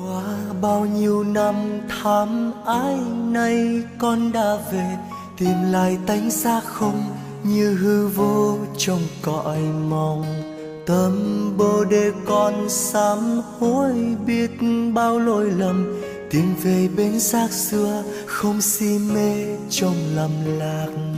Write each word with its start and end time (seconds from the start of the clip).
qua 0.00 0.22
bao 0.62 0.86
nhiêu 0.86 1.24
năm 1.24 1.54
thăm 1.88 2.52
ái 2.66 2.96
nay 3.30 3.82
con 3.98 4.32
đã 4.32 4.56
về, 4.72 4.96
tìm 5.38 5.54
lại 5.70 5.98
tánh 6.06 6.30
xa 6.30 6.60
không 6.60 7.02
như 7.44 7.74
hư 7.74 8.08
vô 8.08 8.58
trong 8.78 9.00
cõi 9.22 9.60
mong. 9.88 10.24
Tâm 10.86 11.12
bồ 11.58 11.84
đề 11.84 12.12
con 12.26 12.68
sám 12.68 13.40
hối 13.58 13.92
biết 14.26 14.50
bao 14.94 15.18
lỗi 15.18 15.50
lầm, 15.50 16.00
tìm 16.30 16.54
về 16.62 16.88
bên 16.96 17.20
xác 17.20 17.52
xưa 17.52 18.02
không 18.26 18.60
si 18.60 18.98
mê 18.98 19.56
trong 19.70 19.94
lầm 20.14 20.30
lạc. 20.58 21.09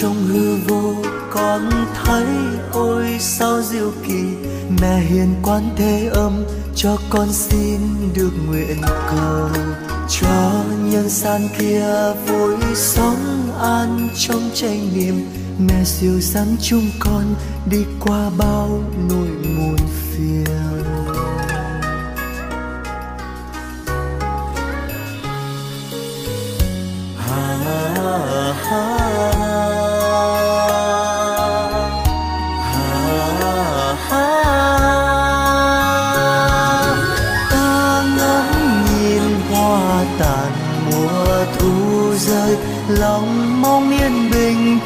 Trong 0.00 0.26
hư 0.26 0.56
vô 0.68 0.94
con 1.30 1.70
thấy 2.04 2.26
ôi 2.72 3.16
sao 3.20 3.62
diệu 3.62 3.92
kỳ, 4.06 4.22
mẹ 4.80 5.00
hiền 5.00 5.34
quan 5.42 5.62
thế 5.76 6.10
âm 6.14 6.44
cho 6.74 6.96
con 7.10 7.32
xin 7.32 7.80
được 8.14 8.30
nguyện 8.46 8.80
cầu 9.10 9.48
cho 10.08 10.64
nhân 10.84 11.08
gian 11.08 11.48
kia 11.58 11.86
vui 12.26 12.54
sống 12.74 13.52
an 13.60 14.08
trong 14.16 14.50
tranh 14.54 14.88
niệm. 14.94 15.14
Mẹ 15.58 15.84
siêu 15.84 16.20
dẫn 16.20 16.56
chúng 16.62 16.90
con 17.00 17.34
đi 17.70 17.84
qua 18.00 18.30
bao 18.38 18.82
nỗi 19.08 19.28
muôn 19.56 19.76
phiền. 19.76 20.97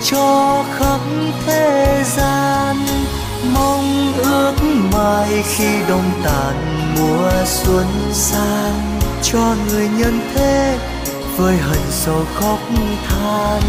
Cho 0.05 0.65
khắp 0.79 1.01
thế 1.47 2.03
gian, 2.17 2.77
mong 3.55 4.13
ước 4.19 4.55
mai 4.93 5.43
khi 5.43 5.69
đông 5.89 6.11
tàn 6.25 6.55
mùa 6.99 7.31
xuân 7.47 7.87
sang. 8.13 9.01
Cho 9.23 9.55
người 9.69 9.89
nhân 9.99 10.21
thế 10.35 10.79
với 11.37 11.57
hận 11.57 11.81
sầu 11.91 12.25
khóc 12.35 12.59
than, 13.09 13.63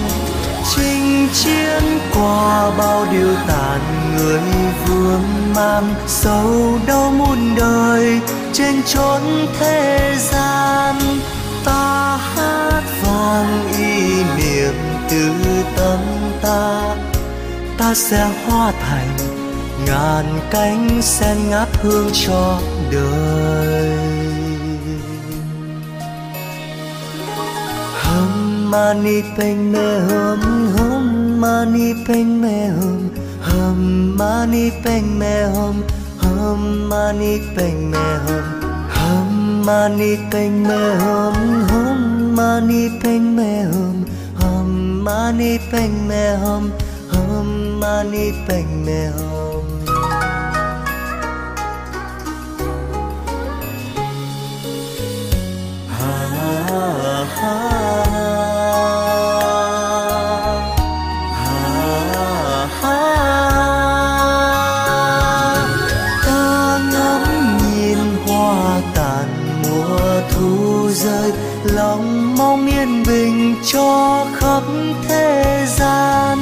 chinh 0.75 1.27
chiến 1.33 1.99
qua 2.13 2.71
bao 2.77 3.05
điều 3.11 3.35
tàn 3.47 3.79
người 4.17 4.41
vương 4.85 5.53
mang. 5.55 5.93
Sâu 6.07 6.79
đau 6.87 7.11
muôn 7.11 7.55
đời 7.57 8.19
trên 8.53 8.83
chốn 8.83 9.21
thế 9.59 10.15
gian, 10.19 10.95
ta 11.65 12.17
hát 12.35 12.83
vang 13.03 13.71
y 13.77 14.23
niệm 14.37 14.73
từ 15.09 15.31
tâm 15.77 16.22
ta 16.43 16.95
ta 17.77 17.93
sẽ 17.95 18.29
hóa 18.45 18.71
thành 18.71 19.17
ngàn 19.85 20.25
cánh 20.51 21.01
sen 21.01 21.37
ngát 21.49 21.67
hương 21.81 22.09
cho 22.13 22.59
đời. 22.91 23.89
Hum 28.03 28.71
mani 28.71 29.21
padme 29.37 29.99
hum 30.09 30.41
hum 30.77 31.41
mani 31.41 31.93
padme 32.07 32.69
hum 32.79 33.09
hum 33.41 34.17
mani 34.17 34.71
padme 34.83 35.43
hum 35.53 35.75
hum 36.17 36.89
mani 36.89 37.39
padme 37.55 38.05
hum 38.25 38.43
hum 38.89 39.65
mani 39.65 40.17
padme 40.31 40.95
hum 41.01 41.33
hum 41.69 42.35
mani 42.35 42.89
padme 43.03 43.63
hum 43.63 43.73
hum 43.73 44.03
माने 45.05 45.57
पंग 45.71 45.99
में 46.07 46.35
हम 46.43 46.71
हम 47.13 47.47
माने 47.81 48.29
पंग 48.47 48.69
में 48.85 49.07
हम 49.07 49.85
हा 55.91 56.13
हा 56.69 56.83
हा 57.37 57.73
rơi 70.95 71.52
lòng 71.65 72.35
mong 72.37 72.67
yên 72.67 73.03
bình 73.07 73.55
cho 73.73 74.25
khắp 74.35 74.63
thế 75.07 75.65
gian. 75.77 76.37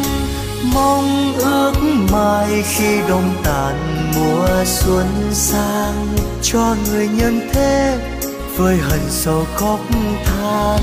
Mong 0.74 1.34
ước 1.38 1.74
mai 2.12 2.64
khi 2.64 3.00
đông 3.10 3.34
tàn 3.44 3.76
mùa 4.16 4.66
xuân 4.66 5.08
sang, 5.32 6.08
cho 6.42 6.76
người 6.86 7.08
nhân 7.08 7.50
thế 7.54 7.98
với 8.58 8.78
hận 8.78 9.00
sầu 9.10 9.46
khóc 9.56 9.80
than. 10.26 10.80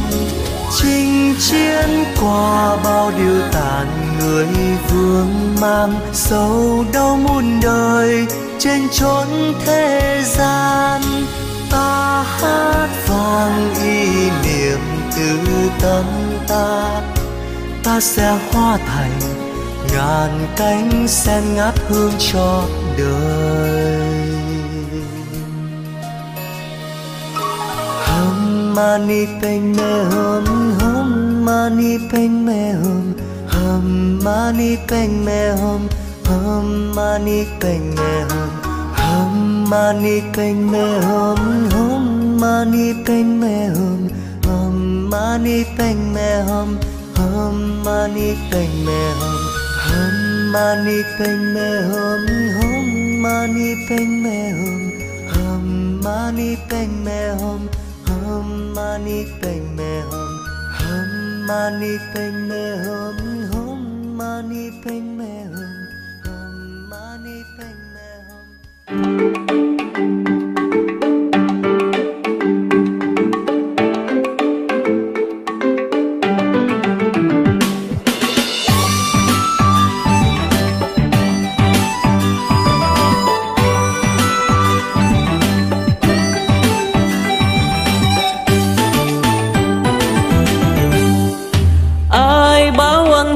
Chinh 0.77 1.35
chiến 1.41 2.05
qua 2.21 2.77
bao 2.85 3.13
điều 3.19 3.41
tàn, 3.53 3.87
người 4.21 4.47
vương 4.89 5.57
mang 5.61 5.95
sâu 6.13 6.85
đau 6.93 7.17
muôn 7.17 7.61
đời 7.63 8.27
trên 8.59 8.89
chốn 8.93 9.27
thế 9.67 10.23
gian 10.25 10.98
ta 11.71 12.23
hát 12.23 12.89
vang 13.09 13.75
ý 13.83 14.31
niệm 14.31 14.81
từ 15.17 15.39
tâm 15.81 16.05
ta. 16.49 17.03
Ta 17.85 18.01
sẽ 18.01 18.39
hóa 18.53 18.79
thành 18.87 19.19
ngàn 19.93 20.47
cánh 20.57 21.09
sen 21.09 21.55
ngát 21.55 21.75
hương 21.89 22.13
cho 22.33 22.65
đời. 22.99 24.29
Hum 28.07 28.75
mani 28.75 29.27
padme 29.43 30.05
hum 30.11 30.45
hum 30.81 31.45
mani 31.45 31.99
padme 32.13 32.73
hum 32.73 33.13
hum 33.49 34.19
mani 34.25 34.77
padme 34.89 35.53
hum 35.61 35.89
hum 36.29 36.95
mani 36.95 37.45
peng 37.61 37.95
me 37.97 38.25
hum 38.31 38.58
mani 39.71 40.17
padme 40.35 40.85
hum 41.07 41.41
hum 41.73 42.05
mani 42.43 42.87
padme 43.07 43.57
hum 43.77 44.01
hum 44.47 44.77
mani 45.13 45.57
padme 45.77 46.29
hum 46.49 46.71
hum 47.19 47.57
mani 47.87 48.29
padme 48.51 49.01
hum 49.19 49.43
hum 49.87 50.17
mani 50.55 50.99
padme 51.19 51.69
hum 51.89 52.25
hum 52.63 52.87
mani 53.25 53.69
padme 53.89 54.39
hum 54.59 54.81
hum 55.33 55.67
mani 56.07 56.51
padme 56.71 57.21
hum 57.41 57.61
hum 58.09 58.49
mani 58.79 59.19
padme 59.43 59.93
hum 60.11 60.33
hum 60.79 61.11
mani 61.51 61.95
padme 62.15 62.63
hum 62.87 63.39
hôm 63.53 63.89
mani 64.19 64.71
kênh 64.85 65.19
mê 65.19 65.45
hôm 65.53 65.58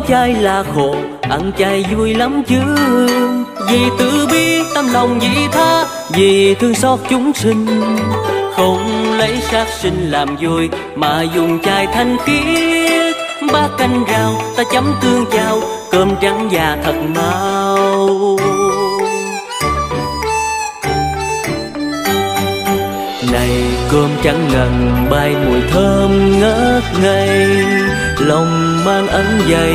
chay 0.09 0.35
là 0.35 0.65
khổ 0.75 0.95
ăn 1.23 1.53
chay 1.59 1.85
vui 1.95 2.15
lắm 2.15 2.43
chứ? 2.47 2.63
Vì 3.73 3.85
tự 3.99 4.27
bi 4.31 4.63
tâm 4.75 4.93
lòng 4.93 5.19
vị 5.19 5.49
tha, 5.53 5.87
vì 6.15 6.55
thương 6.55 6.75
xót 6.75 7.01
chúng 7.11 7.33
sinh. 7.35 7.67
Không 8.57 9.13
lấy 9.19 9.39
sát 9.51 9.67
sinh 9.81 10.11
làm 10.11 10.37
vui 10.37 10.69
mà 10.97 11.23
dùng 11.23 11.59
chai 11.63 11.87
thanh 11.87 12.17
khiết. 12.25 13.17
Ba 13.53 13.69
canh 13.79 14.05
rau 14.11 14.43
ta 14.57 14.63
chấm 14.73 14.95
tương 15.03 15.25
chao, 15.33 15.61
cơm 15.91 16.17
trắng 16.21 16.49
già 16.53 16.77
thật 16.85 16.95
mau. 17.15 18.37
Này 23.33 23.51
cơm 23.93 24.11
trắng 24.23 24.49
ngần 24.53 25.07
bay 25.11 25.35
mùi 25.47 25.61
thơm 25.71 26.41
ngất 26.41 26.83
ngây, 27.03 27.49
lòng 28.19 28.72
mang 28.85 29.09
ấn 29.09 29.41
dày 29.51 29.75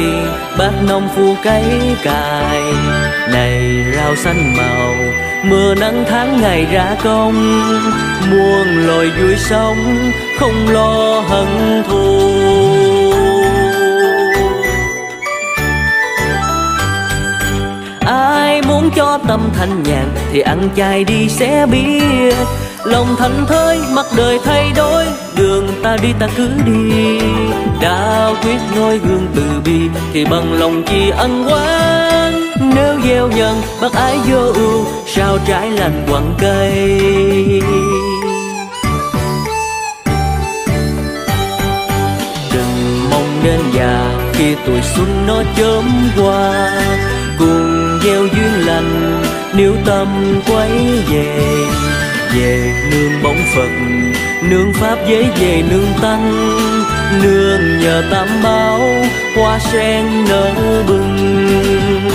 bác 0.58 0.72
nông 0.88 1.10
phu 1.16 1.36
cấy 1.44 1.64
cài. 2.04 2.62
Này, 3.34 3.86
rau 3.96 4.16
xanh 4.16 4.54
màu, 4.58 4.96
mưa 5.44 5.76
nắng 5.76 6.06
tháng 6.10 6.42
ngày 6.42 6.68
ra 6.72 6.96
công. 7.04 7.62
Muôn 8.32 8.88
loài 8.88 9.08
vui 9.20 9.36
sống, 9.38 10.12
không 10.40 10.70
lo 10.70 11.24
hận 11.28 11.84
thù. 11.88 12.32
Ai 18.06 18.62
muốn 18.62 18.90
cho 18.96 19.20
tâm 19.28 19.50
thanh 19.58 19.84
nhàn, 19.84 20.10
thì 20.32 20.40
ăn 20.40 20.70
chay 20.76 21.04
đi 21.04 21.30
sẽ 21.30 21.66
biết 21.72 22.34
lòng 22.84 23.16
thành 23.20 23.46
thơi 23.48 23.80
mặc 23.90 24.06
đời 24.18 24.40
thay 24.46 24.72
đổi 24.76 25.06
đường 25.38 25.68
ta 25.84 25.98
đi 26.02 26.14
ta 26.20 26.28
cứ 26.38 26.50
đi. 26.66 27.20
Đã 27.82 28.30
quyết 28.42 28.60
noi 28.76 28.98
gương 28.98 29.28
từ 29.36 29.44
bi 29.66 29.80
thì 30.14 30.26
bằng 30.26 30.54
lòng 30.54 30.84
chi 30.84 31.10
ân 31.10 31.48
oán. 31.48 32.34
Nếu 32.76 33.00
gieo 33.08 33.28
nhân, 33.28 33.62
bác 33.82 33.94
ái 33.94 34.18
vô 34.30 34.52
ưu, 34.54 34.86
sao 35.06 35.38
trái 35.48 35.72
lành 35.72 36.06
quặng 36.10 36.34
cây? 36.40 37.02
Đừng 42.54 43.10
mong 43.12 43.42
đến 43.44 43.60
già 43.74 44.10
khi 44.34 44.56
tuổi 44.66 44.80
xuân 44.96 45.26
nó 45.28 45.44
chớm 45.58 45.84
qua. 46.18 46.72
Cùng 47.40 48.00
gieo 48.04 48.26
duyên 48.26 48.66
lành, 48.66 49.22
nếu 49.54 49.76
tâm 49.86 50.08
quay 50.48 50.70
về 51.12 51.66
về 52.38 52.74
nương 52.92 53.24
bóng 53.24 53.42
phật, 53.56 53.70
nương 54.50 54.74
pháp 54.74 54.98
giới 55.10 55.26
về 55.40 55.64
nương 55.70 55.94
tăng. 56.02 56.32
Nương 57.24 57.80
nhờ 57.80 58.04
tam 58.12 58.28
bảo, 58.44 58.80
hoa 59.36 59.60
sen 59.60 60.26
nở 60.30 60.84
bừng. 60.88 62.08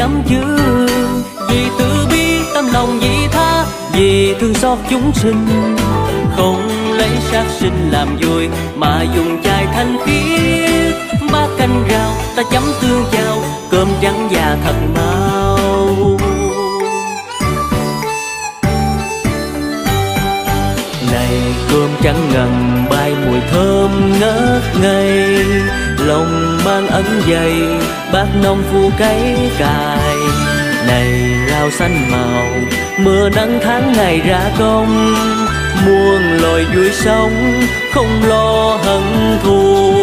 Lắm 0.00 0.22
chứ? 0.28 0.40
Vì 1.48 1.66
từ 1.78 2.06
bi 2.10 2.40
tâm 2.54 2.66
lòng 2.72 2.98
vì 3.00 3.28
tha, 3.32 3.64
vì 3.92 4.34
thương 4.40 4.54
xót 4.54 4.78
chúng 4.90 5.12
sinh. 5.14 5.46
Không 6.36 6.68
lấy 6.92 7.10
sát 7.30 7.44
sinh 7.60 7.90
làm 7.90 8.16
vui 8.16 8.48
mà 8.76 9.02
dùng 9.16 9.42
chai 9.44 9.66
thanh 9.66 9.96
khiết. 10.04 10.94
Ba 11.32 11.46
canh 11.58 11.84
rau 11.90 12.12
ta 12.36 12.42
chấm 12.52 12.62
tương 12.80 13.04
chao 13.12 13.36
cơm 13.70 13.88
trắng 14.00 14.28
già 14.32 14.56
thật 14.64 14.74
mau. 14.94 16.18
Này 21.12 21.40
cơm 21.70 21.90
trắng 22.02 22.28
ngần, 22.32 22.84
bay 22.90 23.14
mùi 23.26 23.40
thơm 23.50 24.12
ngất 24.20 24.62
ngây 24.82 25.44
lòng 26.10 26.58
mang 26.64 26.86
ấn 26.86 27.04
dày 27.28 27.54
bác 28.12 28.26
nông 28.42 28.62
phu 28.72 28.90
cấy 28.98 29.50
cài. 29.58 30.16
Này 30.86 31.08
lao 31.50 31.70
xanh 31.70 32.10
màu, 32.10 32.46
mưa 32.98 33.28
nắng 33.28 33.60
tháng 33.62 33.92
ngày 33.92 34.20
ra 34.20 34.50
công. 34.58 35.14
Muôn 35.86 36.22
loài 36.42 36.64
vui 36.74 36.90
sống, 36.92 37.62
không 37.94 38.22
lo 38.24 38.78
hận 38.84 39.38
thù. 39.42 39.94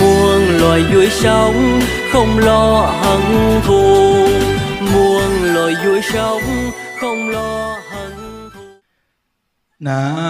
Muôn 0.00 0.58
loài 0.60 0.82
vui 0.92 1.08
sống, 1.10 1.80
không 2.12 2.38
lo 2.38 2.92
hận 3.02 3.60
thù. 3.66 4.26
Muôn 4.92 5.54
loài 5.54 5.74
vui 5.84 6.00
sống, 6.12 6.70
không 7.00 7.30
lo 7.30 7.78
hận 7.90 8.12
thù. 8.54 8.60
Nào. 9.78 10.29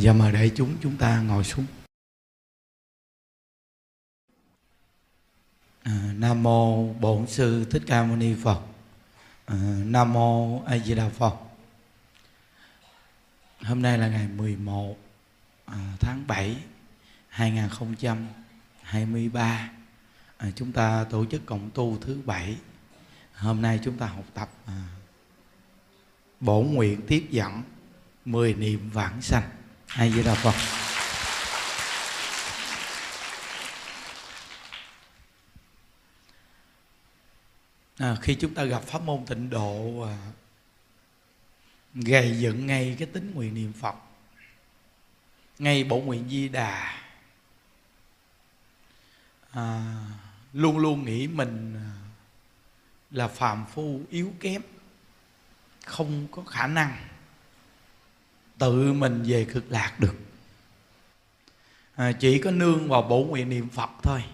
giờ 0.00 0.12
mời 0.12 0.32
đại 0.32 0.52
chúng 0.56 0.76
chúng 0.82 0.96
ta 0.96 1.20
ngồi 1.20 1.44
xuống. 1.44 1.66
À, 5.82 6.12
nam 6.16 6.42
mô 6.42 6.92
bổn 6.92 7.26
sư 7.26 7.66
thích 7.70 7.82
ca 7.86 8.04
mâu 8.04 8.16
ni 8.16 8.34
phật. 8.42 8.60
À, 9.46 9.56
nam 9.84 10.12
mô 10.12 10.62
a 10.64 10.78
di 10.78 10.94
đà 10.94 11.08
phật. 11.08 11.36
Hôm 13.62 13.82
nay 13.82 13.98
là 13.98 14.08
ngày 14.08 14.28
11 14.28 14.96
à, 15.66 15.96
tháng 16.00 16.26
7 16.26 16.56
2023 17.28 19.70
à, 20.36 20.50
chúng 20.56 20.72
ta 20.72 21.04
tổ 21.04 21.24
chức 21.24 21.46
cộng 21.46 21.70
tu 21.70 21.98
thứ 22.00 22.20
bảy. 22.24 22.56
Hôm 23.34 23.62
nay 23.62 23.80
chúng 23.84 23.98
ta 23.98 24.06
học 24.06 24.24
tập 24.34 24.50
à, 24.66 24.82
bổn 26.40 26.66
nguyện 26.66 27.00
tiếp 27.06 27.26
dẫn 27.30 27.62
10 28.24 28.54
niệm 28.54 28.90
vãng 28.90 29.22
sanh 29.22 29.59
ai 29.96 30.10
di 30.12 30.22
đà 30.22 30.34
phật. 30.34 30.54
À, 37.98 38.16
khi 38.22 38.34
chúng 38.34 38.54
ta 38.54 38.64
gặp 38.64 38.82
pháp 38.82 39.02
môn 39.02 39.24
tịnh 39.26 39.50
độ 39.50 40.02
à, 40.02 40.16
gầy 41.94 42.38
dựng 42.38 42.66
ngay 42.66 42.96
cái 42.98 43.08
tính 43.12 43.32
nguyện 43.34 43.54
niệm 43.54 43.72
phật 43.72 43.94
ngay 45.58 45.84
bổ 45.84 46.00
nguyện 46.00 46.28
di 46.28 46.48
đà 46.48 47.02
à, 49.50 49.96
luôn 50.52 50.78
luôn 50.78 51.04
nghĩ 51.04 51.26
mình 51.26 51.74
à, 51.76 51.90
là 53.10 53.28
phàm 53.28 53.66
phu 53.74 54.00
yếu 54.10 54.32
kém 54.40 54.62
không 55.84 56.26
có 56.30 56.42
khả 56.42 56.66
năng 56.66 57.09
tự 58.60 58.92
mình 58.92 59.22
về 59.26 59.44
cực 59.44 59.64
lạc 59.70 59.92
được. 59.98 60.14
À, 61.94 62.12
chỉ 62.12 62.38
có 62.38 62.50
nương 62.50 62.88
vào 62.88 63.02
bổ 63.02 63.24
nguyện 63.24 63.48
niệm 63.48 63.68
phật 63.68 63.90
thôi. 64.02 64.24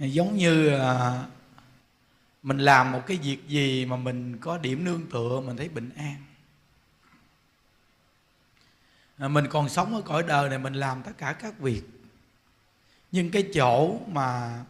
À, 0.00 0.06
giống 0.06 0.36
như 0.36 0.68
à, 0.68 1.22
mình 2.42 2.58
làm 2.58 2.92
một 2.92 3.02
cái 3.06 3.16
việc 3.16 3.48
gì 3.48 3.84
mà 3.84 3.96
mình 3.96 4.38
có 4.38 4.58
điểm 4.58 4.84
nương 4.84 5.10
tựa 5.10 5.40
mình 5.40 5.56
thấy 5.56 5.68
bình 5.68 5.90
an. 5.96 6.16
À, 9.18 9.28
mình 9.28 9.46
còn 9.50 9.68
sống 9.68 9.94
ở 9.94 10.00
cõi 10.00 10.22
đời 10.22 10.48
này 10.48 10.58
mình 10.58 10.74
làm 10.74 11.02
tất 11.02 11.12
cả 11.18 11.32
các 11.32 11.58
việc. 11.58 11.82
Nhưng 13.12 13.30
cái 13.30 13.48
chỗ 13.54 13.98
mà 14.06 14.60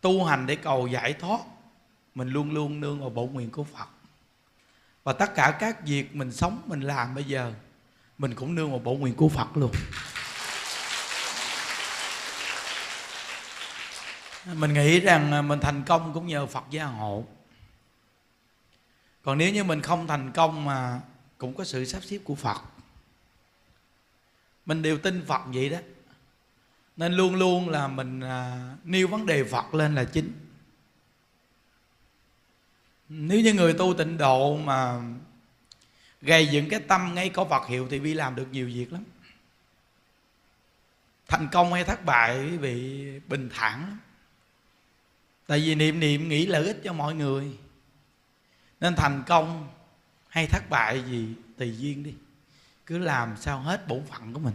tu 0.00 0.24
hành 0.24 0.46
để 0.46 0.56
cầu 0.56 0.86
giải 0.86 1.12
thoát 1.12 1.40
mình 2.14 2.28
luôn 2.28 2.50
luôn 2.50 2.80
nương 2.80 3.00
vào 3.00 3.10
bổ 3.10 3.26
nguyện 3.26 3.50
của 3.50 3.64
phật 3.64 3.88
và 5.04 5.12
tất 5.12 5.34
cả 5.34 5.56
các 5.60 5.86
việc 5.86 6.16
mình 6.16 6.32
sống 6.32 6.62
mình 6.66 6.80
làm 6.80 7.14
bây 7.14 7.24
giờ 7.24 7.52
mình 8.18 8.34
cũng 8.34 8.54
nương 8.54 8.70
vào 8.70 8.78
bộ 8.78 8.94
nguyện 8.94 9.14
của 9.14 9.28
phật 9.28 9.56
luôn. 9.56 9.72
Mình 14.44 14.74
nghĩ 14.74 15.00
rằng 15.00 15.32
à, 15.32 15.42
mình 15.42 15.60
thành 15.60 15.82
công 15.86 16.14
cũng 16.14 16.26
nhờ 16.26 16.46
phật 16.46 16.64
gia 16.70 16.84
hộ. 16.84 17.24
Còn 19.22 19.38
nếu 19.38 19.52
như 19.52 19.64
mình 19.64 19.82
không 19.82 20.06
thành 20.06 20.32
công 20.32 20.64
mà 20.64 21.00
cũng 21.38 21.54
có 21.54 21.64
sự 21.64 21.84
sắp 21.84 22.02
xếp 22.04 22.18
của 22.24 22.34
phật. 22.34 22.60
Mình 24.66 24.82
đều 24.82 24.98
tin 24.98 25.24
phật 25.26 25.40
vậy 25.46 25.68
đó. 25.68 25.78
Nên 26.96 27.12
luôn 27.12 27.34
luôn 27.34 27.68
là 27.68 27.88
mình 27.88 28.20
à, 28.20 28.70
nêu 28.84 29.08
vấn 29.08 29.26
đề 29.26 29.44
phật 29.44 29.74
lên 29.74 29.94
là 29.94 30.04
chính 30.04 30.49
nếu 33.12 33.40
như 33.40 33.54
người 33.54 33.72
tu 33.72 33.94
tịnh 33.94 34.18
độ 34.18 34.56
mà 34.56 35.00
gây 36.22 36.46
dựng 36.46 36.68
cái 36.68 36.80
tâm 36.80 37.14
ngay 37.14 37.28
có 37.28 37.44
Phật 37.44 37.66
hiệu 37.68 37.88
thì 37.90 37.98
vi 37.98 38.14
làm 38.14 38.36
được 38.36 38.46
nhiều 38.52 38.66
việc 38.66 38.92
lắm. 38.92 39.04
Thành 41.28 41.48
công 41.52 41.72
hay 41.72 41.84
thất 41.84 42.04
bại 42.04 42.38
quý 42.38 42.56
vị 42.56 43.04
bình 43.28 43.48
thản 43.54 43.80
lắm. 43.80 43.98
Tại 45.46 45.60
vì 45.60 45.74
niệm 45.74 46.00
niệm 46.00 46.28
nghĩ 46.28 46.46
lợi 46.46 46.66
ích 46.66 46.80
cho 46.84 46.92
mọi 46.92 47.14
người. 47.14 47.56
Nên 48.80 48.96
thành 48.96 49.22
công 49.26 49.68
hay 50.28 50.46
thất 50.46 50.70
bại 50.70 51.02
gì 51.10 51.28
tùy 51.58 51.76
duyên 51.78 52.02
đi. 52.02 52.14
Cứ 52.86 52.98
làm 52.98 53.36
sao 53.40 53.60
hết 53.60 53.88
bổn 53.88 54.02
phận 54.10 54.32
của 54.32 54.40
mình. 54.40 54.54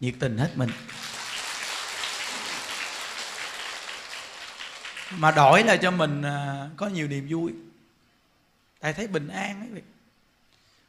Nhiệt 0.00 0.14
tình 0.18 0.38
hết 0.38 0.50
mình. 0.54 0.70
Mà 5.10 5.30
đổi 5.30 5.64
là 5.64 5.76
cho 5.76 5.90
mình 5.90 6.22
à, 6.22 6.68
có 6.76 6.88
nhiều 6.88 7.08
niềm 7.08 7.26
vui 7.30 7.52
tại 8.80 8.92
thấy 8.92 9.06
bình 9.06 9.28
an 9.28 9.60
ấy 9.60 9.82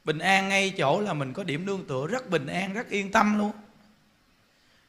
bình 0.03 0.19
an 0.19 0.49
ngay 0.49 0.73
chỗ 0.77 1.01
là 1.01 1.13
mình 1.13 1.33
có 1.33 1.43
điểm 1.43 1.65
nương 1.65 1.87
tựa 1.87 2.07
rất 2.07 2.29
bình 2.29 2.47
an 2.47 2.73
rất 2.73 2.89
yên 2.89 3.11
tâm 3.11 3.39
luôn. 3.39 3.51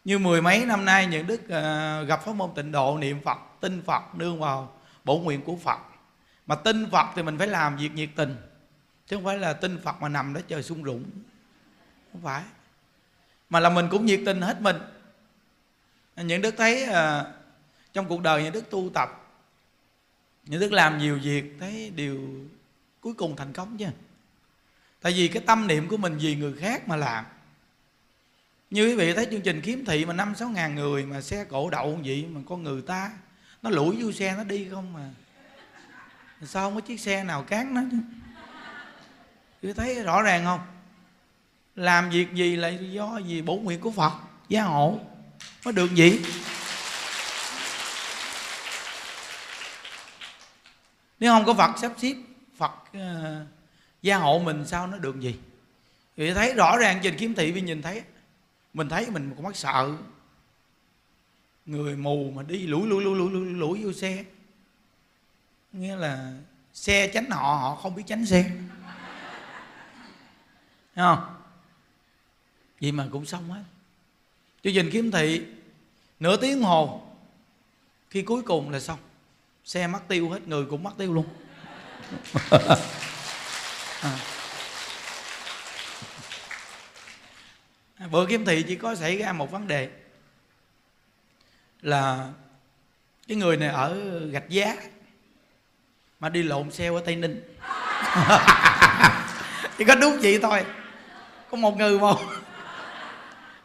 Như 0.05 0.19
mười 0.19 0.43
mấy 0.43 0.65
năm 0.65 0.85
nay 0.85 1.07
những 1.07 1.27
đức 1.27 1.41
uh, 1.45 2.09
gặp 2.09 2.25
pháp 2.25 2.33
môn 2.33 2.51
tịnh 2.55 2.73
độ 2.73 2.99
niệm 2.99 3.21
phật 3.25 3.39
tin 3.61 3.83
phật 3.83 4.03
nương 4.15 4.41
vào 4.41 4.81
bổn 5.05 5.23
nguyện 5.23 5.43
của 5.43 5.57
phật. 5.57 5.79
Mà 6.47 6.55
tin 6.55 6.91
phật 6.91 7.07
thì 7.17 7.23
mình 7.23 7.39
phải 7.39 7.47
làm 7.47 7.77
việc 7.77 7.93
nhiệt 7.95 8.09
tình 8.17 8.37
chứ 9.07 9.17
không 9.17 9.25
phải 9.25 9.39
là 9.39 9.53
tin 9.53 9.81
phật 9.83 10.03
mà 10.03 10.09
nằm 10.09 10.35
đó 10.35 10.41
chờ 10.49 10.63
sung 10.63 10.83
rụng. 10.83 11.05
Không 12.13 12.23
phải. 12.23 12.43
Mà 13.51 13.61
là 13.61 13.71
mình 13.71 13.89
cũng 13.91 14.07
nhiệt 14.07 14.21
tình 14.27 14.41
hết 14.41 14.61
mình. 14.61 14.77
Những 16.17 16.43
đức 16.43 16.55
thấy 16.59 16.87
uh, 16.89 17.27
trong 17.93 18.09
cuộc 18.09 18.21
đời 18.23 18.43
những 18.43 18.53
đức 18.53 18.71
tu 18.71 18.91
tập 18.95 19.17
những 20.45 20.61
đức 20.61 20.73
làm 20.73 20.99
nhiều 20.99 21.19
việc 21.23 21.45
thấy 21.61 21.93
điều 21.95 22.47
cuối 23.01 23.15
cùng 23.15 23.37
thành 23.37 23.53
công 23.53 23.79
chứ 23.79 23.87
tại 25.01 25.13
vì 25.13 25.29
cái 25.29 25.43
tâm 25.47 25.67
niệm 25.67 25.89
của 25.89 25.97
mình 25.97 26.19
vì 26.19 26.37
người 26.37 26.53
khác 26.61 26.89
mà 26.89 26.97
làm. 26.97 27.25
Như 28.71 28.87
quý 28.87 28.95
vị 28.95 29.13
thấy 29.13 29.27
chương 29.31 29.41
trình 29.41 29.61
kiếm 29.61 29.85
thị 29.85 30.05
mà 30.05 30.13
năm 30.13 30.35
sáu 30.35 30.49
ngàn 30.49 30.75
người 30.75 31.07
mà 31.07 31.21
xe 31.21 31.45
cổ 31.45 31.71
đậu 31.71 32.01
vậy 32.05 32.27
mà 32.31 32.41
con 32.49 32.63
người 32.63 32.83
ta, 32.83 33.11
nó 33.63 33.71
lủi 33.71 34.03
vô 34.03 34.13
xe 34.13 34.35
nó 34.37 34.45
đi 34.45 34.69
không 34.71 34.93
mà. 34.93 35.11
Sao 36.47 36.67
không 36.67 36.75
có 36.75 36.81
chiếc 36.81 37.01
xe 37.01 37.25
nào 37.25 37.43
cán 37.43 37.75
nó 37.75 37.81
chứ? 37.91 37.97
Quý 39.63 39.73
thấy 39.73 40.03
rõ 40.03 40.23
ràng 40.23 40.45
không? 40.45 40.61
Làm 41.77 42.11
việc 42.11 42.33
gì 42.35 42.57
là 42.57 42.69
do 42.69 43.19
gì? 43.19 43.43
Bổ 43.43 43.57
nguyện 43.57 43.81
của 43.81 43.91
phật, 43.91 44.13
gia 44.49 44.63
hộ, 44.63 45.01
mới 45.65 45.75
được 45.75 45.95
gì 45.95 46.21
nếu 51.21 51.33
không 51.33 51.45
có 51.45 51.55
phật 51.55 51.79
sắp 51.81 51.93
xếp 51.99 52.15
phật 52.61 52.73
uh, 52.97 53.47
gia 54.03 54.17
hộ 54.17 54.39
mình 54.39 54.67
sao 54.67 54.87
nó 54.87 54.99
được 54.99 55.21
gì? 55.21 55.39
Thì 56.17 56.35
thấy 56.35 56.55
rõ 56.55 56.77
ràng 56.79 57.01
trên 57.03 57.17
kiếm 57.19 57.35
thị 57.35 57.53
vì 57.53 57.61
nhìn 57.61 57.83
thấy 57.83 58.03
mình 58.75 58.89
thấy 58.89 59.11
mình 59.11 59.33
cũng 59.37 59.45
mắc 59.45 59.57
sợ. 59.57 59.97
Người 61.67 61.97
mù 61.97 62.31
mà 62.31 62.43
đi 62.43 62.67
lủi 62.67 62.87
lủi 62.87 63.05
lủi 63.05 63.17
lủi 63.17 63.31
lủi, 63.31 63.47
lủi 63.47 63.85
vô 63.85 63.93
xe. 63.93 64.25
Nghĩa 65.73 65.97
là 65.97 66.33
xe 66.73 67.11
tránh 67.15 67.31
họ 67.31 67.55
họ 67.55 67.77
không 67.77 67.95
biết 67.95 68.03
tránh 68.07 68.27
xe. 68.27 68.43
Thấy 70.95 71.05
không? 71.05 71.35
Vậy 72.81 72.93
mà 72.93 73.09
cũng 73.13 73.27
xong 73.27 73.51
hết. 73.51 73.63
Chương 74.65 74.75
trình 74.75 74.91
kiếm 74.93 75.11
thị 75.11 75.47
nửa 76.21 76.37
tiếng 76.37 76.63
hồ 76.63 77.03
khi 78.11 78.23
cuối 78.23 78.43
cùng 78.43 78.71
là 78.71 78.81
xong. 78.81 78.99
Xe 79.65 79.87
mất 79.87 80.01
tiêu 80.09 80.31
hết 80.31 80.49
người 80.49 80.65
cũng 80.65 80.83
mất 80.83 80.93
tiêu 80.99 81.15
luôn. 81.15 81.27
À. 84.03 84.17
bữa 88.11 88.27
kiếm 88.27 88.45
thị 88.45 88.65
chỉ 88.69 88.77
có 88.77 88.95
xảy 88.95 89.19
ra 89.19 89.33
một 89.33 89.51
vấn 89.51 89.69
đề 89.69 89.89
là 91.83 92.29
cái 93.29 93.37
người 93.37 93.57
này 93.57 93.69
ở 93.69 94.19
gạch 94.31 94.49
giá 94.49 94.77
mà 96.21 96.29
đi 96.29 96.43
lộn 96.43 96.71
xe 96.71 96.89
qua 96.89 97.03
tây 97.05 97.17
ninh. 97.17 97.43
Chỉ 99.79 99.85
có 99.85 99.95
đúng 99.95 100.19
vậy 100.23 100.39
thôi, 100.43 100.65
có 101.51 101.57
một 101.57 101.77
người 101.77 101.99
một 101.99 102.21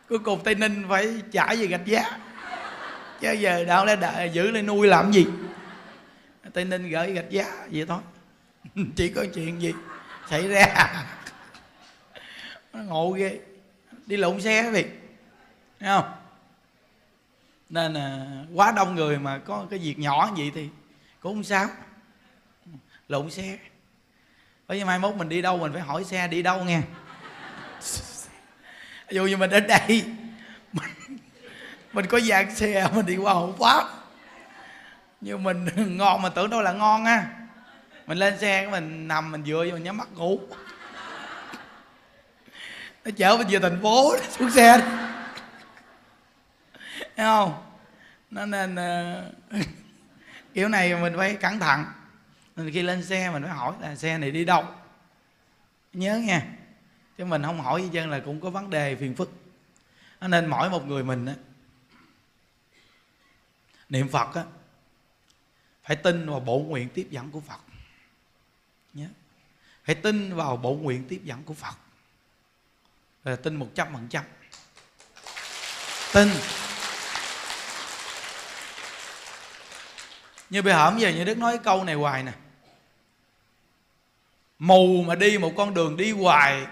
cuối 0.09 0.19
cùng 0.19 0.43
tây 0.43 0.55
ninh 0.55 0.85
phải 0.89 1.21
trả 1.31 1.55
về 1.55 1.67
gạch 1.67 1.85
giá. 1.85 2.17
Chứ 3.21 3.31
giờ 3.31 3.63
đâu 3.63 3.85
lẽ 3.85 3.95
đợi 3.95 4.29
giữ 4.33 4.51
lên 4.51 4.65
nuôi 4.65 4.87
làm 4.87 5.11
gì? 5.11 5.25
Tây 6.53 6.65
ninh 6.65 6.89
gửi 6.89 7.11
gạch 7.11 7.29
giá 7.29 7.45
vậy 7.71 7.85
thôi. 7.87 7.99
chỉ 8.95 9.09
có 9.09 9.25
chuyện 9.33 9.61
gì 9.61 9.73
xảy 10.29 10.47
ra? 10.47 10.65
Nó 12.73 12.79
ngộ 12.79 13.11
ghê. 13.11 13.39
Đi 14.05 14.17
lộn 14.17 14.41
xe 14.41 14.71
vậy 14.71 14.89
thấy 15.79 15.89
không? 15.89 16.11
Nên 17.69 17.93
là 17.93 18.25
quá 18.53 18.71
đông 18.71 18.95
người 18.95 19.19
mà 19.19 19.37
có 19.37 19.67
cái 19.69 19.79
việc 19.79 19.99
nhỏ 19.99 20.31
vậy 20.37 20.51
thì 20.55 20.69
cũng 21.19 21.33
không 21.35 21.43
sao. 21.43 21.67
Lộn 23.07 23.31
xe. 23.31 23.57
Bởi 24.67 24.77
vì 24.77 24.83
mai 24.83 24.99
mốt 24.99 25.15
mình 25.15 25.29
đi 25.29 25.41
đâu 25.41 25.57
mình 25.57 25.73
phải 25.73 25.81
hỏi 25.81 26.03
xe 26.03 26.27
đi 26.27 26.41
đâu 26.41 26.63
nghe. 26.63 26.81
Dù 29.11 29.25
như 29.25 29.37
mình 29.37 29.49
đến 29.49 29.67
đây 29.67 30.05
mình, 30.73 31.17
mình 31.93 32.05
có 32.05 32.19
dạng 32.19 32.55
xe 32.55 32.89
mình 32.95 33.05
đi 33.05 33.17
qua 33.17 33.33
hộ 33.33 33.53
pháp 33.59 34.05
nhưng 35.21 35.43
mình 35.43 35.67
ngon 35.97 36.21
mà 36.21 36.29
tưởng 36.29 36.49
đâu 36.49 36.61
là 36.61 36.73
ngon 36.73 37.05
á 37.05 37.25
mình 38.07 38.17
lên 38.17 38.39
xe 38.39 38.67
mình 38.71 39.07
nằm 39.07 39.31
mình 39.31 39.43
vừa 39.45 39.65
vô 39.65 39.71
mình 39.73 39.83
nhắm 39.83 39.97
mắt 39.97 40.07
ngủ. 40.13 40.39
Nó 43.05 43.11
chở 43.17 43.37
mình 43.37 43.47
về 43.47 43.59
thành 43.59 43.79
phố 43.81 44.15
xuống 44.29 44.51
xe. 44.51 44.77
Thấy 46.99 47.25
không? 47.25 47.63
Nó 48.31 48.45
nên 48.45 48.75
uh, 48.75 49.65
kiểu 50.53 50.69
này 50.69 50.95
mình 50.95 51.13
phải 51.17 51.35
cẩn 51.35 51.59
thận. 51.59 51.85
Nên 52.55 52.71
khi 52.71 52.81
lên 52.81 53.03
xe 53.03 53.29
mình 53.29 53.43
phải 53.43 53.51
hỏi 53.51 53.73
là 53.81 53.95
xe 53.95 54.17
này 54.17 54.31
đi 54.31 54.45
đâu? 54.45 54.65
Nhớ 55.93 56.15
nha. 56.15 56.41
Chứ 57.17 57.25
mình 57.25 57.43
không 57.43 57.61
hỏi 57.61 57.81
gì 57.81 57.89
chân 57.93 58.09
là 58.09 58.19
cũng 58.25 58.41
có 58.41 58.49
vấn 58.49 58.69
đề 58.69 58.95
phiền 58.95 59.15
phức. 59.15 59.31
Nên 60.21 60.45
mỗi 60.45 60.69
một 60.69 60.87
người 60.87 61.03
mình 61.03 61.25
á. 61.25 61.33
Niệm 63.89 64.09
phật 64.09 64.35
á 64.35 64.43
phải 65.83 65.95
tin 65.95 66.29
vào 66.29 66.39
bộ 66.39 66.59
nguyện 66.59 66.89
tiếp 66.89 67.07
dẫn 67.09 67.31
của 67.31 67.39
phật 67.39 67.59
nhé 68.95 69.07
hãy 69.83 69.95
tin 69.95 70.35
vào 70.35 70.57
bộ 70.57 70.73
nguyện 70.73 71.05
tiếp 71.09 71.21
dẫn 71.23 71.43
của 71.43 71.53
phật. 71.53 71.75
Là 73.23 73.35
tin 73.35 73.55
một 73.55 73.69
trăm 73.75 73.87
phần 73.93 74.07
trăm. 74.09 74.23
Tin. 76.13 76.29
Như 80.49 80.61
bây 80.61 80.73
giờ 80.73 80.93
giờ 80.97 81.09
như 81.09 81.23
đức 81.23 81.37
nói 81.37 81.59
câu 81.63 81.83
này 81.83 81.95
hoài 81.95 82.23
nè. 82.23 82.33
Mù 84.59 85.03
mà 85.07 85.15
đi 85.15 85.37
một 85.37 85.53
con 85.57 85.73
đường 85.73 85.97
đi 85.97 86.11
hoài 86.11 86.67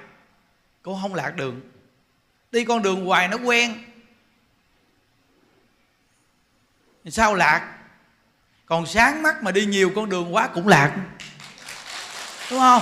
cũng 0.81 1.01
không 1.01 1.15
lạc 1.15 1.31
đường. 1.35 1.61
Đi 2.51 2.65
con 2.65 2.81
đường 2.81 3.05
hoài 3.05 3.27
nó 3.27 3.37
quen. 3.37 3.83
Sao 7.05 7.35
lạc? 7.35 7.79
Còn 8.65 8.85
sáng 8.85 9.21
mắt 9.21 9.43
mà 9.43 9.51
đi 9.51 9.65
nhiều 9.65 9.91
con 9.95 10.09
đường 10.09 10.35
quá 10.35 10.49
cũng 10.53 10.67
lạc 10.67 11.05
đúng 12.51 12.59
không? 12.59 12.81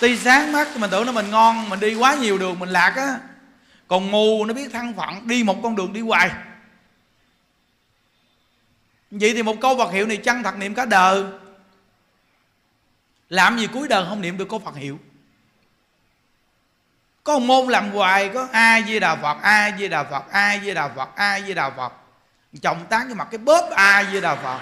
Tuy 0.00 0.18
sáng 0.18 0.52
mắt 0.52 0.76
mình 0.76 0.90
tưởng 0.90 1.06
nó 1.06 1.12
mình 1.12 1.30
ngon, 1.30 1.68
mình 1.68 1.80
đi 1.80 1.94
quá 1.94 2.14
nhiều 2.14 2.38
đường, 2.38 2.58
mình 2.58 2.68
lạc 2.68 2.94
á. 2.96 3.18
Còn 3.88 4.10
mù 4.10 4.44
nó 4.44 4.54
biết 4.54 4.68
thân 4.72 4.94
phận 4.96 5.28
đi 5.28 5.42
một 5.42 5.56
con 5.62 5.76
đường 5.76 5.92
đi 5.92 6.00
hoài. 6.00 6.30
Vậy 9.10 9.34
thì 9.34 9.42
một 9.42 9.56
câu 9.60 9.78
Phật 9.78 9.92
hiệu 9.92 10.06
này 10.06 10.16
chân 10.16 10.42
thật 10.42 10.56
niệm 10.56 10.74
cả 10.74 10.84
đời? 10.84 11.24
Làm 13.28 13.58
gì 13.58 13.66
cuối 13.66 13.88
đời 13.88 14.04
không 14.08 14.20
niệm 14.20 14.38
được 14.38 14.48
câu 14.48 14.58
Phật 14.58 14.76
hiệu? 14.76 14.98
Có 17.24 17.38
một 17.38 17.44
môn 17.46 17.68
làm 17.68 17.90
hoài, 17.90 18.28
có 18.28 18.48
ai 18.52 18.84
di 18.86 18.98
đà 18.98 19.16
phật 19.16 19.42
ai 19.42 19.72
di 19.78 19.88
đà 19.88 20.04
phật 20.04 20.30
ai 20.30 20.60
di 20.64 20.74
đà 20.74 20.88
phật 20.88 21.16
ai 21.16 21.42
di 21.46 21.54
đà 21.54 21.70
phật. 21.70 21.92
Chồng 22.62 22.86
tán 22.90 23.06
cái 23.06 23.14
mặt 23.14 23.28
cái 23.30 23.38
bóp 23.38 23.70
ai 23.70 24.06
di 24.12 24.20
đà 24.20 24.34
phật. 24.34 24.58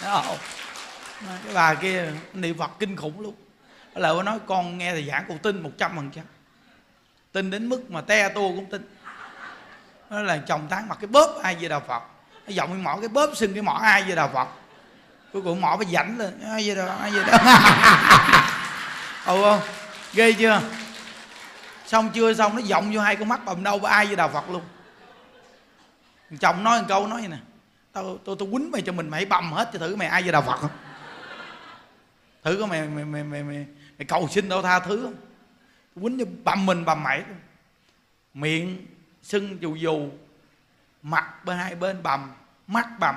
Thấy 0.00 0.10
không 0.12 0.36
cái 1.44 1.54
bà 1.54 1.74
kia 1.74 2.12
niệm 2.34 2.58
phật 2.58 2.70
kinh 2.78 2.96
khủng 2.96 3.20
luôn. 3.20 3.34
Lời 3.94 4.16
bà 4.16 4.22
nói 4.22 4.38
con 4.46 4.78
nghe 4.78 4.92
thầy 4.92 5.04
giảng 5.04 5.24
con 5.28 5.38
tin 5.38 5.62
một 5.62 5.70
trăm 5.78 5.96
phần 5.96 6.10
trăm. 6.10 6.24
Tin 7.32 7.50
đến 7.50 7.68
mức 7.68 7.90
mà 7.90 8.00
te 8.00 8.28
tua 8.28 8.48
cũng 8.48 8.70
tin. 8.70 8.96
Nó 10.10 10.22
là 10.22 10.36
chồng 10.36 10.66
tán 10.70 10.88
mặt 10.88 10.98
cái 11.00 11.06
bóp 11.06 11.38
ai 11.42 11.54
về 11.54 11.68
đạo 11.68 11.82
phật. 11.88 12.02
Nó 12.46 12.52
giọng 12.52 12.68
cái 12.68 12.78
mỏ 12.78 12.96
cái 13.00 13.08
bóp 13.08 13.30
xưng 13.34 13.54
cái 13.54 13.62
mỏ 13.62 13.78
ai 13.82 14.02
về 14.02 14.14
đạo 14.14 14.30
phật. 14.34 14.48
Cuối 15.32 15.42
cùng 15.42 15.60
mỏ 15.60 15.76
phải 15.76 15.92
dảnh 15.92 16.18
lên. 16.18 16.40
Ai 16.50 16.68
về 16.68 16.74
đạo, 16.74 16.98
ai 17.00 17.10
về 17.10 17.24
đó 17.24 17.38
ừ 19.26 19.42
không 19.42 19.60
ghê 20.12 20.32
chưa? 20.32 20.60
Xong 21.86 22.10
chưa 22.10 22.34
xong 22.34 22.56
nó 22.56 22.62
giọng 22.62 22.90
vô 22.94 23.00
hai 23.00 23.16
con 23.16 23.28
mắt 23.28 23.44
bầm 23.44 23.62
đâu 23.62 23.80
ai 23.84 24.06
về 24.06 24.16
đạo 24.16 24.28
phật 24.28 24.50
luôn. 24.50 24.62
Chồng 26.40 26.64
nói 26.64 26.80
một 26.80 26.84
câu 26.88 27.06
nói 27.06 27.20
vậy 27.20 27.28
nè 27.28 27.36
tao 27.92 28.18
tôi 28.24 28.36
tôi 28.38 28.48
quýnh 28.52 28.70
mày 28.70 28.82
cho 28.82 28.92
mình 28.92 29.08
mày 29.08 29.24
bầm 29.24 29.52
hết 29.52 29.70
cho 29.72 29.78
thử 29.78 29.96
mày 29.96 30.08
ai 30.08 30.22
với 30.22 30.32
đạo 30.32 30.42
phật 30.42 30.56
không? 30.60 30.70
Thử 32.44 32.56
có 32.60 32.66
mày 32.66 32.88
mày 32.88 33.04
mày 33.04 33.24
mày, 33.24 33.42
mày, 33.42 33.66
mày 33.98 34.06
cầu 34.08 34.28
xin 34.28 34.48
tao 34.48 34.62
tha 34.62 34.80
thứ 34.80 35.02
không? 35.02 35.14
Quýnh 36.02 36.18
cho 36.18 36.24
bầm 36.44 36.66
mình 36.66 36.84
bầm 36.84 37.02
mày 37.02 37.18
luôn 37.18 37.38
miệng 38.34 38.86
sưng 39.22 39.62
dù 39.62 39.74
dù 39.74 40.08
mặt 41.02 41.44
bên 41.44 41.58
hai 41.58 41.74
bên 41.74 42.02
bầm 42.02 42.32
mắt 42.66 42.86
bầm 42.98 43.14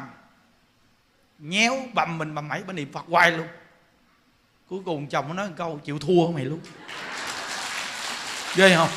nhéo 1.40 1.74
bầm 1.94 2.18
mình 2.18 2.36
bầm 2.36 2.48
mẩy 2.48 2.64
bên 2.64 2.76
niệm 2.76 2.92
phật 2.94 3.06
hoài 3.08 3.32
luôn. 3.32 3.48
Cuối 4.70 4.80
cùng 4.86 5.08
chồng 5.08 5.28
nó 5.28 5.34
nói 5.34 5.48
một 5.50 5.54
câu 5.58 5.80
chịu 5.84 6.00
thua 6.00 6.32
mày 6.32 6.46
luôn? 6.46 6.60
Ghê 8.56 8.76
không? 8.76 8.90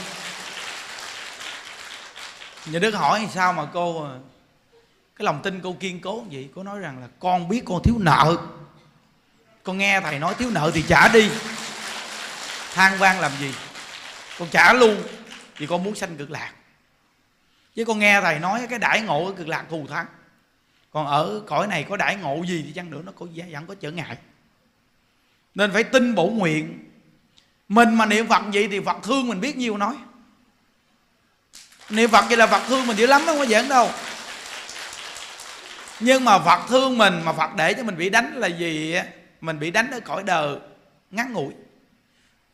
Nhà 2.66 2.78
đức 2.78 2.94
hỏi 2.94 3.28
sao 3.32 3.52
mà 3.52 3.66
cô 3.72 4.08
cái 5.16 5.24
lòng 5.24 5.40
tin 5.42 5.60
cô 5.62 5.76
kiên 5.80 6.00
cố 6.00 6.24
vậy, 6.32 6.48
cô 6.54 6.62
nói 6.62 6.80
rằng 6.80 7.00
là, 7.00 7.08
con 7.20 7.48
biết 7.48 7.62
con 7.66 7.82
thiếu 7.82 7.94
nợ. 7.98 8.36
Con 9.62 9.78
nghe 9.78 10.00
thầy 10.00 10.18
nói 10.18 10.34
thiếu 10.38 10.50
nợ 10.50 10.70
thì 10.74 10.84
trả 10.88 11.08
đi. 11.08 11.30
Than 12.74 12.98
vang 12.98 13.20
làm 13.20 13.32
gì? 13.40 13.54
Con 14.38 14.48
trả 14.48 14.72
luôn, 14.72 15.02
vì 15.56 15.66
con 15.66 15.84
muốn 15.84 15.94
sanh 15.94 16.16
cực 16.16 16.30
lạc. 16.30 16.52
Chứ 17.74 17.84
con 17.84 17.98
nghe 17.98 18.20
thầy 18.20 18.38
nói 18.38 18.66
cái 18.70 18.78
đại 18.78 19.00
ngộ 19.00 19.32
cực 19.36 19.48
lạc 19.48 19.64
thù 19.70 19.86
thắng. 19.86 20.06
Còn 20.90 21.06
ở 21.06 21.42
cõi 21.46 21.66
này 21.66 21.82
có 21.88 21.96
đại 21.96 22.16
ngộ 22.16 22.42
gì 22.46 22.62
thì 22.66 22.72
chăng 22.72 22.90
nữa 22.90 23.02
nó 23.04 23.12
có 23.12 23.26
vẫn 23.50 23.66
có 23.66 23.74
trở 23.74 23.90
ngại. 23.90 24.16
Nên 25.54 25.72
phải 25.72 25.84
tin 25.84 26.14
bổ 26.14 26.26
nguyện. 26.26 26.90
Mình 27.68 27.94
mà 27.94 28.06
niệm 28.06 28.28
phật 28.28 28.42
vậy 28.52 28.68
thì 28.70 28.80
phật 28.80 28.96
thương 29.02 29.28
mình 29.28 29.40
biết 29.40 29.56
nhiều 29.56 29.76
nói. 29.76 29.96
Niệm 31.90 32.10
phật 32.10 32.24
vậy 32.28 32.36
là 32.36 32.46
phật 32.46 32.62
thương 32.68 32.86
mình 32.86 32.96
dữ 32.96 33.06
lắm 33.06 33.22
không 33.26 33.38
có 33.38 33.46
giỡn 33.46 33.68
đâu 33.68 33.90
nhưng 36.00 36.24
mà 36.24 36.38
phật 36.38 36.60
thương 36.68 36.98
mình 36.98 37.20
mà 37.24 37.32
phật 37.32 37.54
để 37.56 37.74
cho 37.74 37.82
mình 37.82 37.96
bị 37.96 38.10
đánh 38.10 38.36
là 38.36 38.46
gì 38.46 38.96
mình 39.40 39.58
bị 39.58 39.70
đánh 39.70 39.90
ở 39.90 40.00
cõi 40.00 40.22
đời 40.22 40.56
ngắn 41.10 41.32
ngủi. 41.32 41.52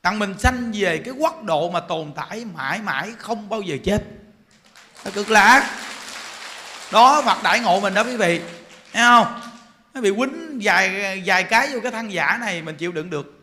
Rằng 0.03 0.19
mình 0.19 0.39
sanh 0.39 0.73
về 0.75 0.99
cái 0.99 1.15
quốc 1.15 1.43
độ 1.43 1.71
mà 1.71 1.81
tồn 1.81 2.13
tại 2.17 2.45
mãi 2.55 2.81
mãi 2.81 3.13
không 3.19 3.49
bao 3.49 3.63
giờ 3.63 3.77
chết. 3.85 4.05
Nó 5.05 5.11
cực 5.11 5.31
lạc. 5.31 5.71
Đó 6.93 7.23
Phật 7.23 7.43
đại 7.43 7.61
ngộ 7.61 7.81
mình 7.81 7.95
đó 7.95 8.05
quý 8.05 8.17
vị. 8.17 8.41
Thấy 8.93 9.03
không? 9.03 9.41
Nó 9.95 10.01
bị 10.01 10.11
quýnh 10.17 10.59
vài, 10.63 11.23
vài 11.27 11.45
cái 11.45 11.69
vô 11.73 11.81
cái 11.83 11.93
thân 11.93 12.13
giả 12.13 12.39
này 12.41 12.63
Mình 12.63 12.77
chịu 12.77 12.93
đựng 12.93 13.11
được. 13.11 13.43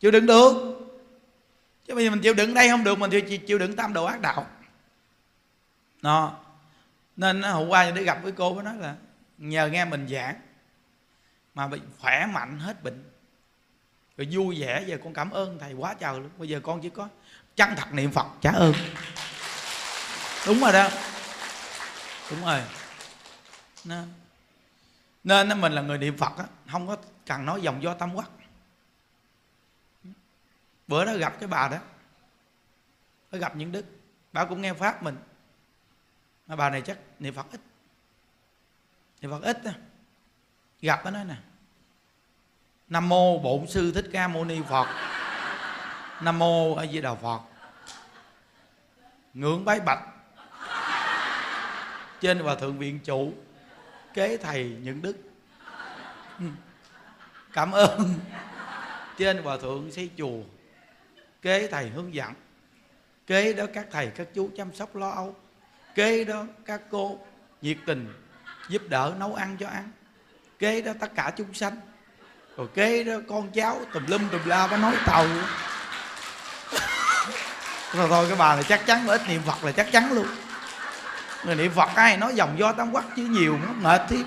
Chịu 0.00 0.10
đựng 0.10 0.26
được. 0.26 0.52
Chứ 1.86 1.94
bây 1.94 2.04
giờ 2.04 2.10
mình 2.10 2.20
chịu 2.20 2.34
đựng 2.34 2.54
đây 2.54 2.68
không 2.68 2.84
được 2.84 2.98
Mình 2.98 3.10
chịu, 3.10 3.38
chịu 3.38 3.58
đựng 3.58 3.76
tam 3.76 3.92
độ 3.92 4.04
ác 4.04 4.20
đạo. 4.20 4.46
Đó. 6.02 6.32
Nên 7.16 7.42
hôm 7.42 7.68
qua 7.68 7.90
để 7.90 8.02
gặp 8.02 8.18
với 8.22 8.32
cô 8.32 8.54
mới 8.54 8.64
nói 8.64 8.74
là 8.80 8.94
Nhờ 9.38 9.68
nghe 9.68 9.84
mình 9.84 10.08
giảng 10.08 10.40
Mà 11.54 11.68
bị 11.68 11.80
khỏe 11.98 12.26
mạnh 12.26 12.58
hết 12.58 12.82
bệnh. 12.82 13.10
Rồi 14.16 14.28
vui 14.30 14.60
vẻ, 14.60 14.84
giờ 14.86 14.98
con 15.04 15.14
cảm 15.14 15.30
ơn 15.30 15.58
thầy 15.58 15.72
quá 15.72 15.94
trời 15.94 16.20
luôn. 16.20 16.30
Bây 16.38 16.48
giờ 16.48 16.60
con 16.62 16.80
chỉ 16.80 16.90
có 16.90 17.08
chân 17.56 17.70
thật 17.76 17.92
niệm 17.92 18.12
phật 18.12 18.26
trả 18.40 18.50
ơn. 18.50 18.74
Đúng 20.46 20.60
rồi 20.60 20.72
đó. 20.72 20.88
Đúng 22.30 22.44
rồi. 22.44 22.62
Nên 23.84 24.08
nên 25.24 25.60
mình 25.60 25.72
là 25.72 25.82
người 25.82 25.98
niệm 25.98 26.16
phật 26.16 26.32
á, 26.38 26.44
không 26.70 26.86
có 26.86 26.96
cần 27.26 27.46
nói 27.46 27.60
dòng 27.62 27.82
do 27.82 27.94
tâm 27.94 28.14
quắc. 28.14 28.30
Bữa 30.86 31.04
đó 31.04 31.14
gặp 31.14 31.34
cái 31.40 31.48
bà 31.48 31.68
đó. 31.68 31.78
Có 33.32 33.38
gặp 33.38 33.56
những 33.56 33.72
đức. 33.72 33.84
Bà 34.32 34.44
cũng 34.44 34.62
nghe 34.62 34.74
pháp 34.74 35.02
mình. 35.02 35.16
Mà 36.46 36.56
bà 36.56 36.70
này 36.70 36.82
chắc 36.82 36.98
niệm 37.18 37.34
phật 37.34 37.46
ít 37.52 37.60
thì 39.20 39.28
phật 39.30 39.42
ít 39.42 39.64
đó. 39.64 39.70
gặp 40.80 41.04
nó 41.04 41.10
nói 41.10 41.24
nè, 41.24 41.34
nam 42.88 43.08
mô 43.08 43.38
bổn 43.38 43.66
sư 43.66 43.92
thích 43.92 44.06
ca 44.12 44.28
mâu 44.28 44.44
ni 44.44 44.60
phật. 44.68 44.86
Nam 46.22 46.38
mô 46.38 46.74
a 46.74 46.86
di 46.86 47.00
đà 47.00 47.14
phật. 47.14 47.40
Ngưỡng 49.34 49.64
bái 49.64 49.80
bạch. 49.80 50.00
Trên 52.20 52.38
hòa 52.38 52.54
thượng 52.54 52.78
viện 52.78 53.00
chủ, 53.04 53.32
kế 54.14 54.36
thầy 54.36 54.76
những 54.82 55.02
đức. 55.02 55.16
Cảm 57.52 57.72
ơn. 57.72 58.14
Trên 59.18 59.42
hòa 59.42 59.56
thượng 59.56 59.90
xây 59.92 60.10
chùa, 60.18 60.40
kế 61.42 61.66
thầy 61.66 61.88
hướng 61.88 62.14
dẫn. 62.14 62.34
Kế 63.26 63.52
đó 63.52 63.64
các 63.74 63.86
thầy, 63.90 64.10
các 64.10 64.28
chú 64.34 64.50
chăm 64.56 64.74
sóc 64.74 64.96
lo 64.96 65.10
âu. 65.10 65.36
Kế 65.94 66.24
đó 66.24 66.46
các 66.64 66.82
cô 66.90 67.18
nhiệt 67.62 67.78
tình 67.86 68.14
giúp 68.68 68.82
đỡ, 68.88 69.12
nấu 69.18 69.34
ăn 69.34 69.56
cho 69.60 69.68
ăn. 69.68 69.90
Kế 70.58 70.80
đó 70.80 70.92
tất 71.00 71.14
cả 71.14 71.32
chúng 71.36 71.54
sanh. 71.54 71.76
Rồi 72.56 72.66
kế 72.74 73.04
đó 73.04 73.14
con 73.28 73.50
cháu, 73.54 73.80
tùm 73.92 74.06
lum 74.06 74.28
tùm 74.28 74.40
la 74.44 74.68
nó 74.70 74.76
nói 74.76 74.94
tàu. 75.06 75.26
Rồi 77.92 78.08
thôi, 78.08 78.26
cái 78.28 78.38
bà 78.38 78.54
này 78.54 78.64
chắc 78.64 78.86
chắn 78.86 79.06
là 79.06 79.14
ít 79.14 79.20
niệm 79.28 79.42
phật 79.46 79.64
là 79.64 79.72
chắc 79.72 79.92
chắn 79.92 80.12
luôn. 80.12 80.26
Người 81.44 81.54
niệm 81.54 81.72
phật 81.74 81.88
ai 81.94 82.16
nói 82.16 82.34
dòng 82.34 82.58
do 82.58 82.72
tam 82.72 82.92
quắc 82.92 83.04
chứ 83.16 83.22
nhiều, 83.22 83.58
nó 83.66 83.72
mệt 83.72 84.02
thiệt. 84.08 84.26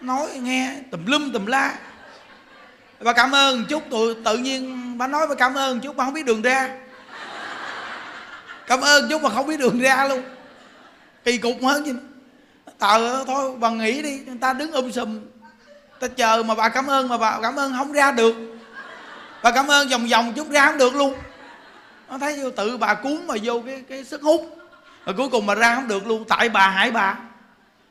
Nói, 0.00 0.28
nghe, 0.34 0.74
tùm 0.90 1.06
lum 1.06 1.32
tùm 1.32 1.46
la. 1.46 1.74
Bà 3.00 3.12
cảm 3.12 3.34
ơn 3.34 3.64
chút 3.64 3.82
tụi 3.90 4.14
tự 4.24 4.38
nhiên 4.38 4.98
bà 4.98 5.06
nói 5.06 5.26
bà 5.26 5.34
cảm 5.34 5.54
ơn 5.54 5.80
chút, 5.80 5.96
bà 5.96 6.04
không 6.04 6.14
biết 6.14 6.26
đường 6.26 6.42
ra. 6.42 6.68
Cảm 8.66 8.80
ơn 8.80 9.08
chút 9.08 9.22
mà 9.22 9.30
không 9.30 9.46
biết 9.46 9.56
đường 9.56 9.80
ra 9.80 10.04
luôn 10.08 10.22
kỳ 11.24 11.38
cục 11.38 11.56
hơn 11.62 11.84
chứ 11.84 11.96
tờ 12.78 13.24
thôi, 13.24 13.56
bà 13.58 13.70
nghỉ 13.70 14.02
đi, 14.02 14.18
người 14.18 14.38
ta 14.40 14.52
đứng 14.52 14.72
um 14.72 14.90
sùm. 14.90 15.20
Ta 16.00 16.08
chờ 16.08 16.42
mà 16.42 16.54
bà 16.54 16.68
cảm 16.68 16.86
ơn 16.86 17.08
mà 17.08 17.18
bà 17.18 17.38
cảm 17.42 17.56
ơn 17.56 17.72
không 17.72 17.92
ra 17.92 18.12
được. 18.12 18.34
Bà 19.42 19.50
cảm 19.50 19.66
ơn 19.66 19.88
vòng 19.88 20.06
vòng 20.06 20.32
chút 20.36 20.50
ra 20.50 20.66
không 20.66 20.78
được 20.78 20.94
luôn. 20.94 21.14
Nó 22.08 22.18
thấy 22.18 22.38
vô 22.42 22.50
tự 22.50 22.76
bà 22.76 22.94
cuốn 22.94 23.26
mà 23.26 23.34
vô 23.42 23.62
cái 23.66 23.82
cái 23.88 24.04
sức 24.04 24.22
hút. 24.22 24.56
Rồi 25.06 25.14
cuối 25.16 25.28
cùng 25.28 25.46
mà 25.46 25.54
ra 25.54 25.74
không 25.74 25.88
được 25.88 26.06
luôn, 26.06 26.24
tại 26.28 26.48
bà, 26.48 26.68
hại 26.68 26.90
bà. 26.90 27.18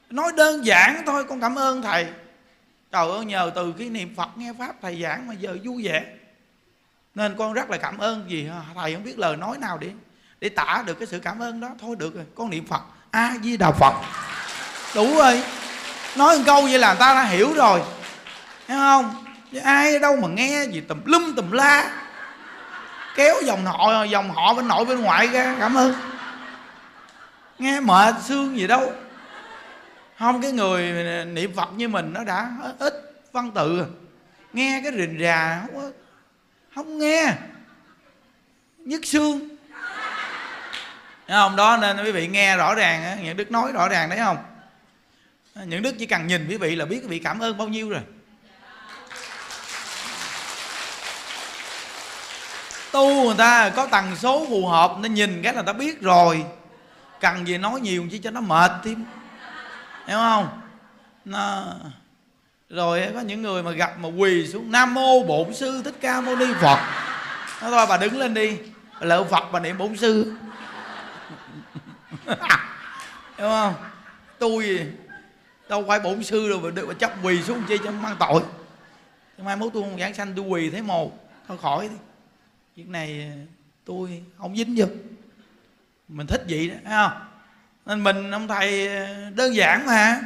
Nói 0.09 0.31
đơn 0.37 0.65
giản 0.65 1.03
thôi, 1.05 1.23
con 1.29 1.41
cảm 1.41 1.55
ơn 1.55 1.81
thầy. 1.81 2.07
Trời 2.91 3.09
ơi, 3.09 3.25
nhờ 3.25 3.51
từ 3.55 3.73
cái 3.77 3.89
niệm 3.89 4.15
phật 4.15 4.29
nghe 4.35 4.53
pháp 4.59 4.75
thầy 4.81 5.01
giảng 5.01 5.27
mà 5.27 5.33
giờ 5.33 5.57
vui 5.63 5.83
vẻ. 5.83 6.05
Nên 7.15 7.35
con 7.37 7.53
rất 7.53 7.69
là 7.69 7.77
cảm 7.77 7.97
ơn 7.97 8.29
gì 8.29 8.49
thầy 8.75 8.93
không 8.93 9.03
biết 9.03 9.19
lời 9.19 9.37
nói 9.37 9.57
nào 9.57 9.77
để 9.77 9.89
để 10.41 10.49
tả 10.49 10.83
được 10.85 10.93
cái 10.99 11.07
sự 11.07 11.19
cảm 11.19 11.39
ơn 11.39 11.59
đó. 11.59 11.69
Thôi 11.81 11.95
được 11.99 12.15
rồi, 12.15 12.25
con 12.35 12.49
niệm 12.49 12.65
phật 12.65 12.81
a 13.11 13.35
di 13.43 13.57
đà 13.57 13.71
phật. 13.71 13.93
Đủ 14.95 15.15
rồi. 15.15 15.43
Nói 16.15 16.37
một 16.37 16.43
câu 16.45 16.61
vậy 16.61 16.79
là 16.79 16.87
người 16.93 16.99
ta 16.99 17.13
đã 17.13 17.23
hiểu 17.23 17.53
rồi. 17.53 17.81
Thấy 18.67 18.77
không? 18.77 19.25
Chứ 19.51 19.59
ai 19.59 19.99
đâu 19.99 20.15
mà 20.15 20.27
nghe 20.27 20.65
gì 20.71 20.81
tùm 20.81 21.01
lum 21.05 21.35
tùm 21.35 21.51
la. 21.51 21.91
Kéo 23.15 23.35
dòng 23.43 23.65
họ 23.65 24.03
dòng 24.03 24.31
họ 24.31 24.53
bên 24.53 24.67
nội 24.67 24.85
bên 24.85 25.01
ngoại 25.01 25.27
ra. 25.27 25.55
Cảm 25.59 25.77
ơn. 25.77 25.93
Nghe 27.59 27.79
mệt 27.79 28.15
xương 28.23 28.57
gì 28.57 28.67
đâu. 28.67 28.93
Không 30.19 30.41
cái 30.41 30.51
người 30.51 30.93
niệm 31.25 31.53
phật 31.55 31.69
như 31.75 31.87
mình 31.87 32.13
nó 32.13 32.23
đã 32.23 32.51
ít 32.79 32.93
văn 33.31 33.51
tự 33.51 33.85
nghe 34.53 34.81
cái 34.83 34.91
rình 34.97 35.17
rà 35.21 35.61
không, 35.73 35.91
không 36.75 36.97
nghe. 36.97 37.33
Nhức 38.77 39.05
xương. 39.05 39.50
Thấy 41.31 41.39
không? 41.39 41.55
Đó, 41.55 41.77
nên 41.81 42.03
quý 42.03 42.11
vị 42.11 42.27
nghe 42.27 42.57
rõ 42.57 42.75
ràng 42.75 43.23
những 43.23 43.37
đức 43.37 43.51
nói 43.51 43.71
rõ 43.71 43.87
ràng 43.87 44.09
đấy 44.09 44.19
không? 44.19 44.37
Những 45.65 45.81
đức 45.81 45.95
chỉ 45.99 46.05
cần 46.05 46.27
nhìn 46.27 46.47
quý 46.49 46.57
vị 46.57 46.75
là 46.75 46.85
biết 46.85 46.99
quý 47.01 47.07
vị 47.07 47.19
cảm 47.19 47.39
ơn 47.39 47.57
bao 47.57 47.67
nhiêu 47.67 47.89
rồi. 47.89 48.01
Tu 52.91 53.23
người 53.23 53.35
ta 53.37 53.69
có 53.69 53.85
tần 53.85 54.15
số 54.15 54.45
phù 54.49 54.67
hợp 54.67 54.91
nên 54.99 55.13
nhìn 55.13 55.41
cái 55.43 55.53
là 55.53 55.61
ta 55.61 55.73
biết 55.73 56.01
rồi. 56.01 56.45
Cần 57.19 57.47
gì 57.47 57.57
nói 57.57 57.79
nhiều 57.79 58.05
chứ 58.11 58.19
cho 58.23 58.31
nó 58.31 58.41
mệt 58.41 58.71
thêm. 58.83 59.05
Hiểu 60.07 60.17
không? 60.17 60.61
Nó 61.25 61.63
rồi 62.69 63.07
có 63.13 63.21
những 63.21 63.41
người 63.41 63.63
mà 63.63 63.71
gặp 63.71 63.99
mà 63.99 64.09
quỳ 64.17 64.47
xuống, 64.47 64.71
nam 64.71 64.93
mô 64.93 65.23
bổn 65.23 65.53
sư 65.53 65.81
thích 65.85 65.95
ca 66.01 66.21
mâu 66.21 66.35
ni 66.35 66.45
phật. 66.61 66.79
Nó 67.61 67.69
thôi, 67.69 67.85
bà 67.89 67.97
đứng 67.97 68.19
lên 68.19 68.33
đi. 68.33 68.57
Lỡ 68.99 69.23
phật, 69.23 69.43
bà 69.51 69.59
niệm 69.59 69.77
bổn 69.77 69.97
sư. 69.97 70.33
đúng 73.37 73.49
không? 73.49 73.73
Tôi 74.39 74.87
đâu 75.69 75.85
phải 75.87 75.99
bổn 75.99 76.23
sư 76.23 76.49
đâu, 76.49 76.59
mà 76.59 76.69
được 76.69 76.87
mà 76.87 76.93
chấp 76.93 77.11
quỳ 77.23 77.41
xuống 77.41 77.63
chi 77.67 77.77
cho 77.83 77.91
mang 77.91 78.15
tội. 78.19 78.41
Mai 79.37 79.55
mốt 79.55 79.73
tôi 79.73 79.83
không 79.83 79.99
giảng 79.99 80.13
sanh, 80.13 80.33
tôi 80.35 80.45
quỳ 80.45 80.69
thấy 80.69 80.81
một 80.81 81.29
thôi 81.47 81.57
khỏi 81.61 81.89
đi. 81.89 81.95
Việc 82.75 82.87
này 82.87 83.31
tôi 83.85 84.23
không 84.37 84.55
dính 84.55 84.73
vô. 84.77 84.85
Mình 86.07 86.27
thích 86.27 86.41
vậy 86.49 86.69
đó, 86.69 86.75
thấy 86.83 86.93
không? 86.93 87.27
Nên 87.85 88.03
mình 88.03 88.31
ông 88.31 88.47
thầy 88.47 88.89
đơn 89.35 89.55
giản 89.55 89.85
mà. 89.85 90.21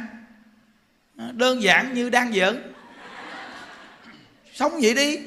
Đơn 1.32 1.62
giản 1.62 1.94
như 1.94 2.10
đang 2.10 2.32
giỡn 2.32 2.72
sống 4.56 4.72
vậy 4.82 4.94
đi. 4.94 5.18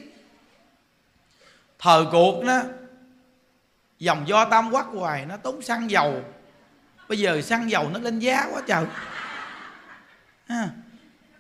Thời 1.79 2.05
cuộc 2.12 2.43
đó. 2.43 2.62
Dòng 3.99 4.27
do 4.27 4.45
tam 4.45 4.71
quắc 4.71 4.86
hoài, 4.86 5.25
nó 5.25 5.38
tốn 5.38 5.62
xăng 5.62 5.91
dầu 5.91 6.23
bây 7.10 7.19
giờ 7.19 7.41
xăng 7.41 7.72
dầu 7.72 7.89
nó 7.89 8.00
lên 8.00 8.19
giá 8.19 8.48
quá 8.52 8.62
trời. 8.67 8.86
À, 10.48 10.69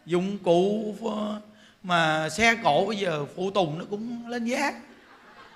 dụng 0.05 0.37
cụ 0.43 0.95
ờ, 1.03 1.41
mà 1.83 2.29
xe 2.29 2.55
cộ 2.55 2.85
bây 2.87 2.97
giờ 2.97 3.25
phụ 3.35 3.51
tùng 3.51 3.79
nó 3.79 3.85
cũng 3.89 4.27
lên 4.27 4.45
giá. 4.45 4.73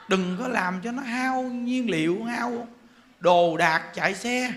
Đừng 0.07 0.37
có 0.39 0.47
làm 0.47 0.81
cho 0.83 0.91
nó 0.91 1.01
hao 1.01 1.43
nhiên 1.43 1.89
liệu 1.89 2.23
hao 2.23 2.67
đồ 3.19 3.57
đạc 3.57 3.83
chạy 3.93 4.15
xe. 4.15 4.53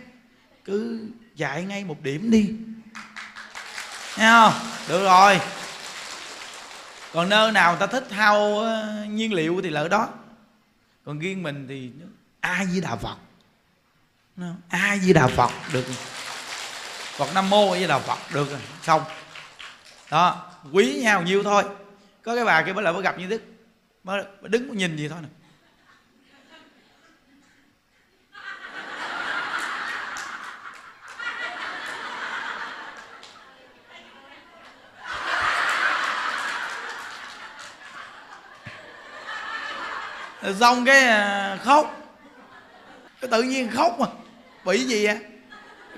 Cứ 0.64 1.08
chạy 1.36 1.64
ngay 1.64 1.84
một 1.84 2.02
điểm 2.02 2.30
đi. 2.30 2.54
Thấy 4.14 4.26
không? 4.30 4.52
Được 4.88 5.04
rồi. 5.04 5.40
Còn 7.12 7.28
nơi 7.28 7.52
nào 7.52 7.70
người 7.70 7.80
ta 7.80 7.86
thích 7.86 8.06
hao 8.10 8.58
ờ, 8.58 9.04
nhiên 9.04 9.32
liệu 9.32 9.60
thì 9.62 9.70
lỡ 9.70 9.88
đó. 9.88 10.08
Còn 11.04 11.18
riêng 11.18 11.42
mình 11.42 11.66
thì 11.68 11.90
a 12.40 12.64
di 12.64 12.80
đà 12.80 12.96
phật? 12.96 13.16
A 14.68 14.96
di 14.96 15.12
đà 15.12 15.26
phật, 15.26 15.50
được 15.72 15.84
phật 17.16 17.34
nam 17.34 17.50
mô 17.50 17.72
a 17.72 17.78
di 17.78 17.86
đà 17.86 17.98
phật, 17.98 18.18
được 18.34 18.50
rồi, 18.50 18.60
xong. 18.82 19.02
Đó, 20.10 20.52
quý 20.72 21.00
nhau 21.02 21.22
nhiêu 21.22 21.42
thôi. 21.42 21.64
Có 22.22 22.34
cái 22.34 22.44
bà 22.44 22.62
kia 22.62 22.72
mới 22.72 22.84
lại 22.84 22.92
mới 22.92 23.02
gặp 23.02 23.18
như 23.18 23.26
đức 23.26 23.42
mới 24.04 24.24
đứng 24.42 24.76
nhìn 24.76 24.96
gì 24.96 25.08
thôi 25.08 25.18
nè. 25.22 25.28
Xong 40.60 40.84
cái 40.84 41.04
à, 41.04 41.58
khóc. 41.64 41.96
Cái 43.20 43.30
tự 43.30 43.42
nhiên 43.42 43.70
khóc 43.70 43.96
mà 43.98 44.06
bị 44.66 44.84
gì 44.84 45.04
à 45.04 45.16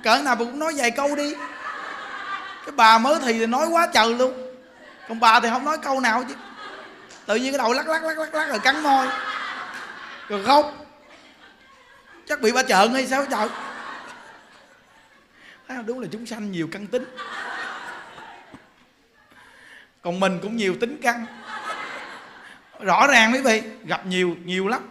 cỡ 0.02 0.22
nào 0.22 0.36
cũng 0.36 0.58
nói 0.58 0.72
vài 0.76 0.90
câu 0.90 1.16
đi. 1.16 1.34
Cái 2.64 2.72
bà 2.76 2.98
mới 2.98 3.20
thì 3.24 3.46
nói 3.46 3.66
quá 3.66 3.88
trời 3.94 4.14
luôn. 4.14 4.54
Còn 5.08 5.20
bà 5.20 5.40
thì 5.40 5.48
không 5.48 5.64
nói 5.64 5.78
câu 5.82 6.00
nào 6.00 6.24
chứ. 6.28 6.34
Tự 7.26 7.36
nhiên 7.36 7.52
cái 7.52 7.58
đầu 7.58 7.72
lắc 7.72 7.88
lắc 7.88 8.04
lắc 8.04 8.18
lắc 8.18 8.34
lắc 8.34 8.48
rồi 8.48 8.58
cắn 8.58 8.82
môi. 8.82 9.06
Rồi 10.28 10.44
khóc. 10.44 10.86
Chắc 12.26 12.40
bị 12.40 12.52
ba 12.52 12.62
trợn 12.62 12.94
hay 12.94 13.06
sao 13.06 13.26
trời? 13.30 13.48
Đúng 15.86 16.00
là 16.00 16.08
chúng 16.12 16.26
sanh 16.26 16.52
nhiều 16.52 16.68
căn 16.72 16.86
tính. 16.86 17.04
Còn 20.02 20.20
mình 20.20 20.38
cũng 20.42 20.56
nhiều 20.56 20.76
tính 20.80 21.00
căn. 21.02 21.26
Rõ 22.80 23.06
ràng 23.06 23.32
quý 23.32 23.40
vị, 23.40 23.62
gặp 23.84 24.06
nhiều 24.06 24.36
nhiều 24.44 24.68
lắm. 24.68 24.90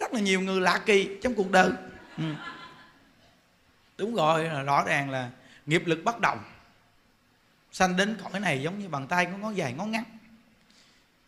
Rất 0.00 0.12
là 0.12 0.20
nhiều 0.20 0.40
người 0.40 0.60
lạ 0.60 0.80
kỳ 0.86 1.08
trong 1.22 1.34
cuộc 1.34 1.50
đời. 1.50 1.70
Ừ 2.18 2.24
đúng 3.98 4.14
rồi 4.14 4.44
rõ 4.44 4.84
ràng 4.84 5.10
là 5.10 5.30
nghiệp 5.66 5.82
lực 5.86 6.04
bất 6.04 6.20
đồng 6.20 6.38
sanh 7.72 7.96
đến 7.96 8.18
cõi 8.22 8.40
này 8.40 8.62
giống 8.62 8.78
như 8.78 8.88
bàn 8.88 9.06
tay 9.06 9.24
có 9.24 9.38
ngón 9.38 9.56
dài, 9.56 9.72
ngón 9.72 9.90
ngắn 9.90 10.04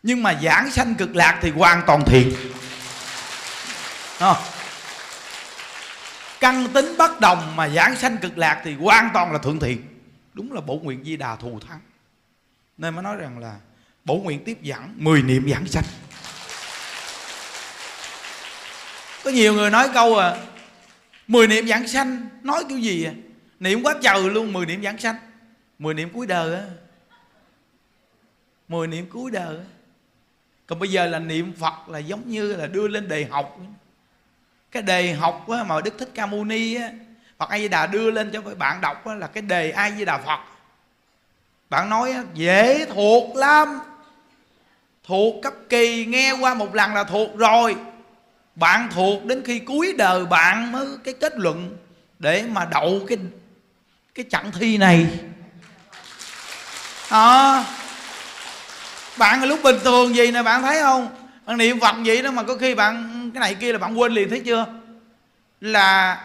nhưng 0.03 0.23
mà 0.23 0.41
giảng 0.43 0.71
sanh 0.71 0.95
cực 0.95 1.17
lạc 1.17 1.39
thì 1.43 1.51
hoàn 1.51 1.83
toàn 1.87 2.05
thiện 2.07 2.35
không? 4.19 4.37
căn 6.41 6.69
tính 6.73 6.95
bất 6.99 7.21
đồng 7.21 7.57
mà 7.57 7.69
giảng 7.69 7.97
sanh 7.97 8.17
cực 8.17 8.39
lạc 8.39 8.61
thì 8.65 8.75
hoàn 8.75 9.11
toàn 9.15 9.33
là 9.33 9.39
thượng 9.39 9.61
thiện. 9.61 9.83
Đúng 10.35 10.53
là 10.53 10.61
bổ 10.61 10.75
nguyện 10.75 11.05
di 11.05 11.17
đà 11.17 11.37
thù 11.37 11.61
thắng. 11.69 11.81
Nên 12.77 12.95
mới 12.95 13.03
nói 13.03 13.17
rằng 13.17 13.39
là 13.39 13.57
bổ 14.05 14.17
nguyện 14.17 14.45
tiếp 14.45 14.59
giảng 14.65 14.95
10 14.97 15.23
niệm 15.23 15.51
giảng 15.51 15.67
sanh. 15.67 15.85
Có 19.25 19.31
nhiều 19.31 19.55
người 19.55 19.71
nói 19.71 19.89
câu 19.95 20.17
à 20.17 20.37
10 21.29 21.47
niệm 21.47 21.69
giảng 21.69 21.89
sanh 21.89 22.29
nói 22.43 22.65
kiểu 22.69 22.79
gì 22.79 23.05
à? 23.05 23.13
Niệm 23.61 23.83
quá 23.83 23.95
trời 24.03 24.31
luôn 24.31 24.53
10 24.53 24.67
niệm 24.67 24.83
giảng 24.83 24.99
sanh. 24.99 25.17
10 25.79 25.95
niệm 25.95 26.11
cuối 26.15 26.27
đời 26.27 26.55
á. 26.55 26.63
10 28.69 28.87
niệm 28.87 29.07
cuối 29.13 29.31
đời 29.31 29.57
á. 29.57 29.65
Còn 30.67 30.79
bây 30.79 30.91
giờ 30.91 31.07
là 31.07 31.19
niệm 31.19 31.53
Phật 31.61 31.89
là 31.89 31.99
giống 31.99 32.29
như 32.29 32.57
là 32.57 32.67
đưa 32.67 32.89
lên 32.89 33.09
đề 33.09 33.25
học. 33.25 33.59
Cái 34.71 34.83
đề 34.83 35.13
học 35.13 35.49
á, 35.49 35.65
mà 35.65 35.81
Đức 35.81 35.99
Thích 35.99 36.11
Ca 36.15 36.27
Mâu 36.27 36.45
Ni 36.45 36.75
á, 36.75 36.91
Phật 37.39 37.49
A 37.49 37.59
Di 37.59 37.69
Đà 37.69 37.87
đưa 37.87 38.11
lên 38.11 38.31
cho 38.33 38.43
bạn 38.43 38.81
đọc 38.81 39.07
á, 39.07 39.15
là 39.15 39.27
cái 39.27 39.43
đề 39.43 39.71
A 39.71 39.91
Di 39.91 40.05
Đà 40.05 40.19
Phật. 40.19 40.41
Bạn 41.71 41.91
nói 41.91 42.13
á, 42.13 42.23
dễ 42.35 42.87
thuộc 42.87 43.37
lắm. 43.37 43.79
Thuộc 45.05 45.43
cấp 45.43 45.55
kỳ 45.69 46.05
nghe 46.07 46.33
qua 46.41 46.55
một 46.55 46.75
lần 46.75 46.95
là 46.95 47.05
thuộc 47.05 47.39
rồi 47.39 47.77
bạn 48.59 48.89
thuộc 48.95 49.25
đến 49.25 49.43
khi 49.45 49.59
cuối 49.59 49.95
đời 49.99 50.27
bạn 50.27 50.73
mới 50.73 50.87
cái 51.05 51.15
kết 51.21 51.33
luận 51.37 51.77
để 52.19 52.45
mà 52.49 52.65
đậu 52.65 53.01
cái 53.09 53.19
cái 54.15 54.25
chặng 54.31 54.53
thi 54.53 54.79
này. 54.79 55.07
À, 57.09 57.65
bạn 59.17 59.45
lúc 59.45 59.63
bình 59.63 59.77
thường 59.85 60.17
gì 60.17 60.31
nè 60.31 60.43
bạn 60.43 60.63
thấy 60.63 60.83
không? 60.83 61.09
Bạn 61.47 61.57
niệm 61.57 61.81
phật 61.81 61.97
vậy 62.05 62.23
đó 62.23 62.31
mà 62.31 62.43
có 62.43 62.57
khi 62.57 62.75
bạn 62.75 63.31
cái 63.35 63.41
này 63.41 63.55
kia 63.55 63.73
là 63.73 63.79
bạn 63.79 64.01
quên 64.01 64.13
liền 64.13 64.31
thấy 64.31 64.41
chưa? 64.41 64.67
Là 65.61 66.21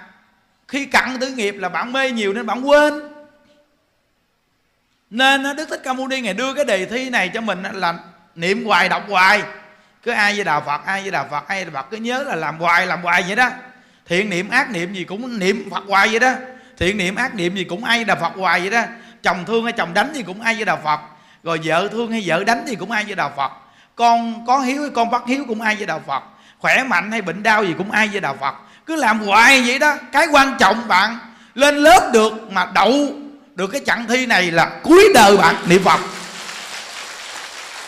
khi 0.68 0.86
cặn 0.86 1.18
tử 1.20 1.28
nghiệp 1.30 1.56
là 1.58 1.70
bạn 1.70 1.92
mê 1.92 2.12
nhiều 2.12 2.34
nên 2.34 2.46
bạn 2.46 2.70
quên. 2.70 2.94
Nên 5.10 5.44
đức 5.56 5.70
thích 5.70 5.82
ca 5.84 5.94
mâu 5.94 6.08
ni 6.08 6.22
ngày 6.22 6.34
đưa 6.34 6.54
cái 6.54 6.66
đề 6.66 6.86
thi 6.86 7.10
này 7.10 7.32
cho 7.34 7.42
mình 7.42 7.64
là 7.74 8.00
niệm 8.36 8.66
hoài 8.66 8.90
đọc 8.90 9.04
hoài 9.10 9.44
cứ 10.04 10.12
ai 10.12 10.36
với 10.36 10.44
đạo 10.44 10.64
phật, 10.66 10.86
ai 10.86 11.02
với 11.02 11.12
đạo 11.12 11.28
phật, 11.32 11.48
ai 11.48 11.58
với 11.64 11.74
đạo 11.74 11.84
phật. 11.84 11.92
Cứ 11.92 11.98
nhớ 11.98 12.24
là 12.24 12.36
làm 12.36 12.60
hoài 12.60 12.88
làm 12.88 13.02
hoài 13.02 13.24
vậy 13.28 13.36
đó. 13.36 13.50
Thiện 14.06 14.30
niệm, 14.30 14.50
ác 14.50 14.72
niệm 14.72 14.94
gì 14.94 15.04
cũng 15.04 15.40
niệm 15.40 15.70
phật 15.72 15.84
hoài 15.88 16.08
vậy 16.08 16.20
đó. 16.20 16.32
Thiện 16.78 16.98
niệm, 16.98 17.16
ác 17.16 17.36
niệm 17.36 17.56
gì 17.56 17.64
cũng 17.64 17.84
ai 17.84 17.98
với 17.98 18.06
đà 18.06 18.16
phật 18.16 18.34
hoài 18.36 18.60
vậy 18.60 18.70
đó. 18.70 18.82
Chồng 19.24 19.46
thương 19.46 19.64
hay 19.64 19.74
chồng 19.74 19.94
đánh 19.94 20.12
thì 20.16 20.24
cũng 20.24 20.42
ai 20.42 20.56
với 20.56 20.66
đạo 20.66 20.80
phật. 20.84 21.00
Rồi 21.44 21.60
vợ 21.64 21.88
thương 21.92 22.12
hay 22.12 22.24
vợ 22.26 22.44
đánh 22.44 22.64
thì 22.68 22.76
cũng 22.76 22.92
ai 22.92 23.04
với 23.04 23.16
đạo 23.16 23.34
phật. 23.38 23.52
Con 23.96 24.46
có 24.48 24.60
hiếu 24.60 24.82
hay 24.82 24.92
con 24.96 25.10
bắt 25.12 25.22
hiếu 25.28 25.46
cũng 25.48 25.62
ai 25.62 25.76
với 25.76 25.86
đạo 25.86 26.02
phật. 26.08 26.24
Khỏe 26.60 26.84
mạnh 26.84 27.12
hay 27.12 27.22
bệnh 27.22 27.44
đau 27.44 27.64
gì 27.64 27.74
cũng 27.78 27.92
ai 27.92 28.08
với 28.08 28.22
đạo 28.22 28.38
phật. 28.40 28.56
Cứ 28.86 28.96
làm 28.96 29.20
hoài 29.20 29.64
vậy 29.66 29.80
đó. 29.80 29.96
Cái 30.12 30.28
quan 30.28 30.56
trọng 30.60 30.88
bạn 30.88 31.18
lên 31.56 31.76
lớp 31.76 32.10
được 32.14 32.52
mà 32.52 32.68
đậu 32.74 33.10
được 33.56 33.68
cái 33.68 33.82
chặng 33.86 34.06
thi 34.08 34.26
này 34.26 34.52
là 34.52 34.72
cuối 34.84 35.12
đời 35.14 35.38
bạn 35.38 35.56
niệm 35.66 35.84
phật. 35.84 36.00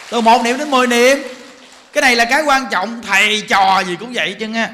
Từ 0.09 0.21
một 0.21 0.43
niệm 0.43 0.57
đến 0.57 0.71
mười 0.71 0.87
niệm 0.87 1.17
cái 1.95 2.01
này 2.01 2.15
là 2.15 2.25
cái 2.25 2.43
quan 2.43 2.65
trọng, 2.71 3.01
thầy 3.01 3.43
trò 3.47 3.79
gì 3.79 3.95
cũng 3.99 4.11
vậy 4.13 4.35
chứ 4.39 4.47
nghe. 4.47 4.69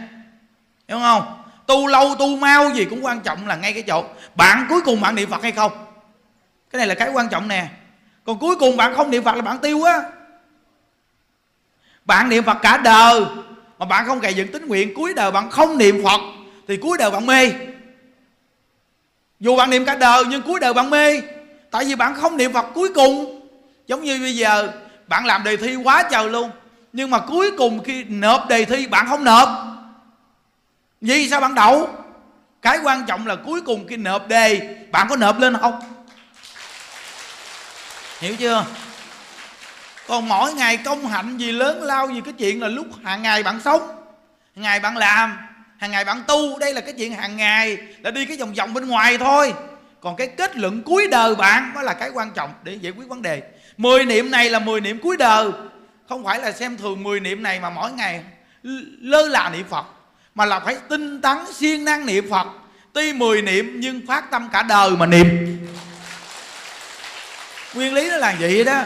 Hiểu 0.88 1.00
không? 1.00 1.44
Tu 1.68 1.88
lâu, 1.88 2.16
tu 2.20 2.38
mau 2.38 2.70
gì 2.70 2.86
cũng 2.86 3.06
quan 3.06 3.22
trọng 3.22 3.48
là 3.48 3.56
ngay 3.56 3.74
cái 3.74 3.84
chỗ. 3.84 4.04
Bạn 4.36 4.66
cuối 4.70 4.82
cùng 4.82 5.02
bạn 5.02 5.16
niệm 5.16 5.30
phật 5.30 5.44
hay 5.44 5.52
không? 5.52 5.72
Cái 6.72 6.78
này 6.78 6.88
là 6.88 6.96
cái 6.96 7.10
quan 7.14 7.30
trọng 7.30 7.48
nè. 7.48 7.68
Còn 8.26 8.40
cuối 8.40 8.56
cùng 8.56 8.78
bạn 8.78 8.94
không 8.96 9.12
niệm 9.12 9.24
phật 9.24 9.36
là 9.36 9.42
bạn 9.42 9.58
tiêu 9.60 9.84
á. 9.84 10.02
Bạn 12.06 12.30
niệm 12.30 12.44
phật 12.44 12.58
cả 12.62 12.78
đời 12.78 13.22
mà 13.80 13.86
bạn 13.86 14.06
không 14.08 14.20
gầy 14.20 14.34
dựng 14.34 14.52
tính 14.52 14.68
nguyện, 14.68 14.94
cuối 14.96 15.14
đời 15.14 15.32
bạn 15.32 15.50
không 15.50 15.78
niệm 15.78 16.04
phật 16.04 16.22
thì 16.68 16.78
cuối 16.78 16.98
đời 16.98 17.12
bạn 17.12 17.26
mê. 17.26 17.52
Dù 19.40 19.56
bạn 19.56 19.70
niệm 19.70 19.86
cả 19.86 19.96
đời 19.96 20.24
nhưng 20.30 20.42
cuối 20.42 20.60
đời 20.60 20.74
bạn 20.74 20.90
mê. 20.90 21.22
Tại 21.72 21.86
vì 21.86 21.96
bạn 21.96 22.16
không 22.16 22.38
niệm 22.38 22.54
phật 22.54 22.66
cuối 22.74 22.90
cùng. 22.96 23.42
Giống 23.88 24.04
như 24.04 24.20
bây 24.20 24.36
giờ, 24.36 24.72
bạn 25.08 25.26
làm 25.26 25.44
đề 25.44 25.58
thi 25.58 25.76
quá 25.76 26.04
trời 26.12 26.30
luôn 26.30 26.52
nhưng 26.94 27.10
mà 27.10 27.20
cuối 27.20 27.52
cùng 27.58 27.84
khi 27.84 28.04
nộp 28.04 28.48
đề 28.50 28.66
thi, 28.66 28.88
bạn 28.88 29.08
không 29.08 29.24
nộp. 29.24 29.50
Vì 31.02 31.30
sao 31.30 31.42
bạn 31.42 31.56
đậu? 31.56 31.90
Cái 32.62 32.80
quan 32.84 33.06
trọng 33.06 33.28
là 33.28 33.36
cuối 33.36 33.62
cùng 33.62 33.88
khi 33.88 33.98
nộp 33.98 34.28
đề, 34.28 34.76
bạn 34.92 35.08
có 35.10 35.16
nộp 35.16 35.40
lên 35.40 35.58
không? 35.62 35.80
Hiểu 38.20 38.36
chưa? 38.36 38.66
Còn 40.08 40.28
mỗi 40.28 40.54
ngày 40.54 40.78
công 40.78 41.08
hạnh 41.08 41.38
gì, 41.38 41.52
lớn 41.52 41.84
lao 41.84 42.08
gì, 42.08 42.22
cái 42.26 42.34
chuyện 42.34 42.62
là 42.62 42.68
lúc 42.68 42.88
hàng 43.04 43.22
ngày 43.24 43.44
bạn 43.44 43.60
sống, 43.60 43.82
hàng 44.56 44.64
ngày 44.64 44.80
bạn 44.80 44.98
làm, 44.98 45.38
hàng 45.78 45.92
ngày 45.92 46.06
bạn 46.06 46.24
tu, 46.28 46.60
đây 46.60 46.74
là 46.74 46.82
cái 46.82 46.94
chuyện 46.98 47.14
hàng 47.14 47.38
ngày, 47.38 47.78
là 48.02 48.12
đi 48.12 48.26
cái 48.26 48.38
vòng 48.38 48.54
vòng 48.54 48.74
bên 48.74 48.88
ngoài 48.88 49.18
thôi. 49.18 49.54
Còn 50.02 50.16
cái 50.16 50.28
kết 50.28 50.58
luận 50.58 50.84
cuối 50.84 51.08
đời 51.08 51.36
bạn 51.36 51.72
mới 51.74 51.84
là 51.84 51.94
cái 51.94 52.10
quan 52.14 52.32
trọng 52.32 52.54
để 52.64 52.74
giải 52.74 52.92
quyết 52.98 53.08
vấn 53.08 53.22
đề. 53.22 53.42
Mười 53.78 54.06
niệm 54.06 54.32
này 54.32 54.50
là 54.50 54.60
mười 54.60 54.82
niệm 54.82 55.00
cuối 55.00 55.18
đời 55.18 55.52
không 56.10 56.24
phải 56.24 56.40
là 56.40 56.52
xem 56.52 56.78
thường 56.78 57.04
mười 57.04 57.20
niệm 57.20 57.44
này 57.44 57.60
mà 57.60 57.70
mỗi 57.70 57.92
ngày 57.92 58.24
lơ 59.02 59.28
là 59.28 59.50
niệm 59.50 59.66
phật, 59.70 59.86
mà 60.36 60.46
là 60.46 60.60
phải 60.60 60.78
tinh 60.90 61.22
tấn 61.22 61.38
siêng 61.54 61.86
năng 61.86 62.06
niệm 62.06 62.30
phật. 62.30 62.48
Tuy 62.94 63.14
mười 63.14 63.42
niệm 63.42 63.80
nhưng 63.80 64.08
phát 64.08 64.32
tâm 64.32 64.50
cả 64.52 64.64
đời 64.64 64.92
mà 64.92 65.06
niệm. 65.06 65.58
Nguyên 67.74 67.94
lý 67.94 68.10
nó 68.10 68.18
là 68.18 68.36
vậy 68.40 68.64
đó. 68.64 68.84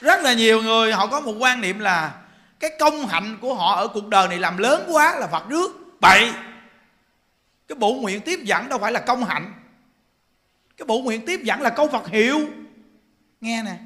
Rất 0.00 0.20
là 0.22 0.32
nhiều 0.32 0.62
người 0.62 0.92
họ 0.92 1.06
có 1.06 1.20
một 1.20 1.34
quan 1.38 1.60
niệm 1.60 1.78
là 1.78 2.12
cái 2.60 2.70
công 2.78 3.06
hạnh 3.06 3.38
của 3.40 3.54
họ 3.54 3.76
ở 3.76 3.88
cuộc 3.88 4.08
đời 4.08 4.28
này 4.28 4.38
làm 4.38 4.58
lớn 4.58 4.84
quá 4.88 5.18
là 5.18 5.26
phật 5.26 5.48
rước. 5.48 6.00
Bậy. 6.00 6.32
Cái 7.68 7.76
bộ 7.76 7.92
nguyện 7.92 8.20
tiếp 8.20 8.40
dẫn 8.42 8.68
đâu 8.68 8.78
phải 8.78 8.92
là 8.92 9.00
công 9.00 9.24
hạnh. 9.24 9.52
Cái 10.76 10.86
bộ 10.86 10.98
nguyện 10.98 11.26
tiếp 11.26 11.40
dẫn 11.42 11.60
là 11.60 11.70
câu 11.70 11.88
phật 11.88 12.08
hiệu. 12.08 12.40
Nghe 13.40 13.62
nè 13.62 13.76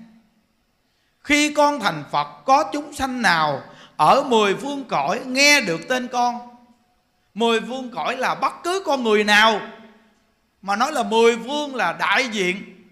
khi 1.25 1.55
con 1.55 1.81
thành 1.81 2.05
phật, 2.11 2.27
có 2.45 2.65
chúng 2.73 2.93
sanh 2.93 3.23
nào 3.23 3.63
ở 3.97 4.23
mười 4.23 4.55
phương 4.55 4.85
cõi 4.85 5.21
nghe 5.27 5.61
được 5.61 5.81
tên 5.89 6.09
con? 6.09 6.57
Mười 7.35 7.61
phương 7.61 7.91
cõi 7.91 8.17
là 8.17 8.35
bất 8.35 8.53
cứ 8.65 8.83
con 8.87 9.03
người 9.03 9.25
nào 9.25 9.61
mà 10.63 10.77
nói 10.77 10.93
là 10.93 11.03
mười 11.03 11.39
phương 11.39 11.75
là 11.75 11.93
đại 11.93 12.29
diện. 12.29 12.85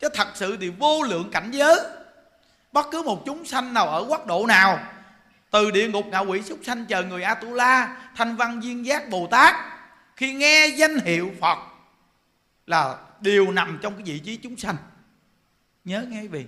Chứ 0.00 0.08
thật 0.14 0.28
sự 0.34 0.56
thì 0.60 0.68
vô 0.68 1.02
lượng 1.02 1.30
cảnh 1.30 1.50
giới. 1.50 1.80
Bất 2.72 2.86
cứ 2.90 3.02
một 3.02 3.22
chúng 3.26 3.44
sanh 3.44 3.74
nào 3.74 3.88
ở 3.88 4.04
quốc 4.08 4.26
độ 4.26 4.46
nào, 4.46 4.78
từ 5.50 5.70
địa 5.70 5.88
ngục 5.88 6.06
ngạ 6.06 6.18
quỷ 6.18 6.42
súc 6.42 6.58
sanh 6.62 6.86
chờ 6.86 7.02
người 7.02 7.22
atula, 7.22 7.96
thanh 8.16 8.36
văn 8.36 8.62
duyên 8.62 8.86
giác 8.86 9.08
bồ 9.08 9.26
tát 9.30 9.54
khi 10.16 10.32
nghe 10.32 10.66
danh 10.66 10.98
hiệu 10.98 11.30
phật 11.40 11.58
là 12.66 12.96
đều 13.20 13.52
nằm 13.52 13.78
trong 13.82 13.94
cái 13.94 14.02
vị 14.02 14.18
trí 14.18 14.36
chúng 14.36 14.56
sanh. 14.56 14.76
Nhớ 15.84 16.04
nghe 16.08 16.20
quý 16.20 16.28
vị 16.28 16.44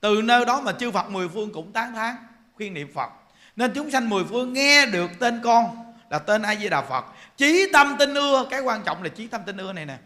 từ 0.00 0.22
nơi 0.22 0.44
đó 0.44 0.60
mà 0.60 0.72
chư 0.72 0.90
phật 0.90 1.10
mười 1.10 1.28
phương 1.28 1.52
cũng 1.52 1.72
tán 1.72 1.94
thán, 1.94 2.16
khuyên 2.54 2.74
niệm 2.74 2.92
phật. 2.94 3.10
Nên 3.56 3.72
chúng 3.74 3.90
sanh 3.90 4.08
mười 4.08 4.24
phương 4.24 4.52
nghe 4.52 4.86
được 4.86 5.10
tên 5.20 5.40
con 5.44 5.92
là 6.10 6.18
tên 6.18 6.42
a 6.42 6.56
di 6.56 6.68
đà 6.68 6.82
phật. 6.82 7.04
Chí 7.36 7.70
tâm 7.72 7.96
tin 7.98 8.14
ưa, 8.14 8.46
cái 8.50 8.60
quan 8.60 8.82
trọng 8.84 9.02
là 9.02 9.08
chí 9.08 9.26
tâm 9.26 9.40
tin 9.46 9.56
ưa 9.56 9.72
này 9.72 9.86
nè. 9.86 9.98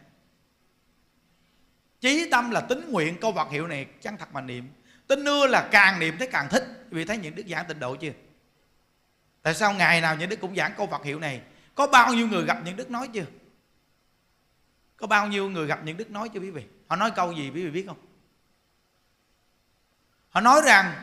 Chí 2.00 2.28
tâm 2.30 2.50
là 2.50 2.60
tính 2.60 2.90
nguyện 2.90 3.16
câu 3.20 3.32
vật 3.32 3.50
hiệu 3.50 3.66
này 3.66 3.86
chân 4.02 4.16
thật 4.16 4.28
mà 4.32 4.40
niệm. 4.40 4.68
Tin 5.06 5.24
ưa 5.24 5.46
là 5.46 5.68
càng 5.70 5.98
niệm 5.98 6.18
thấy 6.18 6.28
càng 6.32 6.48
thích, 6.48 6.64
vì 6.90 7.04
thấy 7.04 7.16
những 7.16 7.34
đức 7.34 7.44
giảng 7.48 7.66
tịnh 7.68 7.80
độ 7.80 7.96
chưa? 7.96 8.12
Tại 9.42 9.54
sao 9.54 9.72
ngày 9.72 10.00
nào 10.00 10.16
những 10.16 10.28
đức 10.28 10.40
cũng 10.40 10.56
giảng 10.56 10.72
câu 10.76 10.86
vật 10.86 11.04
hiệu 11.04 11.18
này? 11.18 11.40
Có 11.74 11.86
bao 11.86 12.14
nhiêu 12.14 12.28
người 12.28 12.44
gặp 12.44 12.58
những 12.64 12.76
đức 12.76 12.90
nói 12.90 13.08
chưa? 13.12 13.24
Có 14.96 15.06
bao 15.06 15.26
nhiêu 15.28 15.50
người 15.50 15.66
gặp 15.66 15.80
những 15.84 15.96
đức 15.96 16.10
nói 16.10 16.28
chưa 16.28 16.40
quý 16.40 16.50
vị? 16.50 16.64
Họ 16.86 16.96
nói 16.96 17.10
câu 17.10 17.32
gì 17.32 17.50
quý 17.54 17.64
vị 17.64 17.70
biết 17.70 17.84
không? 17.86 17.96
Họ 20.30 20.40
nói 20.40 20.60
rằng, 20.64 21.02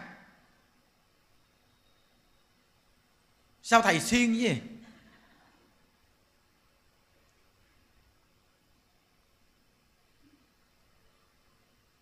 sao 3.62 3.82
thầy 3.82 4.00
siêng 4.00 4.38
gì 4.38 4.62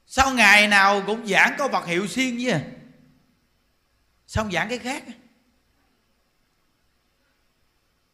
sao 0.08 0.34
ngày 0.34 0.68
nào 0.68 1.04
cũng 1.08 1.28
giảng 1.28 1.56
có 1.58 1.68
vật 1.68 1.86
hiệu 1.86 2.08
siêng 2.08 2.40
gì 2.40 2.54
sao 4.28 4.44
không 4.44 4.54
giảng 4.54 4.70
cái 4.70 4.80
khác? 4.80 5.04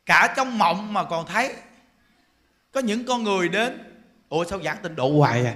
Cả 0.06 0.34
trong 0.38 0.58
mộng 0.58 0.94
mà 0.94 1.04
còn 1.04 1.26
thấy, 1.26 1.56
có 2.72 2.80
những 2.80 3.06
con 3.06 3.24
người 3.24 3.50
đến, 3.50 4.02
ủa, 4.30 4.46
sao 4.46 4.64
giảng 4.64 4.78
tịnh 4.84 4.96
độ 4.96 5.18
hoài 5.18 5.46
à? 5.46 5.56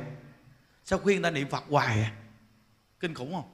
Sao 0.85 0.99
khuyên 0.99 1.21
ta 1.21 1.31
niệm 1.31 1.49
phật 1.49 1.63
hoài 1.69 1.99
à? 1.99 2.11
Kinh 2.99 3.13
khủng 3.13 3.33
không? 3.33 3.51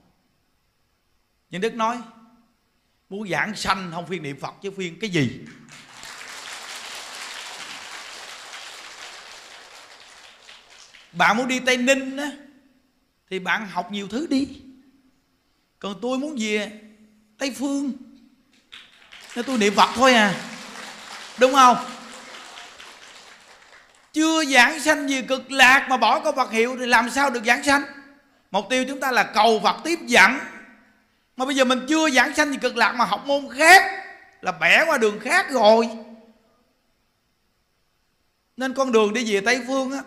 Nhưng 1.49 1.61
đức 1.61 1.73
nói, 1.73 1.97
muốn 3.09 3.29
giảng 3.29 3.55
sanh 3.55 3.91
không 3.93 4.07
phiên 4.07 4.23
niệm 4.23 4.39
phật 4.39 4.53
chứ 4.61 4.71
phiên 4.77 4.99
cái 4.99 5.09
gì? 5.09 5.39
Bạn 11.11 11.37
muốn 11.37 11.47
đi 11.47 11.59
tây 11.59 11.77
ninh 11.77 12.17
á, 12.17 12.31
thì 13.29 13.39
bạn 13.39 13.67
học 13.67 13.91
nhiều 13.91 14.07
thứ 14.07 14.27
đi. 14.29 14.47
Còn 15.79 15.99
tôi 16.01 16.17
muốn 16.17 16.35
về 16.39 16.81
tây 17.37 17.55
phương, 17.59 17.91
nên 19.35 19.45
tôi 19.45 19.57
niệm 19.57 19.73
phật 19.75 19.89
thôi 19.95 20.13
à. 20.13 20.35
Đúng 21.39 21.53
không? 21.53 21.77
Chưa 24.13 24.45
giảng 24.45 24.79
sanh 24.79 25.09
gì 25.09 25.21
cực 25.21 25.51
lạc 25.51 25.87
mà 25.89 25.97
bỏ 25.97 26.19
câu 26.19 26.33
Phật 26.33 26.51
hiệu 26.51 26.77
thì 26.79 26.85
làm 26.85 27.09
sao 27.09 27.29
được 27.29 27.43
giảng 27.45 27.63
sanh? 27.63 27.83
Mục 28.51 28.65
tiêu 28.69 28.85
chúng 28.87 28.99
ta 28.99 29.11
là 29.11 29.23
cầu 29.23 29.59
Phật 29.63 29.75
tiếp 29.83 29.99
dẫn. 30.05 30.39
Mà 31.37 31.45
bây 31.45 31.55
giờ 31.55 31.65
mình 31.65 31.85
chưa 31.89 32.09
giảng 32.09 32.35
sanh 32.35 32.51
gì 32.51 32.57
cực 32.61 32.77
lạc 32.77 32.91
mà 32.91 33.05
học 33.05 33.23
môn 33.25 33.47
khác 33.57 34.05
là 34.41 34.51
bẻ 34.51 34.85
qua 34.87 34.97
đường 34.97 35.19
khác 35.19 35.49
rồi. 35.49 35.89
Nên 38.57 38.73
con 38.73 38.91
đường 38.91 39.13
đi 39.13 39.33
về 39.33 39.41
Tây 39.41 39.61
Phương 39.67 39.91
á, 39.91 39.99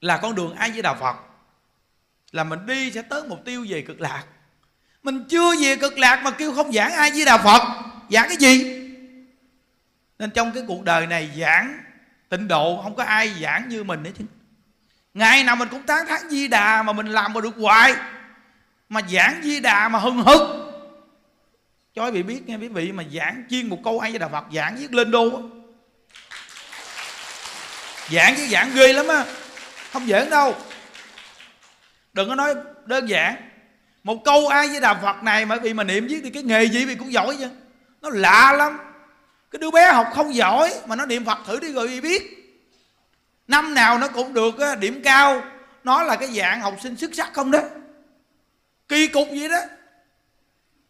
là 0.00 0.16
con 0.16 0.34
đường 0.34 0.54
ai 0.54 0.70
với 0.70 0.82
Đạo 0.82 0.96
Phật. 1.00 1.16
Là 2.30 2.44
mình 2.44 2.66
đi 2.66 2.90
sẽ 2.90 3.02
tới 3.02 3.22
mục 3.28 3.44
tiêu 3.44 3.66
về 3.68 3.82
cực 3.82 4.00
lạc. 4.00 4.24
Mình 5.02 5.24
chưa 5.28 5.56
về 5.60 5.76
cực 5.76 5.98
lạc 5.98 6.20
mà 6.22 6.30
kêu 6.30 6.54
không 6.54 6.72
giảng 6.72 6.92
ai 6.92 7.10
với 7.10 7.24
Đạo 7.24 7.38
Phật. 7.38 7.62
Giảng 8.10 8.28
cái 8.28 8.36
gì? 8.36 8.64
Nên 10.18 10.30
trong 10.30 10.52
cái 10.52 10.62
cuộc 10.66 10.84
đời 10.84 11.06
này 11.06 11.30
giảng, 11.40 11.78
tịnh 12.28 12.48
độ 12.48 12.80
không 12.82 12.94
có 12.94 13.02
ai 13.02 13.34
giảng 13.42 13.68
như 13.68 13.84
mình 13.84 14.04
hết 14.04 14.10
chứ 14.18 14.24
ngày 15.14 15.44
nào 15.44 15.56
mình 15.56 15.68
cũng 15.68 15.82
tán 15.82 16.06
thán 16.06 16.20
di 16.30 16.48
đà 16.48 16.82
mà 16.82 16.92
mình 16.92 17.06
làm 17.06 17.32
mà 17.32 17.40
được 17.40 17.54
hoài. 17.56 17.94
Mà 18.88 19.00
giảng 19.12 19.40
di 19.42 19.60
đà 19.60 19.88
mà 19.88 19.98
hưng 19.98 20.22
hực. 20.22 20.40
Cho 21.94 22.04
quý 22.04 22.10
vị 22.10 22.22
biết 22.22 22.40
nghe 22.46 22.56
quý 22.56 22.68
vị, 22.68 22.92
mà 22.92 23.02
giảng 23.14 23.44
chuyên 23.50 23.68
một 23.68 23.78
câu 23.84 23.98
ai 24.00 24.10
với 24.10 24.18
đà 24.18 24.28
phật, 24.28 24.44
giảng 24.54 24.76
viết 24.76 24.94
lên 24.94 25.10
đô 25.10 25.42
giảng 28.10 28.34
với 28.34 28.48
giảng 28.48 28.70
ghê 28.74 28.92
lắm 28.92 29.08
á. 29.08 29.24
Không 29.92 30.06
giỡn 30.06 30.30
đâu. 30.30 30.56
Đừng 32.12 32.28
có 32.28 32.34
nói 32.34 32.54
đơn 32.84 33.08
giản. 33.08 33.36
Một 34.04 34.24
câu 34.24 34.48
ai 34.48 34.68
với 34.68 34.80
đà 34.80 34.94
phật 34.94 35.22
này 35.22 35.44
mà 35.44 35.56
vì 35.56 35.74
mà 35.74 35.84
niệm 35.84 36.06
viết 36.06 36.20
thì 36.24 36.30
cái 36.30 36.42
nghề 36.42 36.64
gì 36.64 36.84
vì 36.84 36.94
cũng 36.94 37.12
giỏi 37.12 37.36
chứ. 37.38 37.48
Nó 38.00 38.10
lạ 38.10 38.52
lắm. 38.52 38.78
Cái 39.50 39.58
đứa 39.60 39.70
bé 39.70 39.92
học 39.92 40.06
không 40.14 40.34
giỏi 40.34 40.74
mà 40.86 40.96
nó 40.96 41.06
niệm 41.06 41.24
phật 41.24 41.38
thử 41.46 41.60
đi 41.60 41.72
rồi 41.72 42.00
biết 42.02 42.37
năm 43.48 43.74
nào 43.74 43.98
nó 43.98 44.08
cũng 44.08 44.34
được 44.34 44.54
điểm 44.80 45.00
cao. 45.04 45.42
Nó 45.84 46.02
là 46.02 46.16
cái 46.16 46.28
dạng 46.28 46.60
học 46.60 46.74
sinh 46.82 46.96
xuất 46.96 47.10
sắc 47.14 47.32
không 47.32 47.50
đó? 47.50 47.60
Kỳ 48.88 49.06
cục 49.06 49.28
vậy 49.28 49.48
đó. 49.48 49.60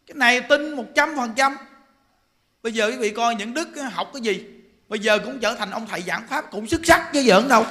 Cái 0.07 0.15
này 0.15 0.41
tin 0.41 0.75
một 0.75 0.85
trăm 0.95 1.15
phần 1.17 1.33
trăm. 1.35 1.57
Bây 2.63 2.73
giờ 2.73 2.87
quý 2.87 2.97
vị 2.97 3.09
coi 3.09 3.35
những 3.35 3.53
đức 3.53 3.67
học 3.93 4.09
cái 4.13 4.21
gì? 4.21 4.45
Bây 4.89 4.99
giờ 4.99 5.19
cũng 5.19 5.39
trở 5.39 5.55
thành 5.55 5.71
ông 5.71 5.87
thầy 5.87 6.01
giảng 6.01 6.27
pháp 6.27 6.51
cũng 6.51 6.67
xuất 6.67 6.81
sắc 6.83 7.09
chứ 7.13 7.23
giỡn 7.23 7.47
đâu. 7.47 7.65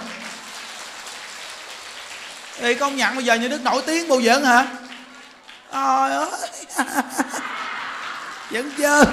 Thì 2.58 2.74
công 2.74 2.96
nhận 2.96 3.14
bây 3.14 3.24
giờ 3.24 3.34
những 3.34 3.50
đức 3.50 3.64
nổi 3.64 3.82
tiếng 3.86 4.08
bao 4.08 4.22
giỡn 4.22 4.44
hả? 4.44 4.66
Trời 5.72 6.10
ơi. 6.10 6.30
Vẫn 8.50 8.70
chưa 8.76 9.04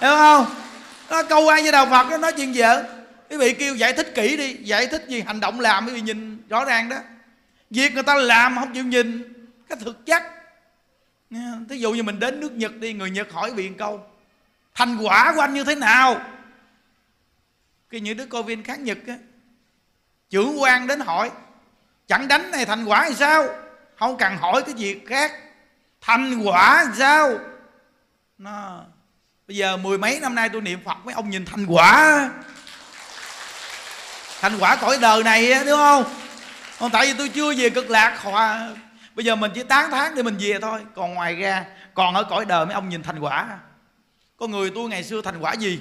hiểu 0.00 0.16
không? 0.16 0.46
Nó 1.10 1.22
câu 1.22 1.48
ai 1.48 1.62
với 1.62 1.72
đạo 1.72 1.86
phật 1.90 2.06
nó 2.10 2.16
nói 2.16 2.32
chuyện 2.32 2.54
giỡn 2.54 2.99
quý 3.30 3.36
vị 3.36 3.52
kêu 3.52 3.74
giải 3.74 3.92
thích 3.92 4.12
kỹ 4.14 4.36
đi, 4.36 4.54
giải 4.54 4.86
thích 4.86 5.04
gì 5.08 5.20
hành 5.20 5.40
động 5.40 5.60
làm 5.60 5.86
quý 5.86 5.92
vị 5.92 6.00
nhìn 6.00 6.48
rõ 6.48 6.64
ràng 6.64 6.88
đó. 6.88 6.96
Việc 7.70 7.94
người 7.94 8.02
ta 8.02 8.14
làm 8.14 8.56
không 8.56 8.74
chịu 8.74 8.84
nhìn, 8.84 9.34
cái 9.68 9.78
thực 9.84 10.06
chất. 10.06 10.22
Thí 11.68 11.78
dụ 11.78 11.92
như 11.92 12.02
mình 12.02 12.18
đến 12.18 12.40
nước 12.40 12.52
nhật 12.52 12.76
đi, 12.76 12.92
người 12.92 13.10
nhật 13.10 13.32
hỏi 13.32 13.52
vị 13.54 13.70
câu, 13.78 14.06
thành 14.74 14.98
quả 15.02 15.32
của 15.34 15.40
anh 15.40 15.54
như 15.54 15.64
thế 15.64 15.74
nào? 15.74 16.20
Khi 17.88 18.00
những 18.00 18.16
đứa 18.16 18.26
cô 18.26 18.42
viên 18.42 18.62
khác 18.62 18.80
nhật 18.80 18.98
á, 19.06 19.14
trưởng 20.30 20.62
quan 20.62 20.86
đến 20.86 21.00
hỏi, 21.00 21.30
chẳng 22.06 22.28
đánh 22.28 22.50
này 22.50 22.64
thành 22.64 22.84
quả 22.84 23.06
thì 23.08 23.14
sao? 23.14 23.48
Không 23.96 24.16
cần 24.16 24.36
hỏi 24.36 24.62
cái 24.62 24.74
việc 24.74 25.06
khác. 25.06 25.32
Thành 26.00 26.42
quả 26.44 26.84
thì 26.84 26.98
sao? 26.98 27.38
Nó, 28.38 28.84
bây 29.48 29.56
giờ 29.56 29.76
mười 29.76 29.98
mấy 29.98 30.20
năm 30.20 30.34
nay 30.34 30.48
tôi 30.48 30.60
niệm 30.60 30.80
phật, 30.84 30.96
mấy 31.04 31.14
ông 31.14 31.30
nhìn 31.30 31.44
thành 31.44 31.66
quả 31.66 32.30
thành 34.40 34.58
quả 34.58 34.76
cõi 34.76 34.98
đời 35.00 35.22
này 35.22 35.64
đúng 35.66 35.76
không? 35.76 36.04
Còn 36.78 36.90
tại 36.90 37.06
vì 37.06 37.14
tôi 37.18 37.28
chưa 37.28 37.54
về 37.54 37.70
cực 37.70 37.90
lạc 37.90 38.18
hòa. 38.22 38.70
Bây 39.14 39.24
giờ 39.24 39.36
mình 39.36 39.50
chỉ 39.54 39.62
tán 39.62 39.90
tháng 39.90 40.14
để 40.14 40.22
mình 40.22 40.36
về 40.40 40.58
thôi. 40.62 40.80
Còn 40.94 41.14
ngoài 41.14 41.34
ra, 41.34 41.64
còn 41.94 42.14
ở 42.14 42.24
cõi 42.24 42.44
đời 42.44 42.66
mấy 42.66 42.74
ông 42.74 42.88
nhìn 42.88 43.02
thành 43.02 43.18
quả. 43.18 43.58
Có 44.36 44.46
người 44.46 44.70
tôi 44.74 44.88
ngày 44.88 45.04
xưa 45.04 45.22
thành 45.22 45.38
quả 45.40 45.52
gì? 45.52 45.80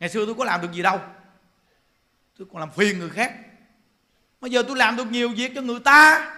Ngày 0.00 0.10
xưa 0.10 0.26
tôi 0.26 0.34
có 0.34 0.44
làm 0.44 0.60
được 0.60 0.72
gì 0.72 0.82
đâu. 0.82 1.00
Tôi 2.38 2.46
còn 2.52 2.60
làm 2.60 2.70
phiền 2.76 2.98
người 2.98 3.10
khác. 3.10 3.32
Bây 4.40 4.50
giờ 4.50 4.62
tôi 4.68 4.76
làm 4.76 4.96
được 4.96 5.10
nhiều 5.10 5.28
việc 5.28 5.52
cho 5.54 5.60
người 5.60 5.80
ta. 5.80 6.30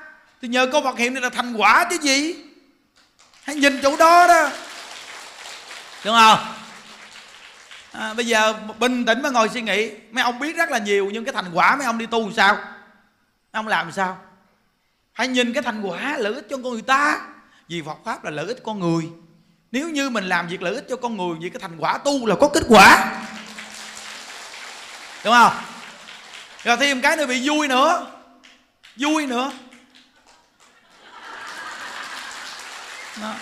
Thì 0.43 0.49
nhờ 0.49 0.69
câu 0.73 0.81
vật 0.81 0.99
hiện 0.99 1.15
này 1.15 1.23
là 1.23 1.31
thành 1.31 1.55
quả 1.57 1.87
chứ 1.91 1.99
gì? 2.03 2.35
Hãy 3.43 3.57
nhìn 3.57 3.81
chỗ 3.83 3.97
đó 3.97 4.27
đó. 4.29 4.51
Đúng 6.05 6.15
không? 6.15 6.39
À, 7.99 8.15
bây 8.15 8.27
giờ 8.27 8.55
bình 8.79 9.05
tĩnh 9.05 9.23
mà 9.23 9.31
ngồi 9.31 9.49
suy 9.49 9.63
nghĩ. 9.63 9.91
Mấy 10.11 10.25
ông 10.25 10.39
biết 10.39 10.57
rất 10.57 10.71
là 10.71 10.79
nhiều 10.79 11.11
nhưng 11.13 11.25
cái 11.25 11.35
thành 11.35 11.51
quả 11.53 11.77
mấy 11.77 11.87
ông 11.87 11.99
đi 11.99 12.07
tu 12.07 12.33
sao? 12.33 12.55
Mấy 12.55 12.63
ông 13.53 13.67
làm 13.69 13.93
sao? 13.93 14.19
Hãy 15.13 15.29
nhìn 15.29 15.53
cái 15.53 15.63
thành 15.63 15.83
quả 15.83 16.17
lợi 16.19 16.35
ích 16.35 16.47
cho 16.51 16.57
con 16.57 16.73
người 16.73 16.83
ta. 16.83 17.21
Vì 17.69 17.83
Phật 17.83 17.99
pháp 18.05 18.25
là 18.25 18.31
lợi 18.31 18.47
ích 18.47 18.59
con 18.65 18.81
người. 18.81 19.09
Nếu 19.73 19.89
như 19.89 20.11
mình 20.11 20.25
làm 20.25 20.49
việc 20.49 20.63
lợi 20.63 20.75
ích 20.75 20.87
cho 20.89 20.97
con 20.97 21.17
người 21.17 21.37
vì 21.41 21.51
cái 21.51 21.61
thành 21.61 21.77
quả 21.79 21.99
tu 21.99 22.27
là 22.27 22.37
có 22.41 22.49
kết 22.49 22.63
quả. 22.69 23.13
Đúng 25.25 25.35
không? 25.35 25.53
Rồi 26.65 26.77
thêm 26.77 27.01
cái 27.01 27.17
nữa 27.17 27.27
bị 27.27 27.49
vui 27.49 27.69
nữa. 27.69 28.07
Vui 28.97 29.27
nữa. 29.27 29.53
Đó 33.23 33.35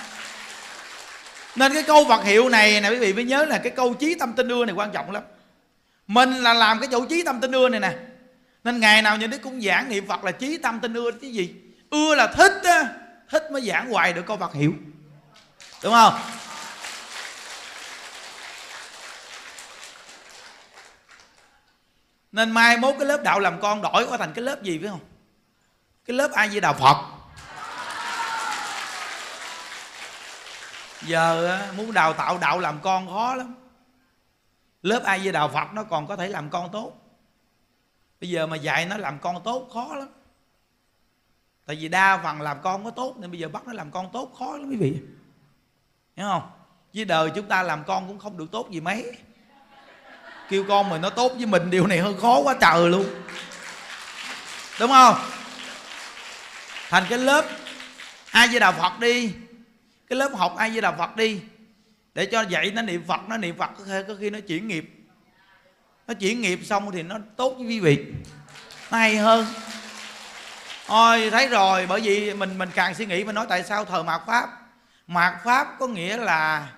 nên 1.56 1.74
cái 1.74 1.82
câu 1.82 2.04
vật 2.04 2.24
hiệu 2.24 2.48
này 2.48 2.80
nè, 2.80 2.90
quý 2.90 2.98
vị 2.98 3.12
mới 3.12 3.24
nhớ 3.24 3.44
là 3.44 3.58
cái 3.58 3.72
câu 3.76 3.94
chí 3.94 4.14
tâm 4.14 4.32
tinh 4.32 4.48
ưa 4.48 4.64
này 4.64 4.74
quan 4.74 4.92
trọng 4.92 5.10
lắm. 5.10 5.22
Mình 6.06 6.34
là 6.34 6.54
làm 6.54 6.80
cái 6.80 6.88
chỗ 6.92 7.04
chí 7.04 7.22
tâm 7.22 7.40
tinh 7.40 7.52
ưa 7.52 7.68
này 7.68 7.80
nè. 7.80 7.92
Nên 8.64 8.80
ngày 8.80 9.02
nào 9.02 9.16
như 9.16 9.26
đức 9.26 9.38
cũng 9.42 9.62
giảng 9.62 9.88
niệm 9.88 10.06
phật 10.06 10.24
là 10.24 10.32
chí 10.32 10.58
tâm 10.58 10.80
tin 10.80 10.94
ưa 10.94 11.10
chứ 11.10 11.26
gì? 11.26 11.54
Ưa 11.90 12.14
là 12.14 12.26
thích 12.26 12.60
á, 12.64 12.88
thích 13.30 13.42
mới 13.52 13.62
giảng 13.62 13.90
hoài 13.90 14.12
được 14.12 14.26
câu 14.26 14.36
phật 14.36 14.54
hiệu. 14.54 14.72
Đúng 15.82 15.92
không? 15.92 16.14
Nên 22.32 22.50
mai 22.50 22.76
mốt 22.76 22.94
cái 22.98 23.06
lớp 23.06 23.22
đạo 23.22 23.40
làm 23.40 23.60
con 23.60 23.82
đổi 23.82 24.06
qua 24.06 24.16
thành 24.16 24.32
cái 24.34 24.44
lớp 24.44 24.62
gì, 24.62 24.78
phải 24.78 24.88
không? 24.88 25.00
Cái 26.06 26.16
lớp 26.16 26.32
ai 26.32 26.50
di 26.50 26.60
đạo 26.60 26.74
phật. 26.74 26.96
Giờ 31.06 31.58
muốn 31.76 31.92
đào 31.92 32.12
tạo 32.12 32.38
đạo 32.38 32.58
làm 32.58 32.80
con 32.82 33.06
khó 33.06 33.34
lắm. 33.34 33.54
Lớp 34.82 35.02
ai 35.04 35.18
với 35.18 35.32
đạo 35.32 35.48
phật 35.48 35.72
nó 35.72 35.82
còn 35.82 36.06
có 36.06 36.16
thể 36.16 36.28
làm 36.28 36.50
con 36.50 36.72
tốt. 36.72 36.92
Bây 38.20 38.30
giờ 38.30 38.46
mà 38.46 38.56
dạy 38.56 38.86
nó 38.86 38.96
làm 38.96 39.18
con 39.18 39.42
tốt 39.44 39.70
khó 39.74 39.94
lắm. 39.94 40.08
Tại 41.66 41.76
vì 41.76 41.88
đa 41.88 42.20
phần 42.22 42.40
làm 42.40 42.58
con 42.62 42.84
có 42.84 42.90
tốt, 42.90 43.14
nên 43.18 43.30
bây 43.30 43.40
giờ 43.40 43.48
bắt 43.48 43.66
nó 43.66 43.72
làm 43.72 43.90
con 43.90 44.10
tốt 44.12 44.34
khó 44.38 44.56
lắm 44.56 44.70
quý 44.70 44.76
vị. 44.76 45.00
Hiểu 46.16 46.26
không? 46.26 46.50
Với 46.94 47.04
đời 47.04 47.30
chúng 47.34 47.48
ta 47.48 47.62
làm 47.62 47.84
con 47.84 48.08
cũng 48.08 48.18
không 48.18 48.36
được 48.36 48.50
tốt 48.52 48.70
gì 48.70 48.80
mấy. 48.80 49.12
Kêu 50.48 50.64
con 50.68 50.88
mình 50.88 51.00
nó 51.02 51.10
tốt 51.10 51.32
với 51.36 51.46
mình, 51.46 51.70
điều 51.70 51.86
này 51.86 51.98
hơi 51.98 52.14
khó 52.20 52.38
quá 52.38 52.54
trời 52.60 52.88
luôn. 52.88 53.06
Đúng 54.80 54.90
không? 54.90 55.16
Thành 56.88 57.04
cái 57.08 57.18
lớp 57.18 57.44
ai 58.30 58.48
với 58.48 58.60
đạo 58.60 58.72
phật 58.72 58.98
đi 59.00 59.34
cái 60.08 60.18
lớp 60.18 60.30
học 60.34 60.54
ai 60.56 60.70
với 60.70 60.80
đà 60.80 60.92
phật 60.92 61.16
đi 61.16 61.40
để 62.14 62.26
cho 62.26 62.42
dạy 62.42 62.70
nó 62.74 62.82
niệm 62.82 63.04
phật 63.08 63.20
nó 63.28 63.36
niệm 63.36 63.56
phật 63.58 63.70
có 63.78 63.84
khi, 63.84 63.92
có 64.08 64.14
khi 64.20 64.30
nó 64.30 64.38
chuyển 64.48 64.68
nghiệp. 64.68 64.90
Nó 66.06 66.14
chuyển 66.14 66.40
nghiệp 66.40 66.60
xong 66.64 66.90
thì 66.92 67.02
nó 67.02 67.18
tốt 67.36 67.54
với 67.58 67.66
quý 67.66 67.80
vị. 67.80 68.04
Nó 68.90 68.98
hay 68.98 69.16
hơn. 69.16 69.46
Ôi 70.86 71.30
thấy 71.30 71.48
rồi 71.48 71.86
bởi 71.86 72.00
vì 72.00 72.34
mình 72.34 72.58
mình 72.58 72.68
càng 72.74 72.94
suy 72.94 73.06
nghĩ 73.06 73.24
mình 73.24 73.34
nói 73.34 73.46
tại 73.48 73.62
sao 73.62 73.84
thờ 73.84 74.02
mạt 74.02 74.22
pháp? 74.26 74.48
Mạt 75.06 75.34
pháp 75.44 75.76
có 75.78 75.86
nghĩa 75.86 76.16
là 76.16 76.68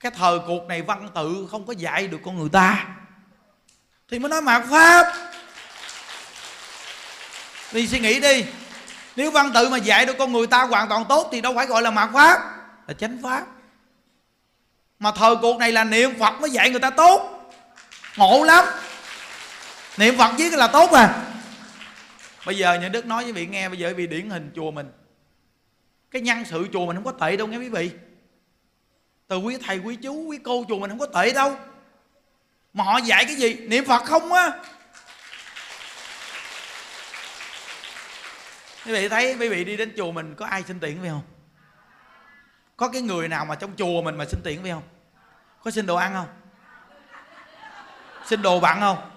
cái 0.00 0.12
thời 0.16 0.38
cuộc 0.46 0.66
này 0.66 0.82
văn 0.82 1.08
tự 1.14 1.48
không 1.50 1.66
có 1.66 1.72
dạy 1.72 2.06
được 2.06 2.18
con 2.24 2.38
người 2.38 2.48
ta. 2.52 2.86
Thì 4.08 4.18
mới 4.18 4.30
nói 4.30 4.42
mạt 4.42 4.62
pháp. 4.70 5.12
Đi 7.72 7.88
suy 7.88 8.00
nghĩ 8.00 8.20
đi 8.20 8.44
nếu 9.16 9.30
văn 9.30 9.50
tự 9.54 9.68
mà 9.68 9.78
dạy 9.78 10.06
được 10.06 10.18
con 10.18 10.32
người 10.32 10.46
ta 10.46 10.62
hoàn 10.62 10.88
toàn 10.88 11.04
tốt 11.08 11.28
thì 11.32 11.40
đâu 11.40 11.52
phải 11.56 11.66
gọi 11.66 11.82
là 11.82 11.90
mạt 11.90 12.10
pháp, 12.12 12.40
là 12.86 12.94
chánh 12.94 13.18
pháp. 13.22 13.46
Mà 14.98 15.12
thời 15.16 15.36
cuộc 15.36 15.58
này 15.58 15.72
là 15.72 15.84
niệm 15.84 16.18
phật 16.18 16.40
mới 16.40 16.50
dạy 16.50 16.70
người 16.70 16.80
ta 16.80 16.90
tốt. 16.90 17.50
Ngộ 18.16 18.44
lắm. 18.44 18.64
Niệm 19.96 20.16
phật 20.18 20.30
chứ 20.38 20.56
là 20.56 20.66
tốt 20.66 20.90
à. 20.90 21.22
Bây 22.46 22.58
giờ 22.58 22.78
những 22.80 22.92
đức 22.92 23.06
nói 23.06 23.22
với 23.22 23.32
vị 23.32 23.46
nghe, 23.46 23.68
bây 23.68 23.78
giờ 23.78 23.92
vì 23.96 24.06
điển 24.06 24.30
hình 24.30 24.50
chùa 24.56 24.70
mình. 24.70 24.92
Cái 26.10 26.22
nhân 26.22 26.44
sự 26.44 26.68
chùa 26.72 26.86
mình 26.86 26.96
không 26.96 27.04
có 27.04 27.12
tệ 27.12 27.36
đâu 27.36 27.46
nghe 27.46 27.56
quý 27.56 27.68
vị. 27.68 27.90
Từ 29.28 29.38
quý 29.38 29.56
thầy, 29.66 29.78
quý 29.78 29.96
chú, 29.96 30.14
quý 30.14 30.38
cô 30.44 30.64
chùa 30.68 30.78
mình 30.78 30.90
không 30.90 30.98
có 30.98 31.06
tệ 31.06 31.32
đâu. 31.32 31.56
Mà 32.72 32.84
họ 32.84 32.98
dạy 32.98 33.24
cái 33.24 33.36
gì? 33.36 33.54
Niệm 33.54 33.84
phật 33.84 34.04
không 34.04 34.32
á. 34.32 34.52
Quý 38.86 38.92
vị 38.92 39.08
thấy 39.08 39.36
quý 39.40 39.48
vị 39.48 39.64
đi 39.64 39.76
đến 39.76 39.92
chùa 39.96 40.12
mình 40.12 40.34
có 40.34 40.46
ai 40.46 40.62
xin 40.62 40.80
tiền 40.80 40.98
phải 41.00 41.10
không? 41.10 41.22
Có 42.76 42.88
cái 42.88 43.02
người 43.02 43.28
nào 43.28 43.44
mà 43.44 43.54
trong 43.54 43.76
chùa 43.76 44.02
mình 44.02 44.16
mà 44.16 44.24
xin 44.24 44.40
tiền 44.44 44.62
phải 44.62 44.70
không? 44.70 44.82
Có 45.64 45.70
xin 45.70 45.86
đồ 45.86 45.96
ăn 45.96 46.12
không? 46.12 46.28
Xin 48.26 48.42
đồ 48.42 48.60
bạn 48.60 48.80
không? 48.80 49.10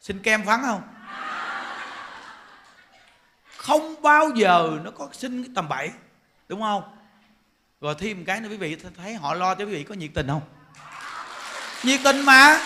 Xin 0.00 0.18
kem 0.18 0.44
phấn 0.44 0.60
không? 0.62 0.82
Không 3.56 4.02
bao 4.02 4.30
giờ 4.34 4.78
nó 4.84 4.90
có 4.90 5.08
xin 5.12 5.44
cái 5.44 5.52
tầm 5.54 5.68
bậy, 5.68 5.90
đúng 6.48 6.60
không? 6.60 6.82
Rồi 7.80 7.94
thêm 7.98 8.16
một 8.16 8.24
cái 8.26 8.40
nữa 8.40 8.48
quý 8.48 8.56
vị 8.56 8.76
thấy 8.96 9.14
họ 9.14 9.34
lo 9.34 9.54
cho 9.54 9.64
quý 9.64 9.72
vị 9.72 9.84
có 9.84 9.94
nhiệt 9.94 10.10
tình 10.14 10.28
không? 10.28 10.42
Nhiệt 11.82 12.00
tình 12.04 12.24
mà. 12.24 12.60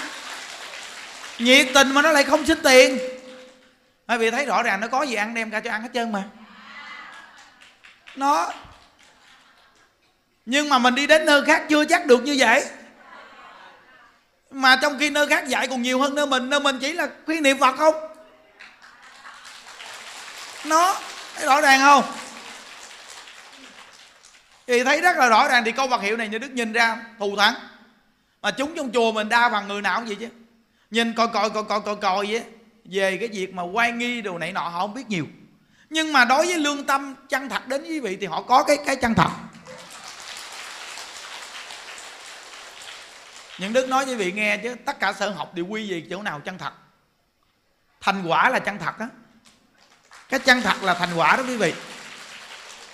Nhiệt 1.38 1.66
tình 1.74 1.94
mà 1.94 2.02
nó 2.02 2.12
lại 2.12 2.24
không 2.24 2.46
xin 2.46 2.58
tiền. 2.62 2.98
Bởi 4.10 4.18
vì 4.18 4.30
thấy 4.30 4.46
rõ 4.46 4.62
ràng 4.62 4.80
nó 4.80 4.88
có 4.88 5.02
gì 5.02 5.14
ăn, 5.14 5.34
đem 5.34 5.50
ra 5.50 5.60
cho 5.60 5.70
ăn 5.70 5.82
hết 5.82 5.88
trơn 5.94 6.12
mà. 6.12 6.24
Nó. 8.16 8.52
Nhưng 10.46 10.68
mà 10.68 10.78
mình 10.78 10.94
đi 10.94 11.06
đến 11.06 11.26
nơi 11.26 11.44
khác 11.44 11.62
chưa 11.68 11.84
chắc 11.84 12.06
được 12.06 12.22
như 12.22 12.36
vậy. 12.38 12.64
Mà 14.50 14.78
trong 14.82 14.98
khi 14.98 15.10
nơi 15.10 15.26
khác 15.26 15.46
dạy 15.48 15.68
còn 15.68 15.82
nhiều 15.82 16.00
hơn 16.00 16.14
nơi 16.14 16.26
mình 16.26 16.50
nơi 16.50 16.60
mình 16.60 16.78
chỉ 16.80 16.92
là 16.92 17.08
khuyên 17.26 17.42
niệm 17.42 17.58
phật 17.58 17.76
không? 17.76 17.94
Nó. 20.64 20.96
Thấy 21.34 21.46
rõ 21.46 21.60
ràng 21.60 21.80
không? 21.80 22.04
Thì 24.66 24.84
thấy 24.84 25.00
rất 25.00 25.16
là 25.16 25.28
rõ 25.28 25.48
ràng 25.48 25.64
thì 25.64 25.72
câu 25.72 25.86
vật 25.86 26.02
hiệu 26.02 26.16
này 26.16 26.28
như 26.28 26.38
đức 26.38 26.50
nhìn 26.50 26.72
ra, 26.72 26.96
thù 27.18 27.36
thắng. 27.36 27.54
Mà 28.42 28.50
chúng 28.50 28.74
trong 28.76 28.92
chùa 28.92 29.12
mình 29.12 29.28
đa 29.28 29.50
phần 29.50 29.68
người 29.68 29.82
nào 29.82 29.98
cũng 29.98 30.06
vậy 30.06 30.16
chứ. 30.20 30.28
Nhìn 30.90 31.12
coi 31.12 31.28
coi 31.28 31.50
coi 31.50 31.64
coi 31.64 31.80
coi 31.80 31.96
coi 31.96 32.26
vậy 32.26 32.42
về 32.84 33.16
cái 33.16 33.28
việc 33.28 33.54
mà 33.54 33.62
quay 33.62 33.92
nghi 33.92 34.22
đồ 34.22 34.38
này 34.38 34.52
nọ 34.52 34.60
họ 34.60 34.80
không 34.80 34.94
biết 34.94 35.08
nhiều. 35.08 35.26
Nhưng 35.90 36.12
mà 36.12 36.24
đối 36.24 36.46
với 36.46 36.58
lương 36.58 36.84
tâm 36.84 37.14
chân 37.28 37.48
thật 37.48 37.66
đến 37.66 37.84
quý 37.84 38.00
vị 38.00 38.16
thì 38.20 38.26
họ 38.26 38.42
có 38.42 38.62
cái 38.62 38.76
cái 38.86 38.96
chân 38.96 39.14
thật. 39.14 39.30
Những 43.58 43.72
đức 43.72 43.88
nói 43.88 44.04
với 44.04 44.16
vị 44.16 44.32
nghe 44.32 44.56
chứ 44.56 44.74
tất 44.84 45.00
cả 45.00 45.12
sở 45.12 45.30
học 45.30 45.54
đều 45.54 45.66
quy 45.66 45.90
về 45.90 46.02
chỗ 46.10 46.22
nào 46.22 46.40
chân 46.40 46.58
thật. 46.58 46.72
Thành 48.00 48.22
quả 48.26 48.50
là 48.50 48.58
chân 48.58 48.78
thật 48.78 48.98
á. 48.98 49.08
Cái 50.28 50.40
chân 50.40 50.62
thật 50.62 50.82
là 50.82 50.94
thành 50.94 51.08
quả 51.16 51.36
đó 51.36 51.42
quý 51.48 51.56
vị. 51.56 51.74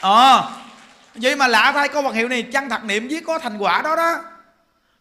Ờ 0.01 0.39
à, 0.39 0.51
vậy 1.15 1.37
mà 1.37 1.49
lạ 1.49 1.73
thay 1.75 1.89
câu 1.89 2.03
vật 2.03 2.13
hiệu 2.13 2.29
này 2.29 2.43
chân 2.43 2.69
thật 2.69 2.85
niệm 2.85 3.09
với 3.09 3.23
có 3.27 3.39
thành 3.39 3.59
quả 3.59 3.83
đó 3.83 3.97
đó. 3.97 4.25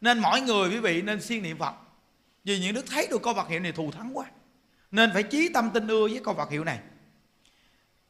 Nên 0.01 0.19
mỗi 0.19 0.41
người 0.41 0.69
quý 0.69 0.79
vị 0.79 1.01
nên 1.01 1.21
siêng 1.21 1.43
niệm 1.43 1.57
phật. 1.57 1.73
Vì 2.43 2.59
những 2.59 2.73
đức 2.73 2.85
thấy 2.89 3.07
được 3.07 3.23
câu 3.23 3.33
vật 3.33 3.47
hiệu 3.49 3.59
này 3.59 3.71
thù 3.71 3.91
thắng 3.91 4.17
quá 4.17 4.25
nên 4.95 5.13
phải 5.13 5.23
chí 5.23 5.49
tâm 5.53 5.69
tin 5.69 5.87
ưa 5.87 6.07
với 6.07 6.21
câu 6.23 6.33
vật 6.33 6.51
hiệu 6.51 6.63
này. 6.63 6.79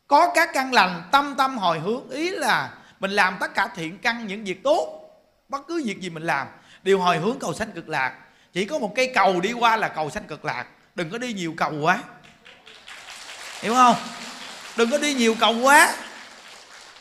Có 0.07 0.31
các 0.35 0.49
căn 0.53 0.73
lành, 0.73 1.03
tâm 1.11 1.35
tâm 1.37 1.57
hồi 1.57 1.79
hướng, 1.79 2.09
ý 2.09 2.29
là 2.29 2.73
mình 2.99 3.11
làm 3.11 3.37
tất 3.39 3.55
cả 3.55 3.67
thiện 3.75 3.97
căn 3.97 4.27
những 4.27 4.43
việc 4.43 4.63
tốt, 4.63 5.09
bất 5.49 5.67
cứ 5.67 5.83
việc 5.85 6.01
gì 6.01 6.09
mình 6.09 6.23
làm, 6.23 6.47
đều 6.83 6.99
hồi 6.99 7.17
hướng 7.17 7.39
cầu 7.39 7.53
sanh 7.53 7.71
cực 7.71 7.89
lạc. 7.89 8.15
Chỉ 8.53 8.65
có 8.65 8.79
một 8.79 8.93
cây 8.95 9.11
cầu 9.15 9.39
đi 9.41 9.53
qua 9.53 9.77
là 9.77 9.87
cầu 9.87 10.09
sanh 10.09 10.23
cực 10.23 10.45
lạc. 10.45 10.65
Đừng 10.95 11.09
có 11.09 11.17
đi 11.17 11.33
nhiều 11.33 11.53
cầu 11.57 11.73
quá. 11.81 11.99
Hiểu 13.61 13.73
không? 13.73 13.95
Đừng 14.77 14.91
có 14.91 14.97
đi 14.97 15.13
nhiều 15.13 15.35
cầu 15.39 15.55
quá. 15.61 15.95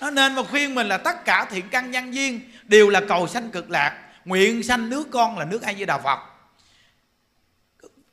Nó 0.01 0.11
nên 0.11 0.35
mà 0.35 0.43
khuyên 0.51 0.75
mình 0.75 0.89
là 0.89 0.99
tất 0.99 1.25
cả 1.25 1.47
thiện 1.51 1.69
căn 1.69 1.91
nhân 1.91 2.15
duyên 2.15 2.41
đều 2.63 2.89
là 2.89 3.01
cầu 3.09 3.29
sanh 3.29 3.51
cực 3.51 3.71
lạc. 3.71 4.01
Nguyện 4.25 4.63
sanh 4.63 4.91
nước 4.91 5.09
con 5.13 5.39
là 5.39 5.45
nước 5.45 5.63
ai 5.63 5.75
với 5.75 5.87
đà 5.87 5.99
phật 5.99 6.19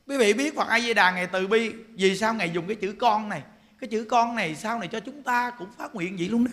quý 0.06 0.16
vị 0.16 0.32
biết 0.32 0.56
phật 0.56 0.68
a 0.68 0.80
di 0.80 0.94
đà 0.94 1.10
ngày 1.10 1.26
từ 1.26 1.46
bi, 1.46 1.72
vì 1.94 2.16
sao 2.16 2.34
ngày 2.34 2.50
dùng 2.50 2.66
cái 2.66 2.76
chữ 2.76 2.94
con 3.00 3.28
này? 3.28 3.42
Cái 3.80 3.88
chữ 3.88 4.06
con 4.10 4.34
này 4.34 4.56
sau 4.56 4.78
này 4.78 4.88
cho 4.92 5.00
chúng 5.00 5.22
ta 5.22 5.50
cũng 5.58 5.68
phát 5.78 5.94
nguyện 5.94 6.16
vậy 6.16 6.28
luôn 6.28 6.44
đó. 6.44 6.50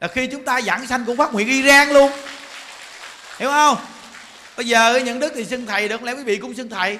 Là 0.00 0.08
khi 0.08 0.26
chúng 0.26 0.44
ta 0.44 0.60
giảng 0.60 0.86
sanh 0.86 1.04
cũng 1.04 1.16
phát 1.16 1.32
nguyện 1.32 1.48
iran 1.48 1.88
luôn. 1.88 2.12
Hiểu 3.38 3.50
không? 3.50 3.76
Bây 4.56 4.66
giờ 4.66 5.00
những 5.04 5.20
đức 5.20 5.32
thì 5.36 5.44
xưng 5.44 5.66
thầy 5.66 5.88
được, 5.88 6.02
lẽ 6.02 6.12
quý 6.12 6.22
vị 6.22 6.36
cũng 6.36 6.54
xưng 6.54 6.68
thầy. 6.68 6.98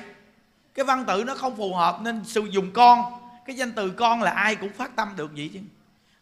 Cái 0.75 0.85
văn 0.85 1.05
tự 1.09 1.25
nó 1.25 1.35
không 1.35 1.57
phù 1.57 1.75
hợp 1.75 1.99
nên 2.03 2.25
sử 2.25 2.45
dụng 2.51 2.71
con. 2.73 3.05
Cái 3.47 3.57
danh 3.57 3.73
từ 3.73 3.91
con 3.91 4.23
là 4.23 4.31
ai 4.31 4.57
cũng 4.57 4.73
phát 4.73 4.97
tâm 4.97 5.09
được 5.17 5.31
vậy 5.37 5.51
chứ. 5.55 5.61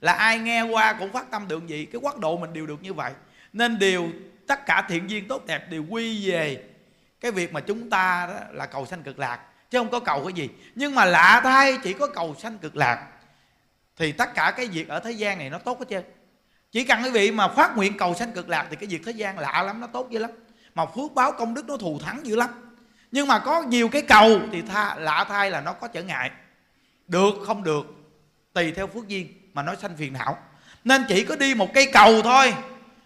Là 0.00 0.12
ai 0.12 0.38
nghe 0.38 0.62
qua 0.62 0.92
cũng 0.92 1.12
phát 1.12 1.31
tâm 1.31 1.48
được 1.48 1.62
vậy. 1.68 1.87
Cái 1.92 2.00
quốc 2.02 2.18
độ 2.18 2.37
mình 2.37 2.52
đều 2.52 2.66
được 2.66 2.83
như 2.83 2.92
vậy. 2.94 3.12
Nên 3.52 3.79
điều 3.79 4.09
tất 4.46 4.66
cả 4.66 4.87
thiện 4.88 5.11
duyên 5.11 5.29
tốt 5.29 5.46
đẹp 5.46 5.70
đều 5.70 5.85
quy 5.88 6.31
về 6.31 6.64
cái 7.20 7.31
việc 7.31 7.52
mà 7.52 7.61
chúng 7.61 7.90
ta 7.90 8.26
đó 8.26 8.40
là 8.50 8.66
cầu 8.66 8.87
sanh 8.87 9.02
cực 9.02 9.18
lạc 9.18 9.40
chứ 9.70 9.79
không 9.79 9.90
có 9.90 10.00
cầu 10.00 10.24
cái 10.24 10.33
gì. 10.33 10.48
Nhưng 10.74 10.94
mà 10.94 11.05
lạ 11.05 11.40
thay 11.44 11.79
chỉ 11.83 11.92
có 11.92 12.07
cầu 12.07 12.37
sanh 12.38 12.59
cực 12.59 12.76
lạc. 12.76 13.09
Thì 13.96 14.12
tất 14.12 14.35
cả 14.35 14.52
cái 14.57 14.66
việc 14.66 14.88
ở 14.88 15.00
thế 15.00 15.11
gian 15.11 15.38
này 15.38 15.50
nó 15.50 15.59
tốt 15.59 15.79
hết 15.79 15.87
trơn. 15.90 16.05
Chỉ 16.72 16.85
cần 16.85 17.02
quý 17.02 17.10
vị 17.10 17.31
mà 17.31 17.48
phát 17.48 17.77
nguyện 17.77 17.96
cầu 17.96 18.14
sanh 18.14 18.33
cực 18.33 18.48
lạc 18.48 18.67
thì 18.71 18.77
cái 18.77 18.87
việc 18.87 19.02
thế 19.06 19.12
gian 19.12 19.38
lạ 19.38 19.62
lắm 19.62 19.81
nó 19.81 19.87
tốt 19.87 20.10
dữ 20.10 20.19
lắm. 20.19 20.31
Mà 20.75 20.87
phước 20.87 21.12
báo 21.14 21.33
công 21.33 21.54
đức 21.54 21.69
nó 21.69 21.77
thù 21.77 21.98
thắng 21.98 22.27
dữ 22.27 22.37
lắm. 22.37 22.50
Nhưng 23.12 23.29
mà 23.29 23.38
có 23.38 23.62
nhiều 23.62 23.88
cái 23.88 24.02
cầu 24.02 24.40
thì 24.52 24.62
tha, 24.62 24.94
lạ 24.94 25.25
thay 25.29 25.50
là 25.50 25.60
nó 25.60 25.73
có 25.73 25.88
trở 25.88 26.02
ngại. 26.02 26.31
Được 27.08 27.35
không 27.46 27.62
được 27.62 27.87
tùy 28.52 28.73
theo 28.73 28.87
phước 28.87 29.08
duyên 29.08 29.50
mà 29.54 29.62
nó 29.62 29.75
sanh 29.75 29.96
phiền 29.96 30.12
não. 30.12 30.38
Nên 30.85 31.04
chỉ 31.08 31.25
có 31.25 31.37
đi 31.37 31.54
một 31.54 31.75
cây 31.75 31.90
cầu 31.92 32.23
thôi 32.23 32.54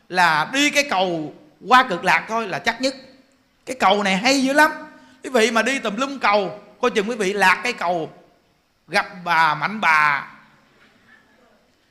là 0.08 0.50
đi 0.52 0.70
cái 0.70 0.86
cầu 0.90 1.34
qua 1.68 1.86
cực 1.88 2.04
lạc 2.04 2.26
thôi 2.28 2.48
là 2.48 2.58
chắc 2.58 2.80
nhất 2.80 2.94
cái 3.70 3.76
cầu 3.80 4.02
này 4.02 4.16
hay 4.16 4.42
dữ 4.42 4.52
lắm. 4.52 4.70
Quý 5.22 5.30
vị 5.30 5.50
mà 5.50 5.62
đi 5.62 5.78
tùm 5.78 5.96
lum 5.96 6.18
cầu, 6.18 6.60
coi 6.80 6.90
chừng 6.90 7.08
quý 7.08 7.16
vị 7.16 7.32
lạc 7.32 7.60
cái 7.62 7.72
cầu, 7.72 8.12
gặp 8.88 9.06
bà 9.24 9.54
mạnh 9.54 9.80
bà. 9.80 10.32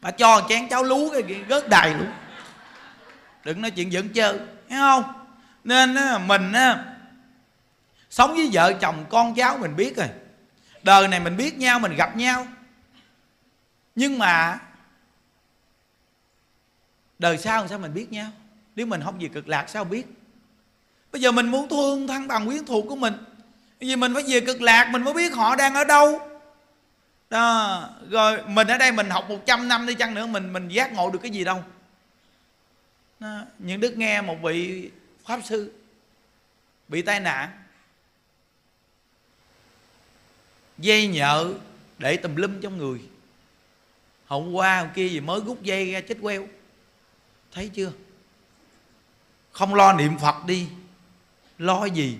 Bà 0.01 0.11
cho 0.11 0.45
chén 0.49 0.69
cháo 0.69 0.83
lú 0.83 1.09
cái 1.13 1.21
gớt 1.47 1.69
đầy 1.69 1.93
luôn. 1.93 2.11
Đừng 3.43 3.61
nói 3.61 3.71
chuyện 3.71 3.91
giận 3.91 4.09
chơi 4.09 4.39
thấy 4.69 4.77
không? 4.77 5.03
Nên 5.63 5.95
mình 6.27 6.53
sống 8.09 8.35
với 8.35 8.49
vợ 8.53 8.73
chồng 8.81 9.05
con 9.09 9.35
cháu 9.35 9.57
mình 9.57 9.75
biết 9.75 9.97
rồi. 9.97 10.09
Đời 10.83 11.07
này 11.07 11.19
mình 11.19 11.37
biết 11.37 11.57
nhau, 11.57 11.79
mình 11.79 11.95
gặp 11.95 12.15
nhau. 12.15 12.47
Nhưng 13.95 14.19
mà 14.19 14.59
đời 17.19 17.37
sau 17.37 17.67
sao 17.67 17.79
mình 17.79 17.93
biết 17.93 18.11
nhau? 18.11 18.31
Nếu 18.75 18.85
mình 18.85 19.01
không 19.03 19.21
gì 19.21 19.27
cực 19.27 19.47
lạc, 19.47 19.69
sao 19.69 19.83
biết? 19.83 20.05
Bây 21.11 21.21
giờ 21.21 21.31
mình 21.31 21.47
muốn 21.47 21.69
thương 21.69 22.07
thân 22.07 22.27
bằng 22.27 22.47
quyến 22.47 22.65
thuộc 22.65 22.85
của 22.89 22.95
mình. 22.95 23.13
Vì 23.79 23.95
mình 23.95 24.13
phải 24.13 24.23
về 24.27 24.39
cực 24.39 24.61
lạc, 24.61 24.89
mình 24.91 25.03
mới 25.03 25.13
biết 25.13 25.33
họ 25.33 25.55
đang 25.55 25.73
ở 25.73 25.83
đâu. 25.83 26.29
Đó, 27.29 27.89
rồi 28.09 28.43
mình 28.47 28.67
ở 28.67 28.77
đây 28.77 28.91
mình 28.91 29.09
học 29.09 29.29
100 29.29 29.67
năm 29.67 29.85
đi 29.85 29.95
chăng 29.95 30.13
nữa, 30.13 30.25
mình 30.25 30.53
mình 30.53 30.67
giác 30.67 30.93
ngộ 30.93 31.09
được 31.09 31.19
cái 31.21 31.31
gì 31.31 31.43
đâu. 31.43 31.63
Đó. 33.19 33.41
những 33.59 33.79
đức 33.79 33.97
nghe 33.97 34.21
một 34.21 34.37
vị 34.43 34.89
pháp 35.25 35.39
sư 35.45 35.73
bị 36.87 37.01
tai 37.01 37.19
nạn, 37.19 37.49
dây 40.77 41.07
nhợ 41.07 41.53
để 41.97 42.17
tùm 42.17 42.35
lum 42.35 42.61
trong 42.61 42.77
người. 42.77 43.01
Hôm 44.25 44.53
qua, 44.53 44.79
hôm 44.79 44.89
kia 44.95 45.07
gì 45.07 45.19
mới 45.19 45.41
rút 45.45 45.63
dây 45.63 45.91
ra 45.91 46.01
chết 46.01 46.17
queo. 46.21 46.47
Thấy 47.51 47.69
chưa? 47.73 47.91
Không 49.51 49.75
lo 49.75 49.93
niệm 49.93 50.17
phật 50.17 50.45
đi 50.45 50.67
lo 51.59 51.85
gì? 51.85 52.17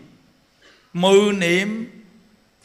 Mười 0.94 1.34
niệm, 1.34 1.90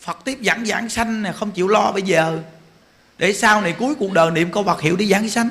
phật 0.00 0.18
tiếp 0.24 0.40
dẫn 0.40 0.66
giảng 0.66 0.88
sanh 0.88 1.22
nè, 1.22 1.32
không 1.32 1.50
chịu 1.50 1.68
lo 1.68 1.92
bây 1.92 2.02
giờ. 2.02 2.38
Để 3.18 3.32
sau 3.32 3.60
này 3.60 3.74
cuối 3.78 3.94
cuộc 3.94 4.12
đời 4.12 4.30
niệm 4.30 4.50
câu 4.52 4.64
Phật 4.64 4.80
hiệu 4.80 4.96
đi 4.96 5.06
giảng 5.06 5.28
sanh. 5.28 5.48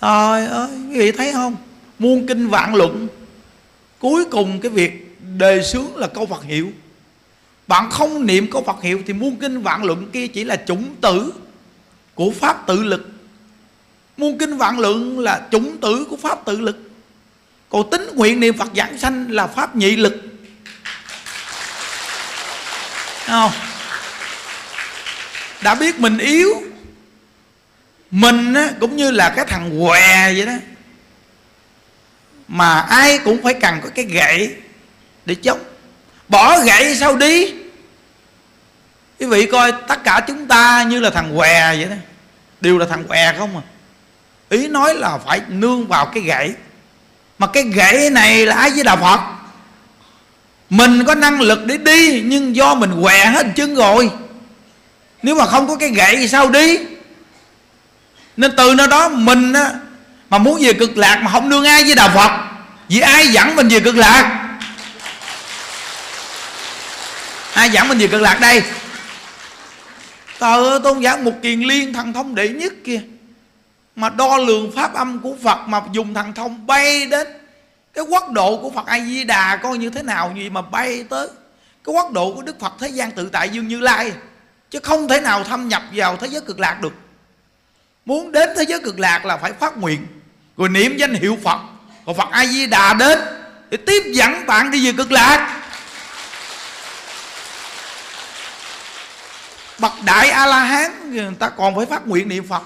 Trời 0.00 0.46
ơi, 0.46 0.68
quý 0.90 0.98
vị 0.98 1.12
thấy 1.12 1.32
không? 1.32 1.56
Muôn 1.98 2.26
kinh 2.26 2.48
vạn 2.48 2.74
luận. 2.74 3.08
Cuối 3.98 4.24
cùng 4.24 4.60
cái 4.60 4.70
việc 4.70 5.18
đề 5.38 5.62
xướng 5.62 5.96
là 5.96 6.06
câu 6.06 6.26
Phật 6.26 6.42
hiệu. 6.42 6.72
Bạn 7.66 7.90
không 7.90 8.26
niệm 8.26 8.50
câu 8.50 8.62
Phật 8.62 8.82
hiệu 8.82 9.02
thì 9.06 9.12
muôn 9.12 9.36
kinh 9.36 9.62
vạn 9.62 9.84
luận 9.84 10.10
kia 10.12 10.26
chỉ 10.26 10.44
là 10.44 10.56
chủng 10.66 10.94
tử 11.00 11.32
của 12.14 12.30
pháp 12.30 12.66
tự 12.66 12.82
lực. 12.82 13.08
Muôn 14.16 14.38
kinh 14.38 14.56
vạn 14.56 14.78
luận 14.78 15.18
là 15.18 15.48
chủng 15.50 15.78
tử 15.78 16.06
của 16.10 16.16
pháp 16.16 16.44
tự 16.44 16.60
lực 16.60 16.85
còn 17.76 17.90
tính 17.90 18.10
nguyện 18.14 18.40
niệm 18.40 18.58
Phật 18.58 18.68
giảng 18.76 18.98
sanh 18.98 19.30
là 19.30 19.46
pháp 19.46 19.76
nhị 19.76 19.96
lực. 19.96 20.22
Không? 23.26 23.52
Đã 25.62 25.74
biết 25.74 26.00
mình 26.00 26.18
yếu 26.18 26.62
mình 28.10 28.54
á, 28.54 28.70
cũng 28.80 28.96
như 28.96 29.10
là 29.10 29.32
cái 29.36 29.44
thằng 29.48 29.80
què 29.80 30.32
vậy 30.32 30.46
đó 30.46 30.52
mà 32.48 32.80
ai 32.80 33.18
cũng 33.18 33.42
phải 33.42 33.54
cần 33.54 33.80
có 33.82 33.88
cái 33.94 34.04
gậy 34.04 34.56
để 35.26 35.34
chống. 35.34 35.60
Bỏ 36.28 36.60
gậy 36.60 36.96
sao 36.96 37.16
đi? 37.16 37.54
Quý 39.20 39.26
vị 39.26 39.46
coi 39.46 39.72
tất 39.88 40.04
cả 40.04 40.24
chúng 40.26 40.46
ta 40.46 40.82
như 40.82 41.00
là 41.00 41.10
thằng 41.10 41.36
què 41.36 41.76
vậy 41.76 41.84
đó. 41.84 41.96
Đều 42.60 42.78
là 42.78 42.86
thằng 42.86 43.04
què 43.04 43.34
không 43.38 43.56
à. 43.56 43.62
Ý 44.48 44.68
nói 44.68 44.94
là 44.94 45.18
phải 45.18 45.40
nương 45.48 45.86
vào 45.86 46.06
cái 46.06 46.22
gậy 46.22 46.54
mà 47.38 47.46
cái 47.46 47.62
gậy 47.62 48.10
này 48.10 48.46
là 48.46 48.54
ai 48.56 48.70
với 48.70 48.84
đạo 48.84 48.96
phật? 48.96 49.20
Mình 50.70 51.04
có 51.04 51.14
năng 51.14 51.40
lực 51.40 51.66
để 51.66 51.76
đi, 51.76 52.22
nhưng 52.24 52.56
do 52.56 52.74
mình 52.74 53.02
què 53.02 53.26
hết 53.26 53.46
chân 53.56 53.74
rồi. 53.74 54.10
Nếu 55.22 55.34
mà 55.34 55.46
không 55.46 55.68
có 55.68 55.76
cái 55.76 55.90
gậy 55.90 56.16
thì 56.16 56.28
sao 56.28 56.50
đi? 56.50 56.78
Nên 58.36 58.52
từ 58.56 58.74
nơi 58.74 58.86
đó 58.86 59.08
mình 59.08 59.52
á, 59.52 59.70
mà 60.30 60.38
muốn 60.38 60.62
về 60.62 60.72
cực 60.72 60.96
lạc 60.96 61.20
mà 61.22 61.30
không 61.32 61.48
nương 61.48 61.64
ai 61.64 61.84
với 61.84 61.94
đạo 61.94 62.10
phật, 62.14 62.30
vì 62.88 63.00
ai 63.00 63.28
dẫn 63.28 63.56
mình 63.56 63.68
về 63.68 63.80
cực 63.80 63.96
lạc? 63.96 64.48
Ai 67.52 67.70
dẫn 67.70 67.88
mình 67.88 67.98
về 67.98 68.06
cực 68.06 68.20
lạc 68.20 68.40
đây? 68.40 68.62
Trời 70.40 70.64
ơi, 70.68 70.80
tôn 70.84 71.00
giả 71.00 71.16
một 71.16 71.32
kiền 71.42 71.60
liên 71.60 71.92
thần 71.92 72.12
thông 72.12 72.34
đệ 72.34 72.48
nhất 72.48 72.72
kia 72.84 73.00
mà 73.96 74.08
đo 74.08 74.36
lường 74.36 74.72
pháp 74.76 74.94
âm 74.94 75.18
của 75.18 75.34
phật 75.42 75.58
mà 75.66 75.82
dùng 75.92 76.14
thần 76.14 76.32
thông 76.32 76.66
bay 76.66 77.06
đến. 77.06 77.26
Cái 77.94 78.04
quốc 78.04 78.30
độ 78.30 78.56
của 78.56 78.70
phật 78.70 78.86
a 78.86 79.00
di 79.00 79.24
đà 79.24 79.56
coi 79.56 79.78
như 79.78 79.90
thế 79.90 80.02
nào 80.02 80.32
gì 80.36 80.50
mà 80.50 80.62
bay 80.62 81.04
tới. 81.10 81.28
Cái 81.84 81.94
quốc 81.94 82.12
độ 82.12 82.32
của 82.34 82.42
đức 82.42 82.60
phật 82.60 82.72
thế 82.80 82.88
gian 82.88 83.10
tự 83.10 83.28
tại 83.32 83.48
dương 83.48 83.68
như 83.68 83.80
lai. 83.80 84.12
Chứ 84.70 84.78
không 84.82 85.08
thể 85.08 85.20
nào 85.20 85.44
thâm 85.44 85.68
nhập 85.68 85.82
vào 85.92 86.16
thế 86.16 86.26
giới 86.26 86.40
cực 86.40 86.60
lạc 86.60 86.80
được. 86.80 86.92
Muốn 88.04 88.32
đến 88.32 88.48
thế 88.56 88.64
giới 88.68 88.80
cực 88.80 88.98
lạc 88.98 89.24
là 89.24 89.36
phải 89.36 89.52
phát 89.52 89.78
nguyện. 89.78 90.06
Rồi 90.56 90.68
niệm 90.68 90.96
danh 90.96 91.14
hiệu 91.14 91.38
phật. 91.44 91.58
Rồi 92.06 92.14
phật 92.14 92.28
a 92.30 92.46
di 92.46 92.66
đà 92.66 92.94
đến 92.94 93.18
để 93.70 93.78
tiếp 93.86 94.02
dẫn 94.06 94.46
bạn 94.46 94.70
đi 94.70 94.86
về 94.86 94.92
cực 94.96 95.12
lạc. 95.12 95.62
Bậc 99.78 99.92
đại 100.04 100.30
a 100.30 100.46
la 100.46 100.58
hán 100.58 101.10
người 101.10 101.30
ta 101.38 101.48
còn 101.48 101.76
phải 101.76 101.86
phát 101.86 102.06
nguyện 102.06 102.28
niệm 102.28 102.48
phật 102.48 102.62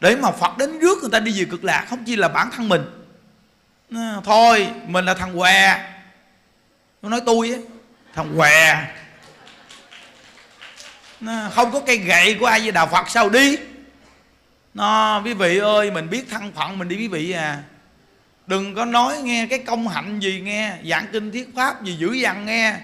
để 0.00 0.16
mà 0.16 0.30
phật 0.30 0.58
đến 0.58 0.78
rước 0.78 0.98
người 1.00 1.10
ta 1.10 1.20
đi 1.20 1.38
về 1.38 1.46
cực 1.50 1.64
lạc, 1.64 1.86
không 1.90 2.04
chỉ 2.04 2.16
là 2.16 2.28
bản 2.28 2.50
thân 2.56 2.68
mình. 2.68 2.82
À, 3.94 4.16
thôi, 4.24 4.68
mình 4.86 5.04
là 5.04 5.14
thằng 5.14 5.38
què. 5.38 5.90
Nó 7.02 7.08
nói 7.08 7.20
tôi 7.26 7.50
á, 7.50 7.58
thằng 8.14 8.36
què. 8.36 8.86
À, 11.26 11.50
không 11.54 11.72
có 11.72 11.80
cây 11.80 11.96
gậy 11.96 12.36
của 12.40 12.46
ai 12.46 12.60
với 12.60 12.72
đạo 12.72 12.86
phật, 12.86 13.10
sao 13.10 13.28
đi? 13.28 13.56
Nó, 14.74 15.22
quý 15.24 15.34
vị 15.34 15.58
ơi, 15.58 15.90
mình 15.90 16.10
biết 16.10 16.24
thân 16.30 16.52
phận, 16.52 16.78
mình 16.78 16.88
đi 16.88 16.96
quý 16.96 17.08
vị 17.08 17.30
à. 17.30 17.58
Đừng 18.46 18.74
có 18.74 18.84
nói 18.84 19.18
nghe 19.22 19.46
cái 19.46 19.58
công 19.58 19.88
hạnh 19.88 20.20
gì 20.20 20.40
nghe 20.40 20.72
dạng 20.90 21.06
kinh 21.12 21.32
thiết 21.32 21.48
pháp 21.56 21.84
gì 21.84 21.96
dữ 21.96 22.12
dằn 22.12 22.46
nghe. 22.46 22.74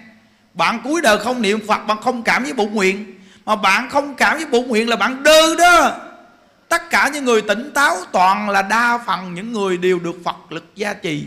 Bạn 0.54 0.80
cuối 0.84 1.00
đời 1.00 1.18
không 1.18 1.42
niệm 1.42 1.66
phật, 1.66 1.78
bạn 1.86 2.02
không 2.02 2.22
cảm 2.22 2.44
với 2.44 2.52
bụng 2.52 2.74
nguyện. 2.74 3.20
Mà 3.44 3.56
bạn 3.56 3.90
không 3.90 4.14
cảm 4.14 4.36
với 4.36 4.46
bụng 4.46 4.68
nguyện 4.68 4.88
là 4.88 4.96
bạn 4.96 5.22
đơ 5.22 5.54
đó 5.56 6.00
tất 6.74 6.90
cả 6.90 7.10
những 7.14 7.24
người 7.24 7.42
tỉnh 7.42 7.70
táo 7.74 7.96
toàn 8.12 8.50
là 8.50 8.62
đa 8.62 8.98
phần 9.06 9.34
những 9.34 9.52
người 9.52 9.76
đều 9.76 9.98
được 9.98 10.16
phật 10.24 10.52
lực 10.52 10.72
gia 10.74 10.94
trì, 10.94 11.26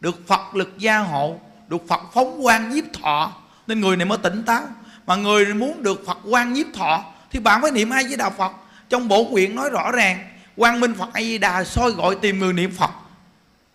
được 0.00 0.26
phật 0.26 0.54
lực 0.54 0.78
gia 0.78 0.98
hộ, 0.98 1.40
được 1.68 1.88
phật 1.88 2.00
phóng 2.14 2.46
quan 2.46 2.70
nhiếp 2.70 2.84
thọ. 3.02 3.32
Nên 3.66 3.80
người 3.80 3.96
này 3.96 4.06
mới 4.06 4.18
tỉnh 4.18 4.42
táo. 4.42 4.62
Mà 5.06 5.16
người 5.16 5.54
muốn 5.54 5.82
được 5.82 6.02
phật 6.06 6.18
quan 6.24 6.52
nhiếp 6.52 6.66
thọ 6.74 7.04
thì 7.30 7.40
bạn 7.40 7.62
phải 7.62 7.70
niệm 7.70 7.90
ai 7.90 8.04
với 8.04 8.16
đạo 8.16 8.32
phật. 8.38 8.52
Trong 8.88 9.08
bộ 9.08 9.30
quyển 9.30 9.54
nói 9.54 9.70
rõ 9.70 9.90
ràng, 9.92 10.18
quang 10.56 10.80
minh 10.80 10.94
phật 10.94 11.08
a 11.12 11.20
di 11.20 11.38
đà 11.38 11.64
soi 11.64 11.90
gọi 11.90 12.16
tìm 12.22 12.38
người 12.38 12.52
niệm 12.52 12.72
phật. 12.78 12.90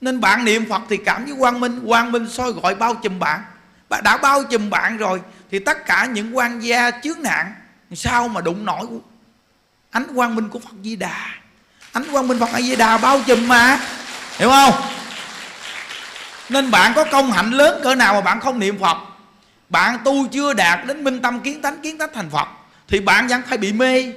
Nên 0.02 0.22
bạn 0.22 0.46
niệm 0.46 0.70
phật 0.70 0.82
thì 0.90 0.98
cảm 0.98 1.26
với 1.26 1.36
quang 1.40 1.60
minh 1.60 1.84
quang 1.88 2.12
minh 2.12 2.30
soi 2.30 2.52
gọi 2.52 2.76
bao 2.76 2.96
trùm 2.96 3.20
bạn. 3.20 3.42
Bạn 3.90 4.04
đã 4.04 4.18
bao 4.18 4.44
trùm 4.44 4.70
bạn 4.70 4.98
rồi 4.98 5.22
thì 5.52 5.60
tất 5.60 5.86
cả 5.86 6.06
những 6.06 6.38
quan 6.38 6.60
gia 6.60 6.92
chướng 6.92 7.22
nạn, 7.22 7.54
sao 7.94 8.28
mà 8.28 8.42
đụng 8.42 8.66
nổi? 8.66 8.86
Ánh 9.92 10.08
quang 10.16 10.36
minh 10.36 10.50
của 10.50 10.60
phật 10.60 10.74
di 10.84 10.96
đà. 10.96 11.28
Ánh 11.92 12.04
quang 12.12 12.28
minh 12.28 12.40
phật 12.40 12.50
a 12.54 12.62
di 12.62 12.76
đà 12.76 12.98
bao 12.98 13.22
trùm 13.28 13.48
mà. 13.48 13.80
Hiểu 14.38 14.50
không? 14.50 14.74
Nên 16.50 16.72
bạn 16.72 16.92
có 16.96 17.04
công 17.04 17.32
hạnh 17.32 17.52
lớn 17.52 17.82
cỡ 17.84 17.96
nào 17.96 18.14
mà 18.14 18.22
bạn 18.22 18.40
không 18.40 18.60
niệm 18.60 18.80
phật, 18.80 18.98
bạn 19.70 19.98
tu 20.06 20.28
chưa 20.28 20.54
đạt 20.54 20.80
đến 20.88 21.04
minh 21.04 21.22
tâm 21.22 21.40
kiến 21.40 21.62
tánh 21.62 21.82
kiến 21.82 21.98
tánh 21.98 22.10
thành 22.14 22.30
phật, 22.30 22.48
thì 22.88 23.00
bạn 23.00 23.28
vẫn 23.28 23.42
phải 23.48 23.58
bị 23.58 23.74
mê. 23.74 24.14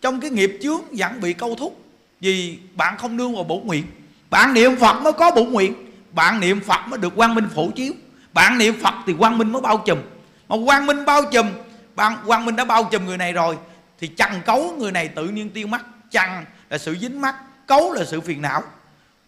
Trong 0.00 0.20
cái 0.20 0.30
nghiệp 0.30 0.58
chướng 0.62 0.80
vẫn 0.92 1.20
bị 1.20 1.32
câu 1.32 1.56
thúc, 1.58 1.84
vì 2.20 2.58
bạn 2.74 2.96
không 2.98 3.16
nương 3.16 3.34
vào 3.34 3.44
bổn 3.44 3.60
nguyện. 3.64 3.86
Bạn 4.30 4.54
niệm 4.54 4.76
phật 4.76 5.02
mới 5.02 5.12
có 5.12 5.30
bổn 5.30 5.48
nguyện, 5.48 5.74
bạn 6.12 6.40
niệm 6.40 6.60
phật 6.60 6.88
mới 6.88 6.98
được 6.98 7.16
quang 7.16 7.34
minh 7.34 7.48
phổ 7.54 7.70
chiếu. 7.70 7.92
Bạn 8.32 8.58
niệm 8.58 8.80
phật 8.82 8.94
thì 9.06 9.14
quang 9.18 9.38
minh 9.38 9.52
mới 9.52 9.62
bao 9.62 9.82
trùm. 9.86 9.98
Mà 10.48 10.56
quang 10.66 10.86
minh 10.86 11.04
bao 11.04 11.22
trùm, 11.32 11.50
bạn, 11.96 12.16
quang 12.26 12.44
minh 12.44 12.56
đã 12.56 12.64
bao 12.64 12.84
trùm 12.84 13.06
người 13.06 13.16
này 13.16 13.32
rồi 13.32 13.56
thì 14.00 14.06
chằng 14.06 14.40
cấu 14.46 14.74
người 14.78 14.92
này 14.92 15.08
tự 15.08 15.24
nhiên 15.24 15.50
tiêu 15.50 15.66
mắt. 15.66 15.84
Chằng 16.10 16.44
là 16.70 16.78
sự 16.78 16.96
dính 17.00 17.20
mắt 17.20 17.34
cấu 17.66 17.92
là 17.92 18.04
sự 18.04 18.20
phiền 18.20 18.42
não. 18.42 18.62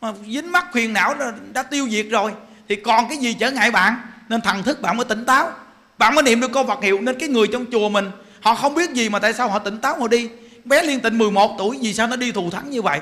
Mà 0.00 0.12
dính 0.26 0.52
mắt 0.52 0.66
phiền 0.72 0.92
não 0.92 1.14
đã, 1.14 1.32
đã 1.52 1.62
tiêu 1.62 1.88
diệt 1.90 2.06
rồi. 2.10 2.32
Thì 2.68 2.76
còn 2.76 3.08
cái 3.08 3.16
gì 3.16 3.36
trở 3.40 3.50
ngại 3.50 3.70
bạn? 3.70 4.00
Nên 4.28 4.40
thần 4.40 4.62
thức 4.62 4.82
bạn 4.82 4.96
mới 4.96 5.04
tỉnh 5.04 5.24
táo. 5.24 5.52
Bạn 5.98 6.14
mới 6.14 6.22
niệm 6.22 6.40
được 6.40 6.52
câu 6.52 6.66
Phật 6.66 6.82
hiệu 6.82 7.00
nên 7.00 7.18
cái 7.18 7.28
người 7.28 7.46
trong 7.52 7.64
chùa 7.72 7.88
mình 7.88 8.10
họ 8.40 8.54
không 8.54 8.74
biết 8.74 8.90
gì 8.90 9.08
mà 9.08 9.18
tại 9.18 9.32
sao 9.32 9.48
họ 9.48 9.58
tỉnh 9.58 9.78
táo 9.78 10.00
họ 10.00 10.08
đi. 10.08 10.28
Bé 10.64 10.82
liên 10.82 11.00
tịnh 11.00 11.18
11 11.18 11.54
tuổi 11.58 11.78
vì 11.82 11.94
sao 11.94 12.06
nó 12.06 12.16
đi 12.16 12.32
thù 12.32 12.50
thắng 12.50 12.70
như 12.70 12.82
vậy? 12.82 13.00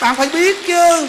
Bạn 0.00 0.16
phải 0.16 0.28
biết 0.32 0.56
chứ. 0.66 1.08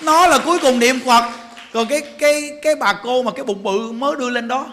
Nó 0.00 0.26
là 0.26 0.38
cuối 0.38 0.58
cùng 0.58 0.78
niệm 0.78 1.00
Phật. 1.06 1.30
Còn 1.72 1.86
cái 1.86 2.00
cái 2.18 2.50
cái 2.62 2.74
bà 2.74 2.92
cô 2.92 3.22
mà 3.22 3.30
cái 3.36 3.44
bụng 3.44 3.62
bự 3.62 3.92
mới 3.92 4.16
đưa 4.16 4.30
lên 4.30 4.48
đó 4.48 4.66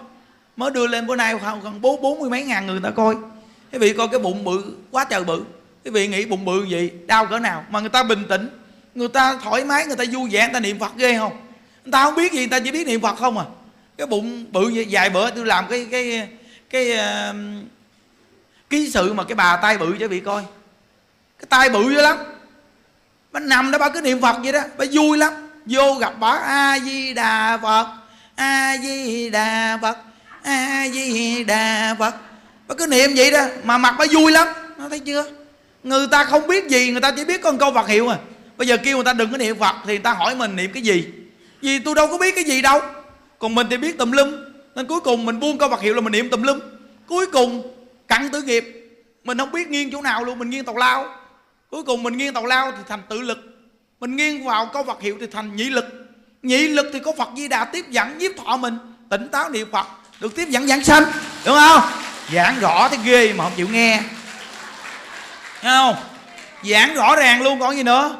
mới 0.57 0.71
đưa 0.71 0.87
lên 0.87 1.07
bữa 1.07 1.15
nay 1.15 1.35
gần 1.63 1.81
bốn 1.81 2.01
bốn 2.01 2.19
mươi 2.19 2.29
mấy 2.29 2.43
ngàn 2.43 2.67
người 2.67 2.79
ta 2.83 2.89
coi. 2.89 3.15
Quý 3.71 3.79
vị 3.79 3.93
coi 3.93 4.07
cái 4.07 4.19
bụng 4.19 4.43
bự 4.43 4.75
quá 4.91 5.05
trời 5.09 5.23
bự. 5.23 5.43
Quý 5.85 5.91
vị 5.91 6.07
nghĩ 6.07 6.25
bụng 6.25 6.45
bự 6.45 6.63
gì 6.63 6.91
đau 7.07 7.25
cỡ 7.25 7.39
nào? 7.39 7.65
Mà 7.69 7.79
người 7.79 7.89
ta 7.89 8.03
bình 8.03 8.23
tĩnh 8.29 8.49
người 8.95 9.07
ta 9.07 9.39
thoải 9.43 9.65
mái 9.65 9.85
người 9.85 9.95
ta 9.95 10.03
vui 10.11 10.29
vẻ 10.29 10.41
người 10.41 10.53
ta 10.53 10.59
niệm 10.59 10.79
phật 10.79 10.91
ghê 10.97 11.17
không? 11.17 11.37
Người 11.85 11.91
ta 11.91 12.03
không 12.03 12.15
biết 12.15 12.31
gì 12.31 12.39
người 12.39 12.47
ta 12.47 12.59
chỉ 12.59 12.71
biết 12.71 12.87
niệm 12.87 13.01
phật 13.01 13.17
không 13.17 13.37
à? 13.37 13.45
Cái 13.97 14.07
bụng 14.07 14.45
bự 14.51 14.69
dài 14.69 15.09
bữa 15.09 15.29
tôi 15.29 15.45
làm 15.45 15.67
cái 15.69 15.87
cái 15.91 16.29
cái 16.69 16.91
uh, 16.91 17.35
ký 18.69 18.91
sự 18.91 19.13
mà 19.13 19.23
cái 19.23 19.35
bà 19.35 19.57
tay 19.57 19.77
bự 19.77 19.95
cho 19.99 20.07
vị 20.07 20.19
coi. 20.19 20.43
Cái 21.39 21.45
tay 21.49 21.69
bự 21.69 21.89
dữ 21.89 22.01
lắm. 22.01 22.17
Bà 23.31 23.39
nằm 23.39 23.71
đó 23.71 23.77
bà 23.77 23.89
cứ 23.89 24.01
niệm 24.01 24.21
phật 24.21 24.35
vậy 24.43 24.51
đó 24.51 24.61
bà 24.77 24.85
vui 24.91 25.17
lắm. 25.17 25.33
Vô 25.65 25.93
gặp 25.93 26.13
bà 26.19 26.29
a 26.31 26.79
di 26.79 27.13
đà 27.13 27.57
phật 27.57 27.87
a 28.35 28.77
di 28.81 29.29
đà 29.29 29.79
phật 29.81 29.97
a 30.47 30.87
di 30.93 31.43
đà 31.43 31.95
phật. 31.99 32.15
Bà 32.67 32.75
cứ 32.75 32.87
niệm 32.87 33.11
vậy 33.15 33.31
đó, 33.31 33.45
mà 33.63 33.77
mặt 33.77 33.95
bà 33.99 34.05
vui 34.11 34.31
lắm. 34.31 34.47
Nó 34.77 34.89
thấy 34.89 34.99
chưa? 34.99 35.25
Người 35.83 36.07
ta 36.11 36.23
không 36.23 36.47
biết 36.47 36.67
gì, 36.67 36.91
người 36.91 37.01
ta 37.01 37.11
chỉ 37.11 37.25
biết 37.25 37.41
con 37.41 37.57
câu 37.57 37.73
Phật 37.73 37.87
hiệu 37.87 38.07
à. 38.07 38.17
Bây 38.57 38.67
giờ 38.67 38.77
kêu 38.77 38.97
người 38.97 39.05
ta 39.05 39.13
đừng 39.13 39.31
có 39.31 39.37
niệm 39.37 39.59
Phật 39.59 39.75
thì 39.85 39.93
người 39.93 40.03
ta 40.03 40.13
hỏi 40.13 40.35
mình 40.35 40.55
niệm 40.55 40.71
cái 40.73 40.83
gì? 40.83 41.07
Vì 41.61 41.79
tôi 41.79 41.95
đâu 41.95 42.07
có 42.07 42.17
biết 42.17 42.35
cái 42.35 42.43
gì 42.43 42.61
đâu. 42.61 42.81
Còn 43.39 43.55
mình 43.55 43.67
thì 43.69 43.77
biết 43.77 43.97
tùm 43.97 44.11
lum. 44.11 44.35
Nên 44.75 44.87
cuối 44.87 44.99
cùng 44.99 45.25
mình 45.25 45.39
buông 45.39 45.57
câu 45.57 45.69
Phật 45.69 45.81
hiệu 45.81 45.93
là 45.93 46.01
mình 46.01 46.11
niệm 46.11 46.29
tùm 46.29 46.41
lum. 46.41 46.59
Cuối 47.07 47.25
cùng, 47.25 47.75
cặn 48.07 48.29
tử 48.29 48.41
nghiệp. 48.41 48.91
Mình 49.23 49.37
không 49.37 49.51
biết 49.51 49.67
nghiêng 49.67 49.91
chỗ 49.91 50.01
nào 50.01 50.23
luôn, 50.23 50.39
mình 50.39 50.49
nghiêng 50.49 50.65
tàu 50.65 50.77
lao. 50.77 51.05
Cuối 51.69 51.83
cùng 51.83 52.03
mình 52.03 52.17
nghiêng 52.17 52.33
tàu 52.33 52.45
lao 52.45 52.71
thì 52.71 52.77
thành 52.87 53.01
tự 53.09 53.21
lực. 53.21 53.37
Mình 53.99 54.15
nghiêng 54.15 54.45
vào 54.45 54.69
câu 54.73 54.83
Phật 54.83 55.01
hiệu 55.01 55.17
thì 55.19 55.27
thành 55.31 55.55
nhị 55.55 55.63
lực. 55.63 55.85
Nhị 56.43 56.67
lực 56.67 56.87
thì 56.93 56.99
có 56.99 57.11
Phật 57.17 57.29
Di 57.37 57.47
Đà 57.47 57.65
tiếp 57.65 57.85
dẫn, 57.89 58.17
nhiếp 58.17 58.31
thọ 58.37 58.57
mình, 58.57 58.77
tỉnh 59.09 59.27
táo 59.27 59.49
niệm 59.49 59.67
Phật 59.71 59.87
được 60.20 60.36
tiếp 60.36 60.49
dẫn 60.49 60.68
giảng 60.68 60.84
sanh, 60.84 61.03
đúng 61.45 61.55
không? 61.55 61.82
Giảng 62.34 62.59
rõ 62.59 62.89
thế 62.89 62.97
ghê 63.03 63.34
mà 63.34 63.43
không 63.43 63.53
chịu 63.55 63.68
nghe. 63.68 64.01
Thấy 65.61 65.72
không? 65.72 65.95
Giảng 66.63 66.93
rõ 66.93 67.15
ràng 67.15 67.41
luôn, 67.41 67.59
còn 67.59 67.76
gì 67.76 67.84
nữa? 67.84 68.15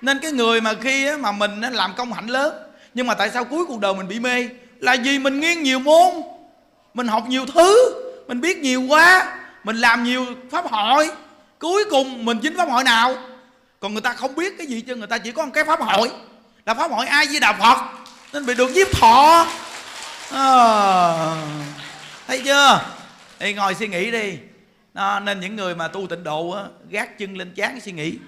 Nên 0.00 0.18
cái 0.18 0.32
người 0.32 0.60
mà 0.60 0.74
khi 0.82 1.16
mà 1.16 1.32
mình 1.32 1.60
làm 1.60 1.94
công 1.94 2.12
hạnh 2.12 2.26
lớn, 2.26 2.54
nhưng 2.94 3.06
mà 3.06 3.14
tại 3.14 3.30
sao 3.34 3.44
cuối 3.44 3.64
cuộc 3.68 3.80
đời 3.80 3.94
mình 3.94 4.08
bị 4.08 4.18
mê? 4.18 4.48
Là 4.80 4.96
vì 5.04 5.18
mình 5.18 5.40
nghiêng 5.40 5.62
nhiều 5.62 5.78
môn, 5.78 6.14
mình 6.94 7.08
học 7.08 7.24
nhiều 7.28 7.46
thứ, 7.54 7.94
mình 8.28 8.40
biết 8.40 8.58
nhiều 8.58 8.82
quá, 8.82 9.36
mình 9.64 9.76
làm 9.76 10.04
nhiều 10.04 10.26
pháp 10.50 10.70
hội. 10.70 11.10
Cuối 11.58 11.84
cùng 11.90 12.24
mình 12.24 12.38
chính 12.42 12.56
pháp 12.56 12.68
hội 12.68 12.84
nào? 12.84 13.14
Còn 13.80 13.92
người 13.92 14.02
ta 14.02 14.12
không 14.12 14.34
biết 14.34 14.58
cái 14.58 14.66
gì 14.66 14.80
chứ 14.80 14.96
người 14.96 15.06
ta 15.06 15.18
chỉ 15.18 15.32
có 15.32 15.44
một 15.44 15.50
cái 15.54 15.64
pháp 15.64 15.80
hội. 15.80 16.10
Là 16.66 16.74
pháp 16.74 16.90
hội 16.90 17.06
ai 17.06 17.26
với 17.26 17.40
đà 17.40 17.52
phật. 17.52 17.78
Nên 18.32 18.46
bị 18.46 18.54
được 18.54 18.70
nhiếp 18.70 18.92
thọ 18.92 19.46
à, 20.30 21.42
thấy 22.26 22.42
chưa? 22.44 22.80
Thì 23.38 23.54
ngồi 23.54 23.74
suy 23.74 23.88
nghĩ 23.88 24.10
đi. 24.10 24.38
À, 24.94 25.20
nên 25.20 25.40
những 25.40 25.56
người 25.56 25.74
mà 25.74 25.88
tu 25.88 26.06
tịnh 26.06 26.24
độ 26.24 26.50
á, 26.50 26.64
gác 26.90 27.18
chân 27.18 27.36
lên 27.36 27.52
chán 27.54 27.80
suy 27.80 27.92
nghĩ. 27.92 28.18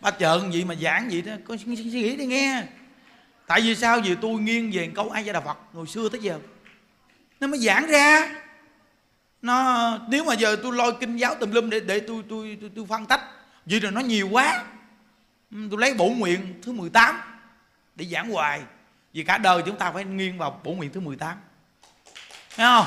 Ba 0.00 0.10
trợn 0.10 0.50
gì 0.50 0.64
mà 0.64 0.74
giảng 0.74 1.10
gì 1.10 1.22
đó? 1.22 1.32
Con 1.48 1.58
suy 1.58 1.74
nghĩ 1.74 2.16
đi 2.16 2.26
nghe. 2.26 2.64
Tại 3.46 3.60
vì 3.60 3.76
sao? 3.76 4.00
Vì 4.04 4.14
tôi 4.14 4.40
nghiêng 4.40 4.70
về 4.74 4.90
câu 4.94 5.10
ai 5.10 5.24
gia 5.24 5.32
đà 5.32 5.40
phật 5.40 5.58
hồi 5.72 5.86
xưa 5.86 6.08
tới 6.08 6.20
giờ. 6.20 6.38
Nó 7.40 7.46
mới 7.46 7.60
giảng 7.60 7.86
ra. 7.86 8.34
Nó 9.42 9.98
nếu 10.08 10.24
mà 10.24 10.34
giờ 10.34 10.56
tôi 10.62 10.72
lôi 10.72 10.92
kinh 11.00 11.16
giáo 11.16 11.34
tùm 11.34 11.50
lum 11.50 11.70
để 11.70 11.80
để 11.80 12.00
tôi 12.00 12.22
tôi 12.28 12.58
tôi, 12.60 12.70
tôi 12.76 12.86
phân 12.88 13.06
tách 13.06 13.20
vì 13.66 13.80
rồi 13.80 13.92
nó 13.92 14.00
nhiều 14.00 14.28
quá. 14.28 14.64
Tôi 15.50 15.80
lấy 15.80 15.94
bổ 15.94 16.08
nguyện 16.08 16.60
thứ 16.62 16.72
18 16.72 17.31
để 17.94 18.04
giảng 18.04 18.30
hoài. 18.30 18.62
Vì 19.12 19.22
cả 19.22 19.38
đời 19.38 19.62
chúng 19.66 19.76
ta 19.76 19.90
phải 19.90 20.04
nghiêng 20.04 20.38
vào 20.38 20.60
bổ 20.64 20.72
nguyện 20.72 20.92
thứ 20.92 21.00
18 21.00 21.36
Thấy 22.56 22.66
không? 22.66 22.86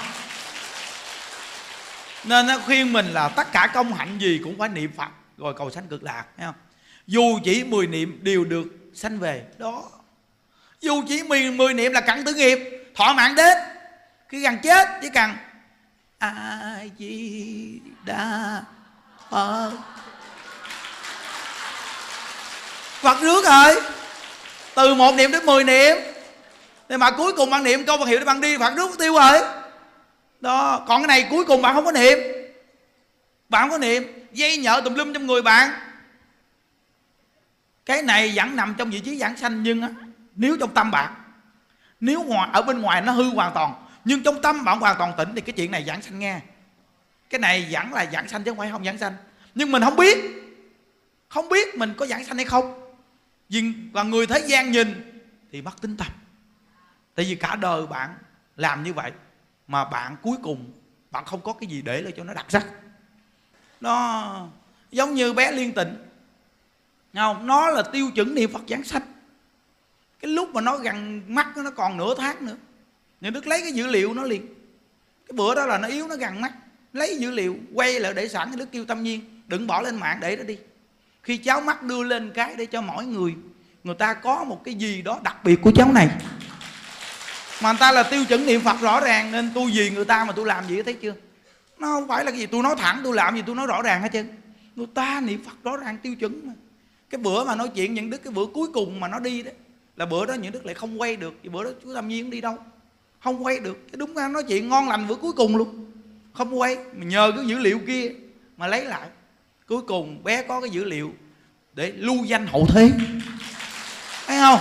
Nên 2.24 2.48
nó 2.48 2.60
khuyên 2.60 2.94
mình 2.94 3.06
là 3.06 3.30
tất 3.30 3.52
cả 3.52 3.72
công 3.74 3.94
hạnh 3.94 4.18
gì 4.18 4.42
cũng 4.44 4.58
phải 4.58 4.70
niệm 4.70 4.92
phật 4.98 5.10
rồi 5.38 5.54
cầu 5.58 5.70
sanh 5.70 5.88
cực 5.88 6.04
lạc 6.04 6.26
thấy 6.38 6.46
không? 6.46 6.56
Dù 7.08 7.40
chỉ 7.44 7.64
10 7.64 7.88
niệm 7.88 8.20
đều 8.22 8.46
được 8.46 8.66
sanh 8.94 9.20
về. 9.20 9.46
Đó. 9.58 9.84
Dù 10.82 11.04
chỉ 11.08 11.24
10, 11.24 11.52
10 11.52 11.74
niệm 11.74 11.92
là 11.92 12.02
cặn 12.02 12.26
tử 12.26 12.34
nghiệp 12.34 12.60
thọ 12.96 13.14
mạng 13.14 13.36
đến. 13.36 13.58
Khi 14.30 14.42
gần 14.42 14.58
chết 14.64 14.88
chỉ 15.02 15.10
cần 15.10 15.32
a 16.18 16.80
di 17.00 17.80
đà 18.06 18.62
phật? 19.30 19.72
Phật 23.02 23.22
rước 23.22 23.46
rồi 23.46 23.76
từ 24.76 24.96
một 24.96 25.16
niệm 25.16 25.32
đến 25.32 25.46
10 25.46 25.64
niệm. 25.64 25.98
Thì 26.90 26.98
mà 26.98 27.12
cuối 27.12 27.34
cùng 27.34 27.50
bạn 27.50 27.64
niệm 27.64 27.86
câu 27.86 27.98
vật 27.98 28.06
hiệu 28.06 28.20
để 28.20 28.26
bạn 28.26 28.42
đi 28.42 28.58
bạn 28.58 28.76
rước 28.76 28.98
tiêu 29.00 29.14
rồi. 29.14 29.42
Đó, 30.42 30.84
còn 30.88 31.02
cái 31.02 31.08
này 31.08 31.28
cuối 31.30 31.46
cùng 31.46 31.62
bạn 31.62 31.76
không 31.76 31.86
có 31.86 31.92
niệm. 31.92 32.20
Bạn 33.50 33.62
không 33.62 33.70
có 33.70 33.78
niệm, 33.78 34.28
dây 34.32 34.58
nhợ 34.58 34.82
tùm 34.86 34.94
lum 34.94 35.14
trong 35.14 35.28
người 35.28 35.42
bạn. 35.42 35.70
Cái 37.86 38.02
này 38.02 38.34
vẫn 38.36 38.56
nằm 38.56 38.76
trong 38.78 38.90
vị 38.90 39.00
trí 39.00 39.18
giảng 39.18 39.38
sanh, 39.38 39.64
nhưng 39.64 39.82
á, 39.82 39.90
nếu 40.36 40.58
trong 40.60 40.74
tâm 40.74 40.92
bạn, 40.92 41.14
nếu 42.00 42.24
ngoài 42.24 42.50
ở 42.54 42.62
bên 42.62 42.82
ngoài 42.82 43.02
nó 43.02 43.12
hư 43.12 43.24
hoàn 43.24 43.54
toàn, 43.54 43.74
nhưng 44.06 44.24
trong 44.24 44.42
tâm 44.42 44.66
bạn 44.66 44.80
hoàn 44.80 44.98
toàn 44.98 45.14
tỉnh 45.18 45.36
thì 45.36 45.42
cái 45.42 45.54
chuyện 45.54 45.72
này 45.72 45.84
giảng 45.88 46.02
sanh 46.02 46.20
nghe. 46.20 46.40
Cái 47.30 47.40
này 47.40 47.68
vẫn 47.72 47.94
là 47.94 48.06
giảng 48.14 48.28
sanh 48.28 48.44
chứ 48.44 48.52
không 48.52 48.58
phải 48.58 48.72
không 48.72 48.86
giảng 48.86 48.98
sanh. 48.98 49.14
Nhưng 49.56 49.72
mình 49.72 49.84
không 49.84 49.96
biết 49.96 50.18
không 51.30 51.50
biết 51.50 51.76
mình 51.76 51.94
có 51.98 52.06
giảng 52.06 52.26
sanh 52.26 52.36
hay 52.36 52.46
không 52.46 52.85
vì 53.50 53.74
và 53.94 54.04
người 54.04 54.28
thế 54.28 54.40
gian 54.48 54.72
nhìn 54.72 55.22
thì 55.52 55.62
mất 55.62 55.82
tính 55.82 55.98
tâm. 55.98 56.08
Tại 57.16 57.26
vì 57.26 57.36
cả 57.36 57.56
đời 57.56 57.88
bạn 57.88 58.16
làm 58.56 58.84
như 58.84 58.94
vậy 58.94 59.12
mà 59.68 59.86
bạn 59.86 60.16
cuối 60.22 60.38
cùng 60.44 60.72
bạn 61.12 61.26
không 61.26 61.42
có 61.42 61.54
cái 61.54 61.70
gì 61.70 61.82
để 61.82 62.02
lại 62.02 62.14
cho 62.18 62.24
nó 62.24 62.34
đặc 62.34 62.46
sắc. 62.50 62.68
Nó 63.82 64.48
giống 64.92 65.14
như 65.14 65.34
bé 65.34 65.52
liên 65.52 65.74
tịnh. 65.74 65.96
Không? 67.14 67.48
Nó 67.48 67.70
là 67.70 67.82
tiêu 67.82 68.12
chuẩn 68.16 68.36
niệm 68.36 68.52
phật 68.54 68.62
giảng 68.68 68.84
sanh. 68.84 69.02
Cái 70.20 70.32
lúc 70.32 70.50
mà 70.50 70.62
nó 70.62 70.78
gần 70.78 71.22
mắt 71.36 71.58
nó 71.58 71.72
còn 71.72 71.98
nửa 71.98 72.16
tháng 72.18 72.46
nữa. 72.46 72.56
Nhà 73.22 73.30
đức 73.30 73.48
lấy 73.48 73.62
cái 73.62 73.72
dữ 73.72 73.88
liệu 73.88 74.14
nó 74.14 74.24
liền. 74.24 74.48
Cái 75.28 75.34
bữa 75.34 75.56
đó 75.56 75.66
là 75.66 75.78
nó 75.78 75.88
yếu, 75.88 76.08
nó 76.08 76.16
gần 76.16 76.42
mắt. 76.42 76.54
Lấy 76.94 77.18
dữ 77.20 77.32
liệu 77.32 77.58
quay 77.74 78.00
lại 78.00 78.14
để 78.14 78.28
sẵn 78.28 78.58
đức 78.58 78.72
kêu 78.72 78.86
tâm 78.86 79.04
nhiên, 79.04 79.42
đừng 79.48 79.68
bỏ 79.68 79.82
lên 79.82 79.96
mạng 79.96 80.18
để 80.22 80.36
nó 80.36 80.44
đi 80.44 80.58
khi 81.26 81.38
cháu 81.38 81.62
mắt 81.62 81.84
đưa 81.84 82.04
lên 82.04 82.32
cái 82.36 82.56
để 82.58 82.66
cho 82.66 82.82
mỗi 82.82 83.06
người 83.06 83.36
người 83.84 83.96
ta 83.96 84.14
có 84.14 84.44
một 84.44 84.64
cái 84.64 84.74
gì 84.74 85.02
đó 85.02 85.20
đặc 85.24 85.44
biệt 85.44 85.62
của 85.62 85.72
cháu 85.76 85.92
này. 85.92 86.10
Mà 87.62 87.72
người 87.72 87.80
ta 87.80 87.92
là 87.92 88.04
tiêu 88.04 88.26
chuẩn 88.26 88.46
niệm 88.46 88.62
phật 88.62 88.82
rõ 88.82 89.00
ràng 89.00 89.32
nên 89.32 89.52
tôi 89.56 89.72
vì 89.74 89.90
người 89.90 90.06
ta 90.06 90.26
mà 90.26 90.32
tôi 90.32 90.46
làm 90.46 90.68
gì, 90.68 90.82
thấy 90.82 90.94
chưa? 90.94 91.14
Nó 91.80 91.88
không 91.88 92.08
phải 92.08 92.26
là 92.26 92.32
cái 92.32 92.40
gì, 92.40 92.46
tôi 92.46 92.64
nói 92.64 92.76
thẳng, 92.78 93.02
tôi 93.04 93.16
làm 93.16 93.36
gì 93.36 93.44
tôi 93.46 93.56
nói 93.56 93.68
rõ 93.68 93.82
ràng 93.82 94.02
hết 94.02 94.10
chứ 94.12 94.26
người 94.76 94.88
ta 94.94 95.22
niệm 95.24 95.44
phật 95.44 95.64
rõ 95.64 95.78
ràng 95.78 95.98
tiêu 95.98 96.16
chuẩn 96.16 96.48
mà. 96.48 96.54
Cái 97.10 97.20
bữa 97.20 97.44
mà 97.44 97.56
nói 97.56 97.70
chuyện 97.76 97.94
những 97.94 98.10
đức 98.10 98.24
cái 98.24 98.34
bữa 98.34 98.46
cuối 98.46 98.68
cùng 98.74 99.00
mà 99.00 99.08
nó 99.08 99.20
đi 99.20 99.44
đó, 99.44 99.52
là 99.96 100.06
bữa 100.06 100.26
đó 100.26 100.34
những 100.34 100.52
đức 100.52 100.66
lại 100.66 100.76
không 100.76 101.02
quay 101.02 101.16
được 101.16 101.34
vì 101.44 101.50
bữa 101.50 101.64
đó 101.64 101.70
chú 101.84 101.94
tâm 101.94 102.08
nhiên 102.08 102.30
đi 102.30 102.42
đâu. 102.42 102.58
Không 103.20 103.46
quay 103.46 103.60
được. 103.60 103.78
Cái 103.92 103.98
đúng 103.98 104.14
ra 104.14 104.28
nói 104.28 104.44
chuyện 104.44 104.70
ngon 104.70 104.90
lành 104.90 105.08
bữa 105.08 105.16
cuối 105.16 105.34
cùng 105.34 105.56
luôn. 105.56 105.92
Không 106.34 106.60
quay, 106.60 106.76
mà 106.76 107.06
nhờ 107.06 107.32
cái 107.36 107.46
dữ 107.48 107.60
liệu 107.60 107.80
kia 107.88 108.12
mà 108.58 108.68
lấy 108.68 108.86
lại 108.86 109.08
cuối 109.68 109.82
cùng 109.82 110.24
bé 110.24 110.44
có 110.44 110.62
cái 110.62 110.70
dữ 110.70 110.84
liệu 110.84 111.14
để 111.74 111.92
lưu 111.92 112.24
danh 112.26 112.48
hậu 112.48 112.66
thế. 112.70 112.92
Thấy 114.28 114.40
không? 114.40 114.60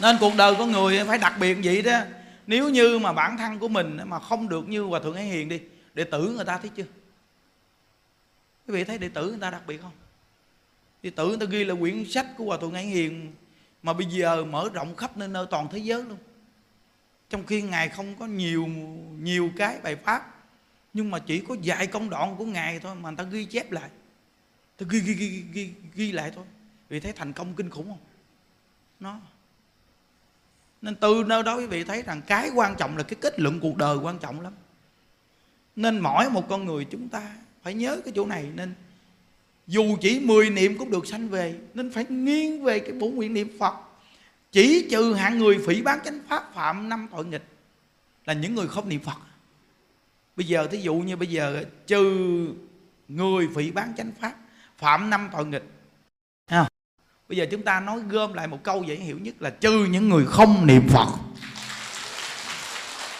Nên 0.00 0.16
cuộc 0.20 0.32
đời 0.36 0.54
con 0.58 0.72
người 0.72 1.04
phải 1.04 1.18
đặc 1.18 1.34
biệt 1.40 1.58
vậy 1.64 1.82
đó. 1.82 2.00
Nếu 2.46 2.68
như 2.68 2.98
mà 2.98 3.12
bản 3.12 3.36
thân 3.36 3.58
của 3.58 3.68
mình 3.68 3.98
mà 4.04 4.18
không 4.18 4.48
được 4.48 4.68
như 4.68 4.82
hòa 4.82 5.00
thượng 5.00 5.14
ấy 5.14 5.24
hiền 5.24 5.48
đi, 5.48 5.60
đệ 5.94 6.04
tử 6.04 6.32
người 6.36 6.44
ta 6.44 6.58
thấy 6.58 6.70
chưa? 6.76 6.84
Quý 8.66 8.74
vị 8.74 8.84
thấy 8.84 8.98
đệ 8.98 9.08
tử 9.08 9.28
người 9.30 9.40
ta 9.40 9.50
đặc 9.50 9.62
biệt 9.66 9.82
không? 9.82 9.92
Đệ 11.02 11.10
tử 11.10 11.28
người 11.28 11.38
ta 11.38 11.46
ghi 11.46 11.64
là 11.64 11.74
quyển 11.80 12.04
sách 12.10 12.26
của 12.36 12.44
hòa 12.44 12.56
thượng 12.60 12.72
ấy 12.72 12.84
hiền 12.84 13.32
mà 13.82 13.92
bây 13.92 14.06
giờ 14.06 14.44
mở 14.44 14.68
rộng 14.72 14.96
khắp 14.96 15.16
nơi 15.16 15.28
nơi 15.28 15.46
toàn 15.50 15.68
thế 15.72 15.78
giới 15.78 16.02
luôn. 16.02 16.18
Trong 17.30 17.46
khi 17.46 17.62
ngài 17.62 17.88
không 17.88 18.14
có 18.16 18.26
nhiều 18.26 18.66
nhiều 19.18 19.50
cái 19.56 19.78
bài 19.82 19.96
pháp 19.96 20.39
nhưng 20.92 21.10
mà 21.10 21.18
chỉ 21.18 21.40
có 21.40 21.56
vài 21.64 21.86
công 21.86 22.10
đoạn 22.10 22.36
của 22.36 22.44
ngài 22.44 22.80
thôi 22.80 22.94
mà 22.94 23.10
người 23.10 23.16
ta 23.16 23.24
ghi 23.24 23.44
chép 23.44 23.72
lại. 23.72 23.90
Ta 24.76 24.86
ghi 24.90 25.00
ghi 25.00 25.14
ghi 25.14 25.42
ghi, 25.52 25.70
ghi 25.94 26.12
lại 26.12 26.32
thôi. 26.34 26.44
Vì 26.88 27.00
thấy 27.00 27.12
thành 27.12 27.32
công 27.32 27.54
kinh 27.54 27.70
khủng 27.70 27.88
không? 27.88 27.98
Nó. 29.00 29.20
Nên 30.82 30.96
từ 30.96 31.24
nơi 31.26 31.42
đó 31.42 31.56
quý 31.56 31.66
vị 31.66 31.84
thấy 31.84 32.02
rằng 32.02 32.22
cái 32.26 32.50
quan 32.54 32.74
trọng 32.78 32.96
là 32.96 33.02
cái 33.02 33.16
kết 33.20 33.40
luận 33.40 33.60
cuộc 33.60 33.76
đời 33.76 33.96
quan 33.96 34.18
trọng 34.18 34.40
lắm. 34.40 34.52
Nên 35.76 36.00
mỗi 36.00 36.30
một 36.30 36.48
con 36.48 36.64
người 36.64 36.84
chúng 36.84 37.08
ta 37.08 37.36
phải 37.62 37.74
nhớ 37.74 38.00
cái 38.04 38.12
chỗ 38.16 38.26
này. 38.26 38.50
Nên 38.54 38.74
dù 39.66 39.96
chỉ 40.00 40.20
10 40.20 40.50
niệm 40.50 40.78
cũng 40.78 40.90
được 40.90 41.06
sanh 41.06 41.28
về 41.28 41.58
nên 41.74 41.90
phải 41.90 42.04
nghiêng 42.08 42.62
về 42.62 42.78
cái 42.78 42.92
bốn 42.92 43.16
nguyện 43.16 43.34
niệm 43.34 43.58
phật. 43.58 43.74
Chỉ 44.52 44.88
trừ 44.90 45.14
hạng 45.14 45.38
người 45.38 45.58
phỉ 45.66 45.82
bán 45.82 45.98
chánh 46.04 46.20
pháp 46.28 46.54
phạm 46.54 46.88
năm 46.88 47.08
tội 47.10 47.26
nghịch 47.26 47.44
là 48.26 48.32
những 48.32 48.54
người 48.54 48.68
không 48.68 48.88
niệm 48.88 49.00
phật 49.00 49.16
bây 50.36 50.46
giờ 50.46 50.66
thí 50.70 50.78
dụ 50.78 50.94
như 50.94 51.16
bây 51.16 51.28
giờ 51.28 51.64
trừ 51.86 52.46
người 53.08 53.48
phỉ 53.54 53.70
bán 53.70 53.92
chánh 53.96 54.12
pháp 54.20 54.34
phạm 54.78 55.10
năm 55.10 55.28
tội 55.32 55.46
nghịch. 55.46 55.64
À, 56.46 56.68
bây 57.28 57.38
giờ 57.38 57.46
chúng 57.50 57.62
ta 57.62 57.80
nói 57.80 58.00
gom 58.08 58.32
lại 58.32 58.46
một 58.46 58.62
câu 58.62 58.84
dễ 58.84 58.96
hiểu 58.96 59.18
nhất 59.18 59.42
là 59.42 59.50
trừ 59.50 59.84
những 59.84 60.08
người 60.08 60.26
không 60.26 60.66
niệm 60.66 60.88
phật. 60.88 61.08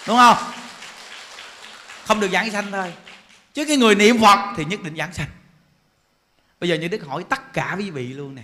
Đúng 0.06 0.16
không? 0.16 0.36
Không 2.04 2.20
được 2.20 2.30
giảng 2.32 2.50
sanh 2.50 2.72
thôi. 2.72 2.94
Chứ 3.54 3.64
cái 3.64 3.76
người 3.76 3.94
niệm 3.94 4.20
phật 4.20 4.54
thì 4.56 4.64
nhất 4.64 4.82
định 4.82 4.96
giảng 4.96 5.12
sanh. 5.12 5.28
Bây 6.60 6.68
giờ 6.68 6.76
như 6.76 6.88
đức 6.88 7.04
hỏi 7.06 7.24
tất 7.28 7.52
cả 7.52 7.76
quý 7.78 7.90
vị 7.90 8.08
luôn 8.08 8.34
nè. 8.34 8.42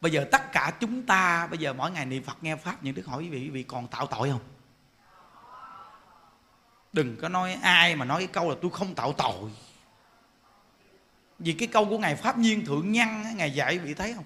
Bây 0.00 0.12
giờ 0.12 0.26
tất 0.32 0.52
cả 0.52 0.72
chúng 0.80 1.02
ta 1.02 1.46
bây 1.46 1.58
giờ 1.58 1.72
mỗi 1.72 1.90
ngày 1.90 2.06
niệm 2.06 2.22
phật 2.22 2.36
nghe 2.42 2.56
pháp 2.56 2.84
những 2.84 2.94
đức 2.94 3.06
hỏi 3.06 3.22
quý 3.22 3.28
vị 3.28 3.38
quý 3.38 3.50
vị 3.50 3.62
còn 3.62 3.88
tạo 3.88 4.06
tội 4.06 4.30
không? 4.30 4.40
Đừng 6.92 7.16
có 7.16 7.28
nói 7.28 7.52
ai 7.62 7.96
mà 7.96 8.04
nói 8.04 8.18
cái 8.20 8.32
câu 8.32 8.50
là 8.50 8.56
tôi 8.62 8.70
không 8.70 8.94
tạo 8.94 9.12
tội. 9.12 9.50
Vì 11.38 11.52
cái 11.52 11.68
câu 11.68 11.84
của 11.88 11.98
ngài 11.98 12.16
pháp 12.16 12.38
nhiên 12.38 12.64
thượng 12.64 12.92
nhân 12.92 13.08
ngài 13.36 13.54
dạy, 13.54 13.78
vị 13.78 13.94
thấy 13.94 14.14
không? 14.14 14.24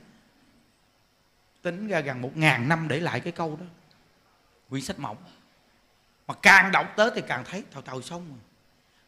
Tính 1.62 1.89
ra 1.89 2.01
gần 2.01 2.23
một 2.23 2.37
ngàn 2.37 2.69
năm 2.69 2.89
để 2.89 3.01
lại 3.01 3.21
cái 3.21 3.33
câu 3.33 3.57
đó. 3.61 3.67
Quyển 4.69 4.83
sách 4.83 4.99
mỏng. 4.99 5.17
Mà 6.27 6.35
càng 6.43 6.73
đọc 6.73 6.93
tới 6.97 7.11
thì 7.14 7.23
càng 7.29 7.45
thấy 7.45 7.64
thầu 7.71 7.83
thầu 7.83 8.03
xong 8.03 8.29
rồi. 8.29 8.39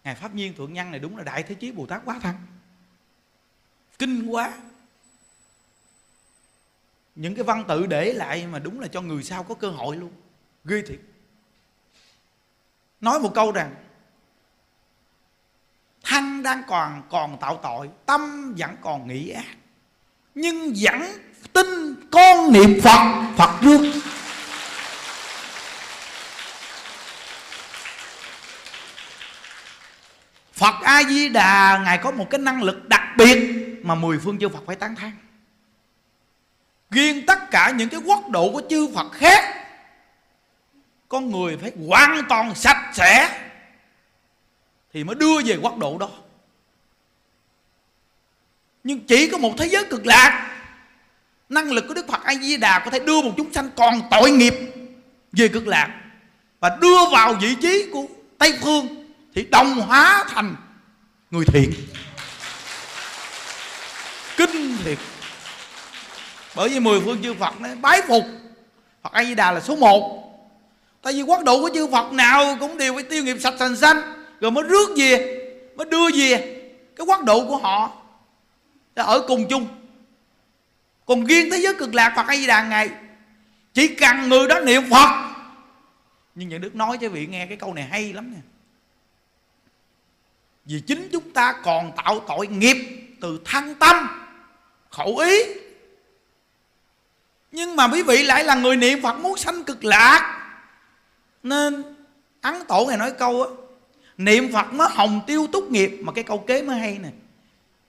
Ngài 0.05 0.15
pháp 0.15 0.35
nhiên 0.35 0.55
thượng 0.55 0.73
nhân 0.73 0.91
này 0.91 1.01
đúng 1.01 1.17
là 1.17 1.25
đại 1.25 1.43
thế 1.43 1.55
chí 1.55 1.73
bồ 1.73 1.87
tát 1.87 2.03
quá 2.05 2.19
thân. 2.23 2.35
Kinh 3.99 4.27
quá. 4.27 4.59
Những 7.15 7.35
cái 7.35 7.45
văn 7.45 7.65
tự 7.69 7.87
để 7.87 8.13
lại 8.13 8.47
mà 8.47 8.59
đúng 8.59 8.81
là 8.81 8.89
cho 8.89 9.01
người 9.01 9.23
sau 9.23 9.43
có 9.43 9.55
cơ 9.55 9.71
hội 9.71 9.97
luôn. 9.97 10.13
Ghê 10.65 10.83
thiệt 10.87 11.01
nói 13.01 13.21
một 13.21 13.35
câu 13.35 13.53
rằng 13.53 13.75
thân 16.05 16.43
đang 16.43 16.63
còn 16.69 17.03
còn 17.11 17.39
tạo 17.41 17.61
tội, 17.63 17.91
tâm 18.07 18.55
vẫn 18.59 18.77
còn 18.81 19.09
nghĩ 19.09 19.31
ác 19.31 19.57
nhưng 20.35 20.75
vẫn 20.83 21.03
tin 21.53 21.95
con 22.11 22.53
niệm 22.53 22.81
phật 22.83 23.25
phật 23.37 23.61
rước 23.61 23.93
Phật 30.53 30.75
A 30.83 31.03
Di 31.03 31.29
Đà, 31.29 31.83
ngài 31.85 31.99
có 31.99 32.11
một 32.11 32.31
cái 32.31 32.39
năng 32.39 32.63
lực 32.63 32.89
đặc 32.89 33.03
biệt 33.17 33.53
mà 33.83 33.95
mười 33.95 34.19
phương 34.19 34.39
chư 34.39 34.49
Phật 34.49 34.63
phải 34.67 34.77
tán 34.77 34.95
thán. 34.97 35.13
Riêng 36.91 37.27
tất 37.27 37.51
cả 37.51 37.71
những 37.71 37.89
cái 37.89 38.01
quốc 38.05 38.29
độ 38.31 38.53
của 38.53 38.63
chư 38.71 38.89
Phật 38.95 39.13
khác 39.13 39.58
con 41.09 41.31
người 41.31 41.57
phải 41.57 41.73
hoàn 41.89 42.23
toàn 42.29 42.55
sạch 42.55 42.91
sẽ 42.95 43.41
thì 44.93 45.05
mới 45.05 45.15
đưa 45.15 45.43
về 45.45 45.59
quốc 45.63 45.79
độ 45.79 45.99
đó. 45.99 46.11
Nhưng 48.85 49.01
chỉ 49.07 49.29
có 49.29 49.39
một 49.39 49.55
thế 49.59 49.67
giới 49.67 49.85
cực 49.85 50.07
lạc, 50.07 50.61
năng 51.49 51.71
lực 51.71 51.85
của 51.89 51.95
Đức 51.95 52.09
Phật 52.09 52.23
A 52.25 52.35
Di 52.35 52.57
Đà 52.57 52.79
có 52.85 52.91
thể 52.91 52.99
đưa 52.99 53.23
một 53.23 53.33
chúng 53.37 53.53
sanh 53.53 53.71
còn 53.77 54.03
tội 54.11 54.31
nghiệp 54.31 54.55
về 55.33 55.49
cực 55.49 55.67
lạc 55.67 56.01
và 56.61 56.79
đưa 56.81 57.07
vào 57.13 57.35
vị 57.35 57.55
trí 57.63 57.91
của 57.93 58.07
Tây 58.39 58.59
phương 58.63 58.87
thì 59.35 59.47
đồng 59.51 59.81
hóa 59.81 60.25
thành 60.29 60.57
người 61.31 61.45
thiện. 61.45 61.73
Kinh 64.37 64.77
thiệt. 64.85 64.99
Bởi 66.57 66.69
vì 66.69 66.81
mười 66.81 67.01
phương 67.01 67.23
chư 67.23 67.35
Phật 67.35 67.61
nói 67.61 67.77
bái 67.77 68.03
phục 68.09 68.25
Phật 69.03 69.13
A 69.13 69.25
Di 69.25 69.35
Đà 69.35 69.53
là 69.53 69.61
số 69.61 69.77
một 69.77 70.28
tại 71.09 71.15
vì 71.15 71.23
quốc 71.23 71.45
độ 71.45 71.61
của 71.61 71.71
chư 71.75 71.87
Phật 71.87 72.13
nào 72.13 72.57
cũng 72.61 72.79
đều 72.79 72.95
phải 72.95 73.03
tiêu 73.03 73.25
nghiệp 73.25 73.37
sạch 73.41 73.55
sành 73.59 73.77
xanh 73.77 74.25
rồi 74.41 74.51
mới 74.51 74.65
rước 74.65 74.89
về, 74.97 75.39
mới 75.77 75.87
đưa 75.91 76.11
về 76.15 76.63
cái 76.97 77.07
quốc 77.07 77.25
độ 77.25 77.47
của 77.47 77.57
họ. 77.57 77.93
Ở 78.95 79.25
cùng 79.29 79.47
chung. 79.51 79.67
Còn 81.07 81.25
riêng 81.25 81.51
thế 81.51 81.59
giới 81.59 81.75
cực 81.75 81.95
lạc 81.95 82.13
Phật 82.17 82.23
hay 82.29 82.39
Di 82.39 82.47
đàn 82.47 82.71
ngài 82.71 82.91
chỉ 83.75 83.89
cần 83.89 84.29
người 84.29 84.49
đó 84.49 84.61
niệm 84.61 84.83
Phật. 84.91 85.35
Nhưng 86.35 86.49
những 86.49 86.61
Đức 86.61 86.75
nói 86.75 86.99
cho 87.01 87.09
vị 87.09 87.27
nghe 87.27 87.47
cái 87.47 87.57
câu 87.57 87.75
này 87.75 87.85
hay 87.85 88.13
lắm 88.13 88.33
nè. 88.33 88.41
Vì 90.65 90.81
chính 90.81 91.09
chúng 91.13 91.31
ta 91.31 91.53
còn 91.65 91.93
tạo 91.97 92.21
tội 92.29 92.47
nghiệp 92.47 92.77
từ 93.21 93.41
thân 93.45 93.75
tâm, 93.75 94.09
khẩu 94.91 95.17
ý. 95.17 95.43
Nhưng 97.53 97.77
mà 97.77 97.89
quý 97.89 98.03
vị 98.03 98.25
lại 98.25 98.45
là 98.45 98.55
người 98.55 98.77
niệm 98.77 99.03
phật 99.03 99.19
muốn 99.19 99.37
sanh 99.37 99.65
cực 99.65 99.85
lạc 99.85 100.38
nên 101.49 101.83
ấn 102.41 102.55
tổ 102.69 102.87
này 102.89 102.97
nói 102.97 103.13
câu 103.19 103.43
á 103.43 103.49
niệm 104.19 104.53
phật 104.53 104.73
mới 104.73 104.89
hồng 104.91 105.21
tiêu 105.27 105.47
túc 105.53 105.71
nghiệp. 105.71 105.99
Mà 106.03 106.13
cái 106.13 106.25
câu 106.25 106.39
kế 106.39 106.63
mới 106.63 106.79
hay 106.79 106.99
nè 107.03 107.09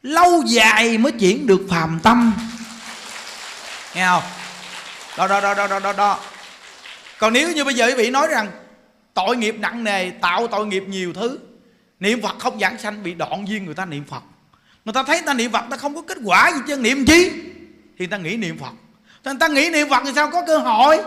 lâu 0.01 0.43
dài 0.45 0.97
mới 0.97 1.11
chuyển 1.11 1.47
được 1.47 1.61
phàm 1.69 1.99
tâm. 2.03 2.33
Nghe 3.95 4.05
không? 4.05 4.23
Đó 5.17 5.27
đó 5.27 5.41
đó 5.41 5.53
đó 5.53 5.67
đó 5.67 5.79
đó, 5.79 5.93
đó. 5.93 6.19
còn 7.19 7.33
nếu 7.33 7.51
như 7.51 7.63
bây 7.63 7.73
giờ 7.73 7.85
quý 7.87 7.93
vị 7.93 8.09
nói 8.09 8.27
rằng 8.27 8.51
tội 9.13 9.37
nghiệp 9.37 9.55
nặng 9.59 9.83
nề 9.83 10.09
tạo 10.09 10.47
tội 10.47 10.67
nghiệp 10.67 10.83
nhiều 10.87 11.13
thứ 11.13 11.39
niệm 11.99 12.21
phật 12.21 12.39
không 12.39 12.59
giảng 12.59 12.77
sanh 12.77 13.03
bị 13.03 13.13
đoạn 13.13 13.47
duyên 13.47 13.65
người 13.65 13.75
ta 13.75 13.85
niệm 13.85 14.03
phật. 14.09 14.23
Người 14.85 14.93
ta 14.93 15.03
thấy 15.03 15.21
ta 15.25 15.33
niệm 15.33 15.51
phật 15.51 15.63
ta 15.69 15.77
không 15.77 15.95
có 15.95 16.01
kết 16.01 16.17
quả 16.23 16.51
gì 16.51 16.59
chứ. 16.67 16.75
Niệm 16.75 17.05
chi? 17.05 17.31
Thì 17.99 18.07
ta 18.07 18.17
nghĩ 18.17 18.37
niệm 18.37 18.57
phật. 18.57 18.71
Người 19.25 19.35
ta 19.39 19.47
nghĩ 19.47 19.69
niệm 19.69 19.89
phật 19.89 20.03
thì 20.05 20.11
sao? 20.15 20.29
Có 20.31 20.43
cơ 20.47 20.57
hội 20.57 20.99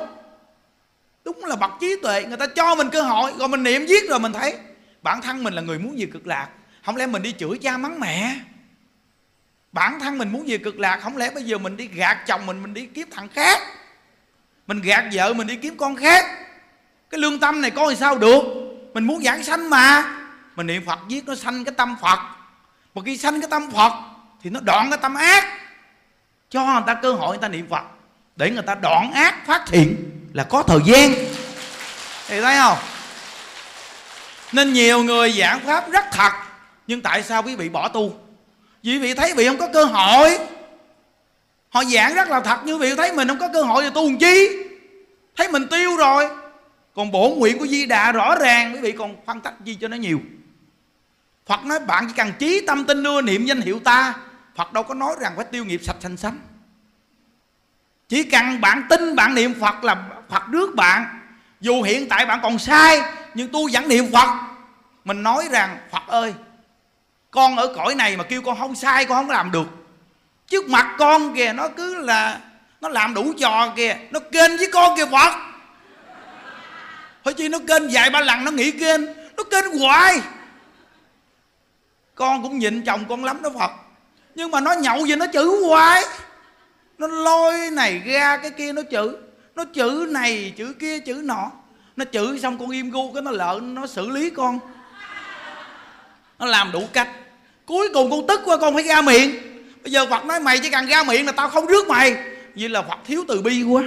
đúng 1.24 1.44
là 1.44 1.56
bậc 1.56 1.70
trí 1.80 1.96
tuệ, 2.02 2.24
người 2.24 2.36
ta 2.36 2.46
cho 2.46 2.74
mình 2.74 2.90
cơ 2.90 3.02
hội, 3.02 3.32
rồi 3.38 3.48
mình 3.48 3.62
niệm 3.62 3.86
giết 3.86 4.08
rồi 4.08 4.20
mình 4.20 4.32
thấy. 4.32 4.56
Bản 5.02 5.22
thân 5.22 5.44
mình 5.44 5.54
là 5.54 5.62
người 5.62 5.78
muốn 5.78 5.98
gì 5.98 6.06
cực 6.06 6.26
lạc, 6.26 6.48
không 6.84 6.96
lẽ 6.96 7.06
mình 7.06 7.22
đi 7.22 7.34
chửi 7.38 7.58
cha 7.58 7.76
mắng 7.76 8.00
mẹ? 8.00 8.36
Bản 9.72 10.00
thân 10.00 10.18
mình 10.18 10.32
muốn 10.32 10.48
gì 10.48 10.58
cực 10.58 10.78
lạc, 10.78 11.00
không 11.02 11.16
lẽ 11.16 11.30
bây 11.30 11.42
giờ 11.42 11.58
mình 11.58 11.76
đi 11.76 11.86
gạt 11.86 12.18
chồng 12.26 12.46
mình 12.46 12.62
mình 12.62 12.74
đi 12.74 12.86
kiếm 12.86 13.08
thằng 13.10 13.28
khác? 13.28 13.58
Mình 14.66 14.80
gạt 14.82 15.04
vợ 15.12 15.34
mình 15.34 15.46
đi 15.46 15.56
kiếm 15.56 15.76
con 15.76 15.96
khác? 15.96 16.24
Cái 17.10 17.20
lương 17.20 17.40
tâm 17.40 17.60
này 17.60 17.70
có 17.70 17.90
thì 17.90 17.96
sao 17.96 18.18
được? 18.18 18.42
Mình 18.94 19.04
muốn 19.04 19.22
giảng 19.22 19.42
sanh 19.42 19.70
mà. 19.70 20.18
Mình 20.56 20.66
niệm 20.66 20.82
phật 20.86 20.98
giết 21.08 21.26
nó 21.26 21.34
sanh 21.34 21.64
cái 21.64 21.74
tâm 21.76 21.96
phật. 22.02 22.18
Mà 22.94 23.02
khi 23.04 23.16
sanh 23.16 23.40
cái 23.40 23.50
tâm 23.50 23.70
phật 23.70 23.92
thì 24.42 24.50
nó 24.50 24.60
đoạn 24.60 24.90
cái 24.90 24.98
tâm 25.02 25.14
ác. 25.14 25.58
Cho 26.50 26.66
người 26.66 26.82
ta 26.86 26.94
cơ 26.94 27.12
hội, 27.12 27.28
người 27.28 27.42
ta 27.42 27.48
niệm 27.48 27.66
phật. 27.70 27.84
Để 28.36 28.50
người 28.50 28.62
ta 28.62 28.74
đoạn 28.74 29.12
ác 29.12 29.46
phát 29.46 29.62
thiện 29.66 30.10
là 30.32 30.44
có 30.44 30.62
thời 30.62 30.80
gian. 30.84 31.14
Thì 32.28 32.40
thấy 32.40 32.56
không? 32.56 32.78
Nên 34.52 34.72
nhiều 34.72 35.02
người 35.02 35.32
giảng 35.32 35.60
pháp 35.60 35.90
rất 35.90 36.04
thật, 36.12 36.32
nhưng 36.86 37.00
tại 37.00 37.22
sao 37.22 37.42
quý 37.42 37.56
vị 37.56 37.68
bỏ 37.68 37.88
tu? 37.88 38.14
Vì 38.82 38.92
quý 38.92 38.98
vị 38.98 39.14
thấy 39.14 39.34
vị 39.34 39.46
không 39.46 39.58
có 39.58 39.68
cơ 39.72 39.84
hội. 39.84 40.38
Họ 41.68 41.84
giảng 41.84 42.14
rất 42.14 42.28
là 42.28 42.40
thật, 42.40 42.58
nhưng 42.64 42.78
vị 42.78 42.94
thấy 42.96 43.12
mình 43.12 43.28
không 43.28 43.38
có 43.38 43.48
cơ 43.52 43.62
hội 43.62 43.82
thì 43.82 43.90
tu 43.94 44.08
làm 44.08 44.18
chi? 44.18 44.48
Thấy 45.36 45.48
mình 45.48 45.68
tiêu 45.68 45.96
rồi. 45.96 46.28
Còn 46.94 47.10
bổ 47.10 47.34
nguyện 47.38 47.58
của 47.58 47.66
di 47.66 47.86
đà 47.86 48.12
rõ 48.12 48.34
ràng, 48.34 48.74
quý 48.74 48.80
vị 48.80 48.92
còn 48.92 49.16
phân 49.26 49.40
tách 49.40 49.54
gì 49.64 49.78
cho 49.80 49.88
nó 49.88 49.96
nhiều. 49.96 50.20
Phật 51.46 51.64
nói 51.64 51.80
bạn 51.80 52.06
chỉ 52.08 52.14
cần 52.16 52.32
trí 52.38 52.66
tâm 52.66 52.84
tin 52.84 53.02
đưa 53.02 53.22
niệm 53.22 53.44
danh 53.44 53.60
hiệu 53.60 53.80
ta, 53.84 54.14
Phật 54.56 54.72
đâu 54.72 54.82
có 54.82 54.94
nói 54.94 55.14
rằng 55.20 55.32
phải 55.36 55.44
tiêu 55.44 55.64
nghiệp 55.64 55.80
sạch 55.84 55.96
sanh 56.00 56.16
sánh 56.16 56.38
Chỉ 58.08 58.22
cần 58.22 58.60
bạn 58.60 58.82
tin, 58.88 59.16
bạn 59.16 59.34
niệm 59.34 59.54
Phật 59.60 59.84
là 59.84 59.94
Phật 60.32 60.42
rước 60.50 60.74
bạn. 60.74 61.20
Dù 61.60 61.82
hiện 61.82 62.08
tại 62.08 62.26
bạn 62.26 62.40
còn 62.42 62.58
sai, 62.58 63.00
Nhưng 63.34 63.48
tôi 63.48 63.70
vẫn 63.72 63.88
niệm 63.88 64.12
Phật. 64.12 64.28
Mình 65.04 65.22
nói 65.22 65.48
rằng, 65.50 65.78
Phật 65.90 66.02
ơi, 66.06 66.34
Con 67.30 67.56
ở 67.56 67.74
cõi 67.76 67.94
này 67.94 68.16
mà 68.16 68.24
kêu 68.24 68.42
con 68.42 68.58
không 68.58 68.74
sai, 68.74 69.04
Con 69.04 69.16
không 69.16 69.30
làm 69.30 69.50
được. 69.50 69.66
Trước 70.46 70.68
mặt 70.68 70.94
con 70.98 71.34
kìa, 71.34 71.52
nó 71.52 71.68
cứ 71.68 71.94
là, 71.94 72.38
Nó 72.80 72.88
làm 72.88 73.14
đủ 73.14 73.32
trò 73.38 73.72
kìa, 73.76 73.96
Nó 74.10 74.20
kênh 74.20 74.56
với 74.56 74.70
con 74.72 74.96
kìa 74.96 75.06
Phật. 75.06 75.34
Thôi 77.24 77.34
chi 77.34 77.48
nó 77.48 77.58
kênh 77.68 77.82
vài 77.92 78.10
ba 78.10 78.20
lần, 78.20 78.44
nó 78.44 78.50
nghĩ 78.50 78.70
kênh, 78.70 79.00
Nó 79.36 79.44
kênh 79.50 79.78
hoài. 79.78 80.20
Con 82.14 82.42
cũng 82.42 82.58
nhịn 82.58 82.84
chồng 82.84 83.04
con 83.08 83.24
lắm 83.24 83.42
đó 83.42 83.50
phật. 83.58 83.70
Nhưng 84.34 84.50
mà 84.50 84.60
nó 84.60 84.72
nhậu 84.72 85.06
gì 85.06 85.16
nó 85.16 85.26
chữ 85.26 85.66
hoài. 85.66 86.04
Nó 86.98 87.06
lôi 87.06 87.70
này 87.72 88.02
ra, 88.06 88.36
cái 88.36 88.50
kia 88.50 88.72
nó 88.72 88.82
chữ 88.90 89.16
nó 89.55 89.64
chữ 89.64 90.07
này, 90.11 90.53
chữ 90.57 90.72
kia, 90.72 90.98
chữ 90.98 91.14
nọ. 91.24 91.50
Nó 91.96 92.05
chữ 92.05 92.38
xong 92.38 92.59
con 92.59 92.70
im 92.70 92.90
gu, 92.90 93.12
cái 93.12 93.22
nó 93.22 93.30
lợn, 93.30 93.74
nó 93.74 93.86
xử 93.86 94.11
lý 94.11 94.30
con. 94.30 94.59
Nó 96.38 96.46
làm 96.46 96.72
đủ 96.72 96.82
cách. 96.92 97.09
Cuối 97.66 97.88
cùng 97.94 98.11
con 98.11 98.26
tức 98.26 98.40
quá, 98.44 98.57
con 98.57 98.74
phải 98.74 98.82
ra 98.82 99.03
miệng. 99.03 99.30
Bây 99.82 99.92
giờ 99.92 100.07
phật 100.07 100.24
nói 100.24 100.40
mày 100.40 100.59
chỉ 100.59 100.70
cần 100.70 100.86
ra 100.86 101.03
miệng 101.03 101.26
là 101.26 101.32
tao 101.32 101.48
không 101.48 101.66
rước 101.66 101.88
mày. 101.88 102.16
Vì 102.55 102.68
là 102.68 102.82
phật 102.82 102.98
thiếu 103.05 103.24
từ 103.28 103.42
bi 103.42 103.62
quá. 103.62 103.82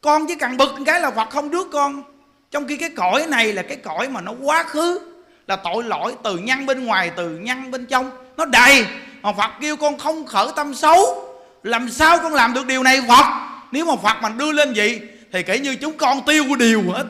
Con 0.00 0.26
chỉ 0.26 0.34
cần 0.34 0.56
bực 0.56 0.70
cái 0.86 1.00
là 1.00 1.10
phật 1.10 1.30
không 1.30 1.48
rước 1.48 1.68
con. 1.72 2.02
Trong 2.50 2.66
khi 2.68 2.76
cái 2.76 2.90
cõi 2.90 3.26
này 3.28 3.52
là 3.52 3.62
cái 3.62 3.76
cõi 3.76 4.08
mà 4.08 4.20
nó 4.20 4.32
quá 4.42 4.62
khứ, 4.62 5.00
là 5.46 5.56
tội 5.56 5.84
lỗi 5.84 6.14
từ 6.24 6.38
nhân 6.38 6.66
bên 6.66 6.84
ngoài, 6.84 7.10
từ 7.16 7.28
nhân 7.28 7.70
bên 7.70 7.86
trong. 7.86 8.10
Nó 8.36 8.44
đầy. 8.44 8.86
Mà 9.22 9.32
phật 9.32 9.50
kêu 9.60 9.76
con 9.76 9.98
không 9.98 10.26
khởi 10.26 10.46
tâm 10.56 10.74
xấu. 10.74 11.28
Làm 11.62 11.90
sao 11.90 12.18
con 12.18 12.34
làm 12.34 12.54
được 12.54 12.66
điều 12.66 12.82
này, 12.82 13.00
phật? 13.08 13.51
Nếu 13.72 13.84
mà 13.84 13.92
phật 14.02 14.22
mà 14.22 14.28
đưa 14.28 14.52
lên 14.52 14.72
vậy, 14.76 15.00
thì 15.32 15.42
kể 15.42 15.58
như 15.58 15.76
chúng 15.76 15.96
con 15.96 16.24
tiêu 16.24 16.44
của 16.48 16.56
điều 16.56 16.82
hết. 16.92 17.04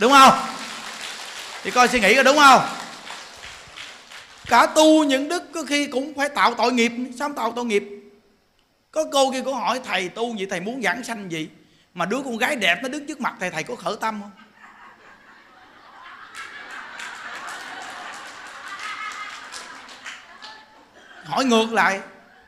Đúng 0.00 0.12
không? 0.12 0.34
Thì 1.62 1.70
coi 1.70 1.88
suy 1.88 2.00
nghĩ 2.00 2.14
là 2.14 2.22
đúng 2.22 2.36
không? 2.36 2.62
Cả 4.46 4.66
tu 4.66 5.04
những 5.04 5.28
đức 5.28 5.42
có 5.54 5.62
khi 5.68 5.86
cũng 5.86 6.14
phải 6.16 6.28
tạo 6.28 6.54
tội 6.54 6.72
nghiệp. 6.72 6.92
Sao 7.18 7.30
tạo 7.36 7.52
tội 7.56 7.64
nghiệp? 7.64 7.84
Có 8.90 9.04
cô 9.12 9.32
kia 9.32 9.42
có 9.44 9.54
hỏi, 9.54 9.80
thầy 9.84 10.08
tu 10.08 10.34
vậy 10.36 10.46
thầy 10.50 10.60
muốn 10.60 10.82
giảng 10.82 11.04
sanh 11.04 11.32
gì? 11.32 11.48
Mà 11.94 12.04
đứa 12.04 12.18
con 12.24 12.36
gái 12.36 12.56
đẹp 12.56 12.78
nó 12.82 12.88
đứng 12.88 13.06
trước 13.06 13.20
mặt 13.20 13.34
thầy 13.40 13.50
thầy 13.50 13.62
có 13.62 13.76
khởi 13.76 13.96
tâm 14.00 14.20
không? 14.22 14.30
Hỏi 21.24 21.44
ngược 21.44 21.72
lại, 21.72 22.00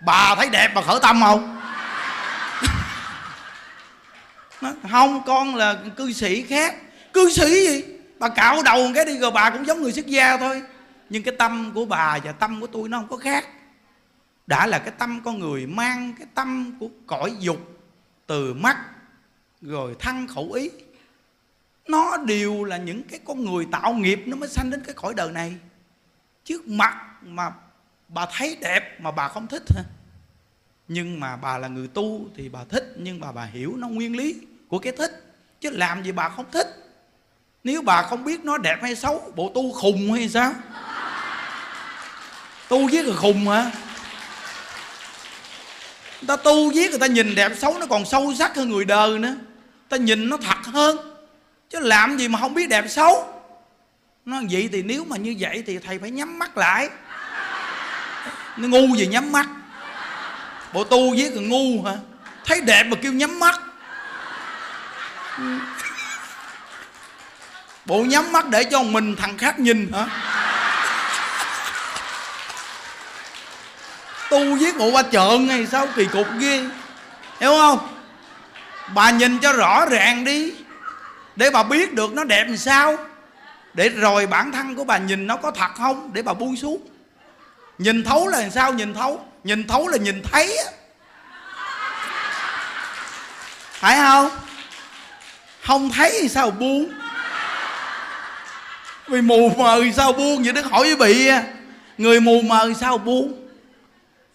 bà 0.06 0.34
thấy 0.34 0.48
đẹp 0.50 0.70
mà 0.74 0.82
khởi 0.82 0.98
tâm 1.02 1.20
không? 1.20 1.59
Nói, 4.62 4.74
không 4.90 5.22
con 5.26 5.54
là 5.54 5.82
cư 5.96 6.12
sĩ 6.12 6.42
khác. 6.42 6.76
Cư 7.12 7.30
sĩ 7.30 7.68
gì? 7.68 7.84
Bà 8.18 8.28
cạo 8.28 8.62
đầu 8.62 8.86
một 8.86 8.92
cái 8.94 9.04
đi 9.04 9.18
rồi 9.18 9.30
bà 9.30 9.50
cũng 9.50 9.66
giống 9.66 9.82
người 9.82 9.92
xuất 9.92 10.06
gia 10.06 10.36
thôi. 10.36 10.62
Nhưng 11.10 11.22
cái 11.22 11.34
tâm 11.38 11.72
của 11.74 11.84
bà 11.84 12.18
và 12.24 12.32
tâm 12.32 12.60
của 12.60 12.66
tôi 12.66 12.88
nó 12.88 12.98
không 12.98 13.08
có 13.08 13.16
khác. 13.16 13.46
Đã 14.46 14.66
là 14.66 14.78
cái 14.78 14.94
tâm 14.98 15.20
con 15.24 15.38
người 15.38 15.66
mang 15.66 16.12
cái 16.18 16.26
tâm 16.34 16.76
của 16.80 16.88
cõi 17.06 17.36
dục 17.40 17.58
từ 18.26 18.54
mắt 18.54 18.76
rồi 19.60 19.96
thân 19.98 20.26
khẩu 20.26 20.52
ý. 20.52 20.70
Nó 21.88 22.16
đều 22.16 22.64
là 22.64 22.76
những 22.76 23.02
cái 23.02 23.20
con 23.24 23.44
người 23.44 23.66
tạo 23.72 23.92
nghiệp 23.92 24.22
nó 24.26 24.36
mới 24.36 24.48
sanh 24.48 24.70
đến 24.70 24.82
cái 24.84 24.94
cõi 24.94 25.14
đời 25.16 25.32
này. 25.32 25.54
Trước 26.44 26.68
mặt 26.68 26.94
mà 27.22 27.52
bà 28.08 28.26
thấy 28.36 28.56
đẹp 28.60 29.00
mà 29.00 29.10
bà 29.10 29.28
không 29.28 29.46
thích 29.46 29.62
nhưng 30.92 31.20
mà 31.20 31.36
bà 31.36 31.58
là 31.58 31.68
người 31.68 31.88
tu 31.88 32.28
thì 32.36 32.48
bà 32.48 32.64
thích 32.64 32.94
nhưng 32.96 33.20
mà 33.20 33.32
bà 33.32 33.44
hiểu 33.44 33.76
nó 33.76 33.88
nguyên 33.88 34.16
lý 34.16 34.34
của 34.70 34.78
cái 34.78 34.92
thích. 34.92 35.24
Chứ 35.60 35.70
làm 35.70 36.02
gì 36.02 36.12
bà 36.12 36.28
không 36.28 36.50
thích? 36.52 36.66
Nếu 37.64 37.82
bà 37.82 38.02
không 38.02 38.24
biết 38.24 38.44
nó 38.44 38.58
đẹp 38.58 38.78
hay 38.82 38.96
xấu, 38.96 39.32
bộ 39.36 39.52
tu 39.54 39.72
khùng 39.72 40.12
hay 40.12 40.28
sao? 40.28 40.52
Tu 42.68 42.88
giết 42.88 43.06
là 43.06 43.16
khùng 43.16 43.48
hả? 43.48 43.70
Người 46.20 46.26
ta 46.26 46.36
tu 46.36 46.70
giết 46.72 46.90
người 46.90 46.98
ta 46.98 47.06
nhìn 47.06 47.34
đẹp 47.34 47.52
xấu, 47.58 47.78
nó 47.78 47.86
còn 47.86 48.04
sâu 48.04 48.34
sắc 48.38 48.56
hơn 48.56 48.70
người 48.70 48.84
đời 48.84 49.18
nữa. 49.18 49.34
Ta 49.88 49.96
nhìn 49.96 50.28
nó 50.28 50.36
thật 50.36 50.72
hơn. 50.72 50.96
Chứ 51.70 51.78
làm 51.80 52.18
gì 52.18 52.28
mà 52.28 52.38
không 52.38 52.54
biết 52.54 52.68
đẹp 52.68 52.84
xấu? 52.88 53.42
Nó 54.24 54.40
vậy 54.50 54.68
thì 54.72 54.82
nếu 54.82 55.04
mà 55.04 55.16
như 55.16 55.36
vậy 55.38 55.62
thì 55.66 55.78
thầy 55.78 55.98
phải 55.98 56.10
nhắm 56.10 56.38
mắt 56.38 56.58
lại. 56.58 56.88
Nó 58.56 58.68
ngu 58.68 58.96
gì 58.96 59.06
nhắm 59.06 59.32
mắt? 59.32 59.46
Bộ 60.72 60.84
tu 60.84 61.14
giết 61.14 61.34
là 61.34 61.42
ngu 61.42 61.82
hả? 61.82 61.96
Thấy 62.44 62.60
đẹp 62.60 62.84
mà 62.84 62.96
kêu 63.02 63.12
nhắm 63.12 63.40
mắt. 63.40 63.60
bộ 67.86 68.02
nhắm 68.02 68.32
mắt 68.32 68.48
để 68.48 68.64
cho 68.64 68.82
mình 68.82 69.16
thằng 69.16 69.38
khác 69.38 69.58
nhìn 69.58 69.92
hả? 69.92 70.06
Tu 74.30 74.54
viết 74.54 74.78
bộ 74.78 74.90
ba 74.90 75.02
trợn 75.02 75.46
này 75.46 75.66
sao? 75.66 75.86
Kỳ 75.96 76.06
cục 76.06 76.26
ghê. 76.38 76.64
Hiểu 77.40 77.50
không? 77.50 77.78
Bà 78.94 79.10
nhìn 79.10 79.38
cho 79.38 79.52
rõ 79.52 79.86
ràng 79.86 80.24
đi. 80.24 80.52
Để 81.36 81.50
bà 81.50 81.62
biết 81.62 81.94
được 81.94 82.12
nó 82.12 82.24
đẹp 82.24 82.44
làm 82.48 82.56
sao. 82.56 82.96
Để 83.74 83.88
rồi 83.88 84.26
bản 84.26 84.52
thân 84.52 84.76
của 84.76 84.84
bà 84.84 84.98
nhìn 84.98 85.26
nó 85.26 85.36
có 85.36 85.50
thật 85.50 85.70
không? 85.74 86.10
Để 86.12 86.22
bà 86.22 86.34
buông 86.34 86.56
xuống. 86.56 86.86
Nhìn 87.78 88.04
thấu 88.04 88.28
là 88.28 88.40
làm 88.40 88.50
sao? 88.50 88.72
Nhìn 88.72 88.94
thấu. 88.94 89.24
Nhìn 89.44 89.66
thấu 89.66 89.88
là 89.88 89.96
nhìn 89.96 90.22
thấy 90.32 90.58
phải 93.80 93.96
không? 93.96 94.30
Không 95.62 95.90
thấy 95.90 96.18
thì 96.22 96.28
sao 96.28 96.50
buông? 96.50 96.92
Vì 99.08 99.20
mù 99.20 99.48
mờ 99.48 99.80
thì 99.84 99.92
sao 99.92 100.12
buông? 100.12 100.42
Vậy 100.42 100.52
đức 100.52 100.64
hỏi 100.64 100.94
với 100.94 101.08
bị 101.08 101.26
à. 101.26 101.54
người 101.98 102.20
mù 102.20 102.42
mờ 102.42 102.64
thì 102.68 102.74
sao 102.80 102.98
buông? 102.98 103.48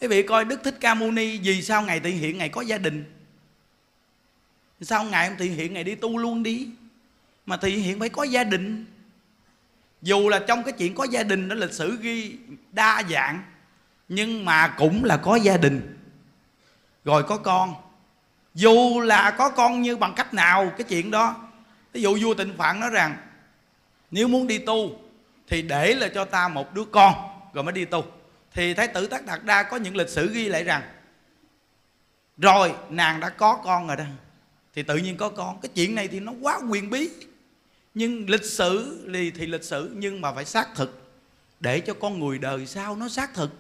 Quý 0.02 0.08
vị 0.08 0.24
coi 0.24 0.46
đức 0.46 0.64
thích 0.64 0.78
ca 0.80 0.94
mâu 0.94 1.12
ni, 1.12 1.38
vì 1.38 1.62
sao 1.62 1.82
ngày 1.82 2.00
thị 2.00 2.12
hiện 2.12 2.38
ngày 2.38 2.50
có 2.50 2.62
gia 2.62 2.78
đình? 2.78 3.06
Sao 4.82 5.04
ngày 5.04 5.28
không 5.28 5.38
thị 5.38 5.50
hiện 5.50 5.74
ngày 5.74 5.84
đi 5.84 5.96
tu 5.96 6.18
luôn 6.18 6.44
đi? 6.44 6.68
Mà 7.46 7.58
thị 7.58 7.76
hiện 7.76 8.00
phải 8.00 8.10
có 8.10 8.24
gia 8.24 8.44
đình. 8.44 8.86
Dù 10.02 10.30
là 10.30 10.40
trong 10.48 10.64
cái 10.64 10.72
chuyện 10.72 10.96
có 10.96 11.04
gia 11.04 11.24
đình, 11.24 11.50
đó 11.50 11.56
lịch 11.56 11.74
sử 11.74 11.98
ghi 12.02 12.36
đa 12.72 13.04
dạng, 13.10 13.44
nhưng 14.10 14.46
mà 14.46 14.68
cũng 14.68 15.04
là 15.04 15.18
có 15.18 15.36
gia 15.36 15.58
đình. 15.58 15.98
Rồi 17.06 17.24
có 17.24 17.38
con 17.38 17.74
dù 18.56 19.00
là 19.00 19.32
có 19.32 19.50
con 19.50 19.82
như 19.82 19.98
bằng 19.98 20.14
cách 20.16 20.34
nào 20.34 20.72
cái 20.78 20.84
chuyện 20.90 21.12
đó 21.12 21.36
ví 21.94 22.02
dụ 22.02 22.18
vua 22.22 22.34
tịnh 22.34 22.58
phạn 22.58 22.80
nói 22.80 22.90
rằng 22.90 23.18
nếu 24.12 24.28
muốn 24.28 24.48
đi 24.48 24.58
tu 24.58 25.00
thì 25.48 25.62
để 25.62 25.96
là 25.96 26.08
cho 26.08 26.26
ta 26.26 26.48
một 26.48 26.74
đứa 26.74 26.86
con. 26.86 27.14
Rồi 27.54 27.64
mới 27.64 27.74
đi 27.74 27.86
tu. 27.86 28.06
Thì 28.54 28.74
thái 28.74 28.88
tử 28.88 29.08
tất 29.08 29.26
đạt 29.26 29.44
đa 29.44 29.64
có 29.64 29.78
những 29.78 29.96
lịch 29.96 30.10
sử 30.10 30.32
ghi 30.34 30.50
lại 30.50 30.64
rằng 30.64 30.82
rồi 32.38 32.74
nàng 32.90 33.20
đã 33.20 33.30
có 33.30 33.62
con 33.64 33.88
rồi 33.88 33.96
đó. 33.98 34.04
Thì 34.74 34.84
tự 34.84 34.98
nhiên 34.98 35.18
có 35.18 35.30
con. 35.30 35.62
Cái 35.62 35.70
chuyện 35.76 35.96
này 35.96 36.08
thì 36.08 36.20
nó 36.20 36.34
quá 36.42 36.60
quyền 36.70 36.90
bí. 36.90 37.10
Nhưng 37.94 38.30
lịch 38.30 38.46
sử 38.46 39.02
thì, 39.14 39.32
thì 39.32 39.46
lịch 39.46 39.64
sử 39.64 39.92
nhưng 39.96 40.22
mà 40.22 40.34
phải 40.34 40.46
xác 40.46 40.76
thực. 40.76 41.02
Để 41.60 41.80
cho 41.80 41.94
con 41.94 42.20
người 42.20 42.38
đời 42.38 42.66
sau 42.66 42.96
nó 42.96 43.10
xác 43.10 43.34
thực. 43.34 43.52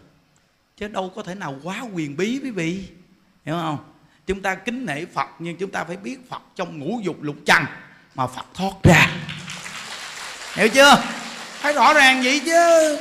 Chứ 0.77 0.87
đâu 0.87 1.11
có 1.15 1.23
thể 1.23 1.35
nào 1.35 1.55
quá 1.63 1.81
quyền 1.93 2.17
bí 2.17 2.39
quý 2.43 2.51
vị. 2.51 2.87
Hiểu 3.45 3.55
không? 3.55 3.77
Chúng 4.27 4.41
ta 4.41 4.55
kính 4.55 4.85
nể 4.85 5.05
phật, 5.05 5.27
nhưng 5.39 5.57
chúng 5.57 5.71
ta 5.71 5.83
phải 5.83 5.97
biết 5.97 6.29
phật 6.29 6.41
trong 6.55 6.79
ngũ 6.79 6.99
dục 7.03 7.15
lục 7.21 7.35
trần 7.45 7.63
mà 8.15 8.27
phật 8.27 8.45
thoát 8.53 8.73
ra. 8.83 9.07
Hiểu 10.53 10.67
chưa? 10.69 11.01
Phải 11.59 11.73
rõ 11.73 11.93
ràng 11.93 12.21
vậy 12.23 12.41
chứ? 12.45 12.97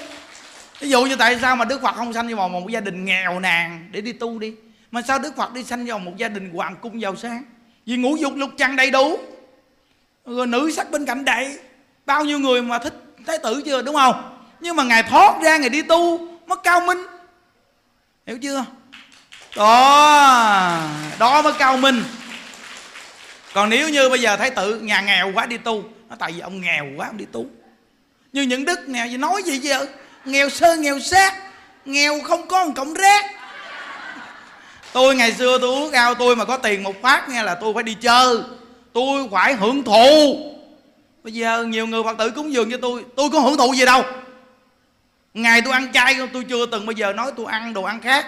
Ví 0.81 0.89
dụ 0.89 1.05
như 1.05 1.17
tại 1.17 1.39
sao 1.41 1.57
mà 1.57 1.65
đức 1.65 1.83
phật 1.83 1.95
không 1.97 2.13
sanh 2.13 2.37
vào 2.37 2.49
một 2.49 2.69
gia 2.71 2.81
đình 2.81 3.05
nghèo 3.05 3.41
nàn 3.41 3.89
để 3.91 4.01
đi 4.01 4.13
tu 4.13 4.39
đi? 4.39 4.55
Mà 4.91 5.03
sao 5.03 5.19
đức 5.19 5.37
phật 5.37 5.53
đi 5.53 5.65
sanh 5.65 5.87
vào 5.87 5.99
một 5.99 6.13
gia 6.17 6.29
đình 6.29 6.51
hoàng 6.51 6.77
cung 6.81 7.01
giàu 7.01 7.17
sang? 7.17 7.43
Vì 7.87 7.97
ngũ 7.97 8.17
dục 8.17 8.33
lục 8.37 8.51
trần 8.59 8.77
đầy 8.77 8.91
đủ. 8.91 9.19
Rồi 10.27 10.47
nữ 10.47 10.71
sắc 10.77 10.91
bên 10.91 11.07
cạnh 11.07 11.25
đầy. 11.25 11.59
Bao 12.07 12.25
nhiêu 12.25 12.39
người 12.39 12.63
mà 12.63 12.79
thích 12.79 12.95
thái 13.27 13.39
tử 13.39 13.63
chưa, 13.65 13.83
đúng 13.83 13.95
không? 13.95 14.39
Nhưng 14.61 14.77
mà 14.77 14.85
ngài 14.85 15.03
thoát 15.03 15.43
ra, 15.43 15.57
ngài 15.57 15.69
đi 15.69 15.83
tu, 15.83 16.29
mất 16.47 16.63
cao 16.63 16.81
minh. 16.81 16.99
Hiểu 18.27 18.39
chưa? 18.39 18.65
Đó 19.57 20.81
đó 21.19 21.43
mới 21.43 21.53
cao 21.59 21.77
minh. 21.77 22.05
Còn 23.55 23.71
nếu 23.71 23.89
như 23.89 24.09
bây 24.09 24.21
giờ 24.21 24.37
thái 24.37 24.51
tử 24.51 24.79
nhà 24.79 25.01
nghèo 25.01 25.33
quá 25.35 25.47
đi 25.47 25.57
tu 25.57 25.85
nó 26.11 26.17
tại 26.19 26.33
vì 26.33 26.41
ông 26.41 26.61
nghèo 26.61 26.87
quá, 26.97 27.07
ông 27.07 27.17
đi 27.17 27.25
tu. 27.33 27.47
Như 28.33 28.43
những 28.43 28.65
đức 28.65 28.89
nghèo 28.89 29.07
gì 29.07 29.17
nói 29.17 29.43
gì 29.43 29.61
vậy? 29.65 29.89
Nghèo 30.25 30.49
sơ, 30.49 30.77
nghèo 30.77 31.01
xác 31.01 31.35
nghèo 31.85 32.21
không 32.21 32.49
có 32.49 32.65
một 32.65 32.73
cộng 32.77 32.95
rác. 32.95 33.25
Tôi 34.93 35.17
ngày 35.17 35.33
xưa 35.33 35.59
tôi 35.59 35.71
uống 35.71 35.93
ao 35.93 36.15
tôi 36.15 36.37
mà 36.37 36.45
có 36.45 36.57
tiền 36.57 36.83
một 36.83 37.03
phát 37.03 37.29
nghe 37.29 37.43
là 37.43 37.55
tôi 37.55 37.75
phải 37.75 37.83
đi 37.83 37.95
chơi. 37.95 38.37
Tôi 38.93 39.29
phải 39.33 39.55
hưởng 39.55 39.83
thụ. 39.83 40.37
Bây 41.23 41.33
giờ 41.33 41.65
nhiều 41.65 41.87
người 41.87 42.03
phật 42.03 42.19
tử 42.19 42.31
cúng 42.31 42.53
dường 42.53 42.71
cho 42.71 42.77
tôi 42.83 43.05
tôi 43.17 43.31
có 43.31 43.41
hưởng 43.41 43.57
thụ 43.57 43.73
gì 43.73 43.85
đâu. 43.85 44.03
Ngày 45.35 45.63
tôi 45.63 45.73
ăn 45.73 45.93
chay, 45.93 46.17
tôi 46.33 46.45
chưa 46.49 46.67
từng 46.67 46.87
bây 46.87 46.95
giờ 46.95 47.13
nói 47.13 47.33
tôi 47.37 47.47
ăn 47.47 47.75
đồ 47.75 47.83
ăn 47.83 48.01
khác 48.01 48.27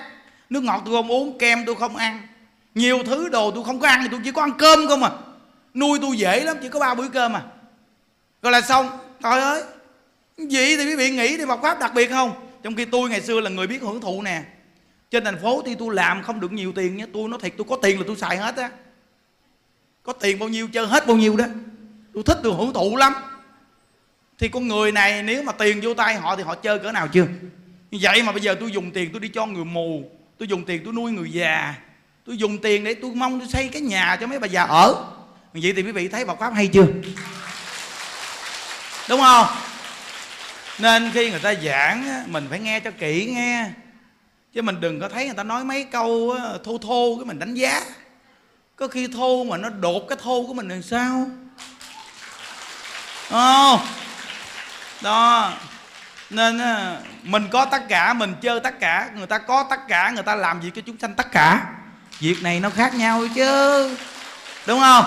nước 0.50 0.62
ngọt 0.62 0.82
tôi 0.84 0.94
không 0.94 1.10
uống, 1.10 1.38
kem 1.38 1.66
tôi 1.66 1.74
không 1.74 1.96
ăn. 1.96 2.22
Nhiều 2.74 2.98
thứ 3.06 3.28
đồ 3.28 3.50
tôi 3.50 3.64
không 3.64 3.80
có 3.80 3.88
ăn 3.88 4.00
thì 4.02 4.08
tôi 4.10 4.20
chỉ 4.24 4.32
có 4.32 4.42
ăn 4.42 4.52
cơm 4.58 4.88
không 4.88 5.00
mà 5.00 5.10
nuôi 5.74 5.98
tôi 6.02 6.16
dễ 6.16 6.44
lắm, 6.44 6.56
chỉ 6.62 6.68
có 6.68 6.80
ba 6.80 6.94
bữa 6.94 7.08
cơm 7.08 7.36
à. 7.36 7.42
Rồi 8.42 8.52
là 8.52 8.60
xong. 8.60 8.88
Trời 9.22 9.40
ơi 9.40 9.62
vậy 10.36 10.76
thì 10.76 10.84
quý 10.86 10.96
vị 10.96 11.10
nghĩ 11.10 11.36
thì 11.36 11.44
Phật 11.48 11.60
pháp 11.62 11.80
đặc 11.80 11.94
biệt 11.94 12.10
không? 12.10 12.32
Trong 12.62 12.74
khi 12.74 12.84
tôi 12.84 13.10
ngày 13.10 13.20
xưa 13.20 13.40
là 13.40 13.50
người 13.50 13.66
biết 13.66 13.82
hưởng 13.82 14.00
thụ 14.00 14.22
nè. 14.22 14.42
Trên 15.10 15.24
thành 15.24 15.38
phố 15.42 15.62
thì 15.66 15.74
tôi 15.74 15.94
làm 15.94 16.22
không 16.22 16.40
được 16.40 16.52
nhiều 16.52 16.72
tiền 16.72 16.96
nhé. 16.96 17.06
Tôi 17.12 17.28
nói 17.28 17.38
thiệt, 17.42 17.52
tôi 17.56 17.66
có 17.70 17.76
tiền 17.82 17.98
là 17.98 18.04
tôi 18.06 18.16
xài 18.16 18.36
hết 18.36 18.56
á. 18.56 18.70
Có 20.02 20.12
tiền 20.12 20.38
bao 20.38 20.48
nhiêu, 20.48 20.68
chơi 20.68 20.86
hết 20.86 21.06
bao 21.06 21.16
nhiêu 21.16 21.36
đó. 21.36 21.44
Tôi 22.14 22.22
thích, 22.22 22.38
tôi 22.42 22.54
hưởng 22.54 22.72
thụ 22.72 22.96
lắm. 22.96 23.12
Thì 24.38 24.48
con 24.48 24.68
người 24.68 24.92
này, 24.92 25.22
nếu 25.22 25.42
mà 25.42 25.52
tiền 25.52 25.80
vô 25.82 25.94
tay 25.94 26.14
họ 26.14 26.36
thì 26.36 26.42
họ 26.42 26.54
chơi 26.54 26.78
cỡ 26.78 26.92
nào 26.92 27.08
chưa? 27.08 27.26
Vậy 27.90 28.22
mà 28.22 28.32
bây 28.32 28.40
giờ 28.40 28.56
tôi 28.60 28.72
dùng 28.72 28.90
tiền 28.90 29.10
tôi 29.12 29.20
đi 29.20 29.28
cho 29.28 29.46
người 29.46 29.64
mù 29.64 30.10
tôi 30.38 30.48
dùng 30.48 30.64
tiền 30.64 30.82
tôi 30.84 30.92
nuôi 30.92 31.12
người 31.12 31.32
già. 31.32 31.74
Tôi 32.26 32.36
dùng 32.36 32.58
tiền 32.58 32.84
để 32.84 32.94
tôi 32.94 33.10
mong 33.14 33.40
tôi 33.40 33.48
xây 33.48 33.68
cái 33.68 33.82
nhà 33.82 34.16
cho 34.20 34.26
mấy 34.26 34.38
bà 34.38 34.46
già 34.46 34.62
ở. 34.62 35.04
Vậy 35.52 35.72
thì 35.76 35.82
quý 35.82 35.92
vị 35.92 36.08
thấy 36.08 36.24
Phật 36.24 36.38
pháp 36.40 36.54
hay 36.54 36.66
chưa? 36.66 36.86
Đúng 39.08 39.20
không? 39.20 39.46
Nên 40.78 41.10
khi 41.14 41.30
người 41.30 41.40
ta 41.40 41.54
giảng 41.54 42.24
mình 42.32 42.46
phải 42.50 42.58
nghe 42.58 42.80
cho 42.80 42.90
kỹ 42.90 43.32
nghe. 43.34 43.70
Chứ 44.52 44.62
mình 44.62 44.80
đừng 44.80 45.00
có 45.00 45.08
thấy 45.08 45.24
người 45.24 45.34
ta 45.34 45.42
nói 45.42 45.64
mấy 45.64 45.84
câu 45.84 46.36
thô 46.64 46.78
thô 46.78 47.16
cái 47.16 47.24
mình 47.24 47.38
đánh 47.38 47.54
giá. 47.54 47.82
Có 48.76 48.88
khi 48.88 49.08
thô 49.08 49.44
mà 49.44 49.56
nó 49.56 49.68
đột 49.68 50.06
cái 50.08 50.18
thô 50.22 50.44
của 50.46 50.54
mình 50.54 50.68
làm 50.68 50.82
sao? 50.82 51.26
Oh, 53.34 53.80
đó 55.02 55.52
nên 56.30 56.58
ờ, 56.58 57.02
mình 57.22 57.48
có 57.52 57.64
tất 57.64 57.82
cả 57.88 58.12
mình 58.12 58.34
chơi 58.40 58.60
tất 58.60 58.80
cả 58.80 59.10
người 59.16 59.26
ta 59.26 59.38
có 59.38 59.66
tất 59.70 59.80
cả 59.88 60.10
người 60.10 60.22
ta 60.22 60.34
làm 60.34 60.60
việc 60.60 60.70
cho 60.74 60.82
chúng 60.86 60.98
sanh 60.98 61.14
tất 61.14 61.32
cả. 61.32 61.72
Việc 62.18 62.36
này 62.42 62.60
nó 62.60 62.70
khác 62.70 62.94
nhau 62.94 63.22
chứ 63.34 63.96
đúng 64.66 64.80
không? 64.80 65.04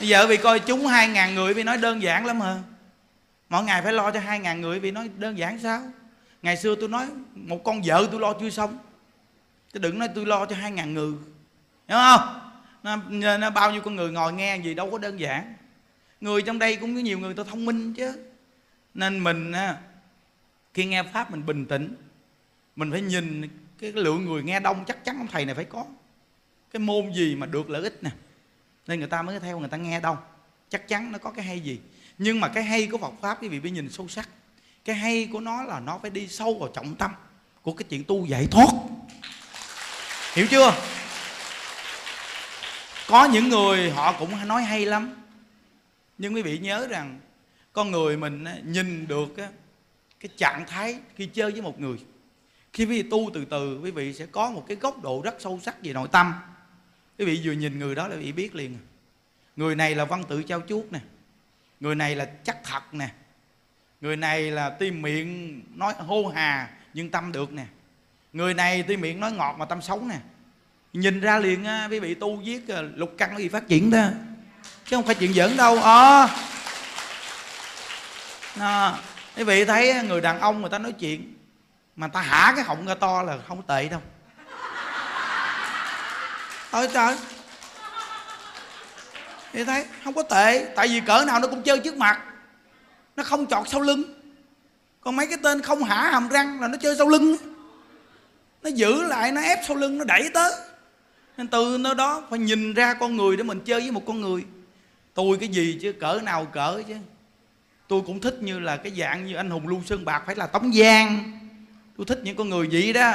Bây 0.00 0.08
giờ 0.08 0.26
vì 0.26 0.36
coi 0.36 0.60
chúng 0.60 0.86
hai 0.86 1.08
ngàn 1.08 1.34
người 1.34 1.54
vì 1.54 1.62
nói 1.62 1.76
đơn 1.76 2.02
giản 2.02 2.26
lắm 2.26 2.40
hả? 2.40 2.56
Mỗi 3.48 3.64
ngày 3.64 3.82
phải 3.82 3.92
lo 3.92 4.10
cho 4.10 4.20
hai 4.20 4.38
ngàn 4.38 4.60
người 4.60 4.80
vì 4.80 4.90
nói 4.90 5.10
đơn 5.16 5.38
giản 5.38 5.58
sao? 5.58 5.82
Ngày 6.42 6.56
xưa 6.56 6.74
tôi 6.80 6.88
nói 6.88 7.06
một 7.34 7.64
con 7.64 7.82
vợ 7.84 8.08
tôi 8.10 8.20
lo 8.20 8.32
chưa 8.40 8.50
xong. 8.50 8.78
Chứ 9.72 9.78
đừng 9.78 9.98
nói 9.98 10.08
tôi 10.14 10.26
lo 10.26 10.46
cho 10.46 10.56
hai 10.56 10.70
ngàn 10.70 10.94
người 10.94 11.12
hiểu 11.88 11.98
không? 11.98 12.50
Nó, 12.82 12.96
nó 13.36 13.50
bao 13.50 13.72
nhiêu 13.72 13.80
con 13.80 13.96
người 13.96 14.10
ngồi 14.10 14.32
nghe 14.32 14.56
gì 14.56 14.74
đâu 14.74 14.90
có 14.90 14.98
đơn 14.98 15.20
giản. 15.20 15.54
Người 16.20 16.42
trong 16.42 16.58
đây 16.58 16.76
cũng 16.76 16.94
có 16.94 17.00
nhiều 17.00 17.18
người 17.18 17.34
ta 17.34 17.42
thông 17.50 17.64
minh 17.64 17.94
chứ. 17.94 18.12
Nên 18.94 19.24
mình 19.24 19.52
khi 20.74 20.84
nghe 20.84 21.02
pháp 21.02 21.30
mình 21.30 21.46
bình 21.46 21.66
tĩnh, 21.66 21.96
mình 22.76 22.90
phải 22.90 23.00
nhìn 23.00 23.48
cái 23.78 23.92
lượng 23.92 24.24
người 24.24 24.42
nghe 24.42 24.60
đông 24.60 24.84
chắc 24.86 25.04
chắn 25.04 25.18
ông 25.18 25.26
thầy 25.26 25.44
này 25.44 25.54
phải 25.54 25.64
có. 25.64 25.84
Cái 26.70 26.80
môn 26.80 27.12
gì 27.12 27.34
mà 27.34 27.46
được 27.46 27.70
lợi 27.70 27.82
ích 27.82 28.02
nè? 28.02 28.10
Nên 28.86 28.98
người 28.98 29.08
ta 29.08 29.22
mới 29.22 29.40
theo 29.40 29.58
người 29.58 29.68
ta 29.68 29.76
nghe 29.76 30.00
đông 30.00 30.16
chắc 30.68 30.88
chắn 30.88 31.12
nó 31.12 31.18
có 31.18 31.30
cái 31.30 31.44
hay 31.44 31.60
gì. 31.60 31.80
Nhưng 32.18 32.40
mà 32.40 32.48
cái 32.48 32.64
hay 32.64 32.86
của 32.86 32.98
Phật 32.98 33.12
pháp, 33.20 33.42
quý 33.42 33.48
vị 33.48 33.60
phải 33.60 33.70
nhìn 33.70 33.90
sâu 33.90 34.08
sắc. 34.08 34.28
Cái 34.84 34.96
hay 34.96 35.28
của 35.32 35.40
nó 35.40 35.62
là 35.62 35.80
nó 35.80 35.98
phải 35.98 36.10
đi 36.10 36.28
sâu 36.28 36.54
vào 36.54 36.68
trọng 36.68 36.94
tâm 36.94 37.10
của 37.62 37.72
cái 37.72 37.84
chuyện 37.90 38.04
tu 38.04 38.26
giải 38.26 38.46
thoát. 38.50 38.68
Hiểu 40.34 40.46
chưa? 40.50 40.74
Có 43.08 43.24
những 43.24 43.48
người 43.48 43.90
họ 43.90 44.12
cũng 44.18 44.48
nói 44.48 44.62
hay 44.62 44.86
lắm. 44.86 45.14
Nhưng 46.18 46.34
quý 46.34 46.42
vị 46.42 46.58
nhớ 46.58 46.86
rằng, 46.86 47.20
con 47.72 47.90
người 47.90 48.16
mình 48.16 48.44
nhìn 48.64 49.06
được 49.06 49.36
cái 50.20 50.30
trạng 50.36 50.64
thái 50.66 50.98
khi 51.16 51.26
chơi 51.26 51.50
với 51.50 51.62
một 51.62 51.80
người. 51.80 51.98
Khi 52.72 52.84
quý 52.84 53.02
vị 53.02 53.08
tu 53.10 53.30
từ 53.34 53.44
từ 53.44 53.78
quý 53.78 53.90
vị 53.90 54.12
sẽ 54.14 54.26
có 54.26 54.50
một 54.50 54.64
cái 54.68 54.76
góc 54.76 55.02
độ 55.02 55.20
rất 55.24 55.34
sâu 55.38 55.60
sắc 55.62 55.82
về 55.82 55.92
nội 55.92 56.08
tâm. 56.12 56.34
Quý 57.18 57.24
vị 57.24 57.40
vừa 57.44 57.52
nhìn 57.52 57.78
người 57.78 57.94
đó 57.94 58.08
là 58.08 58.16
quý 58.16 58.22
vị 58.22 58.32
biết 58.32 58.54
liền 58.54 58.74
à. 58.74 58.82
người 59.56 59.74
này 59.74 59.94
là 59.94 60.04
văn 60.04 60.24
tự 60.28 60.42
trao 60.42 60.60
chuốt 60.68 60.84
nè. 60.90 61.00
Người 61.80 61.94
này 61.94 62.16
là 62.16 62.24
chắc 62.44 62.64
thật 62.64 62.94
nè. 62.94 63.08
Người 64.00 64.16
này 64.16 64.50
là 64.50 64.70
tim 64.70 65.02
miệng 65.02 65.62
nói 65.74 65.94
hô 65.98 66.28
hà 66.28 66.70
nhưng 66.94 67.10
tâm 67.10 67.32
được 67.32 67.52
nè. 67.52 67.66
Người 68.32 68.54
này 68.54 68.82
tim 68.82 69.00
miệng 69.00 69.20
nói 69.20 69.32
ngọt 69.32 69.56
mà 69.58 69.64
tâm 69.64 69.82
xấu 69.82 70.02
nè. 70.04 70.18
Nhìn 70.92 71.20
ra 71.20 71.38
liền 71.38 71.64
á 71.64 71.88
quý 71.90 71.98
vị 72.00 72.14
tu 72.14 72.36
viết 72.36 72.68
à, 72.68 72.80
lục 72.80 73.14
căn 73.18 73.38
gì 73.38 73.48
phát 73.48 73.68
triển 73.68 73.90
đó. 73.90 74.08
Chứ 74.84 74.96
không 74.96 75.06
phải 75.06 75.14
chuyện 75.14 75.32
giỡn 75.32 75.56
đâu 75.56 75.76
ờ. 75.76 76.28
À, 78.58 78.98
quý 79.40 79.44
vị 79.44 79.64
thấy 79.64 80.02
người 80.02 80.20
đàn 80.20 80.40
ông 80.40 80.60
người 80.60 80.70
ta 80.70 80.78
nói 80.78 80.92
chuyện, 80.92 81.34
mà 81.96 82.08
ta 82.08 82.20
hả 82.20 82.52
cái 82.56 82.64
họng 82.64 82.86
ra 82.86 82.94
to 82.94 83.22
là 83.22 83.38
không 83.48 83.62
tệ 83.62 83.88
đâu. 83.88 84.00
Ôi 86.70 86.88
trời. 86.94 87.16
Thì 89.52 89.64
thấy, 89.64 89.84
không 90.04 90.14
có 90.14 90.22
tệ, 90.22 90.72
tại 90.76 90.88
vì 90.88 91.00
cỡ 91.00 91.24
nào 91.26 91.40
nó 91.40 91.48
cũng 91.48 91.62
chơi 91.62 91.78
trước 91.78 91.96
mặt. 91.96 92.20
Nó 93.16 93.22
không 93.22 93.46
chọt 93.46 93.68
sau 93.68 93.80
lưng. 93.80 94.02
Còn 95.00 95.16
mấy 95.16 95.26
cái 95.26 95.38
tên 95.42 95.62
không 95.62 95.84
hả 95.84 96.10
hàm 96.10 96.28
răng 96.28 96.60
là 96.60 96.68
nó 96.68 96.78
chơi 96.80 96.96
sau 96.96 97.08
lưng. 97.08 97.36
Nó 98.62 98.70
giữ 98.70 99.02
lại, 99.02 99.32
nó 99.32 99.40
ép 99.40 99.58
sau 99.68 99.76
lưng, 99.76 99.98
nó 99.98 100.04
đẩy 100.04 100.30
tới. 100.34 100.52
Nên 101.36 101.48
từ 101.48 101.78
nơi 101.80 101.94
đó 101.94 102.22
phải 102.30 102.38
nhìn 102.38 102.74
ra 102.74 102.94
con 102.94 103.16
người 103.16 103.36
để 103.36 103.42
mình 103.42 103.60
chơi 103.64 103.80
với 103.80 103.90
một 103.90 104.02
con 104.06 104.20
người. 104.20 104.44
Tôi 105.14 105.36
cái 105.40 105.48
gì 105.48 105.78
chứ, 105.82 105.92
cỡ 105.92 106.20
nào 106.22 106.44
cỡ 106.44 106.82
chứ 106.88 106.94
tôi 107.90 108.02
cũng 108.06 108.20
thích 108.20 108.38
như 108.40 108.58
là 108.58 108.76
cái 108.76 108.92
dạng 108.96 109.26
như 109.26 109.34
anh 109.34 109.50
hùng 109.50 109.68
lưu 109.68 109.82
sơn 109.86 110.04
bạc 110.04 110.22
phải 110.26 110.36
là 110.36 110.46
tống 110.46 110.72
giang. 110.72 111.32
Tôi 111.96 112.06
thích 112.06 112.20
những 112.24 112.36
con 112.36 112.48
người 112.48 112.68
vậy 112.72 112.92
đó. 112.92 113.12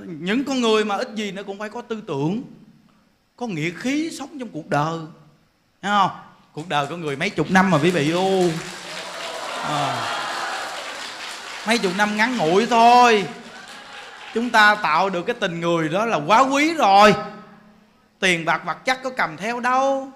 Những 0.00 0.44
con 0.44 0.60
người 0.60 0.84
mà 0.84 0.96
ít 0.96 1.08
gì 1.14 1.32
nó 1.32 1.42
cũng 1.42 1.58
phải 1.58 1.68
có 1.68 1.82
tư 1.82 2.02
tưởng 2.06 2.42
có 3.36 3.46
nghĩa 3.46 3.70
khí 3.70 4.10
sống 4.18 4.38
trong 4.38 4.48
cuộc 4.48 4.68
đời. 4.68 4.98
Thấy 5.82 5.90
không? 5.90 6.10
Cuộc 6.52 6.68
đời 6.68 6.86
con 6.90 7.00
người 7.00 7.16
mấy 7.16 7.30
chục 7.30 7.50
năm 7.50 7.70
mà 7.70 7.78
quý 7.82 7.90
vị 7.90 8.10
ô 8.10 8.42
à, 9.64 10.06
mấy 11.66 11.78
chục 11.78 11.92
năm 11.96 12.16
ngắn 12.16 12.36
ngủi 12.36 12.66
thôi. 12.66 13.24
Chúng 14.34 14.50
ta 14.50 14.74
tạo 14.74 15.10
được 15.10 15.22
cái 15.22 15.36
tình 15.40 15.60
người 15.60 15.88
đó 15.88 16.06
là 16.06 16.16
quá 16.16 16.40
quý 16.40 16.74
rồi. 16.74 17.14
Tiền 18.18 18.44
bạc 18.44 18.62
vật 18.66 18.84
chất 18.84 19.00
có 19.02 19.10
cầm 19.10 19.36
theo 19.36 19.60
đâu? 19.60 20.12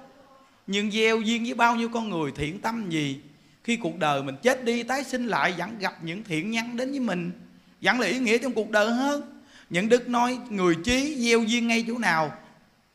Nhưng 0.66 0.90
gieo 0.90 1.20
duyên 1.20 1.44
với 1.44 1.54
bao 1.54 1.76
nhiêu 1.76 1.88
con 1.88 2.10
người 2.10 2.32
thiện 2.36 2.60
tâm 2.60 2.90
gì? 2.90 3.20
Khi 3.64 3.76
cuộc 3.76 3.98
đời 3.98 4.22
mình 4.22 4.36
chết 4.42 4.64
đi, 4.64 4.82
tái 4.82 5.04
sinh 5.04 5.26
lại 5.26 5.54
vẫn 5.58 5.78
gặp 5.78 5.94
những 6.02 6.24
thiện 6.24 6.50
nhân 6.50 6.76
đến 6.76 6.90
với 6.90 7.00
mình. 7.00 7.32
Vẫn 7.80 8.00
là 8.00 8.06
ý 8.06 8.18
nghĩa 8.18 8.38
trong 8.38 8.52
cuộc 8.52 8.70
đời 8.70 8.92
hơn. 8.92 9.42
Những 9.70 9.88
đức 9.88 10.08
nói, 10.08 10.38
người 10.50 10.74
trí 10.84 11.16
gieo 11.18 11.42
duyên 11.42 11.68
ngay 11.68 11.84
chỗ 11.88 11.98
nào? 11.98 12.32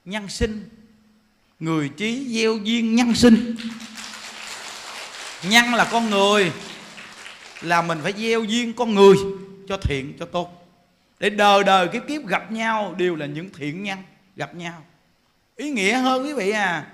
Nhân 0.06 0.28
sinh. 0.28 0.70
Người 1.60 1.90
trí 1.90 2.26
gieo 2.28 2.58
duyên 2.58 2.96
nhân 2.96 3.16
sinh. 3.16 3.56
Nhân 5.50 5.74
là 5.74 5.88
con 5.92 6.10
người, 6.10 6.52
là 7.62 7.82
mình 7.82 8.00
phải 8.04 8.14
gieo 8.18 8.44
duyên 8.44 8.74
con 8.74 8.96
người 8.96 9.16
cho 9.68 9.78
thiện, 9.78 10.14
cho 10.20 10.26
tốt. 10.26 10.68
Để 11.20 11.30
đời 11.30 11.64
đời 11.64 11.88
kiếp 11.88 12.08
kiếp 12.08 12.28
gặp 12.28 12.52
nhau 12.52 12.96
đều 12.98 13.16
là 13.16 13.26
những 13.26 13.50
thiện 13.58 13.84
nhân, 13.84 13.98
gặp 14.36 14.56
nhau. 14.56 14.84
Ý 15.56 15.70
nghĩa 15.72 15.98
hơn 15.98 16.24
quý 16.24 16.34
vị 16.34 16.50
à. 16.50 16.88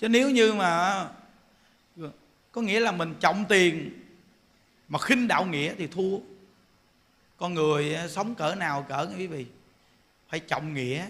Chứ 0.00 0.08
nếu 0.08 0.30
như 0.30 0.52
mà 0.52 1.04
có 2.56 2.62
nghĩa 2.62 2.80
là 2.80 2.92
mình 2.92 3.14
trọng 3.20 3.44
tiền 3.48 3.90
mà 4.88 4.98
khinh 4.98 5.28
đạo 5.28 5.44
nghĩa 5.44 5.74
thì 5.78 5.86
thua. 5.86 6.18
Con 7.36 7.54
người 7.54 7.96
sống 8.10 8.34
cỡ 8.34 8.54
nào 8.54 8.86
cỡ, 8.88 9.08
quý 9.18 9.26
vị? 9.26 9.46
Phải 10.28 10.40
trọng 10.40 10.74
nghĩa. 10.74 11.06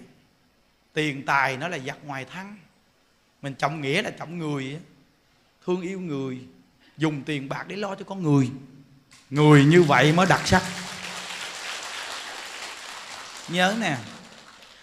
Tiền 0.93 1.27
tài 1.27 1.57
nó 1.57 1.69
là 1.69 1.79
giặc 1.79 1.99
ngoài 2.05 2.25
thắng. 2.25 2.57
Mình 3.43 3.55
trọng 3.55 3.81
nghĩa 3.81 4.03
là 4.03 4.11
trọng 4.11 4.39
người 4.39 4.79
thương 5.67 5.81
yêu 5.81 6.01
người, 6.01 6.41
dùng 6.97 7.23
tiền 7.23 7.49
bạc 7.49 7.65
để 7.69 7.77
lo 7.77 7.95
cho 7.95 8.05
con 8.05 8.23
người. 8.23 8.51
Người 9.31 9.65
như 9.65 9.83
vậy 9.83 10.13
mới 10.13 10.27
đặc 10.27 10.47
sắc. 10.47 10.63
Nhớ 13.49 13.77
nè, 13.81 13.99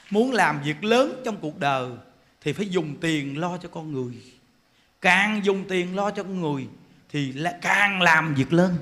muốn 0.10 0.32
làm 0.32 0.64
việc 0.64 0.84
lớn 0.84 1.22
trong 1.26 1.38
cuộc 1.42 1.60
đời 1.60 1.90
thì 2.42 2.54
phải 2.54 2.70
dùng 2.70 2.96
tiền 3.02 3.40
lo 3.40 3.58
cho 3.58 3.70
con 3.70 3.92
người 3.92 4.33
càng 5.04 5.46
dùng 5.46 5.66
tiền 5.70 5.96
lo 5.96 6.12
cho 6.12 6.24
con 6.24 6.42
người 6.42 6.68
thì 7.10 7.32
là 7.34 7.58
càng 7.62 8.02
làm 8.02 8.36
việc 8.36 8.54
lớn. 8.54 8.78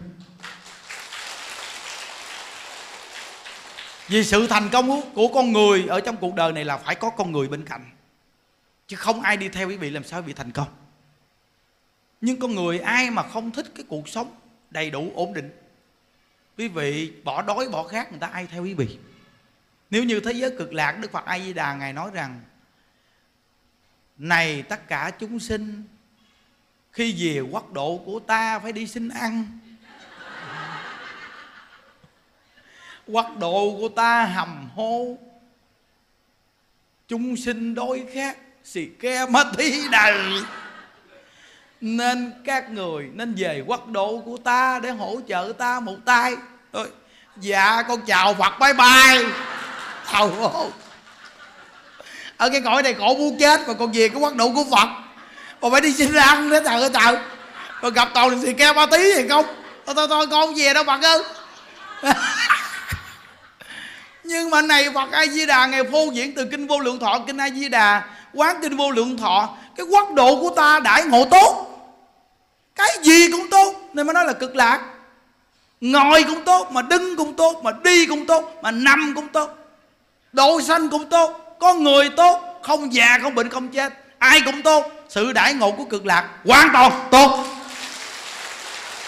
Vì 4.08 4.24
sự 4.24 4.48
thành 4.48 4.70
công 4.70 5.14
của 5.14 5.28
con 5.28 5.52
người 5.52 5.86
ở 5.88 6.00
trong 6.00 6.18
cuộc 6.18 6.36
đời 6.36 6.54
này 6.54 6.66
là 6.66 6.78
phải 6.78 6.96
có 6.96 7.10
con 7.10 7.32
người 7.32 7.48
bên 7.48 7.66
cạnh. 7.66 7.86
Chứ 8.88 8.96
không 8.96 9.22
ai 9.22 9.38
đi 9.38 9.50
theo 9.50 9.70
quý 9.70 9.78
vị 9.78 9.90
làm 9.90 10.04
sao 10.04 10.22
bị 10.22 10.34
thành 10.34 10.52
công. 10.52 10.68
Nhưng 12.22 12.40
con 12.40 12.56
người 12.56 12.80
ai 12.80 13.12
mà 13.12 13.24
không 13.24 13.52
thích 13.52 13.66
cái 13.76 13.86
cuộc 13.90 14.10
sống 14.10 14.36
đầy 14.70 14.90
đủ 14.90 15.12
ổn 15.16 15.34
định? 15.34 15.52
Quý 16.58 16.68
vị 16.68 17.12
bỏ 17.24 17.42
đói, 17.42 17.70
bỏ 17.70 17.84
khát, 17.84 18.12
người 18.12 18.20
ta 18.20 18.28
ai 18.28 18.48
theo 18.48 18.64
quý 18.64 18.74
vị? 18.74 18.98
Nếu 19.90 20.04
như 20.04 20.20
thế 20.20 20.32
giới 20.32 20.52
cực 20.58 20.74
lạc, 20.74 20.92
đức 20.92 21.12
phật 21.12 21.26
a 21.26 21.40
di 21.40 21.54
đà 21.54 21.76
ngài 21.76 21.94
nói 21.94 22.12
rằng, 22.14 22.42
này 24.18 24.62
tất 24.62 24.88
cả 24.88 25.12
chúng 25.20 25.40
sinh 25.40 25.84
khi 26.94 27.16
về 27.18 27.40
quốc 27.40 27.74
độ 27.74 28.02
của 28.06 28.20
ta 28.20 28.60
phải 28.60 28.72
đi 28.72 28.88
xin 28.88 29.10
ăn. 29.10 29.46
Quốc 33.08 33.38
độ 33.40 33.76
của 33.80 33.90
ta 33.90 34.26
hầm 34.26 34.70
hô 34.76 35.18
chúng 37.08 37.38
sinh 37.38 37.76
đối 37.76 38.06
khát 38.14 38.38
xì 38.64 38.86
ke 39.00 39.26
ma 39.26 39.44
thi 39.58 39.82
đầy. 39.92 40.42
Nên 41.82 42.34
các 42.46 42.70
người 42.70 43.10
nên 43.14 43.34
về 43.38 43.64
quốc 43.68 43.88
độ 43.88 44.22
của 44.26 44.38
ta 44.38 44.80
để 44.84 44.90
hỗ 44.90 45.20
trợ 45.28 45.54
ta 45.58 45.80
một 45.80 45.96
tay. 46.06 46.36
Thôi, 46.74 46.90
dạ 47.38 47.84
con 47.88 48.02
chào 48.06 48.34
phật 48.34 48.60
bye 48.60 48.74
bye. 48.74 49.30
Thầu 50.06 50.62
ở 52.38 52.50
cái 52.50 52.62
cõi 52.62 52.84
này 52.84 52.94
cổ 52.94 53.16
muốn 53.16 53.38
chết 53.40 53.62
mà 53.68 53.74
còn 53.74 53.92
về 53.92 54.10
cái 54.10 54.22
quốc 54.22 54.36
độ 54.36 54.52
của 54.54 54.66
phật 54.72 54.88
mà 55.62 55.70
phải 55.72 55.82
đi 55.82 55.94
xin 55.94 56.14
ăn 56.14 56.50
nữa 56.50 56.60
trời 56.66 56.82
ơi 56.82 56.90
trời 56.94 57.18
mà 57.82 57.90
gặp 57.90 58.10
toàn 58.14 58.42
thì 58.42 58.54
keo 58.54 58.74
ba 58.74 58.86
tí 58.86 59.14
thì 59.14 59.28
không? 59.28 59.46
Thôi 59.86 59.96
thôi 59.96 60.08
thôi, 60.10 60.28
con 60.32 60.54
về 60.56 60.74
đâu 60.74 60.84
phật 60.84 61.02
ơi. 61.04 61.24
Nhưng 64.24 64.50
mà 64.50 64.62
này, 64.62 64.90
phật 64.94 65.12
a 65.12 65.26
di 65.26 65.46
đà, 65.46 65.66
ngày 65.66 65.84
phô 65.92 66.12
diễn 66.14 66.36
từ 66.36 66.46
kinh 66.46 66.68
vô 66.68 66.80
lượng 66.80 67.00
thọ, 67.00 67.20
kinh 67.28 67.38
a 67.38 67.50
di 67.50 67.70
đà, 67.70 68.04
quán 68.34 68.56
kinh 68.62 68.78
vô 68.78 68.92
lượng 68.92 69.18
thọ, 69.18 69.50
cái 69.76 69.86
quốc 69.86 70.14
độ 70.14 70.42
của 70.42 70.50
ta 70.56 70.80
đãi 70.80 71.04
ngộ 71.04 71.26
tốt. 71.32 71.68
Cái 72.76 72.90
gì 73.02 73.32
cũng 73.32 73.50
tốt, 73.50 73.76
nên 73.94 74.08
mới 74.08 74.14
nói 74.14 74.26
là 74.26 74.34
cực 74.34 74.56
lạc. 74.56 74.82
Ngồi 75.82 76.24
cũng 76.24 76.44
tốt, 76.44 76.72
mà 76.72 76.82
đứng 76.82 77.16
cũng 77.16 77.34
tốt, 77.34 77.62
mà 77.64 77.72
đi 77.84 78.06
cũng 78.06 78.26
tốt, 78.26 78.60
mà 78.62 78.72
nằm 78.72 79.14
cũng 79.16 79.28
tốt. 79.28 79.50
Độ 80.34 80.62
sanh 80.62 80.90
cũng 80.90 81.10
tốt, 81.10 81.58
có 81.60 81.74
người 81.74 82.10
tốt, 82.10 82.60
không 82.62 82.94
già, 82.94 83.20
không 83.22 83.36
bệnh, 83.36 83.50
không 83.50 83.68
chết. 83.68 83.94
Ai 84.18 84.42
cũng 84.42 84.62
tốt 84.62 85.01
sự 85.12 85.34
đãi 85.34 85.54
ngộ 85.54 85.72
của 85.72 85.86
cực 85.86 86.06
lạc 86.06 86.40
hoàn 86.46 86.70
toàn 86.74 87.08
tốt. 87.12 87.46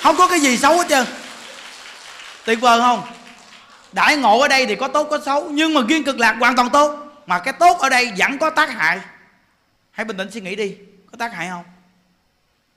Không 0.01 0.15
có 0.17 0.27
cái 0.27 0.39
gì 0.39 0.57
xấu 0.57 0.77
hết 0.77 0.85
trơn. 0.89 1.05
Tuyệt 2.45 2.61
vời 2.61 2.79
không? 2.79 3.01
Đãi 3.91 4.17
ngộ 4.17 4.39
ở 4.39 4.47
đây 4.47 4.65
thì 4.65 4.75
có 4.75 4.87
tốt 4.87 5.07
có 5.09 5.19
xấu 5.25 5.49
nhưng 5.49 5.73
mà 5.73 5.81
riêng 5.89 6.03
cực 6.03 6.19
lạc 6.19 6.33
hoàn 6.39 6.55
toàn 6.55 6.69
tốt. 6.69 6.99
Mà 7.25 7.39
cái 7.39 7.53
tốt 7.59 7.77
ở 7.79 7.89
đây 7.89 8.11
vẫn 8.17 8.37
có 8.37 8.49
tác 8.49 8.69
hại. 8.69 8.99
Hãy 9.91 10.05
bình 10.05 10.17
tĩnh 10.17 10.31
suy 10.31 10.41
nghĩ 10.41 10.55
đi 10.55 10.77
có 11.11 11.17
tác 11.17 11.33
hại 11.33 11.49
không? 11.49 11.65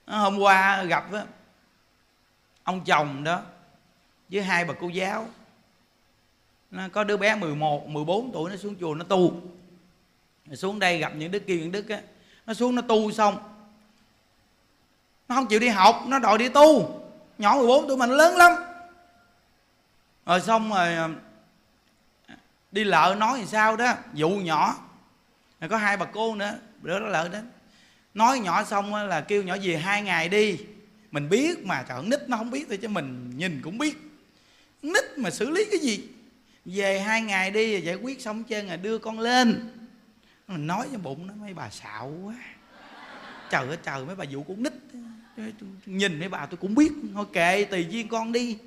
Ờ, 0.05 0.19
hôm 0.19 0.39
qua 0.39 0.83
gặp 0.83 1.13
đó, 1.13 1.23
ông 2.65 2.85
chồng 2.85 3.25
đó 3.25 3.43
với 4.29 4.43
hai 4.43 4.65
bà 4.65 4.75
cô 4.81 4.89
giáo. 4.89 5.29
Nó 6.71 6.83
có 6.93 7.05
đứa 7.05 7.17
bé 7.17 7.35
11, 7.35 7.89
14 7.89 8.33
tuổi 8.33 8.51
nó 8.51 8.57
xuống 8.57 8.75
chùa 8.81 8.95
nó 8.95 9.05
tu. 9.05 9.43
Xuống 10.55 10.79
đây 10.79 10.99
gặp 10.99 11.13
những 11.17 11.31
đứa 11.31 11.39
kia 11.39 11.57
những 11.57 11.73
đức 11.73 11.89
á 11.89 11.99
nó 12.47 12.55
xuống 12.55 12.75
nó 12.75 12.83
tu 12.83 13.13
xong. 13.13 13.39
Nó 15.29 15.35
không 15.35 15.47
chịu 15.47 15.59
đi 15.59 15.69
học, 15.69 16.05
nó 16.07 16.19
đòi 16.19 16.39
đi 16.39 16.49
tu. 16.49 17.01
Nhỏ 17.39 17.55
14 17.55 17.89
tuổi 17.89 17.97
mà 17.97 18.07
nó 18.07 18.15
lớn 18.15 18.37
lắm. 18.37 18.53
Rồi 20.27 20.41
xong 20.41 20.71
rồi 20.71 20.95
à, 20.95 21.09
đi 22.73 22.85
lợ 22.85 23.17
nói 23.19 23.39
thì 23.41 23.47
sao 23.47 23.77
đó, 23.77 23.95
dụ 24.15 24.29
nhỏ. 24.29 24.77
Rồi 25.61 25.69
có 25.71 25.77
hai 25.77 25.97
bà 25.97 26.07
cô 26.07 26.35
nữa 26.35 26.55
bữa 26.83 27.01
đó 27.01 27.07
lợ 27.07 27.29
đó 27.29 27.39
nói 28.17 28.39
nhỏ 28.39 28.65
xong 28.65 28.95
là 28.95 29.21
kêu 29.21 29.43
nhỏ 29.43 29.57
về 29.63 29.77
hai 29.77 30.03
ngày 30.03 30.29
đi. 30.29 30.59
Mình 31.11 31.29
biết 31.29 31.67
mà, 31.67 31.85
trời 31.89 32.03
nít 32.03 32.29
nó 32.29 32.37
không 32.37 32.51
biết 32.51 32.65
thôi 32.69 32.79
chứ 32.83 32.89
mình 32.89 33.33
nhìn 33.37 33.61
cũng 33.63 33.79
biết. 33.79 33.97
Nít 34.83 35.05
mà 35.17 35.31
xử 35.31 35.51
lý 35.51 35.65
cái 35.71 35.81
gì? 35.81 36.09
Về 36.65 37.01
hai 37.01 37.23
ngày 37.23 37.51
đi, 37.51 37.81
giải 37.81 37.95
quyết 37.95 38.23
xong 38.23 38.45
trơn 38.49 38.69
rồi 38.69 38.77
đưa 38.77 38.99
con 38.99 39.21
lên 39.21 39.71
mình 40.49 40.67
nói 40.67 40.89
trong 40.93 41.03
bụng 41.03 41.27
nó, 41.27 41.35
mấy 41.35 41.55
bà 41.55 41.71
xạo 41.71 42.13
quá. 42.25 42.35
Trời 43.51 43.69
ơi, 43.69 43.79
trời, 43.83 44.05
mấy 44.05 44.17
bà 44.17 44.25
vụ 44.31 44.43
cũng 44.43 44.63
nít. 44.63 44.73
Nhìn 45.87 46.21
mấy 46.21 46.29
bà 46.29 46.47
tôi 46.47 46.57
cũng 46.57 46.75
biết. 46.75 46.93
Thôi 47.15 47.27
kệ, 47.33 47.65
tùy 47.65 47.87
duyên 47.91 48.09
con 48.09 48.33
đi. 48.33 48.59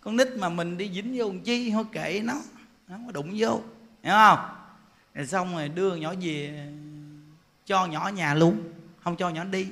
Con 0.00 0.16
nít 0.16 0.28
mà 0.36 0.48
mình 0.48 0.78
đi 0.78 0.90
dính 0.94 1.14
vô 1.16 1.26
làm 1.26 1.40
chi, 1.40 1.70
thôi 1.70 1.84
kệ 1.92 2.20
nó. 2.24 2.34
Nó 2.88 2.96
có 3.06 3.12
đụng 3.12 3.34
vô. 3.36 3.62
Hiểu 4.02 4.14
không? 4.14 4.38
Rồi 5.14 5.26
xong 5.26 5.52
rồi 5.54 5.68
đưa 5.68 5.94
nhỏ 5.94 6.14
về, 6.20 6.66
cho 7.66 7.86
nhỏ 7.86 8.10
nhà 8.14 8.34
luôn. 8.34 8.72
Không 9.00 9.16
cho 9.16 9.28
nhỏ 9.28 9.44
đi. 9.44 9.68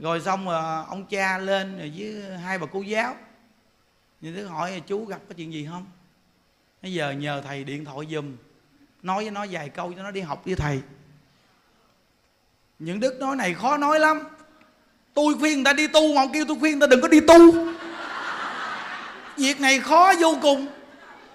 Rồi 0.00 0.20
xong 0.20 0.44
rồi 0.44 0.84
ông 0.88 1.06
cha 1.06 1.38
lên 1.38 1.78
rồi 1.78 1.92
với 1.96 2.38
hai 2.38 2.58
bà 2.58 2.66
cô 2.72 2.82
giáo. 2.82 3.16
Như 4.20 4.34
thế 4.34 4.42
hỏi 4.42 4.82
chú 4.86 5.04
gặp 5.04 5.20
có 5.28 5.34
chuyện 5.34 5.52
gì 5.52 5.66
không? 5.70 5.86
Bây 6.82 6.92
giờ 6.92 7.12
nhờ 7.12 7.40
thầy 7.40 7.64
điện 7.64 7.84
thoại 7.84 8.06
giùm 8.10 8.36
nói 9.04 9.22
với 9.22 9.30
nó 9.30 9.46
vài 9.50 9.68
câu 9.68 9.92
cho 9.96 10.02
nó 10.02 10.10
đi 10.10 10.20
học 10.20 10.42
với 10.44 10.54
thầy. 10.54 10.80
Những 12.78 13.00
đức 13.00 13.16
nói 13.20 13.36
này 13.36 13.54
khó 13.54 13.76
nói 13.76 14.00
lắm. 14.00 14.20
Tôi 15.14 15.34
khuyên 15.40 15.54
người 15.54 15.64
ta 15.64 15.72
đi 15.72 15.86
tu 15.86 16.14
mà 16.14 16.22
ông 16.22 16.32
kêu 16.32 16.44
tôi 16.48 16.56
khuyên 16.60 16.78
người 16.78 16.88
ta 16.88 16.90
đừng 16.90 17.00
có 17.00 17.08
đi 17.08 17.20
tu. 17.20 17.54
Việc 19.36 19.60
này 19.60 19.80
khó 19.80 20.12
vô 20.20 20.38
cùng. 20.42 20.66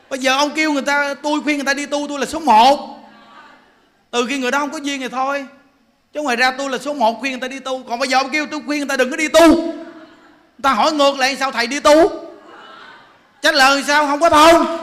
Bây 0.10 0.20
giờ 0.20 0.38
ông 0.38 0.52
kêu 0.56 0.74
người 0.74 0.82
ta, 0.82 1.14
tôi 1.14 1.42
khuyên 1.42 1.58
người 1.58 1.66
ta 1.66 1.74
đi 1.74 1.86
tu, 1.86 2.06
tôi 2.10 2.20
là 2.20 2.26
số 2.26 2.40
một. 2.40 3.00
Từ 4.12 4.26
khi 4.30 4.40
người 4.40 4.52
đó 4.52 4.60
không 4.60 4.72
có 4.72 4.78
duyên 4.78 5.02
thì 5.02 5.08
thôi. 5.08 5.48
Chứ 6.14 6.22
ngoài 6.22 6.36
ra 6.36 6.52
tôi 6.52 6.70
là 6.70 6.78
số 6.78 6.94
một 6.94 7.20
khuyên 7.20 7.32
người 7.32 7.42
ta 7.42 7.48
đi 7.48 7.60
tu. 7.60 7.84
Còn 7.84 8.00
bây 8.00 8.10
giờ 8.10 8.18
ông 8.18 8.30
kêu 8.30 8.46
tôi 8.52 8.62
khuyên 8.66 8.80
người 8.80 8.88
ta 8.88 8.98
đừng 8.98 9.12
có 9.12 9.18
đi 9.18 9.28
tu. 9.28 9.56
Người 9.56 10.64
ta 10.64 10.74
hỏi 10.74 10.92
ngược 10.94 11.18
lại, 11.18 11.36
sao 11.36 11.52
thầy 11.52 11.68
đi 11.68 11.80
tu? 11.80 12.10
Trả 13.42 13.52
lời 13.52 13.84
sao? 13.88 14.08
Không 14.08 14.20
có 14.20 14.30
thông 14.30 14.80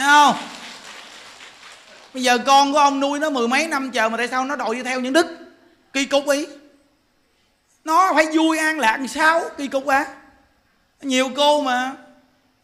thấy 0.00 0.08
không? 0.08 0.36
Bây 2.14 2.22
giờ 2.22 2.38
con 2.38 2.72
của 2.72 2.78
ông 2.78 3.00
nuôi 3.00 3.18
nó 3.18 3.30
mười 3.30 3.48
mấy 3.48 3.66
năm 3.66 3.90
chờ 3.90 4.08
mà 4.08 4.16
tại 4.16 4.28
sao 4.28 4.44
nó 4.44 4.56
đòi 4.56 4.74
đi 4.74 4.82
theo 4.82 5.00
những 5.00 5.12
đức? 5.12 5.26
Kỳ 5.92 6.04
cục 6.04 6.28
ý. 6.28 6.46
Nó 7.84 8.12
phải 8.14 8.26
vui 8.32 8.58
an 8.58 8.78
lạc 8.78 8.96
làm 8.96 9.08
sao? 9.08 9.42
Kỳ 9.58 9.68
cục 9.68 9.86
à? 9.86 10.06
Nhiều 11.02 11.30
cô 11.36 11.62
mà 11.62 11.92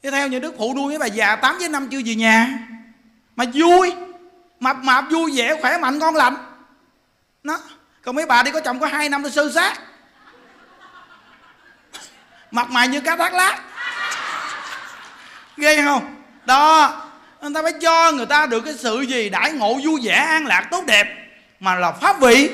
đi 0.02 0.10
theo 0.10 0.28
những 0.28 0.40
đức 0.40 0.54
phụ 0.58 0.74
nuôi 0.76 0.88
với 0.88 0.98
bà 0.98 1.06
già 1.06 1.36
tám 1.36 1.58
với 1.58 1.68
năm 1.68 1.88
chưa 1.88 2.00
về 2.06 2.14
nhà. 2.14 2.58
Mà 3.36 3.44
vui, 3.54 3.92
mập 4.60 4.76
mạp 4.76 5.04
vui 5.10 5.32
vẻ, 5.36 5.54
khỏe 5.60 5.78
mạnh, 5.78 5.98
ngon 5.98 6.14
lành. 6.14 6.36
Nó, 7.42 7.58
còn 8.02 8.14
mấy 8.14 8.26
bà 8.26 8.42
đi 8.42 8.50
có 8.50 8.60
chồng 8.60 8.80
có 8.80 8.86
hai 8.86 9.08
năm 9.08 9.22
tôi 9.22 9.32
sơ 9.32 9.50
sát. 9.54 9.80
Mặt 12.50 12.70
mày 12.70 12.88
như 12.88 13.00
cá 13.00 13.16
thác 13.16 13.34
lát. 13.34 13.62
Ghê 15.56 15.82
không? 15.82 16.16
Đó 16.46 17.02
người 17.48 17.54
ta 17.54 17.62
phải 17.62 17.72
cho 17.80 18.12
người 18.12 18.26
ta 18.26 18.46
được 18.46 18.60
cái 18.60 18.74
sự 18.74 19.00
gì? 19.00 19.28
Đãi 19.28 19.52
ngộ 19.52 19.74
vui 19.84 20.00
vẻ, 20.02 20.12
an 20.12 20.46
lạc, 20.46 20.68
tốt 20.70 20.84
đẹp. 20.86 21.06
Mà 21.60 21.74
là 21.74 21.92
pháp 21.92 22.20
vị. 22.20 22.50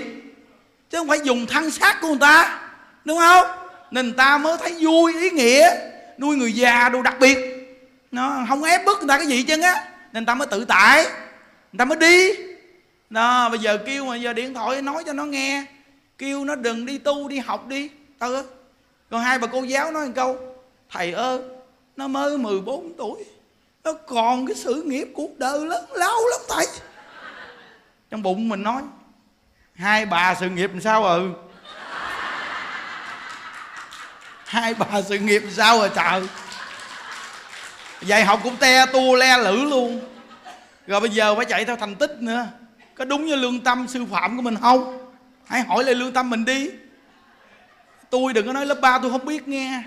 Chứ 0.90 0.98
không 0.98 1.08
phải 1.08 1.20
dùng 1.24 1.46
thân 1.46 1.70
xác 1.70 2.00
của 2.00 2.08
người 2.08 2.18
ta. 2.20 2.60
Đúng 3.04 3.18
không? 3.18 3.46
Nên 3.90 4.06
người 4.06 4.14
ta 4.16 4.38
mới 4.38 4.56
thấy 4.58 4.76
vui, 4.80 5.14
ý 5.20 5.30
nghĩa. 5.30 5.70
Nuôi 6.18 6.36
người 6.36 6.52
già 6.52 6.88
đồ 6.88 7.02
đặc 7.02 7.16
biệt. 7.20 7.38
Nó 8.10 8.44
không 8.48 8.62
ép 8.62 8.84
bức 8.84 8.98
người 8.98 9.08
ta 9.08 9.18
cái 9.18 9.26
gì 9.26 9.42
chứ 9.42 9.60
á. 9.60 9.72
Nên 10.12 10.24
người 10.24 10.26
ta 10.26 10.34
mới 10.34 10.46
tự 10.46 10.64
tại. 10.64 11.04
Người 11.04 11.78
ta 11.78 11.84
mới 11.84 11.98
đi. 11.98 12.28
Đó, 13.10 13.48
bây 13.48 13.58
giờ 13.58 13.78
kêu 13.86 14.04
mà 14.04 14.16
giờ 14.16 14.32
điện 14.32 14.54
thoại 14.54 14.82
nói 14.82 15.02
cho 15.06 15.12
nó 15.12 15.24
nghe. 15.24 15.64
Kêu 16.18 16.44
nó 16.44 16.54
đừng 16.54 16.86
đi 16.86 16.98
tu, 16.98 17.28
đi 17.28 17.38
học 17.38 17.68
đi. 17.68 17.88
Ừ 18.18 18.44
còn 19.12 19.20
hai 19.20 19.38
bà 19.38 19.46
cô 19.46 19.62
giáo 19.62 19.92
nói 19.92 20.06
một 20.06 20.12
câu. 20.16 20.36
Thầy 20.90 21.12
ơi, 21.12 21.38
nó 21.96 22.08
mới 22.08 22.38
14 22.38 22.92
tuổi 22.98 23.24
nó 23.84 23.92
còn 23.92 24.46
cái 24.46 24.56
sự 24.56 24.82
nghiệp 24.86 25.08
cuộc 25.14 25.38
đời 25.38 25.66
lớn 25.66 25.84
lao 25.94 26.18
lắm 26.30 26.40
thầy. 26.48 26.66
Trong 28.10 28.22
bụng 28.22 28.48
mình 28.48 28.62
nói, 28.62 28.82
hai 29.74 30.06
bà 30.06 30.34
sự 30.34 30.48
nghiệp 30.48 30.70
làm 30.72 30.80
sao 30.80 31.04
ừ? 31.04 31.30
Hai 34.44 34.74
bà 34.74 35.02
sự 35.02 35.18
nghiệp 35.18 35.40
làm 35.40 35.52
sao 35.52 35.78
rồi 35.78 35.90
trời? 35.94 36.22
Dạy 38.00 38.24
học 38.24 38.40
cũng 38.42 38.56
te 38.56 38.86
tua 38.86 39.14
le 39.14 39.38
lử 39.38 39.64
luôn. 39.64 40.00
Rồi 40.86 41.00
bây 41.00 41.10
giờ 41.10 41.34
phải 41.34 41.44
chạy 41.44 41.64
theo 41.64 41.76
thành 41.76 41.94
tích 41.94 42.16
nữa. 42.20 42.46
Có 42.94 43.04
đúng 43.04 43.26
như 43.26 43.34
lương 43.34 43.60
tâm 43.60 43.88
sư 43.88 44.04
phạm 44.12 44.36
của 44.36 44.42
mình 44.42 44.56
không? 44.60 45.12
Hãy 45.46 45.60
hỏi 45.60 45.84
lại 45.84 45.94
lương 45.94 46.12
tâm 46.12 46.30
mình 46.30 46.44
đi. 46.44 46.70
Tôi 48.10 48.32
đừng 48.32 48.46
có 48.46 48.52
nói 48.52 48.66
lớp 48.66 48.80
3 48.80 48.98
tôi 48.98 49.10
không 49.10 49.24
biết 49.24 49.48
nghe. 49.48 49.82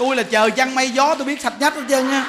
Tôi 0.00 0.16
là 0.16 0.22
chờ 0.22 0.50
chăn 0.50 0.74
mây 0.74 0.90
gió 0.90 1.14
tôi 1.14 1.26
biết 1.26 1.40
sạch 1.40 1.54
nhất 1.60 1.74
hết 1.74 1.82
trơn 1.88 2.10
á. 2.10 2.26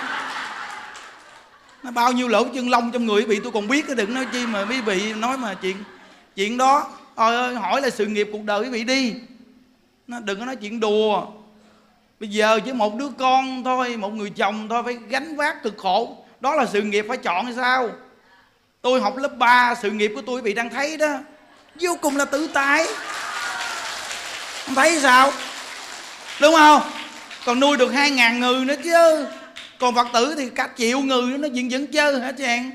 Nó 1.84 1.92
bao 1.92 2.12
nhiêu 2.12 2.28
lỗ 2.28 2.44
chân 2.44 2.70
lông 2.70 2.92
trong 2.92 3.06
người 3.06 3.26
bị 3.26 3.40
tôi 3.44 3.52
còn 3.52 3.68
biết 3.68 3.86
đừng 3.90 4.14
nói 4.14 4.26
chi 4.34 4.46
mà 4.46 4.66
quý 4.70 4.82
vị 4.82 5.14
nói 5.14 5.38
mà 5.38 5.54
chuyện 5.54 5.84
chuyện 6.36 6.58
đó. 6.58 6.88
Ôi 7.16 7.36
ơi, 7.36 7.56
hỏi 7.56 7.82
là 7.82 7.90
sự 7.90 8.06
nghiệp 8.06 8.30
cuộc 8.32 8.44
đời 8.44 8.62
quý 8.62 8.70
vị 8.70 8.84
đi. 8.84 9.14
Nó 10.08 10.20
đừng 10.20 10.40
có 10.40 10.46
nói 10.46 10.56
chuyện 10.56 10.80
đùa. 10.80 11.26
Bây 12.20 12.30
giờ 12.30 12.60
chỉ 12.66 12.72
một 12.72 12.96
đứa 12.96 13.10
con 13.20 13.64
thôi, 13.64 13.98
một 13.98 14.14
người 14.14 14.30
chồng 14.30 14.70
thôi, 14.70 14.84
phải 14.84 14.98
gánh 15.08 15.36
vác 15.36 15.64
cực 15.64 15.78
khổ. 15.78 16.18
Đó 16.40 16.56
là 16.56 16.66
sự 16.74 16.82
nghiệp 16.82 17.06
phải 17.08 17.18
chọn 17.18 17.46
hay 17.46 17.54
sao? 17.56 17.90
Tôi 18.82 19.02
học 19.02 19.18
lớp 19.18 19.38
3 19.38 19.76
sự 19.82 19.92
nghiệp 19.92 20.12
của 20.16 20.22
tôi 20.22 20.36
quý 20.36 20.42
vị 20.42 20.54
đang 20.54 20.70
thấy 20.70 20.98
đó. 20.98 21.18
Vô 21.76 21.98
cùng 22.02 22.18
là 22.18 22.26
tự 22.26 22.48
tại. 22.54 22.88
Không 24.66 24.76
thấy 24.76 25.00
sao? 25.02 25.32
Đúng 26.42 26.56
không? 26.56 26.82
Còn 27.46 27.60
nuôi 27.60 27.78
được 27.78 27.90
hai 27.90 28.12
ngàn 28.12 28.40
người 28.40 28.66
nữa 28.66 28.76
chứ. 28.84 29.28
Còn 29.80 29.96
phật 29.96 30.08
tử 30.14 30.36
thì 30.38 30.50
cả 30.50 30.70
triệu 30.78 31.00
người 31.00 31.22
nữa, 31.22 31.38
nó 31.38 31.48
vẫn 31.56 31.70
vẫn 31.70 31.88
chơi 31.88 32.22
hả 32.22 32.32
chàng 32.32 32.72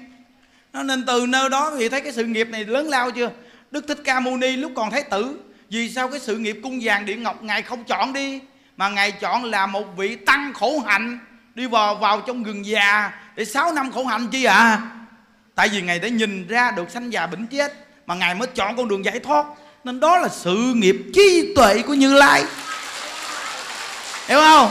nó 0.73 0.83
nên 0.83 1.07
từ 1.07 1.27
nơi 1.29 1.49
đó 1.49 1.73
thì 1.79 1.89
thấy 1.89 2.01
cái 2.01 2.13
sự 2.13 2.25
nghiệp 2.25 2.49
này 2.49 2.65
lớn 2.65 2.89
lao 2.89 3.11
chưa? 3.11 3.31
Đức 3.71 3.85
thích 3.89 3.99
ca 4.05 4.21
mâu 4.21 4.37
ni 4.37 4.57
lúc 4.57 4.73
còn 4.77 4.91
thái 4.91 5.03
tử, 5.03 5.37
vì 5.71 5.91
sao 5.91 6.09
cái 6.09 6.21
sự 6.21 6.37
nghiệp 6.37 6.61
cung 6.63 6.81
vàng 6.83 7.07
điện 7.07 7.23
ngọc 7.23 7.43
ngài 7.43 7.63
không 7.63 7.85
chọn 7.85 8.13
đi? 8.13 8.41
Mà 8.77 8.89
ngài 8.89 9.13
chọn 9.13 9.45
là 9.45 9.67
một 9.67 9.97
vị 9.97 10.17
tăng 10.17 10.53
khổ 10.55 10.79
hạnh, 10.87 11.19
đi 11.55 11.67
vào 11.67 11.95
vào 11.95 12.21
trong 12.21 12.43
rừng 12.43 12.67
già 12.67 13.13
để 13.37 13.45
6 13.45 13.73
năm 13.73 13.93
khổ 13.93 14.05
hạnh 14.05 14.29
chi 14.33 14.45
à 14.45 14.81
tại 15.55 15.69
vì 15.69 15.83
ngài 15.83 15.99
đã 15.99 16.09
nhìn 16.09 16.47
ra 16.47 16.71
được 16.71 16.91
sanh 16.91 17.13
già 17.13 17.27
bệnh 17.27 17.47
chết, 17.47 17.73
mà 18.07 18.15
ngài 18.15 18.35
mới 18.35 18.49
chọn 18.55 18.77
con 18.77 18.89
đường 18.89 19.05
giải 19.05 19.21
thoát. 19.21 19.47
Nên 19.85 20.01
đó 20.01 20.19
là 20.19 20.29
sự 20.29 20.73
nghiệp 20.75 20.97
trí 21.15 21.53
tuệ 21.57 21.83
của 21.83 21.95
như 21.95 22.15
lai 22.15 22.45
hiểu 24.27 24.41
không? 24.41 24.71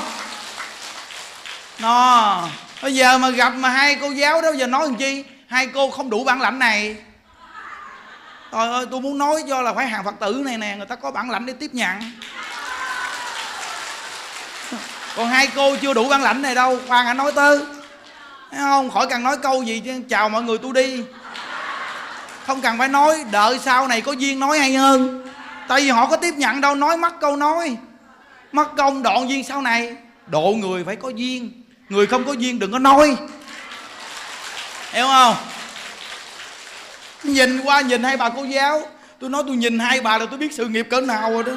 Nó, 1.79 2.47
bây 2.81 2.95
giờ 2.95 3.17
mà 3.17 3.29
gặp 3.29 3.49
mà 3.49 3.69
hai 3.69 3.95
cô 4.01 4.09
giáo 4.09 4.41
đó, 4.41 4.51
giờ 4.51 4.67
nói 4.67 4.85
làm 4.85 4.95
chi? 4.95 5.23
Hai 5.47 5.67
cô 5.67 5.89
không 5.89 6.09
đủ 6.09 6.23
bản 6.23 6.41
lãnh 6.41 6.59
này. 6.59 6.95
Trời 8.51 8.71
ơi, 8.71 8.85
tôi 8.91 9.01
muốn 9.01 9.17
nói 9.17 9.43
cho 9.49 9.61
là 9.61 9.73
phải 9.73 9.87
hàng 9.87 10.03
phật 10.03 10.15
tử 10.19 10.41
này 10.45 10.57
nè, 10.57 10.75
người 10.77 10.85
ta 10.85 10.95
có 10.95 11.11
bản 11.11 11.31
lãnh 11.31 11.45
để 11.45 11.53
tiếp 11.53 11.69
nhận. 11.73 12.11
Còn 15.15 15.27
hai 15.27 15.47
cô 15.55 15.75
chưa 15.75 15.93
đủ 15.93 16.09
bản 16.09 16.21
lãnh 16.21 16.41
này 16.41 16.55
đâu, 16.55 16.79
khoan 16.87 17.05
hả, 17.05 17.13
nói 17.13 17.31
tới. 17.31 17.59
Thấy 18.51 18.59
không? 18.59 18.91
Khỏi 18.91 19.07
cần 19.07 19.23
nói 19.23 19.37
câu 19.37 19.63
gì 19.63 19.81
chứ 19.85 20.01
chào 20.09 20.29
mọi 20.29 20.43
người, 20.43 20.57
tôi 20.57 20.73
đi. 20.73 21.03
Không 22.47 22.61
cần 22.61 22.77
phải 22.77 22.87
nói, 22.87 23.25
đợi 23.31 23.59
sau 23.65 23.87
này 23.87 24.01
có 24.01 24.11
duyên 24.11 24.39
nói 24.39 24.59
hay 24.59 24.73
hơn. 24.73 25.27
Tại 25.67 25.81
vì 25.81 25.89
họ 25.89 26.07
có 26.07 26.15
tiếp 26.15 26.33
nhận 26.33 26.61
đâu, 26.61 26.75
nói 26.75 26.97
mất 26.97 27.19
câu 27.21 27.35
nói 27.35 27.77
mất 28.51 28.75
công 28.77 29.03
đoạn 29.03 29.29
duyên 29.29 29.43
sau 29.43 29.61
này. 29.61 29.95
Độ 30.27 30.55
người 30.57 30.83
phải 30.83 30.95
có 30.95 31.09
duyên. 31.09 31.63
Người 31.89 32.07
không 32.07 32.23
có 32.25 32.33
duyên 32.33 32.59
đừng 32.59 32.71
có 32.71 32.79
nói. 32.79 33.17
Hiểu 34.91 35.07
không? 35.07 35.35
Nhìn 37.23 37.61
qua 37.61 37.81
nhìn 37.81 38.03
hai 38.03 38.17
bà 38.17 38.29
cô 38.29 38.43
giáo. 38.43 38.81
Tôi 39.19 39.29
nói 39.29 39.43
tôi 39.47 39.55
nhìn 39.55 39.79
hai 39.79 40.01
bà 40.01 40.17
là 40.17 40.25
tôi 40.25 40.39
biết 40.39 40.53
sự 40.53 40.67
nghiệp 40.67 40.87
cỡ 40.89 41.01
nào 41.01 41.31
rồi 41.31 41.43
đó. 41.43 41.53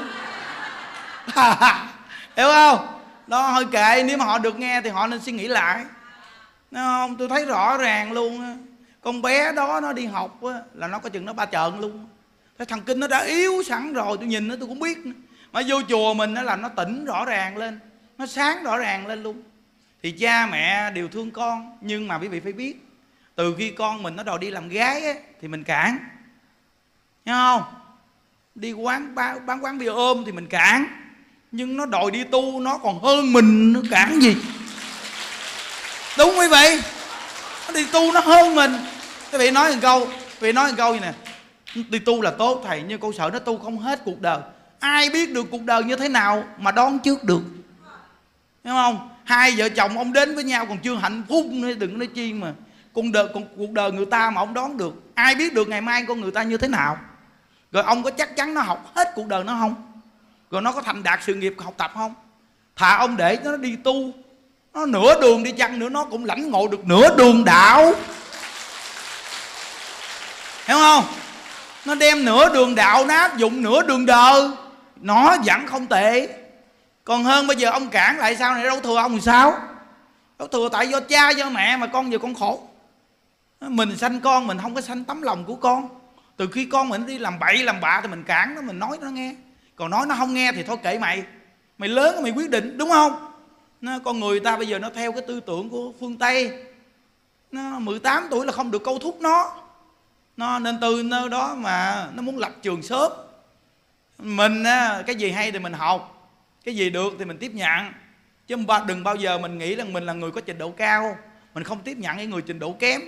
Hiểu 2.36 2.48
không? 2.48 2.86
Đó 3.26 3.48
hơi 3.48 3.64
kệ. 3.64 4.02
Nếu 4.02 4.16
mà 4.16 4.24
họ 4.24 4.38
được 4.38 4.58
nghe 4.58 4.80
thì 4.80 4.90
họ 4.90 5.06
nên 5.06 5.20
suy 5.20 5.32
nghĩ 5.32 5.48
lại. 5.48 5.84
Nó 6.70 6.80
không? 6.80 7.16
Tôi 7.16 7.28
thấy 7.28 7.44
rõ 7.44 7.76
ràng 7.76 8.12
luôn 8.12 8.58
con 9.00 9.22
bé 9.22 9.52
đó 9.52 9.80
nó 9.80 9.92
đi 9.92 10.06
học 10.06 10.42
á, 10.42 10.52
là 10.74 10.88
nó 10.88 10.98
có 10.98 11.08
chừng 11.08 11.24
nó 11.24 11.32
ba 11.32 11.46
trợn 11.46 11.80
luôn. 11.80 12.06
Cái 12.58 12.66
thằng 12.66 12.80
kinh 12.80 13.00
nó 13.00 13.06
đã 13.06 13.18
yếu 13.18 13.62
sẵn 13.62 13.92
rồi 13.92 14.16
tôi 14.16 14.26
nhìn 14.26 14.48
nó 14.48 14.54
tôi 14.60 14.68
cũng 14.68 14.80
biết 14.80 14.98
mà 15.58 15.64
vô 15.66 15.82
chùa 15.88 16.14
mình 16.14 16.34
nó 16.34 16.42
làm 16.42 16.62
nó 16.62 16.68
tỉnh 16.68 17.04
rõ 17.04 17.24
ràng 17.24 17.56
lên 17.56 17.80
nó 18.18 18.26
sáng 18.26 18.62
rõ 18.62 18.78
ràng 18.78 19.06
lên 19.06 19.22
luôn. 19.22 19.42
Thì 20.02 20.10
cha 20.10 20.46
mẹ 20.46 20.90
đều 20.90 21.08
thương 21.08 21.30
con 21.30 21.78
nhưng 21.80 22.08
mà 22.08 22.18
quý 22.18 22.28
vị 22.28 22.40
phải 22.40 22.52
biết 22.52 22.86
từ 23.34 23.54
khi 23.58 23.70
con 23.70 24.02
mình 24.02 24.16
nó 24.16 24.22
đòi 24.22 24.38
đi 24.38 24.50
làm 24.50 24.68
gái 24.68 25.02
ấy, 25.02 25.16
thì 25.40 25.48
mình 25.48 25.64
cản. 25.64 25.98
Thấy 27.24 27.34
không? 27.34 27.62
Đi 28.54 28.72
quán 28.72 29.14
bán, 29.14 29.46
bán 29.46 29.64
quán 29.64 29.78
bia 29.78 29.86
ôm 29.86 30.22
thì 30.26 30.32
mình 30.32 30.46
cản 30.46 30.86
nhưng 31.52 31.76
nó 31.76 31.86
đòi 31.86 32.10
đi 32.10 32.24
tu 32.24 32.60
nó 32.60 32.78
còn 32.78 33.02
hơn 33.02 33.32
mình 33.32 33.72
nó 33.72 33.80
cản 33.90 34.22
gì? 34.22 34.36
Đúng 36.18 36.38
quý 36.38 36.48
vị. 36.48 36.82
Nó 37.66 37.74
đi 37.74 37.86
tu 37.92 38.12
nó 38.12 38.20
hơn 38.20 38.54
mình. 38.54 38.72
Quý 39.32 39.38
vị 39.38 39.50
nói 39.50 39.72
một 39.72 39.78
câu 39.82 40.06
quý 40.06 40.12
vị 40.40 40.52
nói 40.52 40.68
một 40.70 40.74
câu 40.76 40.94
gì 40.94 41.00
nè 41.00 41.12
đi 41.88 41.98
tu 41.98 42.22
là 42.22 42.30
tốt 42.30 42.62
thầy 42.66 42.82
nhưng 42.88 43.00
con 43.00 43.12
sợ 43.12 43.30
nó 43.32 43.38
tu 43.38 43.58
không 43.58 43.78
hết 43.78 44.00
cuộc 44.04 44.20
đời 44.20 44.40
ai 44.80 45.10
biết 45.10 45.32
được 45.32 45.46
cuộc 45.50 45.62
đời 45.62 45.84
như 45.84 45.96
thế 45.96 46.08
nào 46.08 46.44
mà 46.58 46.70
đoán 46.70 46.98
trước 46.98 47.24
được? 47.24 47.40
Hiểu 48.64 48.74
không? 48.74 49.08
Hai 49.24 49.54
vợ 49.56 49.68
chồng 49.68 49.98
ông 49.98 50.12
đến 50.12 50.34
với 50.34 50.44
nhau 50.44 50.66
còn 50.66 50.78
chưa 50.78 50.94
hạnh 50.94 51.22
phúc 51.28 51.46
nữa, 51.50 51.72
đừng 51.72 51.98
nói 51.98 52.06
chi 52.06 52.32
mà. 52.32 52.52
Cuộc 52.92 53.04
đời 53.12 53.26
cuộc 53.56 53.70
đời 53.70 53.92
người 53.92 54.06
ta 54.06 54.30
mà 54.30 54.40
ông 54.40 54.54
đoán 54.54 54.76
được. 54.76 54.94
Ai 55.14 55.34
biết 55.34 55.54
được 55.54 55.68
ngày 55.68 55.80
mai 55.80 56.04
con 56.08 56.20
người 56.20 56.30
ta 56.30 56.42
như 56.42 56.56
thế 56.56 56.68
nào? 56.68 56.98
Rồi 57.72 57.82
ông 57.82 58.02
có 58.02 58.10
chắc 58.10 58.36
chắn 58.36 58.54
nó 58.54 58.60
học 58.60 58.92
hết 58.94 59.12
cuộc 59.14 59.26
đời 59.26 59.44
nó 59.44 59.56
không? 59.60 59.74
Rồi 60.50 60.62
nó 60.62 60.72
có 60.72 60.82
thành 60.82 61.02
đạt 61.02 61.20
sự 61.26 61.34
nghiệp 61.34 61.54
học 61.58 61.74
tập 61.76 61.90
không? 61.94 62.14
Thà 62.76 62.96
ông 62.96 63.16
để 63.16 63.38
nó 63.44 63.56
đi 63.56 63.76
tu, 63.76 64.12
nó 64.74 64.86
nửa 64.86 65.20
đường 65.20 65.42
đi 65.42 65.52
chăng 65.52 65.78
nữa 65.78 65.88
nó 65.88 66.04
cũng 66.04 66.24
lãnh 66.24 66.50
ngộ 66.50 66.68
được 66.68 66.86
nửa 66.86 67.16
đường 67.16 67.44
đạo. 67.44 67.94
Hiểu 70.66 70.78
không? 70.78 71.04
Nó 71.84 71.94
đem 71.94 72.24
nửa 72.24 72.54
đường 72.54 72.74
đạo 72.74 73.04
nó 73.04 73.14
áp 73.14 73.36
dụng 73.36 73.62
nửa 73.62 73.82
đường 73.82 74.06
đời 74.06 74.48
nó 75.00 75.36
vẫn 75.44 75.66
không 75.66 75.86
tệ. 75.86 76.28
Còn 77.04 77.24
hơn 77.24 77.46
bây 77.46 77.56
giờ 77.56 77.70
ông 77.70 77.88
cản 77.88 78.18
lại 78.18 78.36
sao 78.36 78.54
này? 78.54 78.64
Đâu 78.64 78.80
thừa 78.80 78.96
ông 78.96 79.14
thì 79.14 79.20
sao? 79.20 79.54
Đâu 80.38 80.48
thừa 80.48 80.68
tại 80.72 80.88
do 80.88 81.00
cha 81.00 81.30
do 81.30 81.50
mẹ 81.50 81.76
mà 81.76 81.86
con 81.86 82.12
giờ 82.12 82.18
con 82.18 82.34
khổ. 82.34 82.68
Mình 83.60 83.96
sanh 83.96 84.20
con 84.20 84.46
mình 84.46 84.58
không 84.58 84.74
có 84.74 84.80
sanh 84.80 85.04
tấm 85.04 85.22
lòng 85.22 85.44
của 85.44 85.54
con. 85.54 85.88
Từ 86.36 86.48
khi 86.52 86.64
con 86.64 86.88
mình 86.88 87.06
đi 87.06 87.18
làm 87.18 87.38
bậy 87.38 87.62
làm 87.62 87.80
bạ 87.80 88.00
thì 88.02 88.08
mình 88.08 88.24
cản 88.24 88.54
nó 88.54 88.60
mình 88.60 88.78
nói 88.78 88.98
nó 89.00 89.10
nghe. 89.10 89.34
Còn 89.76 89.90
nói 89.90 90.06
nó 90.06 90.14
không 90.18 90.34
nghe 90.34 90.52
thì 90.52 90.62
thôi 90.62 90.76
kệ 90.82 90.98
mày. 90.98 91.22
Mày 91.78 91.88
lớn 91.88 92.22
mày 92.22 92.32
quyết 92.32 92.50
định 92.50 92.78
đúng 92.78 92.90
không? 92.90 93.32
Nó, 93.80 93.98
con 94.04 94.20
người 94.20 94.40
ta 94.40 94.56
bây 94.56 94.68
giờ 94.68 94.78
nó 94.78 94.90
theo 94.94 95.12
cái 95.12 95.22
tư 95.28 95.40
tưởng 95.40 95.70
của 95.70 95.92
phương 96.00 96.18
tây. 96.18 96.64
Nó 97.50 97.78
18 97.78 98.26
tuổi 98.30 98.46
là 98.46 98.52
không 98.52 98.70
được 98.70 98.84
câu 98.84 98.98
thúc 98.98 99.18
nó. 99.20 99.52
Nó 100.36 100.58
nên 100.58 100.78
từ 100.80 101.02
nơi 101.02 101.28
đó 101.28 101.54
mà 101.54 102.08
nó 102.14 102.22
muốn 102.22 102.38
lập 102.38 102.52
trường 102.62 102.82
sớm 102.82 103.12
mình 104.18 104.64
cái 105.06 105.16
gì 105.16 105.30
hay 105.30 105.52
thì 105.52 105.58
mình 105.58 105.72
học 105.72 106.30
cái 106.64 106.76
gì 106.76 106.90
được 106.90 107.12
thì 107.18 107.24
mình 107.24 107.38
tiếp 107.38 107.52
nhận. 107.54 107.92
Chứ 108.46 108.56
đừng 108.86 109.04
bao 109.04 109.16
giờ 109.16 109.38
mình 109.38 109.58
nghĩ 109.58 109.74
rằng 109.74 109.92
mình 109.92 110.06
là 110.06 110.12
người 110.12 110.30
có 110.30 110.40
trình 110.40 110.58
độ 110.58 110.70
cao. 110.70 111.18
Mình 111.54 111.64
không 111.64 111.82
tiếp 111.82 111.98
nhận 111.98 112.16
những 112.16 112.30
người 112.30 112.42
trình 112.42 112.58
độ 112.58 112.72
kém. 112.72 113.00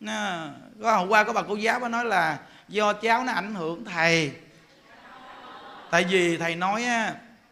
Nó, 0.00 0.46
có 0.82 0.96
hôm 0.96 1.08
qua 1.08 1.24
có 1.24 1.32
bà 1.32 1.42
cô 1.42 1.56
giáo 1.56 1.80
bà 1.80 1.88
nói 1.88 2.04
là 2.04 2.38
do 2.68 2.92
cháu 2.92 3.24
nó 3.24 3.32
ảnh 3.32 3.54
hưởng 3.54 3.84
thầy. 3.84 4.32
Tại 5.90 6.04
vì 6.04 6.36
thầy 6.36 6.56
nói 6.56 6.84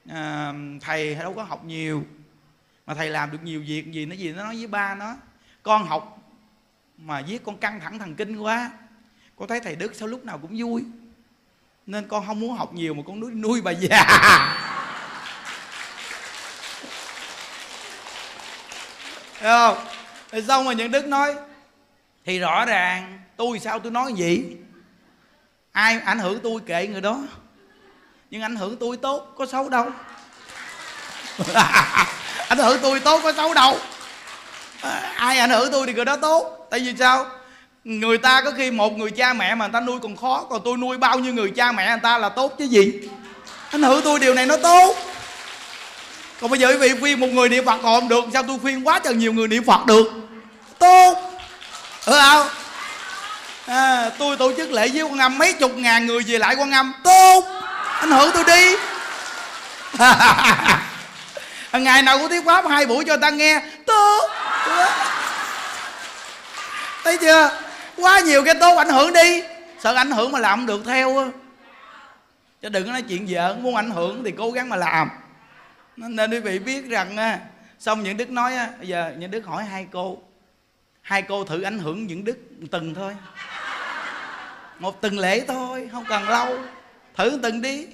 à, 0.09 0.55
thầy 0.81 1.15
đâu 1.15 1.35
có 1.35 1.43
học 1.43 1.65
nhiều 1.65 2.05
mà 2.87 2.95
thầy 2.95 3.11
làm 3.11 3.31
được 3.31 3.43
nhiều 3.43 3.63
việc 3.67 3.93
gì 3.93 4.07
nó 4.07 4.15
gì 4.15 4.33
nó 4.33 4.45
nói 4.45 4.57
với 4.57 4.67
ba 4.67 4.95
nó 4.95 5.17
con 5.63 5.87
học 5.87 6.19
mà 6.99 7.23
viết 7.23 7.45
con 7.45 7.57
căng 7.57 7.81
thẳng 7.81 7.99
thần 7.99 8.15
kinh 8.15 8.39
quá. 8.39 8.71
Con 9.37 9.49
thấy 9.49 9.61
thầy 9.61 9.77
đức 9.77 9.95
sao 9.95 10.09
lúc 10.09 10.25
nào 10.25 10.39
cũng 10.39 10.57
vui 10.59 10.85
nên 11.87 12.09
con 12.09 12.27
không 12.27 12.41
muốn 12.41 12.57
học 12.57 12.73
nhiều 12.73 12.95
mà 12.95 13.03
con 13.07 13.21
nuôi 13.21 13.31
nuôi 13.31 13.61
bà 13.61 13.71
già. 13.71 14.05
Thấy 19.41 19.51
không? 19.51 19.77
Rồi 20.33 20.43
xong 20.43 20.65
rồi, 20.65 20.75
những 20.75 20.91
đức 20.91 21.07
nói, 21.07 21.35
thì 22.25 22.39
rõ 22.39 22.65
ràng, 22.65 23.19
tôi 23.37 23.59
sao 23.59 23.79
tôi 23.79 23.93
nói 23.93 24.13
gì 24.13 24.57
ai 25.73 26.01
ảnh 26.05 26.19
hưởng 26.19 26.41
tôi 26.43 26.61
kệ 26.67 26.87
người 26.87 27.01
đó? 27.01 27.19
Nhưng 28.31 28.43
ảnh 28.43 28.57
hưởng 28.57 28.77
tôi 28.77 28.97
tốt, 28.97 29.35
có 29.39 29.47
xấu 29.47 29.69
đâu. 29.69 29.87
Ảnh 32.49 32.59
hưởng 32.59 32.79
tôi 32.83 33.01
tốt, 33.01 33.21
có 33.23 33.33
xấu 33.33 33.55
đâu. 33.55 33.79
Ai 35.17 35.39
ảnh 35.39 35.51
hưởng 35.51 35.73
tôi 35.73 35.87
thì 35.87 35.93
người 35.93 36.05
đó 36.05 36.17
tốt. 36.17 36.67
Tại 36.71 36.81
vì 36.81 36.97
sao? 36.99 37.27
Người 37.85 38.19
ta 38.19 38.41
có 38.41 38.51
khi 38.57 38.71
một 38.71 38.93
người 38.99 39.11
cha 39.11 39.33
mẹ 39.33 39.55
mà 39.55 39.67
người 39.67 39.73
ta 39.73 39.81
nuôi 39.81 39.99
còn 40.03 40.17
khó 40.17 40.47
còn 40.51 40.61
tôi 40.65 40.77
nuôi 40.77 40.99
bao 40.99 41.19
nhiêu 41.19 41.35
người 41.35 41.51
cha 41.51 41.73
mẹ 41.73 41.89
người 41.89 42.01
ta 42.03 42.19
là 42.19 42.29
tốt 42.29 42.55
chứ 42.59 42.65
gì? 42.65 42.93
Anh 43.71 43.83
thử 43.83 44.01
tôi 44.05 44.19
điều 44.19 44.35
này 44.35 44.47
nó 44.47 44.57
tốt. 44.57 44.97
Còn 46.41 46.51
bây 46.51 46.61
giờ 46.61 46.69
quý 46.69 46.77
vị 46.77 47.01
khuyên 47.01 47.21
một 47.21 47.27
người 47.27 47.49
niệm 47.49 47.65
phật 47.65 47.79
còn 47.83 48.01
không 48.01 48.09
được 48.09 48.25
sao 48.33 48.43
tôi 48.43 48.59
khuyên 48.63 48.87
quá 48.87 48.99
trời 48.99 49.15
nhiều 49.15 49.33
người 49.33 49.49
niệm 49.49 49.65
phật 49.65 49.87
được? 49.87 50.13
Tốt. 50.79 51.19
Ừ 52.07 52.21
không? 52.21 52.47
À, 53.67 54.11
tôi 54.19 54.37
tổ 54.37 54.53
chức 54.57 54.71
lễ 54.71 54.89
với 54.89 55.03
quan 55.03 55.19
âm 55.19 55.39
mấy 55.39 55.53
chục 55.53 55.77
ngàn 55.77 56.07
người 56.07 56.23
về 56.27 56.39
lại 56.39 56.57
quan 56.59 56.73
âm. 56.73 56.93
Tốt. 57.05 57.45
Anh 58.01 58.11
hưởng 58.11 58.31
tôi 58.35 58.45
đi. 58.45 58.77
Ngày 61.73 62.03
nào 62.03 62.19
cũng 62.19 62.29
thuyết 62.29 62.45
pháp 62.47 62.65
hai 62.69 62.87
buổi 62.87 63.05
cho 63.05 63.17
ta 63.17 63.31
nghe. 63.31 63.63
Tốt. 63.87 64.31
Thấy 67.05 67.17
chưa? 67.17 67.51
Quá 67.97 68.21
nhiều 68.21 68.45
cái 68.45 68.55
tốt 68.61 68.77
ảnh 68.77 68.89
hưởng 68.89 69.13
đi. 69.13 69.43
Sợ 69.79 69.95
ảnh 69.95 70.11
hưởng 70.11 70.33
mà 70.33 70.39
làm 70.39 70.59
không 70.59 70.67
được 70.67 70.83
theo 70.87 71.33
chứ 72.63 72.69
đừng 72.69 72.87
có 72.87 72.93
nói 72.93 73.03
chuyện 73.03 73.29
giỡn 73.29 73.63
muốn 73.63 73.77
ảnh 73.77 73.91
hưởng 73.91 74.25
thì 74.25 74.31
cố 74.31 74.51
gắng 74.51 74.69
mà 74.69 74.77
làm. 74.77 75.11
Nên 75.97 76.31
quý 76.31 76.41
vị 76.41 76.59
biết 76.59 76.89
rằng 76.89 77.39
xong 77.79 78.03
những 78.03 78.17
đức 78.17 78.31
nói 78.31 78.53
bây 78.79 78.89
giờ 78.89 79.13
những 79.19 79.31
đức 79.31 79.47
hỏi 79.47 79.65
hai 79.65 79.87
cô. 79.93 80.19
Hai 81.01 81.23
cô 81.23 81.45
thử 81.45 81.63
ảnh 81.63 81.79
hưởng 81.79 82.07
những 82.07 82.25
đức 82.25 82.39
từng 82.71 82.95
thôi. 82.95 83.17
Một 84.79 85.01
từng 85.01 85.19
lễ 85.19 85.45
thôi, 85.49 85.89
không 85.93 86.05
cần 86.09 86.29
lâu. 86.29 86.59
Thử 87.17 87.39
từng 87.43 87.63
đi. 87.63 87.87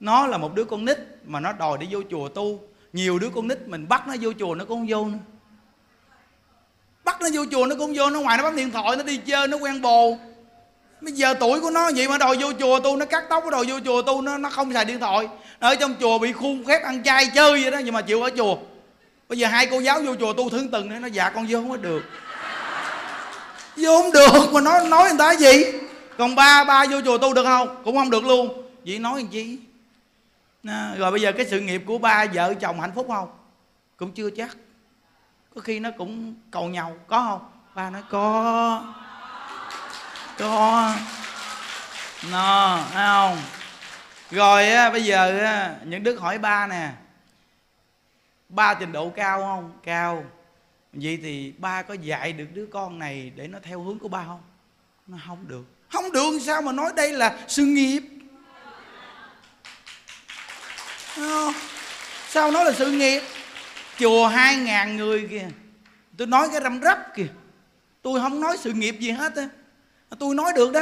Nó 0.00 0.26
là 0.26 0.38
một 0.38 0.54
đứa 0.54 0.64
con 0.64 0.84
nít 0.84 0.98
mà 1.24 1.40
nó 1.40 1.52
đòi 1.52 1.78
đi 1.78 1.86
vô 1.90 2.00
chùa 2.10 2.28
tu. 2.28 2.60
Nhiều 2.92 3.18
đứa 3.18 3.30
con 3.34 3.48
nít 3.48 3.68
mình 3.68 3.88
bắt 3.88 4.08
nó 4.08 4.14
vô 4.20 4.32
chùa 4.38 4.54
nó 4.54 4.64
cũng 4.64 4.78
không 4.78 4.86
vô 4.88 5.08
nữa 5.08 5.18
bắt 7.04 7.20
nó 7.20 7.28
vô 7.32 7.44
chùa 7.50 7.66
nó 7.66 7.76
cũng 7.78 7.92
vô 7.96 8.10
nó 8.10 8.20
ngoài 8.20 8.38
nó 8.38 8.44
bấm 8.44 8.56
điện 8.56 8.70
thoại 8.70 8.96
nó 8.96 9.02
đi 9.02 9.16
chơi 9.16 9.48
nó 9.48 9.56
quen 9.56 9.82
bồ. 9.82 10.16
Bây 11.00 11.12
giờ 11.12 11.34
tuổi 11.40 11.60
của 11.60 11.70
nó 11.70 11.90
vậy 11.96 12.08
mà 12.08 12.18
đòi 12.18 12.36
vô 12.40 12.52
chùa 12.60 12.80
tu 12.80 12.96
nó 12.96 13.06
cắt 13.06 13.24
tóc 13.28 13.44
đòi 13.50 13.64
vô 13.68 13.80
chùa 13.84 14.02
tu 14.02 14.22
nó 14.22 14.38
nó 14.38 14.50
không 14.50 14.72
xài 14.72 14.84
điện 14.84 15.00
thoại. 15.00 15.28
Ở 15.58 15.74
trong 15.74 15.94
chùa 16.00 16.18
bị 16.18 16.32
khuôn 16.32 16.64
khép 16.64 16.82
ăn 16.82 17.02
chay 17.04 17.26
chơi 17.34 17.62
vậy 17.62 17.70
đó 17.70 17.78
nhưng 17.84 17.94
mà 17.94 18.02
chịu 18.02 18.22
ở 18.22 18.30
chùa. 18.36 18.56
Bây 19.28 19.38
giờ 19.38 19.48
hai 19.48 19.66
cô 19.66 19.80
giáo 19.80 20.02
vô 20.02 20.14
chùa 20.20 20.32
tu 20.32 20.48
thứ 20.48 20.68
từng 20.72 21.00
nó 21.02 21.08
dạ 21.08 21.30
con 21.30 21.46
vô 21.48 21.58
không 21.58 21.70
có 21.70 21.76
được. 21.76 22.02
Vô 23.76 23.98
không 24.02 24.12
được 24.12 24.52
mà 24.52 24.60
nó 24.60 24.80
nói 24.80 25.08
người 25.08 25.18
ta 25.18 25.32
gì? 25.32 25.64
Còn 26.18 26.34
ba 26.34 26.64
ba 26.64 26.84
vô 26.90 27.00
chùa 27.04 27.18
tu 27.18 27.34
được 27.34 27.44
không? 27.44 27.82
Cũng 27.84 27.96
không 27.96 28.10
được 28.10 28.24
luôn. 28.24 28.62
Vậy 28.86 28.98
nói 28.98 29.20
làm 29.20 29.28
chi? 29.28 29.58
À, 30.64 30.94
rồi 30.98 31.10
bây 31.10 31.20
giờ 31.20 31.32
cái 31.32 31.46
sự 31.50 31.60
nghiệp 31.60 31.82
của 31.86 31.98
ba 31.98 32.26
vợ 32.34 32.54
chồng 32.54 32.80
hạnh 32.80 32.92
phúc 32.94 33.06
không? 33.08 33.28
Cũng 33.96 34.12
chưa 34.12 34.30
chắc 34.30 34.56
có 35.54 35.60
khi 35.60 35.80
nó 35.80 35.90
cũng 35.98 36.34
cầu 36.50 36.68
nhau 36.68 36.96
có 37.06 37.26
không? 37.28 37.50
Ba 37.74 37.90
nói 37.90 38.02
có. 38.10 38.94
Có. 40.38 40.94
Nó 42.30 42.80
thấy 42.92 43.06
không? 43.06 43.38
Rồi 44.30 44.68
á, 44.70 44.90
bây 44.90 45.04
giờ 45.04 45.38
á, 45.38 45.76
những 45.84 46.02
đức 46.02 46.20
hỏi 46.20 46.38
ba 46.38 46.66
nè. 46.66 46.90
Ba 48.48 48.74
trình 48.74 48.92
độ 48.92 49.12
cao 49.16 49.40
không? 49.40 49.72
Cao. 49.84 50.24
Vậy 50.92 51.18
thì 51.22 51.52
ba 51.58 51.82
có 51.82 51.94
dạy 51.94 52.32
được 52.32 52.46
đứa 52.54 52.66
con 52.72 52.98
này 52.98 53.32
để 53.36 53.48
nó 53.48 53.58
theo 53.62 53.82
hướng 53.82 53.98
của 53.98 54.08
ba 54.08 54.24
không? 54.26 54.42
Nó 55.06 55.18
không 55.26 55.48
được. 55.48 55.64
Không 55.92 56.12
được 56.12 56.38
sao 56.46 56.62
mà 56.62 56.72
nói 56.72 56.92
đây 56.96 57.12
là 57.12 57.38
sự 57.48 57.64
nghiệp? 57.64 58.02
Sao 62.28 62.50
nói 62.50 62.64
là 62.64 62.72
sự 62.72 62.90
nghiệp? 62.90 63.22
Chùa 63.98 64.26
hai 64.26 64.56
ngàn 64.56 64.96
người 64.96 65.28
kìa. 65.30 65.48
Tôi 66.18 66.26
nói 66.26 66.48
cái 66.52 66.60
răm 66.62 66.80
rắp 66.82 67.14
kìa. 67.14 67.26
Tôi 68.02 68.20
không 68.20 68.40
nói 68.40 68.56
sự 68.60 68.72
nghiệp 68.72 68.96
gì 69.00 69.10
hết 69.10 69.36
á. 69.36 69.42
Tôi 70.18 70.34
nói 70.34 70.52
được 70.56 70.72
đó. 70.72 70.80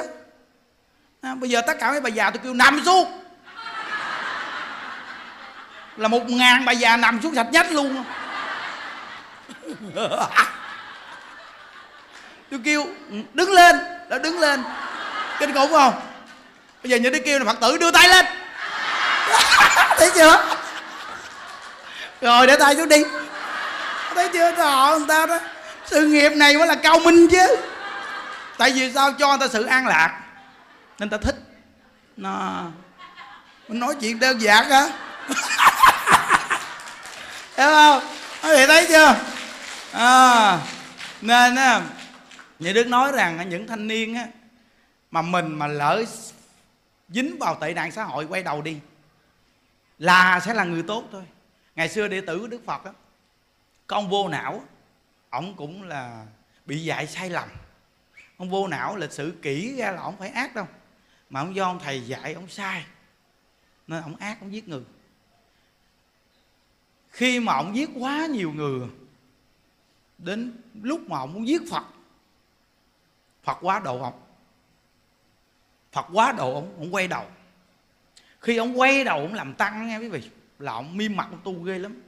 À, 1.20 1.34
bây 1.34 1.50
giờ 1.50 1.60
tất 1.66 1.76
cả 1.80 1.90
mấy 1.90 2.00
bà 2.00 2.08
già 2.08 2.30
tôi 2.30 2.40
kêu 2.44 2.54
nằm 2.54 2.84
xuống. 2.84 3.12
Là 5.96 6.08
một 6.08 6.30
ngàn 6.30 6.64
bà 6.64 6.72
già 6.72 6.96
nằm 6.96 7.22
xuống 7.22 7.34
sạch 7.34 7.48
nhách 7.52 7.72
luôn. 7.72 8.04
Tôi 12.50 12.60
kêu 12.64 12.86
ừ, 13.10 13.16
đứng 13.34 13.50
lên. 13.50 13.76
Đã 14.08 14.18
đứng 14.18 14.38
lên. 14.38 14.62
Kinh 15.38 15.54
khủng 15.54 15.70
không? 15.70 16.00
Bây 16.82 16.90
giờ 16.90 16.96
những 16.96 17.12
đứa 17.12 17.18
kêu 17.18 17.38
là 17.38 17.44
phật 17.44 17.60
tử 17.60 17.78
đưa 17.78 17.90
tay 17.90 18.08
lên. 18.08 18.26
Thấy 19.98 20.10
chưa? 20.14 20.59
Rồi 22.20 22.46
để 22.46 22.56
tay 22.56 22.76
xuống 22.76 22.88
đi. 22.88 23.02
Thấy 24.14 24.28
chưa? 24.32 24.52
Họ 24.52 24.98
người 24.98 25.08
ta 25.08 25.26
đó. 25.26 25.38
Sự 25.86 26.06
nghiệp 26.06 26.30
này 26.30 26.58
mới 26.58 26.66
là 26.66 26.74
cao 26.74 26.98
minh 26.98 27.28
chứ. 27.28 27.56
Tại 28.58 28.70
vì 28.70 28.92
sao 28.92 29.12
cho 29.12 29.28
người 29.28 29.38
ta 29.38 29.48
sự 29.52 29.64
an 29.64 29.86
lạc? 29.86 30.20
Nên 30.98 31.10
ta 31.10 31.16
thích. 31.16 31.36
Nó 32.16 32.62
mình 33.68 33.80
nói 33.80 33.94
chuyện 34.00 34.20
đơn 34.20 34.40
giản 34.40 34.70
hả 34.70 34.82
hiểu 37.56 37.68
không? 37.68 38.00
Quý 38.42 38.50
vị 38.56 38.66
thấy 38.66 38.86
chưa? 38.88 39.16
À, 39.92 40.58
nên 41.20 41.56
á 41.56 41.80
nhà 42.58 42.72
đức 42.72 42.86
nói 42.86 43.12
rằng 43.12 43.48
những 43.48 43.66
thanh 43.66 43.86
niên 43.86 44.14
á 44.14 44.26
mà 45.10 45.22
mình 45.22 45.58
mà 45.58 45.66
lỡ 45.66 46.04
dính 47.08 47.38
vào 47.38 47.54
tệ 47.60 47.74
nạn 47.74 47.92
xã 47.92 48.04
hội 48.04 48.26
quay 48.28 48.42
đầu 48.42 48.62
đi 48.62 48.76
là 49.98 50.40
sẽ 50.46 50.54
là 50.54 50.64
người 50.64 50.82
tốt 50.82 51.04
thôi 51.12 51.22
ngày 51.80 51.88
xưa 51.88 52.08
đệ 52.08 52.20
tử 52.20 52.38
của 52.38 52.46
đức 52.46 52.64
phật 52.64 52.84
á 52.84 52.92
con 53.86 54.08
vô 54.08 54.28
não, 54.28 54.64
ổng 55.30 55.54
cũng 55.56 55.82
là 55.82 56.26
bị 56.66 56.84
dạy 56.84 57.06
sai 57.06 57.30
lầm. 57.30 57.48
Ông 58.36 58.50
vô 58.50 58.66
não 58.66 58.96
lịch 58.96 59.12
sử 59.12 59.34
kỹ 59.42 59.76
ra 59.76 59.90
là 59.90 60.02
ông 60.02 60.16
phải 60.16 60.28
ác 60.28 60.54
đâu, 60.54 60.66
mà 61.30 61.40
ông 61.40 61.54
do 61.54 61.64
ông 61.64 61.78
thầy 61.78 62.00
dạy 62.00 62.32
ông 62.32 62.48
sai, 62.48 62.84
nên 63.86 64.02
ông 64.02 64.16
ác 64.16 64.40
ông 64.40 64.52
giết 64.52 64.68
người. 64.68 64.82
Khi 67.10 67.40
mà 67.40 67.52
ông 67.54 67.76
giết 67.76 67.90
quá 67.98 68.26
nhiều 68.26 68.52
người, 68.52 68.88
đến 70.18 70.62
lúc 70.82 71.00
mà 71.08 71.18
ông 71.18 71.32
muốn 71.32 71.48
giết 71.48 71.62
phật 71.70 71.84
phật 73.42 73.58
quá 73.60 73.80
độ 73.84 74.02
ông 74.02 74.20
phật 75.92 76.06
quá 76.12 76.32
độ 76.32 76.54
ông 76.54 76.76
ông 76.78 76.94
quay 76.94 77.08
đầu. 77.08 77.26
Khi 78.40 78.56
ông 78.56 78.80
quay 78.80 79.04
đầu 79.04 79.18
ông 79.18 79.34
làm 79.34 79.54
tăng 79.54 79.88
nghe 79.88 79.98
quý 79.98 80.08
vị 80.08 80.30
là 80.60 80.72
ông 80.72 80.96
miên 80.96 81.16
mặt 81.16 81.26
ông 81.30 81.40
tu 81.44 81.62
ghê 81.62 81.78
lắm, 81.78 82.02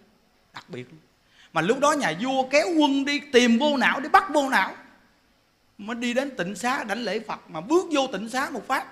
đặc 0.54 0.64
biệt 0.68 0.86
luôn. 0.90 1.00
Mà 1.52 1.60
lúc 1.60 1.80
đó 1.80 1.92
nhà 1.92 2.12
vua 2.20 2.42
kéo 2.50 2.66
quân 2.78 3.04
đi 3.04 3.20
tìm 3.32 3.58
vô 3.58 3.76
não 3.76 4.00
để 4.00 4.08
bắt 4.08 4.24
vô 4.32 4.48
não, 4.48 4.74
mới 5.78 5.96
đi 5.96 6.14
đến 6.14 6.36
tịnh 6.36 6.54
xá 6.54 6.84
đảnh 6.84 7.02
lễ 7.04 7.20
phật, 7.20 7.50
mà 7.50 7.60
bước 7.60 7.86
vô 7.90 8.06
tịnh 8.06 8.28
xá 8.28 8.50
một 8.50 8.66
phát, 8.66 8.86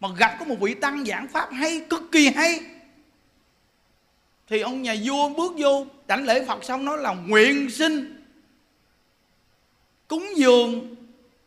mà 0.00 0.08
gặp 0.16 0.36
có 0.38 0.44
một 0.44 0.56
vị 0.60 0.74
tăng 0.74 1.04
giảng 1.04 1.28
pháp 1.28 1.52
hay, 1.52 1.86
cực 1.90 2.02
kỳ 2.12 2.28
hay. 2.28 2.60
Thì 4.48 4.60
ông 4.60 4.82
nhà 4.82 4.94
vua 5.04 5.28
bước 5.28 5.52
vô 5.58 5.86
đảnh 6.06 6.24
lễ 6.24 6.44
phật 6.44 6.64
xong 6.64 6.84
nói 6.84 6.98
là 6.98 7.14
nguyện 7.14 7.70
sinh 7.70 8.24
cúng 10.08 10.26
dường 10.36 10.96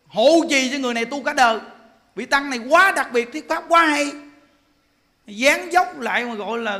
hộ 0.08 0.32
trì 0.50 0.72
cho 0.72 0.78
người 0.78 0.94
này 0.94 1.06
tu 1.06 1.24
cả 1.24 1.34
đời. 1.34 1.60
Vị 2.16 2.26
tăng 2.26 2.50
này 2.50 2.60
quá 2.70 2.94
đặc 2.96 3.10
biệt, 3.14 3.32
thuyết 3.32 3.50
pháp 3.50 3.64
quá 3.68 3.86
hay 3.86 4.12
dáng 5.28 5.74
dốc 5.74 6.00
lại 6.00 6.26
mà 6.26 6.34
gọi 6.34 6.60
là 6.60 6.80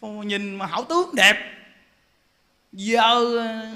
nhìn 0.00 0.56
mà 0.56 0.66
hảo 0.66 0.84
tướng 0.84 1.10
đẹp. 1.14 1.36
Giờ 2.72 3.38
ờ, 3.38 3.66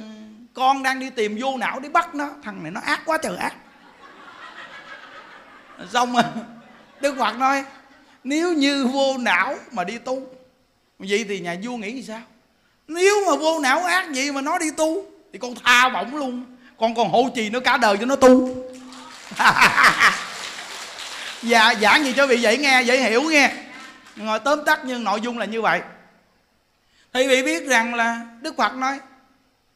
con 0.55 0.83
đang 0.83 1.01
đi 1.01 1.11
tìm 1.11 1.39
vô 1.41 1.57
não 1.57 1.81
để 1.81 1.89
bắt 1.89 2.15
nó. 2.15 2.31
Thằng 2.43 2.62
này 2.62 2.73
nó 2.73 2.81
ác 2.81 3.01
quá 3.05 3.19
trời 3.23 3.37
ác. 3.37 3.55
Xong 5.93 6.12
rồi, 6.12 6.23
đức 7.01 7.16
phật 7.19 7.39
nói, 7.39 7.65
nếu 8.24 8.53
như 8.53 8.87
vô 8.87 9.19
não 9.19 9.55
mà 9.73 9.85
đi 9.85 9.99
tu, 9.99 10.27
vậy 10.99 11.24
thì 11.29 11.41
nhà 11.41 11.57
vua 11.62 11.77
nghĩ 11.77 12.03
sao? 12.03 12.20
Nếu 12.89 13.15
mà 13.27 13.37
vô 13.37 13.61
não 13.61 13.85
ác 13.85 14.07
vậy 14.15 14.33
mà 14.33 14.41
nó 14.41 14.59
đi 14.59 14.70
tu, 14.77 15.05
thì 15.33 15.39
con 15.39 15.55
tha 15.65 15.89
bổng 15.89 16.16
luôn. 16.16 16.45
Con 16.79 16.95
còn 16.95 17.09
hộ 17.09 17.29
trì 17.35 17.51
nó 17.51 17.61
cả 17.61 17.77
đời 17.77 17.97
cho 17.97 18.07
nó 18.07 18.16
tu. 18.16 18.57
Dạ 21.43 21.74
giảng 21.81 22.05
gì 22.05 22.12
cho 22.16 22.27
vị 22.27 22.39
vậy 22.43 22.59
nghe 22.59 22.83
dễ 22.83 23.03
hiểu 23.03 23.23
nghe 23.23 23.51
ngồi 24.17 24.39
tóm 24.41 24.65
tắt 24.65 24.81
nhưng 24.85 25.05
nội 25.05 25.21
dung 25.21 25.39
là 25.39 25.45
như 25.45 25.63
vậy. 25.63 25.83
Thì 27.13 27.29
vị 27.29 27.43
biết 27.43 27.67
rằng 27.67 27.95
là 27.95 28.21
đức 28.41 28.57
phật 28.57 28.75
nói, 28.75 29.01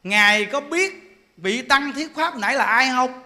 ngài 0.03 0.45
có 0.45 0.61
biết 0.61 1.07
vị 1.37 1.61
tăng 1.61 1.93
thiết 1.93 2.15
pháp 2.15 2.35
nãy 2.35 2.55
là 2.55 2.65
ai 2.65 2.89
không? 2.89 3.21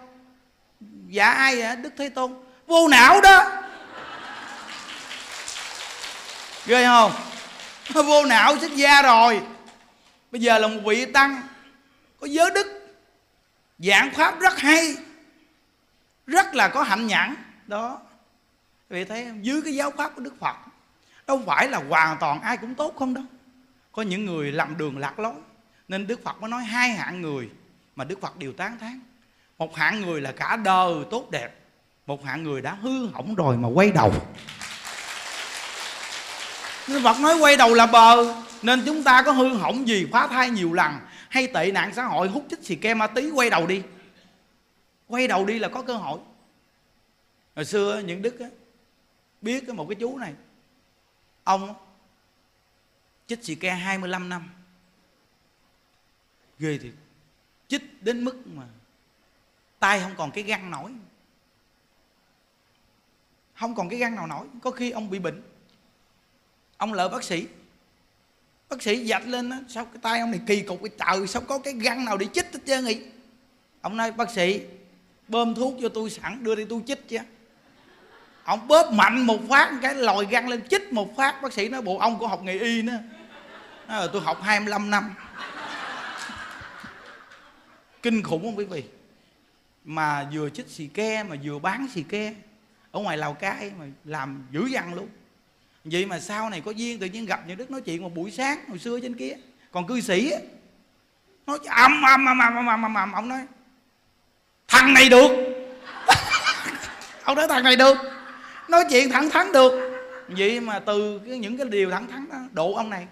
Dạ 1.08 1.30
ai 1.30 1.56
vậy? 1.56 1.76
Đức 1.76 1.90
thế 1.98 2.08
tôn. 2.08 2.34
Vô 2.66 2.88
não 2.88 3.20
đó. 3.20 3.62
Ghê 6.66 6.84
không? 6.84 7.12
Vô 8.06 8.24
não 8.24 8.58
xuất 8.58 8.72
gia 8.74 9.02
rồi. 9.02 9.40
Bây 10.30 10.40
giờ 10.40 10.58
là 10.58 10.68
một 10.68 10.80
vị 10.84 11.04
tăng 11.04 11.42
có 12.20 12.26
giới 12.26 12.50
đức, 12.50 12.96
giảng 13.78 14.10
pháp 14.14 14.40
rất 14.40 14.58
hay, 14.58 14.96
rất 16.26 16.54
là 16.54 16.68
có 16.68 16.82
hạnh 16.82 17.06
nhãn. 17.06 17.34
Đó. 17.66 18.00
Vì 18.88 19.04
thấy 19.04 19.26
dưới 19.40 19.62
cái 19.62 19.74
giáo 19.74 19.90
pháp 19.90 20.14
của 20.14 20.22
đức 20.22 20.34
phật 20.40 20.56
đâu 21.26 21.42
phải 21.46 21.68
là 21.68 21.78
hoàn 21.88 22.18
toàn 22.18 22.40
ai 22.40 22.56
cũng 22.56 22.74
tốt 22.74 22.94
không 22.98 23.14
đâu. 23.14 23.24
Có 23.92 24.02
những 24.02 24.26
người 24.26 24.52
làm 24.52 24.78
đường 24.78 24.98
lạc 24.98 25.18
lối. 25.18 25.34
Nên 25.88 26.06
đức 26.06 26.24
phật 26.24 26.40
mới 26.40 26.50
nói 26.50 26.64
hai 26.64 26.90
hạng 26.90 27.20
người 27.22 27.50
mà 27.96 28.04
đức 28.04 28.20
phật 28.20 28.38
đều 28.38 28.52
tán 28.52 28.78
thán. 28.78 29.00
Một 29.58 29.76
hạng 29.76 30.00
người 30.00 30.20
là 30.20 30.32
cả 30.32 30.56
đời 30.56 30.94
tốt 31.10 31.30
đẹp. 31.30 31.58
Một 32.06 32.24
hạng 32.24 32.42
người 32.42 32.62
đã 32.62 32.74
hư 32.74 33.06
hỏng 33.06 33.34
rồi 33.34 33.56
mà 33.56 33.68
quay 33.68 33.92
đầu. 33.92 34.14
Đức 36.88 37.00
Phật 37.04 37.20
nói 37.20 37.38
quay 37.38 37.56
đầu 37.56 37.74
là 37.74 37.86
bờ. 37.86 38.34
Nên 38.62 38.82
chúng 38.86 39.02
ta 39.02 39.22
có 39.22 39.32
hư 39.32 39.54
hỏng 39.54 39.88
gì 39.88 40.08
phá 40.12 40.26
thai 40.26 40.50
nhiều 40.50 40.72
lần 40.72 40.92
Hay 41.28 41.46
tệ 41.46 41.70
nạn 41.72 41.94
xã 41.94 42.04
hội 42.04 42.28
hút 42.28 42.46
chích 42.50 42.62
xì 42.62 42.76
ke 42.76 42.94
ma 42.94 43.06
tí 43.06 43.30
quay 43.30 43.50
đầu 43.50 43.66
đi. 43.66 43.82
Quay 45.08 45.28
đầu 45.28 45.44
đi 45.44 45.58
là 45.58 45.68
có 45.68 45.82
cơ 45.82 45.96
hội. 45.96 46.18
Hồi 47.56 47.64
xưa 47.64 48.02
những 48.06 48.22
Đức 48.22 48.40
á, 48.40 48.46
biết 49.40 49.68
một 49.68 49.86
cái 49.88 49.96
chú 50.00 50.18
này 50.18 50.32
Ông 51.44 51.74
chích 53.26 53.44
xì 53.44 53.54
ke 53.54 53.70
25 53.70 54.28
năm. 54.28 54.50
Ghê 56.58 56.78
thiệt. 56.78 56.92
Chích 57.68 58.02
đến 58.02 58.24
mức 58.24 58.46
mà 58.46 58.66
tay 59.78 60.00
không 60.00 60.14
còn 60.16 60.30
cái 60.30 60.44
gan 60.44 60.70
nổi. 60.70 60.92
Không 63.54 63.74
còn 63.74 63.88
cái 63.88 63.98
gan 63.98 64.14
nào 64.14 64.26
nổi. 64.26 64.46
Có 64.62 64.70
khi 64.70 64.90
ông 64.90 65.10
bị 65.10 65.18
bệnh. 65.18 65.42
Ông 66.76 66.92
lỡ 66.92 67.08
bác 67.08 67.24
sĩ. 67.24 67.46
Bác 68.68 68.82
sĩ 68.82 69.06
dạch 69.06 69.26
lên 69.26 69.50
đó, 69.50 69.56
sao 69.68 69.84
cái 69.84 69.98
tay 70.02 70.20
ông 70.20 70.30
này 70.30 70.40
kỳ 70.46 70.62
cục 70.62 70.80
cái 70.82 70.90
trời 70.98 71.26
sao 71.26 71.42
có 71.42 71.58
cái 71.58 71.74
gan 71.74 72.04
nào 72.04 72.16
để 72.16 72.26
chích 72.34 72.52
hết 72.52 72.60
trơn 72.66 72.84
vậy? 72.84 73.10
Ông 73.80 73.96
nói 73.96 74.12
bác 74.12 74.30
sĩ 74.30 74.60
bơm 75.28 75.54
thuốc 75.54 75.74
cho 75.82 75.88
tôi 75.88 76.10
sẵn 76.10 76.44
đưa 76.44 76.54
đi 76.54 76.64
tôi 76.68 76.82
chích 76.86 77.08
chứ 77.08 77.18
ông 78.44 78.68
bóp 78.68 78.92
mạnh 78.92 79.26
một 79.26 79.38
phát 79.48 79.72
cái 79.82 79.94
lòi 79.94 80.26
găng 80.26 80.48
lên 80.48 80.68
chích 80.68 80.92
một 80.92 81.16
phát. 81.16 81.42
Bác 81.42 81.52
sĩ 81.52 81.68
nói 81.68 81.82
bộ 81.82 81.98
ông 81.98 82.18
của 82.18 82.26
học 82.28 82.42
nghề 82.42 82.58
y 82.58 82.82
nữa. 82.82 82.98
Nói, 83.88 84.00
ừ, 84.00 84.10
tôi 84.12 84.22
học 84.22 84.42
25 84.42 84.90
năm. 84.90 85.14
Kinh 88.02 88.22
khủng 88.22 88.42
không 88.42 88.58
quý 88.58 88.64
vị? 88.64 88.84
Mà 89.84 90.26
vừa 90.32 90.50
chích 90.50 90.68
xì 90.68 90.86
ke 90.86 91.22
mà 91.22 91.36
vừa 91.44 91.58
bán 91.58 91.86
xì 91.94 92.02
ke. 92.02 92.34
Ở 92.92 93.00
ngoài 93.00 93.18
lào 93.18 93.34
cai 93.34 93.72
mà 93.78 93.84
làm 94.04 94.46
dữ 94.50 94.66
dằn 94.66 94.94
luôn. 94.94 95.08
Vậy 95.84 96.06
mà 96.06 96.20
sau 96.20 96.50
này 96.50 96.60
có 96.60 96.70
duyên 96.70 96.98
tự 96.98 97.06
nhiên 97.06 97.26
gặp 97.26 97.40
những 97.46 97.56
đức 97.56 97.70
nói 97.70 97.80
chuyện 97.80 98.02
một 98.02 98.14
buổi 98.14 98.30
sáng 98.30 98.58
hồi 98.68 98.78
xưa 98.78 99.00
trên 99.00 99.14
kia. 99.14 99.32
Còn 99.72 99.86
cư 99.86 100.00
sĩ 100.00 100.30
á 100.30 100.38
nói 101.46 101.58
ầm 101.66 102.02
ầm 102.02 102.26
ầm 102.26 102.38
ầm 102.38 102.66
ầm 102.66 102.82
ầm 102.82 102.94
ầm 102.94 103.12
ông 103.12 103.28
nói 103.28 103.40
thằng 104.68 104.94
này 104.94 105.08
được. 105.08 105.30
Ông 107.24 107.36
nói 107.36 107.48
thằng 107.48 107.64
này 107.64 107.76
được 107.76 107.96
nói 108.68 108.84
chuyện 108.90 109.10
thẳng 109.10 109.30
thắn 109.30 109.52
được. 109.52 109.98
Vậy 110.28 110.60
mà 110.60 110.78
từ 110.78 111.18
cái, 111.18 111.38
những 111.38 111.56
cái 111.56 111.66
điều 111.66 111.90
thẳng 111.90 112.06
thắn 112.06 112.28
đó 112.28 112.38
độ 112.52 112.74
ông 112.74 112.90
này 112.90 113.06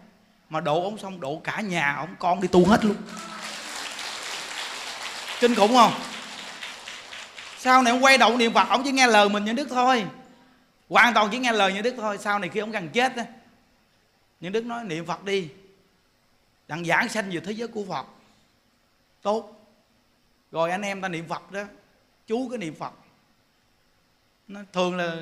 mà 0.49 0.61
độ 0.61 0.83
ông 0.85 0.99
xong 0.99 1.21
độ 1.21 1.41
cả 1.45 1.61
nhà 1.61 1.95
ông 1.97 2.15
con 2.19 2.41
đi 2.41 2.49
tu 2.49 2.67
hết 2.67 2.85
luôn. 2.85 2.97
Kinh 5.41 5.55
khủng 5.55 5.75
không? 5.75 5.93
Sau 7.59 7.83
này 7.83 7.91
ông 7.91 8.05
quay 8.05 8.19
đầu 8.19 8.37
niệm 8.37 8.53
phật 8.53 8.69
ông 8.69 8.83
chỉ 8.85 8.93
nghe 8.93 9.07
lời 9.07 9.29
mình 9.29 9.45
như 9.45 9.53
đức 9.53 9.69
thôi. 9.71 10.05
Hoàn 10.89 11.15
toàn 11.15 11.29
chỉ 11.33 11.39
nghe 11.39 11.53
lời 11.53 11.73
như 11.73 11.83
đức 11.83 11.95
thôi. 11.97 12.19
Sau 12.21 12.39
này 12.39 12.49
khi 12.49 12.61
ông 12.61 12.71
gần 12.71 12.89
chết 12.89 13.17
á 13.17 13.25
những 14.41 14.53
đức 14.53 14.65
nói 14.65 14.85
niệm 14.85 15.07
phật 15.07 15.25
đi. 15.25 15.49
Đặng 16.69 16.85
giảng 16.85 17.09
sanh 17.09 17.31
về 17.31 17.41
thế 17.41 17.53
giới 17.53 17.69
của 17.69 17.85
phật. 17.89 18.07
Tốt. 19.23 19.67
Rồi 20.53 20.71
anh 20.71 20.83
em 20.83 21.01
ta 21.01 21.09
niệm 21.09 21.29
phật 21.29 21.53
đó. 21.53 21.63
Chú 22.27 22.49
cái 22.49 22.59
niệm 22.59 22.75
phật 22.75 22.93
nó 24.51 24.61
thường 24.73 24.97
là 24.97 25.17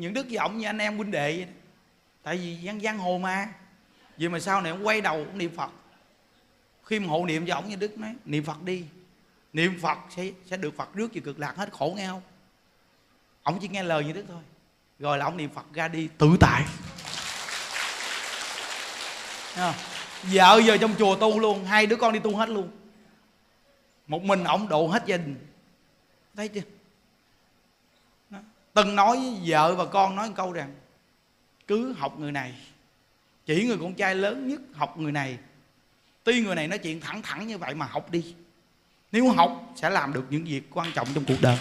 những 0.00 0.14
đức 0.14 0.26
vọng 0.36 0.58
như 0.58 0.66
anh 0.66 0.78
em 0.78 0.96
huynh 0.96 1.10
đệ 1.10 1.36
vậy 1.36 1.44
đó. 1.44 1.52
tại 2.22 2.36
vì 2.36 2.58
giang 2.66 2.80
giang 2.80 2.98
hồ 2.98 3.18
ma 3.18 3.48
vậy 4.18 4.28
mà 4.28 4.40
sau 4.40 4.60
này 4.60 4.72
ông 4.72 4.86
quay 4.86 5.00
đầu 5.00 5.16
ông 5.16 5.38
niệm 5.38 5.50
phật. 5.56 5.70
Khi 6.84 7.00
mà 7.00 7.06
hộ 7.08 7.26
niệm 7.26 7.46
cho 7.46 7.54
ông 7.54 7.68
như 7.68 7.76
đức 7.76 7.98
nói 7.98 8.14
niệm 8.24 8.44
phật 8.44 8.62
đi. 8.62 8.84
Niệm 9.52 9.78
phật 9.82 9.98
sẽ 10.16 10.30
sẽ 10.46 10.56
được 10.56 10.76
phật 10.76 10.94
rước 10.94 11.14
về 11.14 11.20
cực 11.24 11.38
lạc 11.38 11.56
hết 11.56 11.72
khổ 11.72 11.94
nghe 11.96 12.06
không? 12.06 12.22
Ông 13.42 13.58
chỉ 13.60 13.68
nghe 13.68 13.82
lời 13.82 14.04
như 14.04 14.12
đức 14.12 14.24
thôi. 14.28 14.42
Rồi 14.98 15.18
là 15.18 15.24
ông 15.24 15.36
niệm 15.36 15.50
phật 15.54 15.66
ra 15.74 15.88
đi 15.88 16.08
tự 16.18 16.36
tại. 16.40 16.64
À, 19.56 19.74
vợ 20.22 20.60
giờ 20.66 20.76
trong 20.76 20.94
chùa 20.98 21.16
tu 21.16 21.40
luôn 21.40 21.64
hai 21.64 21.86
đứa 21.86 21.96
con 21.96 22.12
đi 22.12 22.20
tu 22.20 22.36
hết 22.36 22.48
luôn. 22.48 22.70
Một 24.06 24.22
mình 24.22 24.44
ông 24.44 24.68
độ 24.68 24.86
hết 24.86 25.02
gia 25.06 25.16
đình. 25.16 25.46
Thấy 26.36 26.48
chưa? 26.48 26.60
Từng 28.80 28.96
nói 28.96 29.16
với 29.16 29.38
vợ 29.44 29.74
và 29.74 29.84
con 29.84 30.16
nói 30.16 30.28
một 30.28 30.34
câu 30.36 30.52
rằng, 30.52 30.74
cứ 31.66 31.92
học 31.92 32.18
người 32.18 32.32
này. 32.32 32.54
Chỉ 33.46 33.64
người 33.64 33.76
con 33.80 33.94
trai 33.94 34.14
lớn 34.14 34.48
nhất 34.48 34.60
học 34.74 34.98
người 34.98 35.12
này. 35.12 35.38
Tuy 36.24 36.40
người 36.40 36.54
này 36.54 36.68
nói 36.68 36.78
chuyện 36.78 37.00
thẳng 37.00 37.22
thẳng 37.22 37.46
như 37.46 37.58
vậy 37.58 37.74
mà 37.74 37.86
học 37.86 38.10
đi. 38.10 38.34
Nếu 39.12 39.28
học, 39.28 39.72
sẽ 39.76 39.90
làm 39.90 40.12
được 40.12 40.24
những 40.30 40.44
việc 40.44 40.62
quan 40.70 40.92
trọng 40.92 41.08
trong 41.14 41.24
cuộc 41.24 41.40
đời. 41.40 41.58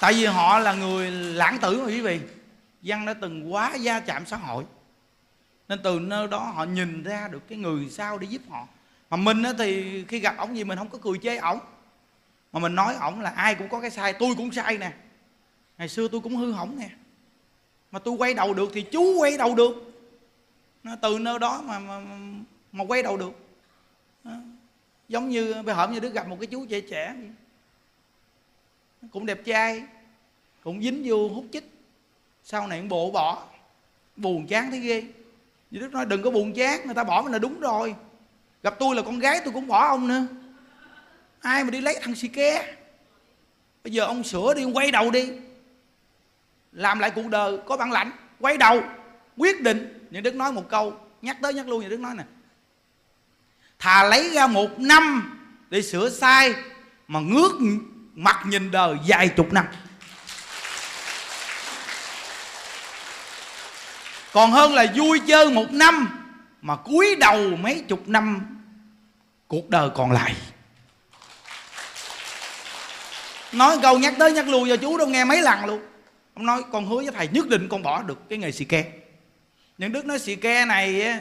Tại 0.00 0.12
vì 0.12 0.26
họ 0.26 0.58
là 0.58 0.72
người 0.72 1.10
lãng 1.10 1.58
tử 1.58 1.78
mà 1.78 1.86
quý 1.86 2.00
vị. 2.00 2.20
Văn 2.82 3.06
đã 3.06 3.14
từng 3.14 3.52
quá 3.52 3.74
gia 3.74 4.00
chạm 4.00 4.26
xã 4.26 4.36
hội. 4.36 4.64
Nên 5.68 5.82
từ 5.82 5.98
nơi 6.00 6.28
đó 6.28 6.38
họ 6.38 6.64
nhìn 6.64 7.02
ra 7.02 7.28
được 7.28 7.48
cái 7.48 7.58
người 7.58 7.90
sao 7.90 8.18
để 8.18 8.26
giúp 8.26 8.42
họ. 8.50 8.66
Mà 9.10 9.16
mình 9.16 9.42
thì 9.58 10.04
khi 10.04 10.18
gặp 10.18 10.36
ổng 10.38 10.56
gì 10.56 10.64
mình 10.64 10.78
không 10.78 10.88
có 10.88 10.98
cười 11.02 11.18
chê 11.22 11.36
ổng 11.36 11.58
mà 12.56 12.60
mình 12.60 12.74
nói 12.74 12.94
ổng 12.94 13.20
là 13.20 13.30
ai 13.30 13.54
cũng 13.54 13.68
có 13.68 13.80
cái 13.80 13.90
sai 13.90 14.12
tôi 14.12 14.34
cũng 14.36 14.52
sai 14.52 14.78
nè. 14.78 14.92
Ngày 15.78 15.88
xưa 15.88 16.08
tôi 16.08 16.20
cũng 16.20 16.36
hư 16.36 16.52
hỏng 16.52 16.78
nè. 16.78 16.90
Mà 17.90 17.98
tôi 17.98 18.14
quay 18.18 18.34
đầu 18.34 18.54
được 18.54 18.70
thì 18.74 18.82
chú 18.82 19.18
quay 19.18 19.36
đầu 19.38 19.54
được. 19.54 20.02
Nó 20.82 20.96
từ 21.02 21.18
nơi 21.18 21.38
đó 21.38 21.62
mà 21.66 21.78
mà, 21.78 22.00
mà 22.72 22.84
quay 22.84 23.02
đầu 23.02 23.16
được. 23.16 23.32
Đó. 24.24 24.32
giống 25.08 25.28
như 25.28 25.62
bây 25.62 25.74
hổm 25.74 25.92
như 25.92 26.00
đứa 26.00 26.08
gặp 26.08 26.28
một 26.28 26.36
cái 26.40 26.46
chú 26.46 26.66
trẻ 26.66 26.80
trẻ. 26.80 27.14
Cũng 29.12 29.26
đẹp 29.26 29.40
trai 29.44 29.82
cũng 30.64 30.82
dính 30.82 31.02
vô 31.06 31.28
hút 31.28 31.44
chích. 31.52 31.70
Sau 32.44 32.66
này 32.66 32.82
bộ 32.82 33.10
bỏ. 33.10 33.46
Buồn 34.16 34.46
chán 34.46 34.70
thấy 34.70 34.80
ghê. 34.80 35.04
Như 35.70 35.80
đức 35.80 35.92
nói 35.92 36.06
đừng 36.06 36.22
có 36.22 36.30
buồn 36.30 36.52
chán 36.52 36.80
người 36.84 36.94
ta 36.94 37.04
bỏ 37.04 37.22
mình 37.22 37.32
là 37.32 37.38
đúng 37.38 37.60
rồi. 37.60 37.94
Gặp 38.62 38.76
tôi 38.78 38.96
là 38.96 39.02
con 39.02 39.18
gái 39.18 39.40
tôi 39.44 39.54
cũng 39.54 39.66
bỏ 39.66 39.86
ông 39.88 40.08
nữa 40.08 40.26
ai 41.46 41.64
mà 41.64 41.70
đi 41.70 41.80
lấy 41.80 41.98
thằng 42.02 42.14
xì 42.14 42.28
ke? 42.28 42.76
Bây 43.84 43.92
giờ 43.92 44.04
ông 44.04 44.24
sửa 44.24 44.54
đi, 44.54 44.62
ông 44.62 44.76
quay 44.76 44.90
đầu 44.90 45.10
đi. 45.10 45.30
Làm 46.72 46.98
lại 46.98 47.10
cuộc 47.10 47.26
đời 47.26 47.58
có 47.66 47.76
bản 47.76 47.92
lãnh. 47.92 48.10
Quay 48.40 48.56
đầu, 48.56 48.82
quyết 49.36 49.60
định. 49.60 50.08
Những 50.10 50.22
đức 50.22 50.34
nói 50.34 50.52
một 50.52 50.68
câu, 50.68 51.00
nhắc 51.22 51.36
tới 51.42 51.54
nhắc 51.54 51.68
luôn 51.68 51.80
những 51.80 51.90
đức 51.90 52.00
nói 52.00 52.14
nè. 52.14 52.24
Thà 53.78 54.02
lấy 54.04 54.30
ra 54.34 54.46
một 54.46 54.78
năm 54.78 55.32
để 55.70 55.82
sửa 55.82 56.10
sai 56.10 56.54
mà 57.08 57.20
ngước 57.20 57.52
mặt 58.14 58.36
nhìn 58.46 58.70
đời 58.70 58.96
vài 59.06 59.28
chục 59.28 59.52
năm. 59.52 59.64
Còn 64.32 64.50
hơn 64.50 64.74
là 64.74 64.86
vui 64.96 65.20
chơi 65.26 65.50
một 65.50 65.72
năm 65.72 66.08
mà 66.62 66.76
cúi 66.76 67.16
đầu 67.20 67.56
mấy 67.56 67.84
chục 67.88 68.08
năm, 68.08 68.58
cuộc 69.48 69.70
đời 69.70 69.90
còn 69.94 70.12
lại 70.12 70.34
nói 73.52 73.78
câu 73.82 73.98
nhắc 73.98 74.14
tới 74.18 74.32
nhắc 74.32 74.48
lui 74.48 74.68
cho 74.68 74.76
chú 74.76 74.98
đâu 74.98 75.08
nghe 75.08 75.24
mấy 75.24 75.42
lần 75.42 75.64
luôn. 75.64 75.80
Ông 76.34 76.46
nói, 76.46 76.62
con 76.72 76.86
hứa 76.86 76.96
với 76.96 77.10
thầy 77.14 77.28
nhất 77.28 77.48
định 77.48 77.68
con 77.68 77.82
bỏ 77.82 78.02
được 78.02 78.28
cái 78.28 78.38
nghề 78.38 78.52
xì 78.52 78.64
ke. 78.64 78.84
Những 79.78 79.92
đức 79.92 80.06
nói 80.06 80.18
xì 80.18 80.36
ke 80.36 80.64
này 80.64 81.14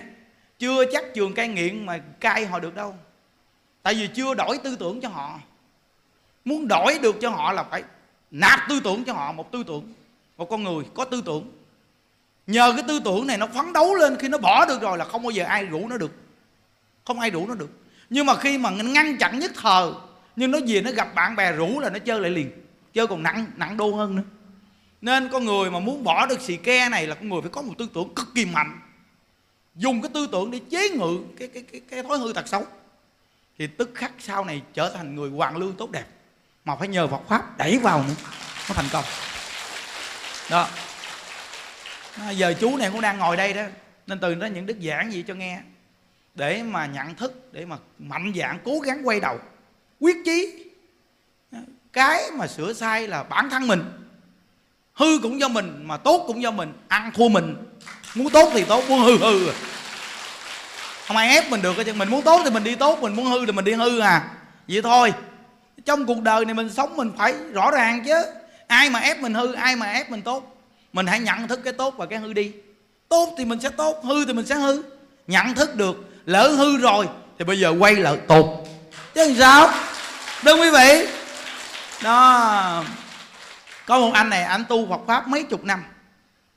chưa 0.59 0.85
chắc 0.91 1.03
trường 1.13 1.33
cai 1.33 1.47
nghiện 1.47 1.85
mà 1.85 1.97
cai 2.19 2.45
họ 2.45 2.59
được 2.59 2.75
đâu. 2.75 2.95
Tại 3.83 3.93
vì 3.93 4.07
chưa 4.07 4.33
đổi 4.33 4.57
tư 4.57 4.75
tưởng 4.79 5.01
cho 5.01 5.09
họ. 5.09 5.39
Muốn 6.45 6.67
đổi 6.67 6.99
được 6.99 7.15
cho 7.21 7.29
họ 7.29 7.51
là 7.51 7.63
phải 7.63 7.83
nạp 8.31 8.59
tư 8.69 8.79
tưởng 8.83 9.03
cho 9.03 9.13
họ 9.13 9.31
một 9.31 9.51
tư 9.51 9.63
tưởng. 9.67 9.93
Một 10.37 10.49
con 10.49 10.63
người 10.63 10.85
có 10.93 11.05
tư 11.05 11.21
tưởng. 11.25 11.51
Nhờ 12.47 12.73
cái 12.75 12.83
tư 12.87 12.99
tưởng 13.05 13.27
này 13.27 13.37
nó 13.37 13.47
phấn 13.47 13.73
đấu 13.73 13.95
lên, 13.95 14.15
khi 14.19 14.27
nó 14.27 14.37
bỏ 14.37 14.65
được 14.65 14.81
rồi 14.81 14.97
là 14.97 15.05
không 15.05 15.23
bao 15.23 15.31
giờ 15.31 15.43
ai 15.43 15.65
rủ 15.65 15.87
nó 15.87 15.97
được. 15.97 16.11
Không 17.05 17.19
ai 17.19 17.29
rủ 17.29 17.47
nó 17.47 17.55
được. 17.55 17.69
Nhưng 18.09 18.25
mà 18.25 18.35
khi 18.35 18.57
mà 18.57 18.69
ngăn 18.69 19.17
chặn 19.17 19.39
nhất 19.39 19.51
thời 19.55 19.91
nhưng 20.35 20.51
nó 20.51 20.59
về 20.67 20.81
nó 20.81 20.91
gặp 20.91 21.15
bạn 21.15 21.35
bè 21.35 21.51
rủ 21.51 21.79
là 21.79 21.89
nó 21.89 21.99
chơi 21.99 22.21
lại 22.21 22.31
liền 22.31 22.51
chơi 22.93 23.07
còn 23.07 23.23
nặng 23.23 23.45
nặng 23.55 23.77
đô 23.77 23.95
hơn 23.95 24.15
nữa. 24.15 24.23
Nên 25.01 25.29
con 25.29 25.45
người 25.45 25.71
mà 25.71 25.79
muốn 25.79 26.03
bỏ 26.03 26.25
được 26.25 26.41
xì 26.41 26.57
ke 26.57 26.89
này 26.89 27.07
là 27.07 27.15
con 27.15 27.29
người 27.29 27.41
phải 27.41 27.49
có 27.49 27.61
một 27.61 27.73
tư 27.77 27.89
tưởng 27.93 28.15
cực 28.15 28.27
kỳ 28.35 28.45
mạnh. 28.45 28.79
Dùng 29.75 30.01
cái 30.01 30.11
tư 30.13 30.27
tưởng 30.31 30.51
để 30.51 30.59
chế 30.69 30.89
ngự 30.89 31.19
cái 31.39 31.47
cái 31.47 31.63
cái, 31.71 31.81
cái 31.89 32.03
thói 32.03 32.17
hư 32.17 32.33
tật 32.33 32.47
xấu. 32.47 32.65
Thì 33.57 33.67
tức 33.67 33.91
khắc 33.95 34.11
sau 34.19 34.45
này 34.45 34.61
trở 34.73 34.89
thành 34.89 35.15
người 35.15 35.29
hoàng 35.29 35.57
lương 35.57 35.75
tốt 35.77 35.91
đẹp 35.91 36.05
mà 36.65 36.75
phải 36.75 36.87
nhờ 36.87 37.07
Phật 37.07 37.21
pháp 37.29 37.57
đẩy 37.57 37.79
vào 37.79 38.03
nữa 38.07 38.15
nó 38.69 38.75
thành 38.75 38.85
công. 38.91 39.03
Đó. 40.51 40.67
À, 42.17 42.29
giờ 42.29 42.53
chú 42.59 42.77
này 42.77 42.89
cũng 42.91 43.01
đang 43.01 43.17
ngồi 43.17 43.37
đây 43.37 43.53
đó 43.53 43.63
nên 44.07 44.19
từ 44.19 44.35
đó 44.35 44.45
những 44.45 44.65
đức 44.65 44.77
giảng 44.81 45.13
gì 45.13 45.23
cho 45.27 45.33
nghe 45.33 45.59
để 46.35 46.63
mà 46.63 46.85
nhận 46.85 47.15
thức 47.15 47.49
để 47.51 47.65
mà 47.65 47.77
mạnh 47.99 48.33
dạng 48.35 48.59
cố 48.65 48.79
gắng 48.79 49.01
quay 49.03 49.19
đầu 49.19 49.39
quyết 49.99 50.15
chí. 50.25 50.65
Cái 51.93 52.31
mà 52.31 52.47
sửa 52.47 52.73
sai 52.73 53.07
là 53.07 53.23
bản 53.23 53.49
thân 53.49 53.67
mình. 53.67 53.83
Hư 54.93 55.19
cũng 55.23 55.39
do 55.39 55.47
mình 55.47 55.83
mà 55.83 55.97
tốt 55.97 56.23
cũng 56.27 56.41
do 56.41 56.51
mình. 56.51 56.73
Ăn 56.87 57.11
thua 57.15 57.29
mình. 57.29 57.55
Muốn 58.15 58.29
tốt 58.29 58.49
thì 58.53 58.63
tốt, 58.63 58.83
muốn 58.89 58.99
hư 58.99 59.17
hư. 59.17 59.51
Không 61.07 61.17
ai 61.17 61.29
ép 61.29 61.49
mình 61.49 61.61
được 61.61 61.75
chứ. 61.85 61.93
Mình 61.93 62.09
muốn 62.09 62.21
tốt 62.21 62.41
thì 62.43 62.49
mình 62.49 62.63
đi 62.63 62.75
tốt, 62.75 62.99
mình 63.01 63.15
muốn 63.15 63.25
hư 63.25 63.45
thì 63.45 63.51
mình 63.51 63.65
đi 63.65 63.73
hư 63.73 63.99
à. 63.99 64.31
Vậy 64.67 64.81
thôi. 64.81 65.13
Trong 65.85 66.05
cuộc 66.05 66.21
đời 66.21 66.45
này 66.45 66.53
mình 66.53 66.69
sống 66.69 66.97
mình 66.97 67.11
phải 67.17 67.33
rõ 67.53 67.71
ràng 67.71 68.03
chứ. 68.05 68.15
Ai 68.67 68.89
mà 68.89 68.99
ép 68.99 69.21
mình 69.21 69.33
hư, 69.33 69.53
ai 69.53 69.75
mà 69.75 69.91
ép 69.91 70.11
mình 70.11 70.21
tốt. 70.21 70.57
Mình 70.93 71.07
hãy 71.07 71.19
nhận 71.19 71.47
thức 71.47 71.59
cái 71.63 71.73
tốt 71.73 71.93
và 71.97 72.05
cái 72.05 72.19
hư 72.19 72.33
đi. 72.33 72.51
Tốt 73.09 73.35
thì 73.37 73.45
mình 73.45 73.59
sẽ 73.59 73.69
tốt, 73.69 74.01
hư 74.03 74.25
thì 74.25 74.33
mình 74.33 74.45
sẽ 74.45 74.55
hư. 74.55 74.83
Nhận 75.27 75.53
thức 75.53 75.75
được, 75.75 75.95
lỡ 76.25 76.47
hư 76.47 76.77
rồi 76.77 77.07
thì 77.39 77.45
bây 77.45 77.59
giờ 77.59 77.73
quay 77.79 77.95
lại 77.95 78.17
tốt 78.27 78.65
chứ 79.15 79.27
làm 79.27 79.35
sao. 79.37 79.69
Đúng 80.45 80.61
quý 80.61 80.69
vị? 80.69 81.07
Đó. 82.03 82.85
Có 83.85 83.99
một 83.99 84.11
anh 84.13 84.29
này, 84.29 84.43
anh 84.43 84.65
tu 84.69 84.87
Phật 84.89 85.01
pháp 85.07 85.27
mấy 85.27 85.43
chục 85.43 85.63
năm, 85.63 85.83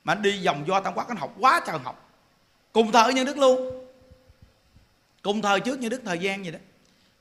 mà 0.04 0.12
anh 0.12 0.22
đi 0.22 0.46
vòng 0.46 0.64
do 0.68 0.80
tam 0.80 0.94
quát 0.94 1.08
anh 1.08 1.16
học 1.16 1.34
quá 1.38 1.60
trời 1.66 1.78
học. 1.78 2.10
Cùng 2.72 2.92
thời 2.92 3.14
như 3.14 3.24
đức 3.24 3.38
luôn 3.38 3.84
cùng 5.22 5.42
thời 5.42 5.60
trước 5.60 5.78
như 5.78 5.88
đức, 5.88 6.02
thời 6.04 6.18
gian 6.18 6.42
vậy 6.42 6.52
đó. 6.52 6.58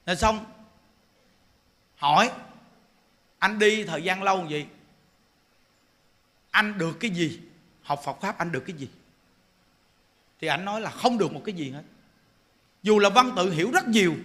Rồi 0.06 0.16
xong, 0.16 0.46
hỏi, 1.96 2.32
anh 3.40 3.60
đi 3.60 3.84
thời 3.84 4.04
gian 4.04 4.24
lâu 4.24 4.46
gì 4.50 4.66
anh 6.52 6.78
được 6.78 6.98
cái 7.00 7.12
gì? 7.12 7.40
Học 7.84 8.02
Phật 8.06 8.22
pháp 8.22 8.38
anh 8.38 8.52
được 8.52 8.64
cái 8.68 8.76
gì? 8.76 8.90
Thì 10.42 10.48
anh 10.48 10.66
nói 10.66 10.82
là 10.82 10.90
không 10.90 11.18
được 11.18 11.32
một 11.32 11.42
cái 11.46 11.56
gì 11.56 11.72
hết. 11.72 11.84
Dù 12.84 13.00
là 13.00 13.10
văn 13.10 13.32
tự 13.36 13.52
hiểu 13.52 13.72
rất 13.72 13.88
nhiều 13.88 14.16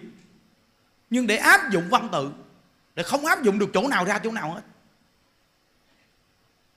nhưng 1.12 1.26
để 1.26 1.36
áp 1.36 1.70
dụng 1.70 1.88
văn 1.90 2.08
tự, 2.12 2.30
để 2.94 3.02
không 3.02 3.26
áp 3.26 3.42
dụng 3.42 3.58
được 3.58 3.70
chỗ 3.74 3.88
nào 3.88 4.04
ra 4.04 4.18
chỗ 4.18 4.30
nào 4.30 4.50
hết. 4.50 4.60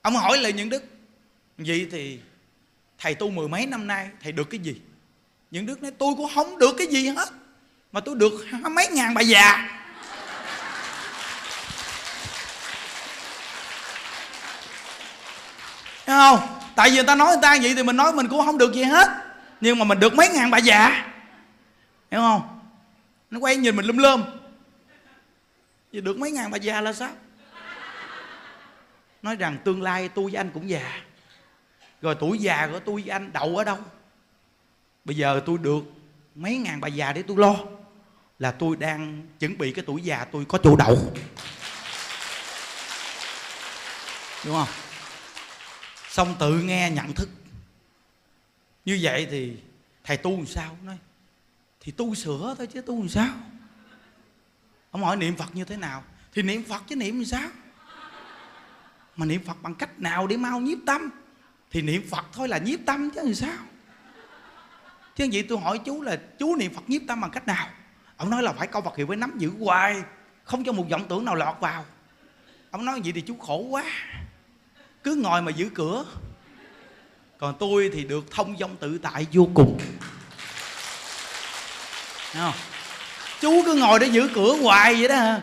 Ông 0.02 0.16
hỏi 0.16 0.38
lại 0.38 0.52
những 0.52 0.68
đức, 0.68 0.84
vậy 1.58 1.88
thì 1.90 2.20
thầy 2.98 3.14
tu 3.14 3.30
mười 3.30 3.48
mấy 3.48 3.66
năm 3.66 3.86
nay, 3.86 4.08
thầy 4.22 4.32
được 4.32 4.50
cái 4.50 4.60
gì? 4.60 4.80
Những 5.50 5.66
đức 5.66 5.82
nói, 5.82 5.92
tôi 5.98 6.14
cũng 6.16 6.30
không 6.34 6.58
được 6.58 6.74
cái 6.78 6.86
gì 6.86 7.08
hết, 7.08 7.28
mà 7.92 8.00
tôi 8.00 8.14
được 8.14 8.32
mấy 8.70 8.88
ngàn 8.88 9.14
bà 9.14 9.20
già. 9.20 9.68
Thấy 16.06 16.16
không? 16.16 16.60
Tại 16.74 16.90
vì 16.90 16.94
người 16.94 17.04
ta 17.04 17.14
nói 17.14 17.28
người 17.28 17.42
ta 17.42 17.56
vậy 17.62 17.74
thì 17.76 17.82
mình 17.82 17.96
nói 17.96 18.12
mình 18.12 18.28
cũng 18.28 18.46
không 18.46 18.58
được 18.58 18.74
gì 18.74 18.82
hết, 18.82 19.08
nhưng 19.60 19.78
mà 19.78 19.84
mình 19.84 20.00
được 20.00 20.14
mấy 20.14 20.28
ngàn 20.28 20.50
bà 20.50 20.58
già. 20.58 21.06
Hiểu 22.10 22.20
không? 22.20 22.55
Nó 23.30 23.38
quay 23.38 23.56
nhìn 23.56 23.76
mình 23.76 23.86
lum 23.86 23.96
lum. 23.96 24.22
Vậy 25.92 26.00
được 26.00 26.18
mấy 26.18 26.30
ngàn 26.30 26.50
bà 26.50 26.58
già 26.58 26.80
là 26.80 26.92
sao? 26.92 27.12
Nói 29.22 29.36
rằng 29.36 29.58
tương 29.64 29.82
lai 29.82 30.08
tôi 30.08 30.24
với 30.24 30.40
anh 30.40 30.50
cũng 30.54 30.68
già. 30.68 31.02
Rồi 32.02 32.16
tuổi 32.20 32.38
già 32.38 32.68
của 32.72 32.80
tôi 32.80 33.02
với 33.02 33.10
anh 33.10 33.32
đậu 33.32 33.56
ở 33.56 33.64
đâu? 33.64 33.78
Bây 35.04 35.16
giờ 35.16 35.42
tôi 35.46 35.58
được 35.58 35.82
mấy 36.34 36.56
ngàn 36.56 36.80
bà 36.80 36.88
già 36.88 37.12
để 37.12 37.22
tôi 37.22 37.36
lo 37.36 37.56
là 38.38 38.50
tôi 38.50 38.76
đang 38.76 39.26
chuẩn 39.38 39.58
bị 39.58 39.72
cái 39.72 39.84
tuổi 39.86 40.02
già 40.02 40.24
tôi 40.24 40.44
có 40.48 40.58
chỗ 40.62 40.76
đậu. 40.76 41.12
Đúng 44.44 44.54
không? 44.54 44.68
Xong 46.08 46.34
tự 46.38 46.60
nghe 46.60 46.90
nhận 46.90 47.12
thức. 47.12 47.28
Như 48.84 48.98
vậy 49.02 49.26
thì 49.30 49.56
thầy 50.04 50.16
tu 50.16 50.36
làm 50.36 50.46
sao? 50.46 50.76
Nói 50.82 50.96
thì 51.86 51.92
tu 51.92 52.14
sửa 52.14 52.54
thôi 52.58 52.66
chứ 52.66 52.80
tu 52.80 52.98
làm 52.98 53.08
sao? 53.08 53.34
Ông 54.90 55.04
hỏi 55.04 55.16
niệm 55.16 55.36
phật 55.36 55.54
như 55.54 55.64
thế 55.64 55.76
nào? 55.76 56.04
Thì 56.32 56.42
niệm 56.42 56.64
phật 56.64 56.82
chứ 56.88 56.96
niệm 56.96 57.16
làm 57.16 57.24
sao? 57.24 57.48
Mà 59.16 59.26
niệm 59.26 59.44
phật 59.44 59.62
bằng 59.62 59.74
cách 59.74 60.00
nào 60.00 60.26
để 60.26 60.36
mau 60.36 60.60
nhiếp 60.60 60.78
tâm? 60.86 61.10
Thì 61.70 61.82
niệm 61.82 62.02
phật 62.10 62.24
thôi 62.32 62.48
là 62.48 62.58
nhiếp 62.58 62.80
tâm 62.86 63.10
chứ 63.10 63.20
làm 63.24 63.34
sao? 63.34 63.56
Chứ 65.16 65.28
vậy 65.32 65.46
tôi 65.48 65.58
hỏi 65.58 65.80
chú 65.84 66.02
là 66.02 66.16
chú 66.38 66.56
niệm 66.56 66.74
phật 66.74 66.90
nhiếp 66.90 67.02
tâm 67.08 67.20
bằng 67.20 67.30
cách 67.30 67.46
nào? 67.46 67.68
Ông 68.16 68.30
nói 68.30 68.42
là 68.42 68.52
phải 68.52 68.66
câu 68.66 68.82
phật 68.82 68.96
hiệu 68.96 69.06
với 69.06 69.16
nắm 69.16 69.38
giữ 69.38 69.52
hoài, 69.58 70.02
không 70.44 70.64
cho 70.64 70.72
một 70.72 70.86
vọng 70.90 71.06
tưởng 71.08 71.24
nào 71.24 71.34
lọt 71.34 71.60
vào. 71.60 71.84
Ông 72.70 72.84
nói 72.84 73.00
vậy 73.00 73.12
thì 73.12 73.20
chú 73.20 73.36
khổ 73.36 73.58
quá, 73.58 73.84
cứ 75.04 75.14
ngồi 75.14 75.42
mà 75.42 75.50
giữ 75.50 75.70
cửa. 75.74 76.04
Còn 77.38 77.56
tôi 77.58 77.90
thì 77.92 78.04
được 78.04 78.30
thông 78.30 78.56
dong 78.58 78.76
tự 78.76 78.98
tại 78.98 79.26
vô 79.32 79.48
cùng. 79.54 79.78
Thấy 82.32 82.42
không? 82.42 82.54
Chú 83.40 83.62
cứ 83.66 83.74
ngồi 83.74 83.98
để 83.98 84.06
giữ 84.06 84.28
cửa 84.34 84.56
hoài 84.62 84.94
vậy 84.94 85.08
đó 85.08 85.16
hả? 85.16 85.40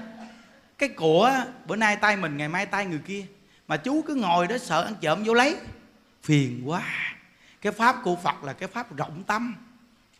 Cái 0.77 0.89
của 0.89 1.33
bữa 1.67 1.75
nay 1.75 1.95
tay 1.95 2.17
mình 2.17 2.37
ngày 2.37 2.49
mai 2.49 2.65
tay 2.65 2.85
người 2.85 2.99
kia. 3.07 3.25
Mà 3.67 3.77
chú 3.77 4.01
cứ 4.01 4.15
ngồi 4.15 4.47
đó 4.47 4.57
sợ 4.57 4.83
ăn 4.83 4.95
trộm 5.01 5.23
vô 5.23 5.33
lấy. 5.33 5.55
Phiền 6.23 6.61
quá. 6.65 6.81
Cái 7.61 7.73
pháp 7.73 7.95
của 8.03 8.15
phật 8.23 8.43
là 8.43 8.53
cái 8.53 8.69
pháp 8.73 8.97
rộng 8.97 9.23
tâm. 9.27 9.55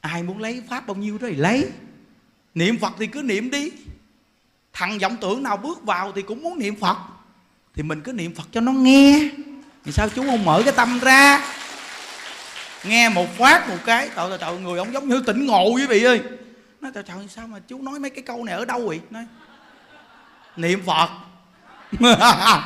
Ai 0.02 0.24
muốn 0.24 0.40
lấy 0.40 0.64
pháp 0.70 0.88
bao 0.88 0.96
nhiêu 0.96 1.18
đó 1.18 1.28
thì 1.32 1.36
lấy. 1.36 1.70
Niệm 2.56 2.78
phật 2.78 2.94
thì 3.00 3.08
cứ 3.08 3.22
niệm 3.22 3.52
đi. 3.52 3.72
Thằng 4.74 5.00
vọng 5.00 5.18
tưởng 5.22 5.44
nào 5.44 5.58
bước 5.58 5.84
vào 5.84 6.12
thì 6.16 6.22
cũng 6.22 6.44
muốn 6.44 6.60
niệm 6.60 6.76
phật. 6.76 6.98
Thì 7.76 7.84
mình 7.84 8.02
cứ 8.02 8.12
niệm 8.12 8.36
phật 8.36 8.48
cho 8.52 8.62
nó 8.62 8.72
nghe. 8.72 9.30
Thì 9.86 9.92
sao 9.92 10.10
chú 10.10 10.24
không 10.26 10.46
mở 10.46 10.62
cái 10.66 10.74
tâm 10.78 11.00
ra? 11.00 11.46
Nghe 12.84 13.10
một 13.10 13.38
phát 13.38 13.70
một 13.70 13.78
cái 13.86 14.10
Tội 14.16 14.30
tội, 14.30 14.38
tội 14.38 14.60
người 14.60 14.80
ông 14.80 14.94
giống 14.94 15.10
như 15.10 15.24
tỉnh 15.26 15.46
ngộ 15.46 15.70
quý 15.76 15.86
vị 15.86 16.04
ơi 16.04 16.22
nói, 16.84 16.92
trời 16.96 17.04
trời, 17.04 17.28
sao 17.30 17.48
mà 17.48 17.60
chú 17.68 17.82
nói 17.82 18.00
mấy 18.00 18.10
cái 18.10 18.24
câu 18.24 18.44
này 18.44 18.56
ở 18.56 18.66
đâu 18.66 18.88
vậy? 18.88 19.02
Nói, 19.10 19.26
niệm 20.56 20.82
phật. 20.86 21.10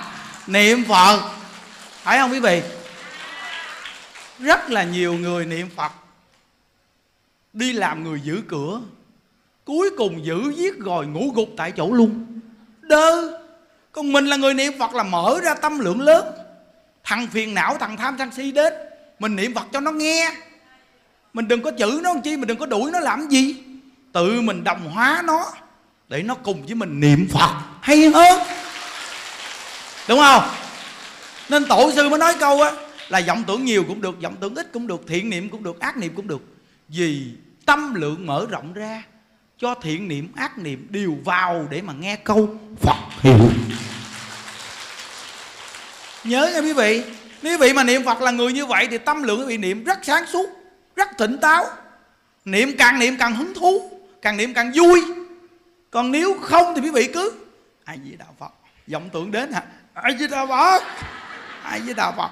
Niệm 0.48 0.84
phật. 0.88 1.32
Phải 2.04 2.18
không 2.18 2.32
quý 2.32 2.40
vị? 2.40 2.62
Rất 4.40 4.70
là 4.70 4.84
nhiều 4.84 5.14
người 5.14 5.46
niệm 5.46 5.70
phật. 5.76 5.92
Đi 7.54 7.74
làm 7.74 8.04
người 8.04 8.22
giữ 8.22 8.42
cửa, 8.48 8.82
cuối 9.66 9.90
cùng 9.98 10.26
giữ 10.26 10.54
giết 10.56 10.80
rồi 10.80 11.08
ngủ 11.08 11.32
gục 11.36 11.50
tại 11.58 11.72
chỗ 11.72 11.92
luôn. 11.92 12.40
Đơ. 12.82 13.40
Còn 13.92 14.12
mình 14.12 14.26
là 14.26 14.36
người 14.36 14.54
niệm 14.54 14.74
phật 14.80 14.94
là 14.94 15.04
mở 15.04 15.40
ra 15.44 15.54
tâm 15.54 15.80
lượng 15.80 16.02
lớn. 16.02 16.26
Thằng 17.04 17.28
phiền 17.28 17.54
não, 17.54 17.78
thằng 17.78 17.98
tham 17.98 18.16
sân 18.18 18.32
si 18.32 18.52
đến. 18.52 18.74
Mình 19.20 19.36
niệm 19.36 19.54
phật 19.54 19.66
cho 19.74 19.80
nó 19.80 19.92
nghe. 19.92 20.32
Mình 21.34 21.48
đừng 21.48 21.62
có 21.62 21.72
chữ 21.72 22.00
nó 22.04 22.14
làm 22.14 22.22
chi, 22.22 22.38
mình 22.38 22.48
đừng 22.48 22.58
có 22.58 22.66
đuổi 22.66 22.92
nó 22.92 23.00
làm 23.00 23.30
gì 23.30 23.64
tự 24.12 24.42
mình 24.42 24.64
đồng 24.64 24.92
hóa 24.92 25.22
nó 25.26 25.52
để 26.08 26.24
nó 26.24 26.36
cùng 26.36 26.66
với 26.66 26.76
mình 26.76 27.00
niệm 27.00 27.28
phật. 27.34 27.54
Hay 27.82 28.10
hơn. 28.10 28.42
Đúng 30.08 30.20
không? 30.20 30.44
Nên 31.50 31.66
tổ 31.66 31.92
sư 31.96 32.10
mới 32.10 32.20
nói 32.20 32.36
câu 32.40 32.62
á, 32.62 32.72
là 33.10 33.22
vọng 33.28 33.44
tưởng 33.48 33.66
nhiều 33.66 33.84
cũng 33.88 34.02
được, 34.02 34.22
vọng 34.22 34.36
tưởng 34.42 34.56
ít 34.56 34.70
cũng 34.74 34.88
được, 34.88 35.02
thiện 35.08 35.30
niệm 35.30 35.50
cũng 35.50 35.64
được, 35.64 35.80
ác 35.80 35.98
niệm 35.98 36.16
cũng 36.16 36.28
được. 36.28 36.42
Vì 36.88 37.32
tâm 37.66 37.94
lượng 37.96 38.26
mở 38.26 38.46
rộng 38.50 38.74
ra, 38.74 39.04
cho 39.58 39.76
thiện 39.82 40.08
niệm, 40.08 40.32
ác 40.36 40.58
niệm 40.58 40.88
đều 40.90 41.18
vào 41.26 41.68
để 41.70 41.82
mà 41.82 41.94
nghe 41.94 42.16
câu 42.16 42.60
phật 42.82 42.98
hiệu. 43.22 43.50
Nhớ 46.24 46.52
nha 46.54 46.60
quý 46.60 46.74
vị, 46.74 47.04
nếu 47.42 47.54
quý 47.54 47.68
vị 47.68 47.74
mà 47.74 47.84
niệm 47.84 48.06
phật 48.06 48.22
là 48.22 48.32
người 48.32 48.54
như 48.54 48.66
vậy 48.66 48.88
thì 48.92 48.98
tâm 48.98 49.24
lượng 49.24 49.40
quý 49.40 49.46
vị 49.46 49.58
niệm 49.58 49.84
rất 49.84 50.00
sáng 50.04 50.26
suốt, 50.28 50.50
rất 50.96 51.10
tỉnh 51.18 51.38
táo. 51.38 51.66
Niệm 52.46 52.76
càng 52.78 53.00
niệm 53.00 53.16
càng 53.20 53.36
hứng 53.36 53.54
thú 53.54 53.97
càng 54.28 54.38
niệm 54.38 54.54
càng 54.54 54.72
vui. 54.76 55.04
Còn 55.92 56.12
nếu 56.12 56.38
không 56.42 56.76
thì 56.76 56.82
quý 56.82 56.92
vị 56.92 57.10
cứ 57.14 57.34
ai 57.84 58.00
di 58.06 58.16
đạo 58.16 58.36
phật. 58.40 58.52
Vọng 58.88 59.10
tưởng 59.14 59.32
đến 59.32 59.52
hả? 59.52 59.64
Ai 59.94 60.18
di 60.18 60.28
đạo 60.28 60.48
phật. 60.48 60.84
Ai 61.64 61.82
di 61.82 61.94
đạo 61.94 62.14
phật. 62.18 62.30